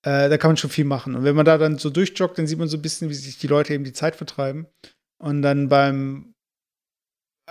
äh, 0.04 0.30
da 0.30 0.38
kann 0.38 0.50
man 0.50 0.58
schon 0.58 0.70
viel 0.70 0.86
machen. 0.86 1.16
Und 1.16 1.24
wenn 1.24 1.36
man 1.36 1.46
da 1.46 1.58
dann 1.58 1.78
so 1.78 1.90
durchjoggt, 1.90 2.38
dann 2.38 2.48
sieht 2.48 2.58
man 2.58 2.68
so 2.68 2.78
ein 2.78 2.82
bisschen, 2.82 3.10
wie 3.10 3.14
sich 3.14 3.38
die 3.38 3.48
Leute 3.48 3.74
eben 3.74 3.84
die 3.84 3.94
Zeit 3.94 4.16
vertreiben. 4.16 4.68
Und 5.20 5.42
dann 5.42 5.70
beim 5.70 6.34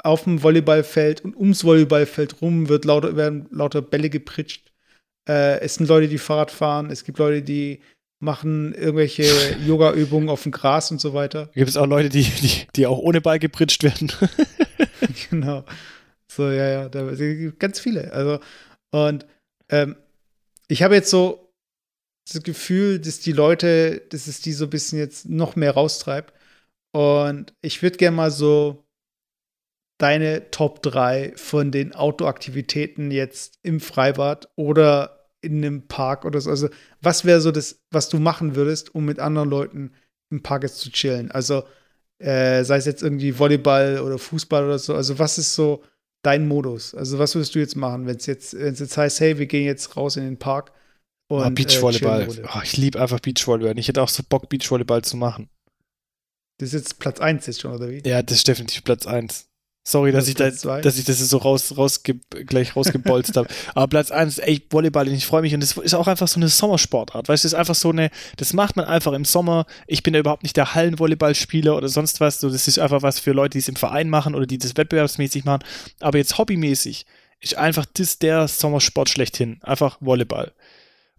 auf 0.03 0.25
dem 0.25 0.43
Volleyballfeld 0.43 1.25
und 1.25 1.37
ums 1.37 1.65
Volleyballfeld 1.65 2.41
rum 2.41 2.69
wird 2.69 2.85
lauter, 2.85 3.17
werden 3.17 3.49
lauter 3.51 3.83
Bälle 3.83 4.11
gepritscht. 4.11 4.73
Äh, 5.29 5.61
es 5.61 5.75
sind 5.75 5.89
Leute, 5.89 6.09
die 6.09 6.19
Fahrrad 6.19 6.51
fahren, 6.51 6.91
es 6.91 7.05
gibt 7.05 7.19
Leute, 7.19 7.43
die 7.43 7.81
machen 8.21 8.75
irgendwelche 8.75 9.25
Yoga-Übungen 9.67 10.29
auf 10.29 10.43
dem 10.43 10.53
Gras 10.53 10.91
und 10.91 11.01
so 11.01 11.15
weiter. 11.15 11.49
Gibt 11.55 11.71
es 11.71 11.77
auch 11.77 11.87
Leute, 11.87 12.11
die, 12.11 12.23
die, 12.23 12.67
die 12.77 12.87
auch 12.87 12.99
ohne 12.99 13.21
Ball 13.21 13.39
gepritscht 13.39 13.83
werden? 13.83 14.13
genau. 15.31 15.65
So, 16.31 16.51
ja, 16.51 16.69
ja, 16.69 16.89
da 16.89 17.11
gibt 17.15 17.59
ganz 17.59 17.81
viele. 17.81 18.13
Also, 18.13 18.41
und 18.93 19.27
ähm, 19.69 19.97
ich 20.69 20.83
habe 20.83 20.95
jetzt 20.95 21.11
so 21.11 21.53
das 22.31 22.43
Gefühl, 22.43 23.01
dass 23.01 23.21
die 23.21 23.33
Leute, 23.33 24.03
dass 24.11 24.27
es 24.27 24.41
die 24.41 24.53
so 24.53 24.65
ein 24.65 24.71
bisschen 24.71 24.99
jetzt 24.99 25.29
noch 25.29 25.57
mehr 25.57 25.73
raustreibt. 25.73 26.33
Und 26.93 27.55
ich 27.63 27.83
würde 27.83 27.97
gerne 27.97 28.17
mal 28.17 28.31
so 28.31 28.85
deine 29.99 30.51
Top 30.51 30.83
3 30.83 31.33
von 31.37 31.71
den 31.71 31.95
Autoaktivitäten 31.95 33.11
jetzt 33.11 33.59
im 33.63 33.81
Freibad 33.81 34.49
oder 34.57 35.20
in 35.43 35.57
einem 35.57 35.87
Park 35.89 36.25
oder 36.25 36.41
so. 36.41 36.51
Also, 36.51 36.69
was 37.01 37.25
wäre 37.25 37.41
so 37.41 37.51
das, 37.51 37.81
was 37.91 38.09
du 38.09 38.19
machen 38.19 38.55
würdest, 38.55 38.95
um 38.95 39.05
mit 39.05 39.19
anderen 39.19 39.49
Leuten 39.49 39.93
im 40.31 40.43
Park 40.43 40.63
jetzt 40.63 40.79
zu 40.79 40.91
chillen? 40.91 41.31
Also, 41.31 41.65
äh, 42.19 42.65
sei 42.65 42.77
es 42.77 42.87
jetzt 42.87 43.03
irgendwie 43.03 43.39
Volleyball 43.39 44.01
oder 44.01 44.19
Fußball 44.19 44.65
oder 44.65 44.79
so. 44.79 44.95
Also, 44.95 45.19
was 45.19 45.39
ist 45.39 45.55
so 45.55 45.83
dein 46.23 46.47
Modus? 46.47 46.95
Also, 46.95 47.19
was 47.19 47.35
würdest 47.35 47.55
du 47.55 47.59
jetzt 47.59 47.77
machen, 47.77 48.07
wenn 48.07 48.17
es 48.17 48.27
jetzt, 48.27 48.53
jetzt 48.53 48.97
heißt, 48.97 49.21
hey, 49.21 49.39
wir 49.39 49.47
gehen 49.47 49.65
jetzt 49.65 49.97
raus 49.97 50.17
in 50.17 50.25
den 50.25 50.39
Park 50.39 50.73
und 51.29 51.45
oh, 51.45 51.51
Beachvolleyball. 51.51 52.23
Äh, 52.23 52.43
oh, 52.55 52.61
ich 52.63 52.77
liebe 52.77 53.01
einfach 53.01 53.21
Beachvolleyball. 53.21 53.79
Ich 53.79 53.89
hätte 53.89 54.03
auch 54.03 54.09
so 54.09 54.23
Bock, 54.29 54.49
Beachvolleyball 54.49 55.03
zu 55.03 55.17
machen. 55.17 55.49
Das 56.59 56.69
ist 56.69 56.73
jetzt 56.75 56.99
Platz 56.99 57.21
1 57.21 57.47
jetzt 57.47 57.61
schon, 57.63 57.73
oder 57.73 57.89
wie? 57.89 58.03
Ja, 58.05 58.23
das 58.23 58.39
ist 58.39 58.49
definitiv 58.49 58.85
Platz 58.85 59.07
1. 59.07 59.50
Sorry, 59.83 60.13
dass 60.13 60.29
ich, 60.29 60.35
da, 60.35 60.51
dass 60.51 60.99
ich 60.99 61.05
das 61.07 61.19
so 61.21 61.39
raus, 61.39 61.77
rausge, 61.77 62.17
gleich 62.47 62.77
rausgebolzt 62.77 63.37
habe. 63.37 63.49
Aber 63.75 63.89
Platz 63.89 64.11
1 64.11 64.39
ist 64.39 64.45
echt 64.47 64.65
Volleyball 64.71 65.09
und 65.09 65.15
ich 65.15 65.25
freue 65.25 65.41
mich. 65.41 65.55
Und 65.55 65.61
das 65.61 65.77
ist 65.77 65.95
auch 65.95 66.07
einfach 66.07 66.29
so 66.29 66.39
eine 66.39 66.49
Sommersportart. 66.49 67.29
Weißt 67.29 67.45
du, 67.45 67.47
das 67.47 67.55
ist 67.55 67.59
einfach 67.59 67.75
so 67.75 67.89
eine, 67.89 68.11
das 68.37 68.53
macht 68.53 68.77
man 68.77 68.85
einfach 68.85 69.15
im 69.15 69.25
Sommer. 69.25 69.65
Ich 69.87 70.03
bin 70.03 70.13
ja 70.13 70.21
überhaupt 70.21 70.43
nicht 70.43 70.57
der 70.57 70.75
Hallenvolleyballspieler 70.75 71.75
oder 71.75 71.89
sonst 71.89 72.21
was. 72.21 72.41
So, 72.41 72.51
das 72.51 72.69
ist 72.69 72.79
einfach 72.79 73.01
was 73.03 73.19
für 73.19 73.33
Leute, 73.33 73.53
die 73.53 73.61
es 73.61 73.69
im 73.69 73.77
Verein 73.77 74.11
machen 74.11 74.35
oder 74.35 74.47
die 74.47 74.59
das 74.59 74.77
wettbewerbsmäßig 74.77 75.45
machen. 75.45 75.65
Aber 76.01 76.19
jetzt 76.19 76.37
hobbymäßig 76.37 77.07
ist 77.41 77.57
einfach 77.57 77.87
das 77.87 78.19
der 78.19 78.49
Sommersport 78.49 79.09
schlechthin. 79.09 79.61
Einfach 79.63 79.97
Volleyball. 80.01 80.53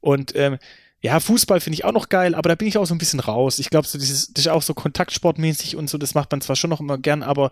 Und 0.01 0.35
ähm, 0.35 0.59
ja, 1.01 1.19
Fußball 1.19 1.59
finde 1.59 1.75
ich 1.75 1.83
auch 1.83 1.93
noch 1.93 2.09
geil, 2.09 2.35
aber 2.35 2.49
da 2.49 2.55
bin 2.55 2.67
ich 2.67 2.77
auch 2.77 2.85
so 2.85 2.93
ein 2.93 2.99
bisschen 2.99 3.19
raus. 3.19 3.57
Ich 3.57 3.71
glaube, 3.71 3.87
so 3.87 3.97
dieses, 3.97 4.31
das 4.33 4.45
ist 4.45 4.51
auch 4.51 4.61
so 4.61 4.75
kontaktsportmäßig 4.75 5.75
und 5.75 5.89
so, 5.89 5.97
das 5.97 6.13
macht 6.13 6.31
man 6.31 6.41
zwar 6.41 6.55
schon 6.55 6.69
noch 6.69 6.79
immer 6.79 6.99
gern, 6.99 7.23
aber 7.23 7.49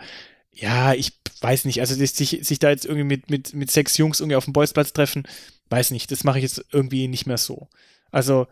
ja, 0.53 0.93
ich 0.93 1.13
weiß 1.41 1.65
nicht, 1.65 1.79
also 1.79 1.95
sich, 1.95 2.39
sich 2.41 2.59
da 2.59 2.69
jetzt 2.69 2.85
irgendwie 2.85 3.05
mit, 3.05 3.29
mit, 3.29 3.53
mit 3.53 3.71
sechs 3.71 3.97
Jungs 3.97 4.19
irgendwie 4.19 4.35
auf 4.35 4.45
dem 4.45 4.53
Bolzplatz 4.53 4.93
treffen, 4.93 5.23
weiß 5.69 5.91
nicht, 5.91 6.11
das 6.11 6.23
mache 6.23 6.39
ich 6.39 6.43
jetzt 6.43 6.65
irgendwie 6.71 7.07
nicht 7.07 7.25
mehr 7.25 7.37
so. 7.37 7.69
Also 8.11 8.47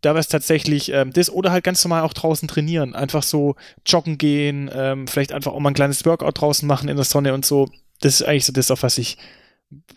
da 0.00 0.10
wäre 0.10 0.20
es 0.20 0.28
tatsächlich 0.28 0.90
ähm, 0.92 1.12
das 1.12 1.30
oder 1.30 1.50
halt 1.50 1.64
ganz 1.64 1.84
normal 1.84 2.02
auch 2.02 2.14
draußen 2.14 2.48
trainieren. 2.48 2.94
Einfach 2.94 3.22
so 3.22 3.56
joggen 3.86 4.18
gehen, 4.18 4.70
ähm, 4.72 5.06
vielleicht 5.06 5.32
einfach 5.32 5.52
auch 5.52 5.60
mal 5.60 5.70
ein 5.70 5.74
kleines 5.74 6.04
Workout 6.06 6.40
draußen 6.40 6.66
machen 6.66 6.88
in 6.88 6.96
der 6.96 7.04
Sonne 7.04 7.34
und 7.34 7.44
so. 7.44 7.68
Das 8.00 8.20
ist 8.20 8.26
eigentlich 8.26 8.46
so 8.46 8.52
das, 8.52 8.70
auf 8.70 8.82
was 8.82 8.96
ich, 8.98 9.18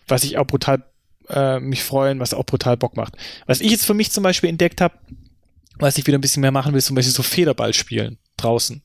was 0.06 0.24
ich 0.24 0.36
auch 0.36 0.46
brutal 0.46 0.84
äh, 1.28 1.58
mich 1.58 1.82
freuen, 1.82 2.20
was 2.20 2.34
auch 2.34 2.44
brutal 2.44 2.76
Bock 2.76 2.96
macht. 2.96 3.16
Was 3.46 3.60
ich 3.60 3.70
jetzt 3.70 3.86
für 3.86 3.94
mich 3.94 4.10
zum 4.10 4.22
Beispiel 4.22 4.50
entdeckt 4.50 4.80
habe, 4.82 4.94
was 5.78 5.96
ich 5.96 6.06
wieder 6.06 6.18
ein 6.18 6.20
bisschen 6.20 6.42
mehr 6.42 6.52
machen 6.52 6.74
will, 6.74 6.82
zum 6.82 6.96
Beispiel 6.96 7.14
so 7.14 7.22
Federball 7.22 7.72
spielen 7.72 8.18
draußen. 8.36 8.82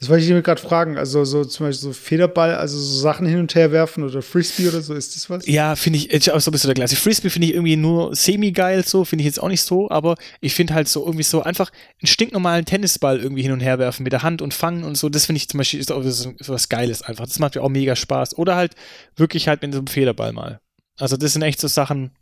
Das 0.00 0.08
wollte 0.08 0.24
ich 0.24 0.30
mir 0.30 0.42
gerade 0.42 0.62
fragen. 0.62 0.96
Also 0.96 1.24
so 1.24 1.44
zum 1.44 1.66
Beispiel 1.66 1.88
so 1.88 1.92
Federball, 1.92 2.54
also 2.54 2.78
so 2.78 3.00
Sachen 3.00 3.26
hin 3.26 3.40
und 3.40 3.54
her 3.56 3.72
werfen 3.72 4.04
oder 4.04 4.22
Frisbee 4.22 4.68
oder 4.68 4.80
so, 4.80 4.94
ist 4.94 5.16
das 5.16 5.28
was? 5.28 5.44
Ja, 5.46 5.74
finde 5.74 5.98
ich, 5.98 6.10
ist 6.10 6.30
auch 6.30 6.40
so 6.40 6.50
ein 6.50 6.52
bisschen 6.52 6.68
der 6.68 6.76
Klasse. 6.76 6.94
Frisbee 6.94 7.30
finde 7.30 7.48
ich 7.48 7.54
irgendwie 7.54 7.74
nur 7.74 8.14
semi-geil 8.14 8.84
so, 8.86 9.04
finde 9.04 9.22
ich 9.22 9.26
jetzt 9.26 9.42
auch 9.42 9.48
nicht 9.48 9.62
so, 9.62 9.90
aber 9.90 10.14
ich 10.40 10.54
finde 10.54 10.74
halt 10.74 10.86
so 10.86 11.04
irgendwie 11.04 11.24
so 11.24 11.42
einfach 11.42 11.72
einen 12.00 12.06
stinknormalen 12.06 12.64
Tennisball 12.64 13.18
irgendwie 13.18 13.42
hin 13.42 13.50
und 13.50 13.58
her 13.58 13.80
werfen 13.80 14.04
mit 14.04 14.12
der 14.12 14.22
Hand 14.22 14.40
und 14.40 14.54
fangen 14.54 14.84
und 14.84 14.96
so, 14.96 15.08
das 15.08 15.26
finde 15.26 15.38
ich 15.38 15.48
zum 15.48 15.58
Beispiel 15.58 15.80
ist 15.80 15.90
auch 15.90 16.02
so, 16.04 16.32
so 16.38 16.52
was 16.52 16.68
Geiles 16.68 17.02
einfach. 17.02 17.26
Das 17.26 17.40
macht 17.40 17.56
mir 17.56 17.62
auch 17.62 17.68
mega 17.68 17.96
Spaß. 17.96 18.38
Oder 18.38 18.54
halt 18.54 18.76
wirklich 19.16 19.48
halt 19.48 19.62
mit 19.62 19.72
so 19.72 19.78
einem 19.78 19.88
Federball 19.88 20.32
mal. 20.32 20.60
Also 20.96 21.16
das 21.16 21.32
sind 21.32 21.42
echt 21.42 21.60
so 21.60 21.66
Sachen, 21.66 22.12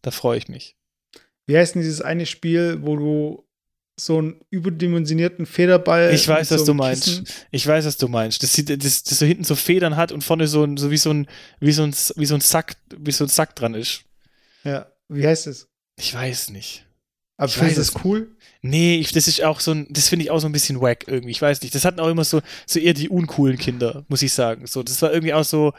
da 0.00 0.10
freue 0.10 0.38
ich 0.38 0.48
mich. 0.48 0.76
Wie 1.46 1.58
heißt 1.58 1.74
denn 1.74 1.82
dieses 1.82 2.00
eine 2.00 2.24
Spiel, 2.24 2.78
wo 2.82 2.96
du 2.96 3.47
so 4.00 4.18
einen 4.18 4.40
überdimensionierten 4.50 5.46
Federball. 5.46 6.12
Ich 6.14 6.26
weiß, 6.26 6.50
was 6.50 6.60
so 6.60 6.66
du 6.66 6.74
meinst. 6.74 7.04
Kissen. 7.04 7.26
Ich 7.50 7.66
weiß, 7.66 7.84
was 7.84 7.96
du 7.96 8.08
meinst. 8.08 8.42
Das, 8.42 8.52
sieht, 8.52 8.70
das, 8.70 9.02
das 9.02 9.18
so 9.18 9.26
hinten 9.26 9.44
so 9.44 9.56
Federn 9.56 9.96
hat 9.96 10.12
und 10.12 10.22
vorne 10.22 10.46
so, 10.46 10.66
so 10.76 10.90
wie 10.90 10.96
so 10.96 11.10
ein, 11.10 11.26
wie 11.60 11.72
so 11.72 11.82
ein, 11.82 11.94
wie 12.16 12.26
so 12.26 12.34
ein 12.34 12.40
Sack, 12.40 12.76
wie 12.96 13.12
so 13.12 13.24
ein 13.24 13.28
Sack 13.28 13.56
dran 13.56 13.74
ist. 13.74 14.02
Ja, 14.64 14.86
wie 15.08 15.26
heißt 15.26 15.46
es? 15.46 15.68
Ich 15.96 16.14
weiß 16.14 16.50
nicht. 16.50 16.86
Aber 17.36 17.48
findest 17.48 17.76
du 17.76 17.80
das 17.82 18.04
cool? 18.04 18.36
Nee, 18.62 18.96
ich, 18.96 19.12
das 19.12 19.28
ist 19.28 19.42
auch 19.44 19.60
so 19.60 19.72
ein, 19.72 19.86
das 19.90 20.08
finde 20.08 20.24
ich 20.24 20.30
auch 20.30 20.40
so 20.40 20.46
ein 20.46 20.52
bisschen 20.52 20.80
wack 20.80 21.04
irgendwie. 21.06 21.30
Ich 21.30 21.40
weiß 21.40 21.62
nicht. 21.62 21.74
Das 21.74 21.84
hatten 21.84 22.00
auch 22.00 22.08
immer 22.08 22.24
so, 22.24 22.40
so 22.66 22.80
eher 22.80 22.94
die 22.94 23.08
uncoolen 23.08 23.58
Kinder, 23.58 24.04
muss 24.08 24.22
ich 24.22 24.32
sagen. 24.32 24.66
So, 24.66 24.82
das 24.82 25.00
war 25.02 25.12
irgendwie 25.12 25.34
auch 25.34 25.44
so, 25.44 25.72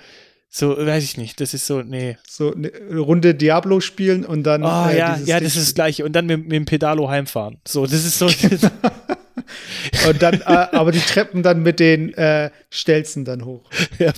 so, 0.51 0.75
weiß 0.75 1.03
ich 1.03 1.17
nicht, 1.17 1.39
das 1.41 1.53
ist 1.53 1.67
so, 1.67 1.83
nee. 1.83 2.17
So 2.27 2.53
eine 2.53 2.71
Runde 2.97 3.35
Diablo 3.35 3.81
spielen 3.81 4.25
und 4.25 4.43
dann. 4.43 4.63
Oh 4.63 4.89
äh, 4.89 4.97
ja, 4.97 5.17
ja, 5.17 5.39
das 5.39 5.55
ist 5.55 5.67
das 5.67 5.73
Gleiche. 5.75 6.03
Und 6.03 6.13
dann 6.13 6.25
mit, 6.25 6.41
mit 6.41 6.53
dem 6.53 6.65
Pedalo 6.65 7.07
heimfahren. 7.07 7.59
So, 7.67 7.85
das 7.85 8.03
ist 8.03 8.17
so. 8.17 8.25
und 10.07 10.21
dann, 10.21 10.41
äh, 10.41 10.45
aber 10.45 10.91
die 10.91 10.99
Treppen 10.99 11.43
dann 11.43 11.61
mit 11.61 11.79
den 11.79 12.15
äh, 12.15 12.49
Stelzen 12.71 13.25
dann 13.25 13.45
hoch. 13.45 13.69
Ja, 13.99 14.11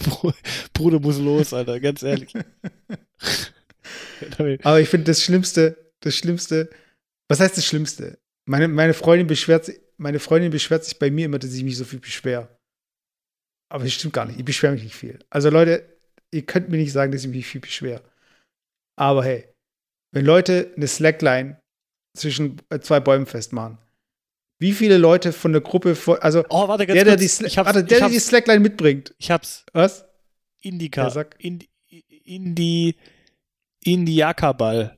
Bruder 0.73 0.99
muss 0.99 1.19
los, 1.19 1.53
Alter, 1.53 1.79
ganz 1.81 2.01
ehrlich. 2.01 2.33
aber 4.63 4.79
ich 4.79 4.87
finde 4.87 5.05
das 5.05 5.23
Schlimmste, 5.23 5.75
das 5.99 6.15
Schlimmste, 6.15 6.69
was 7.27 7.41
heißt 7.41 7.57
das 7.57 7.65
Schlimmste? 7.65 8.19
Meine, 8.45 8.69
meine 8.69 8.93
Freundin 8.93 9.27
beschwert 9.27 9.65
sich, 9.65 9.79
meine 9.97 10.19
Freundin 10.19 10.51
beschwert 10.51 10.85
sich 10.85 10.97
bei 10.97 11.11
mir 11.11 11.25
immer, 11.25 11.39
dass 11.39 11.53
ich 11.53 11.63
mich 11.63 11.77
so 11.77 11.83
viel 11.83 11.99
beschwer. 11.99 12.57
Aber 13.69 13.83
das 13.83 13.93
stimmt 13.93 14.13
gar 14.13 14.25
nicht. 14.25 14.39
Ich 14.39 14.45
beschwere 14.45 14.73
mich 14.73 14.83
nicht 14.83 14.95
viel. 14.95 15.19
Also 15.29 15.49
Leute, 15.49 15.83
ihr 16.31 16.45
könnt 16.45 16.69
mir 16.69 16.77
nicht 16.77 16.91
sagen, 16.91 17.11
dass 17.11 17.23
ich 17.23 17.29
mich 17.29 17.45
viel 17.45 17.61
beschwer. 17.61 18.01
Aber 18.97 19.23
hey, 19.23 19.47
wenn 20.11 20.25
Leute 20.25 20.73
eine 20.75 20.87
Slackline 20.87 21.61
zwischen 22.17 22.61
äh, 22.69 22.79
zwei 22.79 22.99
Bäumen 22.99 23.25
festmachen, 23.25 23.77
wie 24.59 24.73
viele 24.73 24.97
Leute 24.97 25.33
von 25.33 25.53
der 25.53 25.61
Gruppe, 25.61 25.97
also 26.21 26.43
oh, 26.49 26.67
warte, 26.67 26.85
der, 26.85 27.03
der, 27.03 27.17
die, 27.17 27.25
warte, 27.25 27.83
der, 27.83 27.99
der 27.99 28.09
die 28.09 28.19
Slackline 28.19 28.59
mitbringt. 28.59 29.13
Ich 29.17 29.31
hab's. 29.31 29.65
Was? 29.73 30.05
Indika. 30.61 31.07
Ja, 31.07 31.25
Indi, 31.39 31.67
Indi, 32.25 32.95
Indiakaball. 33.83 34.97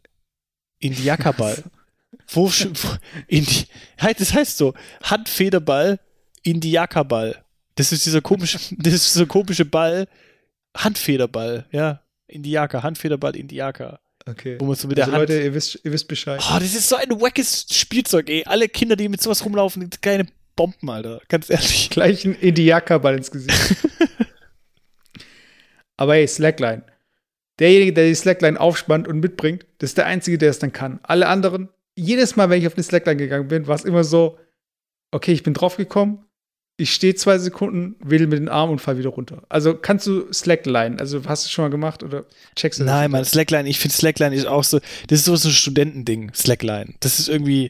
Indiakaball. 0.80 1.64
wo, 2.28 2.50
wo 2.50 2.98
Indi, 3.28 3.68
das 3.98 4.34
heißt 4.34 4.58
so, 4.58 4.74
Handfederball, 5.04 6.00
Indiakaball. 6.44 7.44
Das 7.76 7.92
ist 7.92 8.06
dieser 8.06 8.22
komische, 8.22 8.58
das 8.78 8.94
ist 8.94 9.16
dieser 9.16 9.26
komische 9.26 9.66
Ball, 9.66 10.08
Handfederball, 10.76 11.66
ja. 11.72 12.02
Indiaka, 12.28 12.84
Handfederball, 12.84 13.36
Indiaka. 13.36 14.00
Okay. 14.26 14.58
Wo 14.60 14.66
man 14.66 14.76
so 14.76 14.88
mit 14.88 15.00
also 15.00 15.12
der 15.12 15.20
Hand. 15.20 15.30
Leute, 15.30 15.44
ihr 15.44 15.54
wisst, 15.54 15.80
ihr 15.84 15.92
wisst 15.92 16.08
Bescheid. 16.08 16.42
Oh, 16.50 16.54
das 16.60 16.74
ist 16.74 16.88
so 16.88 16.96
ein 16.96 17.10
wackes 17.22 17.66
Spielzeug, 17.72 18.30
ey. 18.30 18.44
Alle 18.46 18.70
Kinder, 18.70 18.96
die 18.96 19.10
mit 19.10 19.22
sowas 19.22 19.44
rumlaufen, 19.44 19.90
keine 20.02 20.26
Bomben, 20.56 20.90
Alter. 20.90 21.22
Ganz 21.28 21.50
ehrlich. 21.50 21.90
Gleich 21.90 22.26
ein 22.26 22.36
Indiaka-Ball 22.36 23.18
ins 23.18 23.32
Gesicht. 23.32 23.76
Aber 25.98 26.14
hey, 26.16 26.28
Slackline. 26.28 26.84
Derjenige, 27.60 27.94
der 27.94 28.08
die 28.08 28.16
Slackline 28.16 28.60
aufspannt 28.60 29.08
und 29.08 29.20
mitbringt, 29.20 29.66
das 29.78 29.92
ist 29.92 29.98
der 29.98 30.06
Einzige, 30.06 30.38
der 30.38 30.50
es 30.50 30.60
dann 30.60 30.72
kann. 30.72 31.00
Alle 31.04 31.28
anderen, 31.28 31.70
jedes 31.96 32.36
Mal, 32.36 32.50
wenn 32.50 32.60
ich 32.60 32.68
auf 32.68 32.76
eine 32.76 32.84
Slackline 32.84 33.18
gegangen 33.18 33.48
bin, 33.48 33.68
war 33.68 33.76
es 33.76 33.86
immer 33.86 34.04
so, 34.04 34.40
okay, 35.12 35.34
ich 35.34 35.44
bin 35.44 35.54
draufgekommen, 35.54 36.26
ich 36.76 36.94
stehe 36.94 37.14
zwei 37.14 37.38
Sekunden, 37.38 37.96
wedel 38.04 38.28
mit 38.28 38.40
den 38.40 38.50
Arm 38.50 38.72
und 38.72 38.80
fall 38.80 38.98
wieder 38.98 39.10
runter. 39.10 39.44
Also 39.48 39.76
kannst 39.76 40.08
du 40.08 40.32
Slackline, 40.34 41.00
also 41.00 41.22
hast 41.26 41.46
du 41.46 41.50
schon 41.50 41.66
mal 41.66 41.70
gemacht 41.70 42.02
oder 42.02 42.26
checkst 42.56 42.80
du 42.80 42.84
das? 42.84 42.94
Nein, 42.94 43.12
man, 43.12 43.26
Slackline, 43.26 43.70
ich 43.70 43.80
finde 43.80 43.96
Slackline 43.96 44.36
ist 44.36 44.48
auch 44.48 44.64
so, 44.64 44.80
das 45.08 45.20
ist 45.20 45.26
so, 45.26 45.34
ein 45.34 45.54
Studentending, 45.54 46.34
Slackline. 46.34 46.96
Das 47.00 47.20
ist 47.20 47.30
irgendwie, 47.30 47.70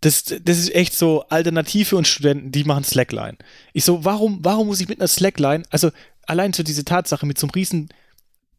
das, 0.00 0.24
das 0.24 0.58
ist 0.58 0.74
echt 0.74 0.94
so 0.94 1.24
Alternative 1.28 1.96
und 1.96 2.06
Studenten, 2.06 2.50
die 2.50 2.64
machen 2.64 2.84
Slackline. 2.84 3.36
Ich 3.74 3.84
so, 3.84 4.04
warum, 4.04 4.38
warum 4.42 4.68
muss 4.68 4.80
ich 4.80 4.88
mit 4.88 5.00
einer 5.00 5.08
Slackline, 5.08 5.64
also 5.70 5.90
allein 6.26 6.54
so 6.54 6.62
diese 6.62 6.84
Tatsache 6.84 7.26
mit 7.26 7.38
so 7.38 7.46
einem 7.46 7.52
riesen 7.52 7.88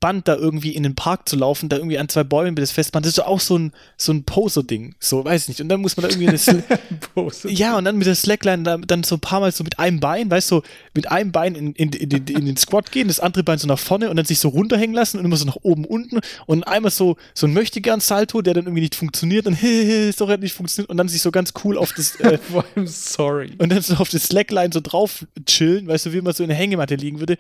Band 0.06 0.28
da 0.28 0.36
irgendwie 0.36 0.76
in 0.76 0.84
den 0.84 0.94
Park 0.94 1.28
zu 1.28 1.36
laufen, 1.36 1.68
da 1.68 1.78
irgendwie 1.78 1.98
an 1.98 2.08
zwei 2.08 2.24
Bäumen 2.24 2.56
das 2.56 2.70
Festband, 2.70 3.08
das 3.08 3.14
ist 3.14 3.24
auch 3.24 3.40
so 3.40 3.58
ein, 3.58 3.72
so 3.98 4.12
ein 4.14 4.24
Poser-Ding, 4.24 4.94
so, 5.00 5.26
weiß 5.26 5.42
ich 5.42 5.48
nicht. 5.48 5.62
Und 5.62 5.70
dann 5.70 5.82
muss 5.82 5.98
man 5.98 6.04
da 6.04 6.10
irgendwie 6.10 6.28
eine 6.28 6.38
Sl 7.32 7.50
Ja, 7.50 7.76
und 7.76 7.86
dann 7.86 7.98
mit 7.98 8.06
der 8.06 8.14
Slackline 8.14 8.62
da, 8.62 8.78
dann 8.78 9.02
so 9.02 9.16
ein 9.16 9.20
paar 9.20 9.40
Mal 9.40 9.52
so 9.52 9.64
mit 9.64 9.80
einem 9.80 10.00
Bein, 10.00 10.30
weißt 10.30 10.52
du, 10.52 10.58
so 10.58 10.64
mit 10.94 11.10
einem 11.10 11.32
Bein 11.32 11.56
in, 11.56 11.74
in, 11.74 11.92
in, 11.92 12.12
in, 12.12 12.28
in 12.28 12.46
den 12.46 12.56
Squat 12.56 12.92
gehen, 12.92 13.08
das 13.08 13.20
andere 13.20 13.44
Bein 13.44 13.58
so 13.58 13.68
nach 13.68 13.80
vorne 13.80 14.12
und 14.12 14.16
dann 14.18 14.28
sich 14.28 14.38
so 14.38 14.50
runterhängen 14.50 14.96
lassen 14.96 15.18
und 15.18 15.26
immer 15.26 15.38
so 15.38 15.46
nach 15.46 15.58
oben, 15.64 15.86
unten 15.86 16.20
und 16.46 16.64
einmal 16.66 16.92
so, 16.92 17.18
so 17.34 17.48
ein 17.48 17.54
Möchtegern-Salto, 17.54 18.44
der 18.44 18.54
dann 18.54 18.66
irgendwie 18.66 18.82
nicht 18.82 18.94
funktioniert 18.94 19.48
und 19.48 19.64
ist 19.64 20.22
doch 20.22 20.38
nicht 20.38 20.54
funktioniert 20.54 20.92
und 20.92 20.98
dann 20.98 21.08
sich 21.08 21.24
so 21.24 21.32
ganz 21.32 21.54
cool 21.64 21.80
auf 21.80 21.94
das, 21.94 22.18
äh, 22.18 22.38
I'm 22.76 22.86
sorry. 22.86 23.54
Und 23.58 23.72
dann 23.72 23.82
so 23.82 23.96
auf 23.96 24.10
das 24.10 24.26
Slackline 24.26 24.70
so 24.72 24.82
drauf 24.82 25.26
chillen, 25.48 25.88
weißt 25.88 26.06
du, 26.06 26.14
wie 26.14 26.22
man 26.22 26.36
so 26.36 26.44
in 26.44 26.50
der 26.50 26.58
Hängematte 26.60 26.94
liegen 26.94 27.18
würde 27.18 27.40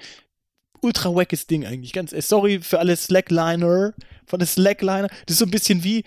ultra 0.81 1.13
wackes 1.13 1.47
Ding 1.47 1.65
eigentlich. 1.65 1.93
Ganz, 1.93 2.11
sorry 2.27 2.59
für 2.61 2.79
alle 2.79 2.95
Slackliner 2.95 3.93
von 4.25 4.39
der 4.39 4.47
Slackliner. 4.47 5.07
Das 5.25 5.35
ist 5.35 5.39
so 5.39 5.45
ein 5.45 5.51
bisschen 5.51 5.83
wie, 5.83 6.03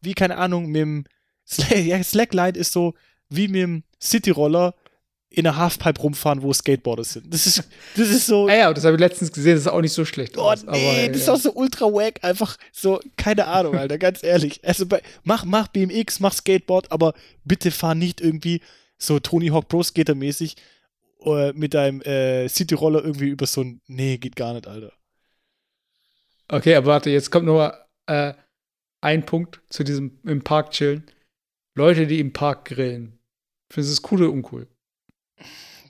wie 0.00 0.14
keine 0.14 0.36
Ahnung, 0.36 0.66
mit 0.66 0.80
dem 0.80 1.04
Slack, 1.46 1.76
ja, 1.84 2.02
Slackline 2.02 2.56
ist 2.56 2.72
so 2.72 2.94
wie 3.28 3.48
mit 3.48 3.62
dem 3.62 3.82
Cityroller 4.00 4.74
in 5.32 5.44
der 5.44 5.56
Halfpipe 5.56 6.00
rumfahren, 6.00 6.42
wo 6.42 6.52
Skateboarder 6.52 7.04
sind. 7.04 7.32
Das 7.32 7.46
ist, 7.46 7.62
das 7.96 8.08
ist 8.08 8.26
so. 8.26 8.48
Ah 8.48 8.54
ja, 8.54 8.74
das 8.74 8.84
habe 8.84 8.96
ich 8.96 9.00
letztens 9.00 9.30
gesehen, 9.30 9.54
das 9.54 9.62
ist 9.62 9.68
auch 9.68 9.80
nicht 9.80 9.92
so 9.92 10.04
schlecht. 10.04 10.36
Oh, 10.36 10.42
aus, 10.42 10.64
nee, 10.64 11.04
aber, 11.04 11.08
das 11.08 11.22
ist 11.22 11.28
auch 11.28 11.38
so 11.38 11.52
ultra 11.52 11.86
wack, 11.86 12.18
einfach 12.22 12.56
so, 12.72 13.00
keine 13.16 13.46
Ahnung, 13.46 13.76
Alter, 13.76 13.98
ganz 13.98 14.24
ehrlich. 14.24 14.60
Also 14.64 14.86
bei, 14.86 15.02
mach, 15.22 15.44
mach 15.44 15.68
BMX, 15.68 16.18
mach 16.18 16.32
Skateboard, 16.32 16.90
aber 16.90 17.14
bitte 17.44 17.70
fahr 17.70 17.94
nicht 17.94 18.20
irgendwie 18.20 18.60
so 18.98 19.20
Tony 19.20 19.48
Hawk 19.48 19.68
Pro 19.68 19.82
Skater 19.84 20.16
mäßig 20.16 20.56
äh, 21.24 21.52
mit 21.52 21.74
deinem 21.74 22.00
äh, 22.02 22.48
City-Roller 22.48 23.04
irgendwie 23.04 23.28
über 23.28 23.46
so 23.46 23.62
ein. 23.62 23.80
Nee, 23.86 24.18
geht 24.18 24.36
gar 24.36 24.54
nicht, 24.54 24.66
Alter. 24.66 24.92
Okay, 26.48 26.74
aber 26.74 26.86
warte, 26.86 27.10
jetzt 27.10 27.30
kommt 27.30 27.46
noch 27.46 27.72
äh, 28.06 28.34
ein 29.00 29.24
Punkt 29.24 29.60
zu 29.68 29.84
diesem 29.84 30.18
im 30.24 30.42
Park 30.42 30.72
chillen. 30.72 31.04
Leute, 31.76 32.06
die 32.06 32.20
im 32.20 32.32
Park 32.32 32.66
grillen. 32.66 33.18
Findest 33.72 33.98
du 33.98 34.02
es 34.02 34.12
cool 34.12 34.22
oder 34.22 34.32
uncool? 34.32 34.66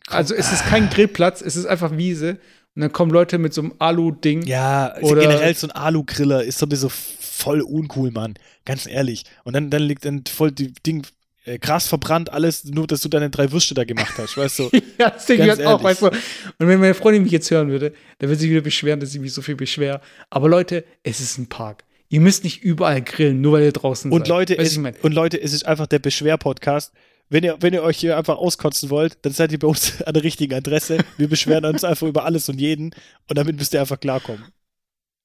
Also 0.06 0.34
es 0.34 0.52
ist 0.52 0.66
kein 0.66 0.90
Grillplatz, 0.90 1.40
es 1.40 1.56
ist 1.56 1.66
einfach 1.66 1.96
Wiese. 1.96 2.38
Und 2.74 2.82
dann 2.82 2.92
kommen 2.92 3.10
Leute 3.10 3.38
mit 3.38 3.54
so 3.54 3.62
einem 3.62 3.74
Alu-Ding. 3.78 4.42
Ja, 4.42 4.96
oder 5.00 5.22
generell 5.22 5.54
so 5.54 5.66
ein 5.66 5.72
Alu-Griller 5.72 6.44
ist 6.44 6.58
sowieso 6.58 6.88
voll 6.88 7.62
uncool, 7.62 8.10
Mann. 8.10 8.34
Ganz 8.64 8.86
ehrlich. 8.86 9.24
Und 9.44 9.54
dann, 9.54 9.70
dann 9.70 9.82
liegt 9.82 10.04
dann 10.04 10.24
voll 10.26 10.52
die 10.52 10.72
Ding 10.86 11.06
äh, 11.44 11.58
krass 11.58 11.88
verbrannt, 11.88 12.32
alles, 12.32 12.64
nur 12.64 12.86
dass 12.86 13.00
du 13.00 13.08
deine 13.08 13.30
drei 13.30 13.50
Würste 13.50 13.74
da 13.74 13.84
gemacht 13.84 14.12
hast, 14.18 14.36
weißt 14.36 14.58
du? 14.58 14.70
ja, 14.98 15.10
das 15.10 15.26
denke 15.26 15.44
ich 15.44 15.50
halt 15.50 15.64
auch, 15.64 15.82
weißt 15.82 16.02
du. 16.02 16.06
Und 16.06 16.18
wenn 16.58 16.80
meine 16.80 16.94
Freundin 16.94 17.22
mich 17.22 17.32
jetzt 17.32 17.50
hören 17.50 17.70
würde, 17.70 17.94
dann 18.18 18.28
würde 18.28 18.40
sie 18.40 18.50
wieder 18.50 18.60
beschweren, 18.60 19.00
dass 19.00 19.14
ich 19.14 19.20
mich 19.20 19.32
so 19.32 19.42
viel 19.42 19.56
beschwer. 19.56 20.00
Aber 20.28 20.48
Leute, 20.48 20.84
es 21.02 21.20
ist 21.20 21.38
ein 21.38 21.48
Park. 21.48 21.84
Ihr 22.08 22.20
müsst 22.20 22.44
nicht 22.44 22.62
überall 22.62 23.02
grillen, 23.02 23.40
nur 23.40 23.52
weil 23.52 23.64
ihr 23.64 23.72
draußen 23.72 24.10
und 24.10 24.20
seid. 24.20 24.28
Leute, 24.28 24.58
es, 24.58 24.76
und 24.76 25.12
Leute, 25.14 25.40
es 25.40 25.52
ist 25.52 25.64
einfach 25.64 25.86
der 25.86 26.00
Beschwer-Podcast. 26.00 26.92
Wenn 27.28 27.44
ihr, 27.44 27.56
wenn 27.60 27.72
ihr 27.72 27.84
euch 27.84 27.98
hier 27.98 28.18
einfach 28.18 28.36
auskotzen 28.36 28.90
wollt, 28.90 29.18
dann 29.22 29.32
seid 29.32 29.52
ihr 29.52 29.60
bei 29.60 29.68
uns 29.68 30.02
an 30.06 30.12
der 30.12 30.24
richtigen 30.24 30.52
Adresse. 30.52 30.98
Wir 31.16 31.28
beschweren 31.28 31.64
uns 31.64 31.84
einfach 31.84 32.08
über 32.08 32.24
alles 32.24 32.48
und 32.48 32.60
jeden 32.60 32.90
und 33.28 33.38
damit 33.38 33.56
müsst 33.56 33.72
ihr 33.72 33.80
einfach 33.80 34.00
klarkommen. 34.00 34.44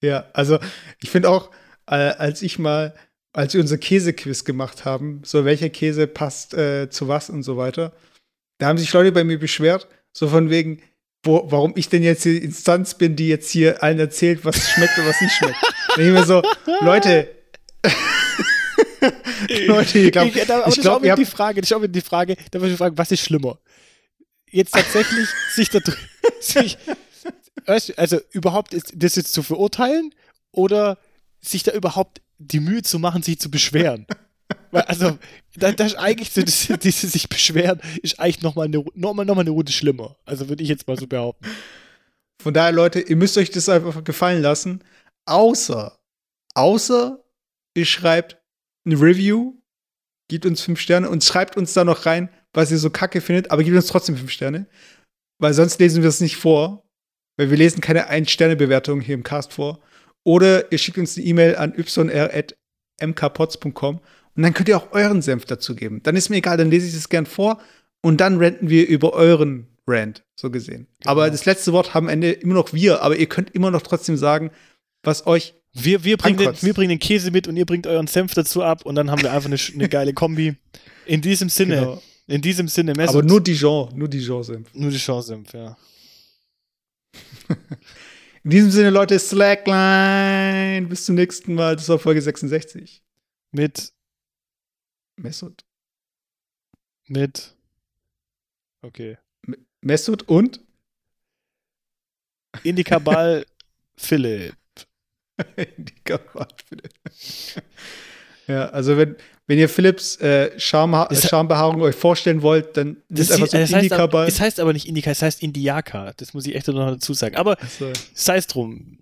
Ja, 0.01 0.25
also 0.33 0.59
ich 1.01 1.09
finde 1.09 1.29
auch, 1.29 1.49
äh, 1.87 1.95
als 1.95 2.41
ich 2.43 2.59
mal 2.59 2.93
als 3.35 3.53
wir 3.53 3.61
unser 3.61 3.77
Käsequiz 3.77 4.45
gemacht 4.45 4.85
haben, 4.85 5.21
so 5.25 5.43
welcher 5.43 5.69
Käse 5.69 6.07
passt 6.07 6.53
äh, 6.53 6.89
zu 6.89 7.07
was 7.07 7.29
und 7.29 7.43
so 7.43 7.57
weiter, 7.57 7.91
da 8.59 8.67
haben 8.67 8.77
sich 8.77 8.91
Leute 8.93 9.11
bei 9.11 9.23
mir 9.25 9.37
beschwert, 9.37 9.87
so 10.13 10.29
von 10.29 10.49
wegen, 10.49 10.81
wo, 11.23 11.51
warum 11.51 11.73
ich 11.75 11.89
denn 11.89 12.01
jetzt 12.01 12.23
die 12.23 12.37
Instanz 12.37 12.93
bin, 12.97 13.15
die 13.17 13.27
jetzt 13.27 13.49
hier 13.51 13.83
allen 13.83 13.99
erzählt, 13.99 14.45
was 14.45 14.69
schmeckt 14.69 14.97
und 14.97 15.05
was 15.07 15.19
nicht 15.19 15.33
schmeckt. 15.33 15.57
Und 15.97 16.03
ich 16.03 16.11
mir 16.11 16.23
so, 16.25 16.41
Leute, 16.81 17.27
Leute, 19.67 19.99
ich 19.99 20.11
glaube, 20.11 20.29
ich, 20.29 20.37
ich 20.37 20.45
das 20.45 20.67
ist 20.77 20.81
glaub, 20.81 20.97
auch 20.97 21.03
wieder 21.03 21.13
ihr 21.13 21.17
die 21.17 21.25
Frage, 21.25 21.61
das 21.61 21.69
ist 21.69 21.75
auch 21.75 21.81
wieder 21.81 21.91
die 21.91 22.01
Frage, 22.01 22.35
da 22.51 22.59
muss 22.59 22.69
ich 22.69 22.77
fragen, 22.77 22.97
was 22.97 23.11
ist 23.11 23.21
schlimmer? 23.21 23.59
Jetzt 24.49 24.73
tatsächlich 24.73 25.27
sich 25.53 25.69
da 25.69 25.79
dr- 25.79 25.97
sich, 26.39 26.77
also 27.97 28.19
überhaupt 28.31 28.73
ist, 28.73 28.93
das 28.95 29.15
jetzt 29.15 29.33
zu 29.33 29.43
verurteilen 29.43 30.13
oder 30.51 30.97
sich 31.41 31.63
da 31.63 31.71
überhaupt 31.73 32.21
die 32.37 32.59
Mühe 32.59 32.81
zu 32.81 32.99
machen, 32.99 33.23
sich 33.23 33.39
zu 33.39 33.49
beschweren? 33.49 34.05
Also, 34.71 35.17
da, 35.55 35.71
das 35.71 35.93
ist 35.93 35.97
eigentlich 35.97 36.33
das, 36.33 36.67
dieses 36.81 37.13
sich 37.13 37.29
beschweren, 37.29 37.79
ist 38.03 38.19
eigentlich 38.19 38.41
nochmal 38.41 38.65
eine, 38.65 38.83
noch 38.93 39.13
mal, 39.13 39.25
noch 39.25 39.35
mal 39.35 39.41
eine 39.41 39.51
Runde 39.51 39.71
schlimmer. 39.71 40.17
Also 40.25 40.49
würde 40.49 40.63
ich 40.63 40.69
jetzt 40.69 40.87
mal 40.87 40.97
so 40.97 41.07
behaupten. 41.07 41.45
Von 42.41 42.53
daher, 42.53 42.73
Leute, 42.73 42.99
ihr 42.99 43.15
müsst 43.15 43.37
euch 43.37 43.49
das 43.49 43.69
einfach 43.69 44.03
gefallen 44.03 44.41
lassen. 44.41 44.83
Außer, 45.25 45.97
außer 46.53 47.23
ihr 47.73 47.85
schreibt 47.85 48.37
eine 48.85 48.99
Review, 48.99 49.55
gibt 50.27 50.45
uns 50.45 50.61
fünf 50.61 50.79
Sterne 50.79 51.09
und 51.09 51.23
schreibt 51.23 51.57
uns 51.57 51.73
da 51.73 51.83
noch 51.83 52.05
rein, 52.05 52.29
was 52.53 52.71
ihr 52.71 52.77
so 52.77 52.89
kacke 52.89 53.21
findet, 53.21 53.51
aber 53.51 53.63
gebt 53.63 53.75
uns 53.75 53.87
trotzdem 53.87 54.17
fünf 54.17 54.31
Sterne. 54.31 54.67
Weil 55.39 55.53
sonst 55.53 55.79
lesen 55.79 56.03
wir 56.03 56.09
es 56.09 56.21
nicht 56.21 56.37
vor. 56.37 56.83
Weil 57.37 57.49
wir 57.49 57.57
lesen 57.57 57.81
keine 57.81 58.07
Ein-Sterne-Bewertung 58.07 59.01
hier 59.01 59.15
im 59.15 59.23
Cast 59.23 59.53
vor. 59.53 59.79
Oder 60.25 60.69
ihr 60.71 60.77
schickt 60.77 60.97
uns 60.97 61.15
eine 61.17 61.25
E-Mail 61.25 61.55
an 61.55 61.73
yr.mkpots.com 62.99 63.99
und 64.35 64.41
dann 64.43 64.53
könnt 64.53 64.67
ihr 64.67 64.75
auch 64.77 64.91
euren 64.91 65.21
Senf 65.21 65.45
dazu 65.45 65.75
geben. 65.75 66.01
Dann 66.03 66.15
ist 66.17 66.29
mir 66.29 66.37
egal, 66.37 66.57
dann 66.57 66.69
lese 66.69 66.87
ich 66.87 66.93
das 66.93 67.07
gern 67.09 67.25
vor 67.25 67.59
und 68.01 68.19
dann 68.19 68.37
ranten 68.41 68.69
wir 68.69 68.87
über 68.87 69.13
euren 69.13 69.67
Rant, 69.87 70.23
so 70.35 70.49
gesehen. 70.49 70.87
Aber 71.03 71.29
das 71.29 71.45
letzte 71.45 71.71
Wort 71.73 71.93
haben 71.93 72.07
am 72.07 72.13
Ende 72.13 72.31
immer 72.31 72.55
noch 72.55 72.73
wir, 72.73 73.01
aber 73.03 73.15
ihr 73.17 73.27
könnt 73.27 73.51
immer 73.51 73.69
noch 73.71 73.83
trotzdem 73.83 74.17
sagen, 74.17 74.49
was 75.03 75.27
euch 75.27 75.53
Wir, 75.73 76.03
wir, 76.03 76.17
bringen 76.17 76.37
den, 76.37 76.53
wir 76.59 76.73
bringen 76.73 76.89
den 76.89 76.99
Käse 76.99 77.29
mit 77.29 77.47
und 77.47 77.55
ihr 77.55 77.65
bringt 77.65 77.85
euren 77.85 78.07
Senf 78.07 78.33
dazu 78.33 78.63
ab 78.63 78.83
und 78.85 78.95
dann 78.95 79.11
haben 79.11 79.21
wir 79.21 79.31
einfach 79.31 79.49
eine, 79.49 79.59
eine 79.75 79.89
geile 79.89 80.13
Kombi. 80.13 80.55
In 81.05 81.21
diesem 81.21 81.49
Sinne, 81.49 81.75
Genau. 81.75 82.01
in 82.27 82.41
diesem 82.41 82.67
Sinne, 82.67 82.93
Mesut, 82.95 83.15
Aber 83.17 83.23
nur 83.23 83.41
Dijon, 83.43 83.89
nur 83.95 84.07
Dijon-Senf. 84.07 84.73
nur 84.73 84.89
die 84.89 84.97
Chance-Senf, 84.97 85.53
ja. 85.53 85.77
In 88.45 88.51
diesem 88.51 88.69
Sinne, 88.69 88.91
Leute, 88.91 89.17
Slackline. 89.17 90.85
Bis 90.87 91.05
zum 91.05 91.15
nächsten 91.15 91.55
Mal. 91.55 91.77
Das 91.77 91.89
war 91.89 91.97
Folge 91.97 92.21
66. 92.21 93.01
Mit, 93.51 93.91
Mesut. 95.15 95.65
mit, 97.07 97.55
okay. 98.83 99.17
Mesut 99.81 100.29
und? 100.29 100.59
Indikabal 102.63 103.47
Philipp. 103.97 104.55
Die 105.77 105.95
Karatspiele. 106.03 106.89
ja, 108.45 108.67
also 108.69 108.95
wenn, 108.95 109.15
wenn 109.47 109.59
ihr 109.59 109.69
Philips 109.69 110.17
äh, 110.17 110.57
Schamha 110.59 111.05
Das- 111.07 111.27
Schambehaarung 111.29 111.81
euch 111.81 111.95
vorstellen 111.95 112.41
wollt, 112.41 112.75
dann 112.77 112.97
Das, 113.09 113.27
ist 113.27 113.31
einfach 113.33 113.47
so 113.47 113.57
das, 113.57 113.61
heißt, 113.61 113.73
aber, 113.73 113.81
Indikabal. 113.83 114.27
es 114.27 114.39
heißt 114.39 114.59
aber 114.59 114.73
nicht 114.73 114.87
Indika, 114.87 115.11
es 115.11 115.21
heißt 115.21 115.43
Indiaka. 115.43 116.13
Das 116.17 116.33
muss 116.33 116.45
ich 116.47 116.55
echt 116.55 116.67
noch 116.67 116.87
dazu 116.91 117.13
sagen. 117.13 117.35
Aber 117.35 117.59
Also, 117.61 117.91
sei 118.13 118.37
es 118.37 118.47
drum. 118.47 118.99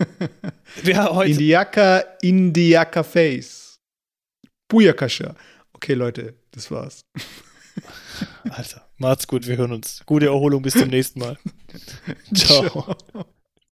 Haben 0.94 1.14
heute. 1.16 1.30
Indiaka, 1.32 1.98
Indiaka 2.22 3.02
Face. 3.02 3.78
Buyakasha. 4.68 5.34
Okay, 5.72 5.94
Leute, 5.94 6.34
das 6.50 6.70
war's. 6.70 7.04
Alter, 8.50 8.88
macht's 8.96 9.26
gut, 9.28 9.46
wir 9.46 9.56
hören 9.56 9.72
uns. 9.72 10.02
Gute 10.04 10.26
Erholung, 10.26 10.62
bis 10.62 10.74
zum 10.74 10.88
nächsten 10.88 11.20
Mal. 11.20 11.38
Ciao. 12.34 12.68
Ciao. 13.12 13.26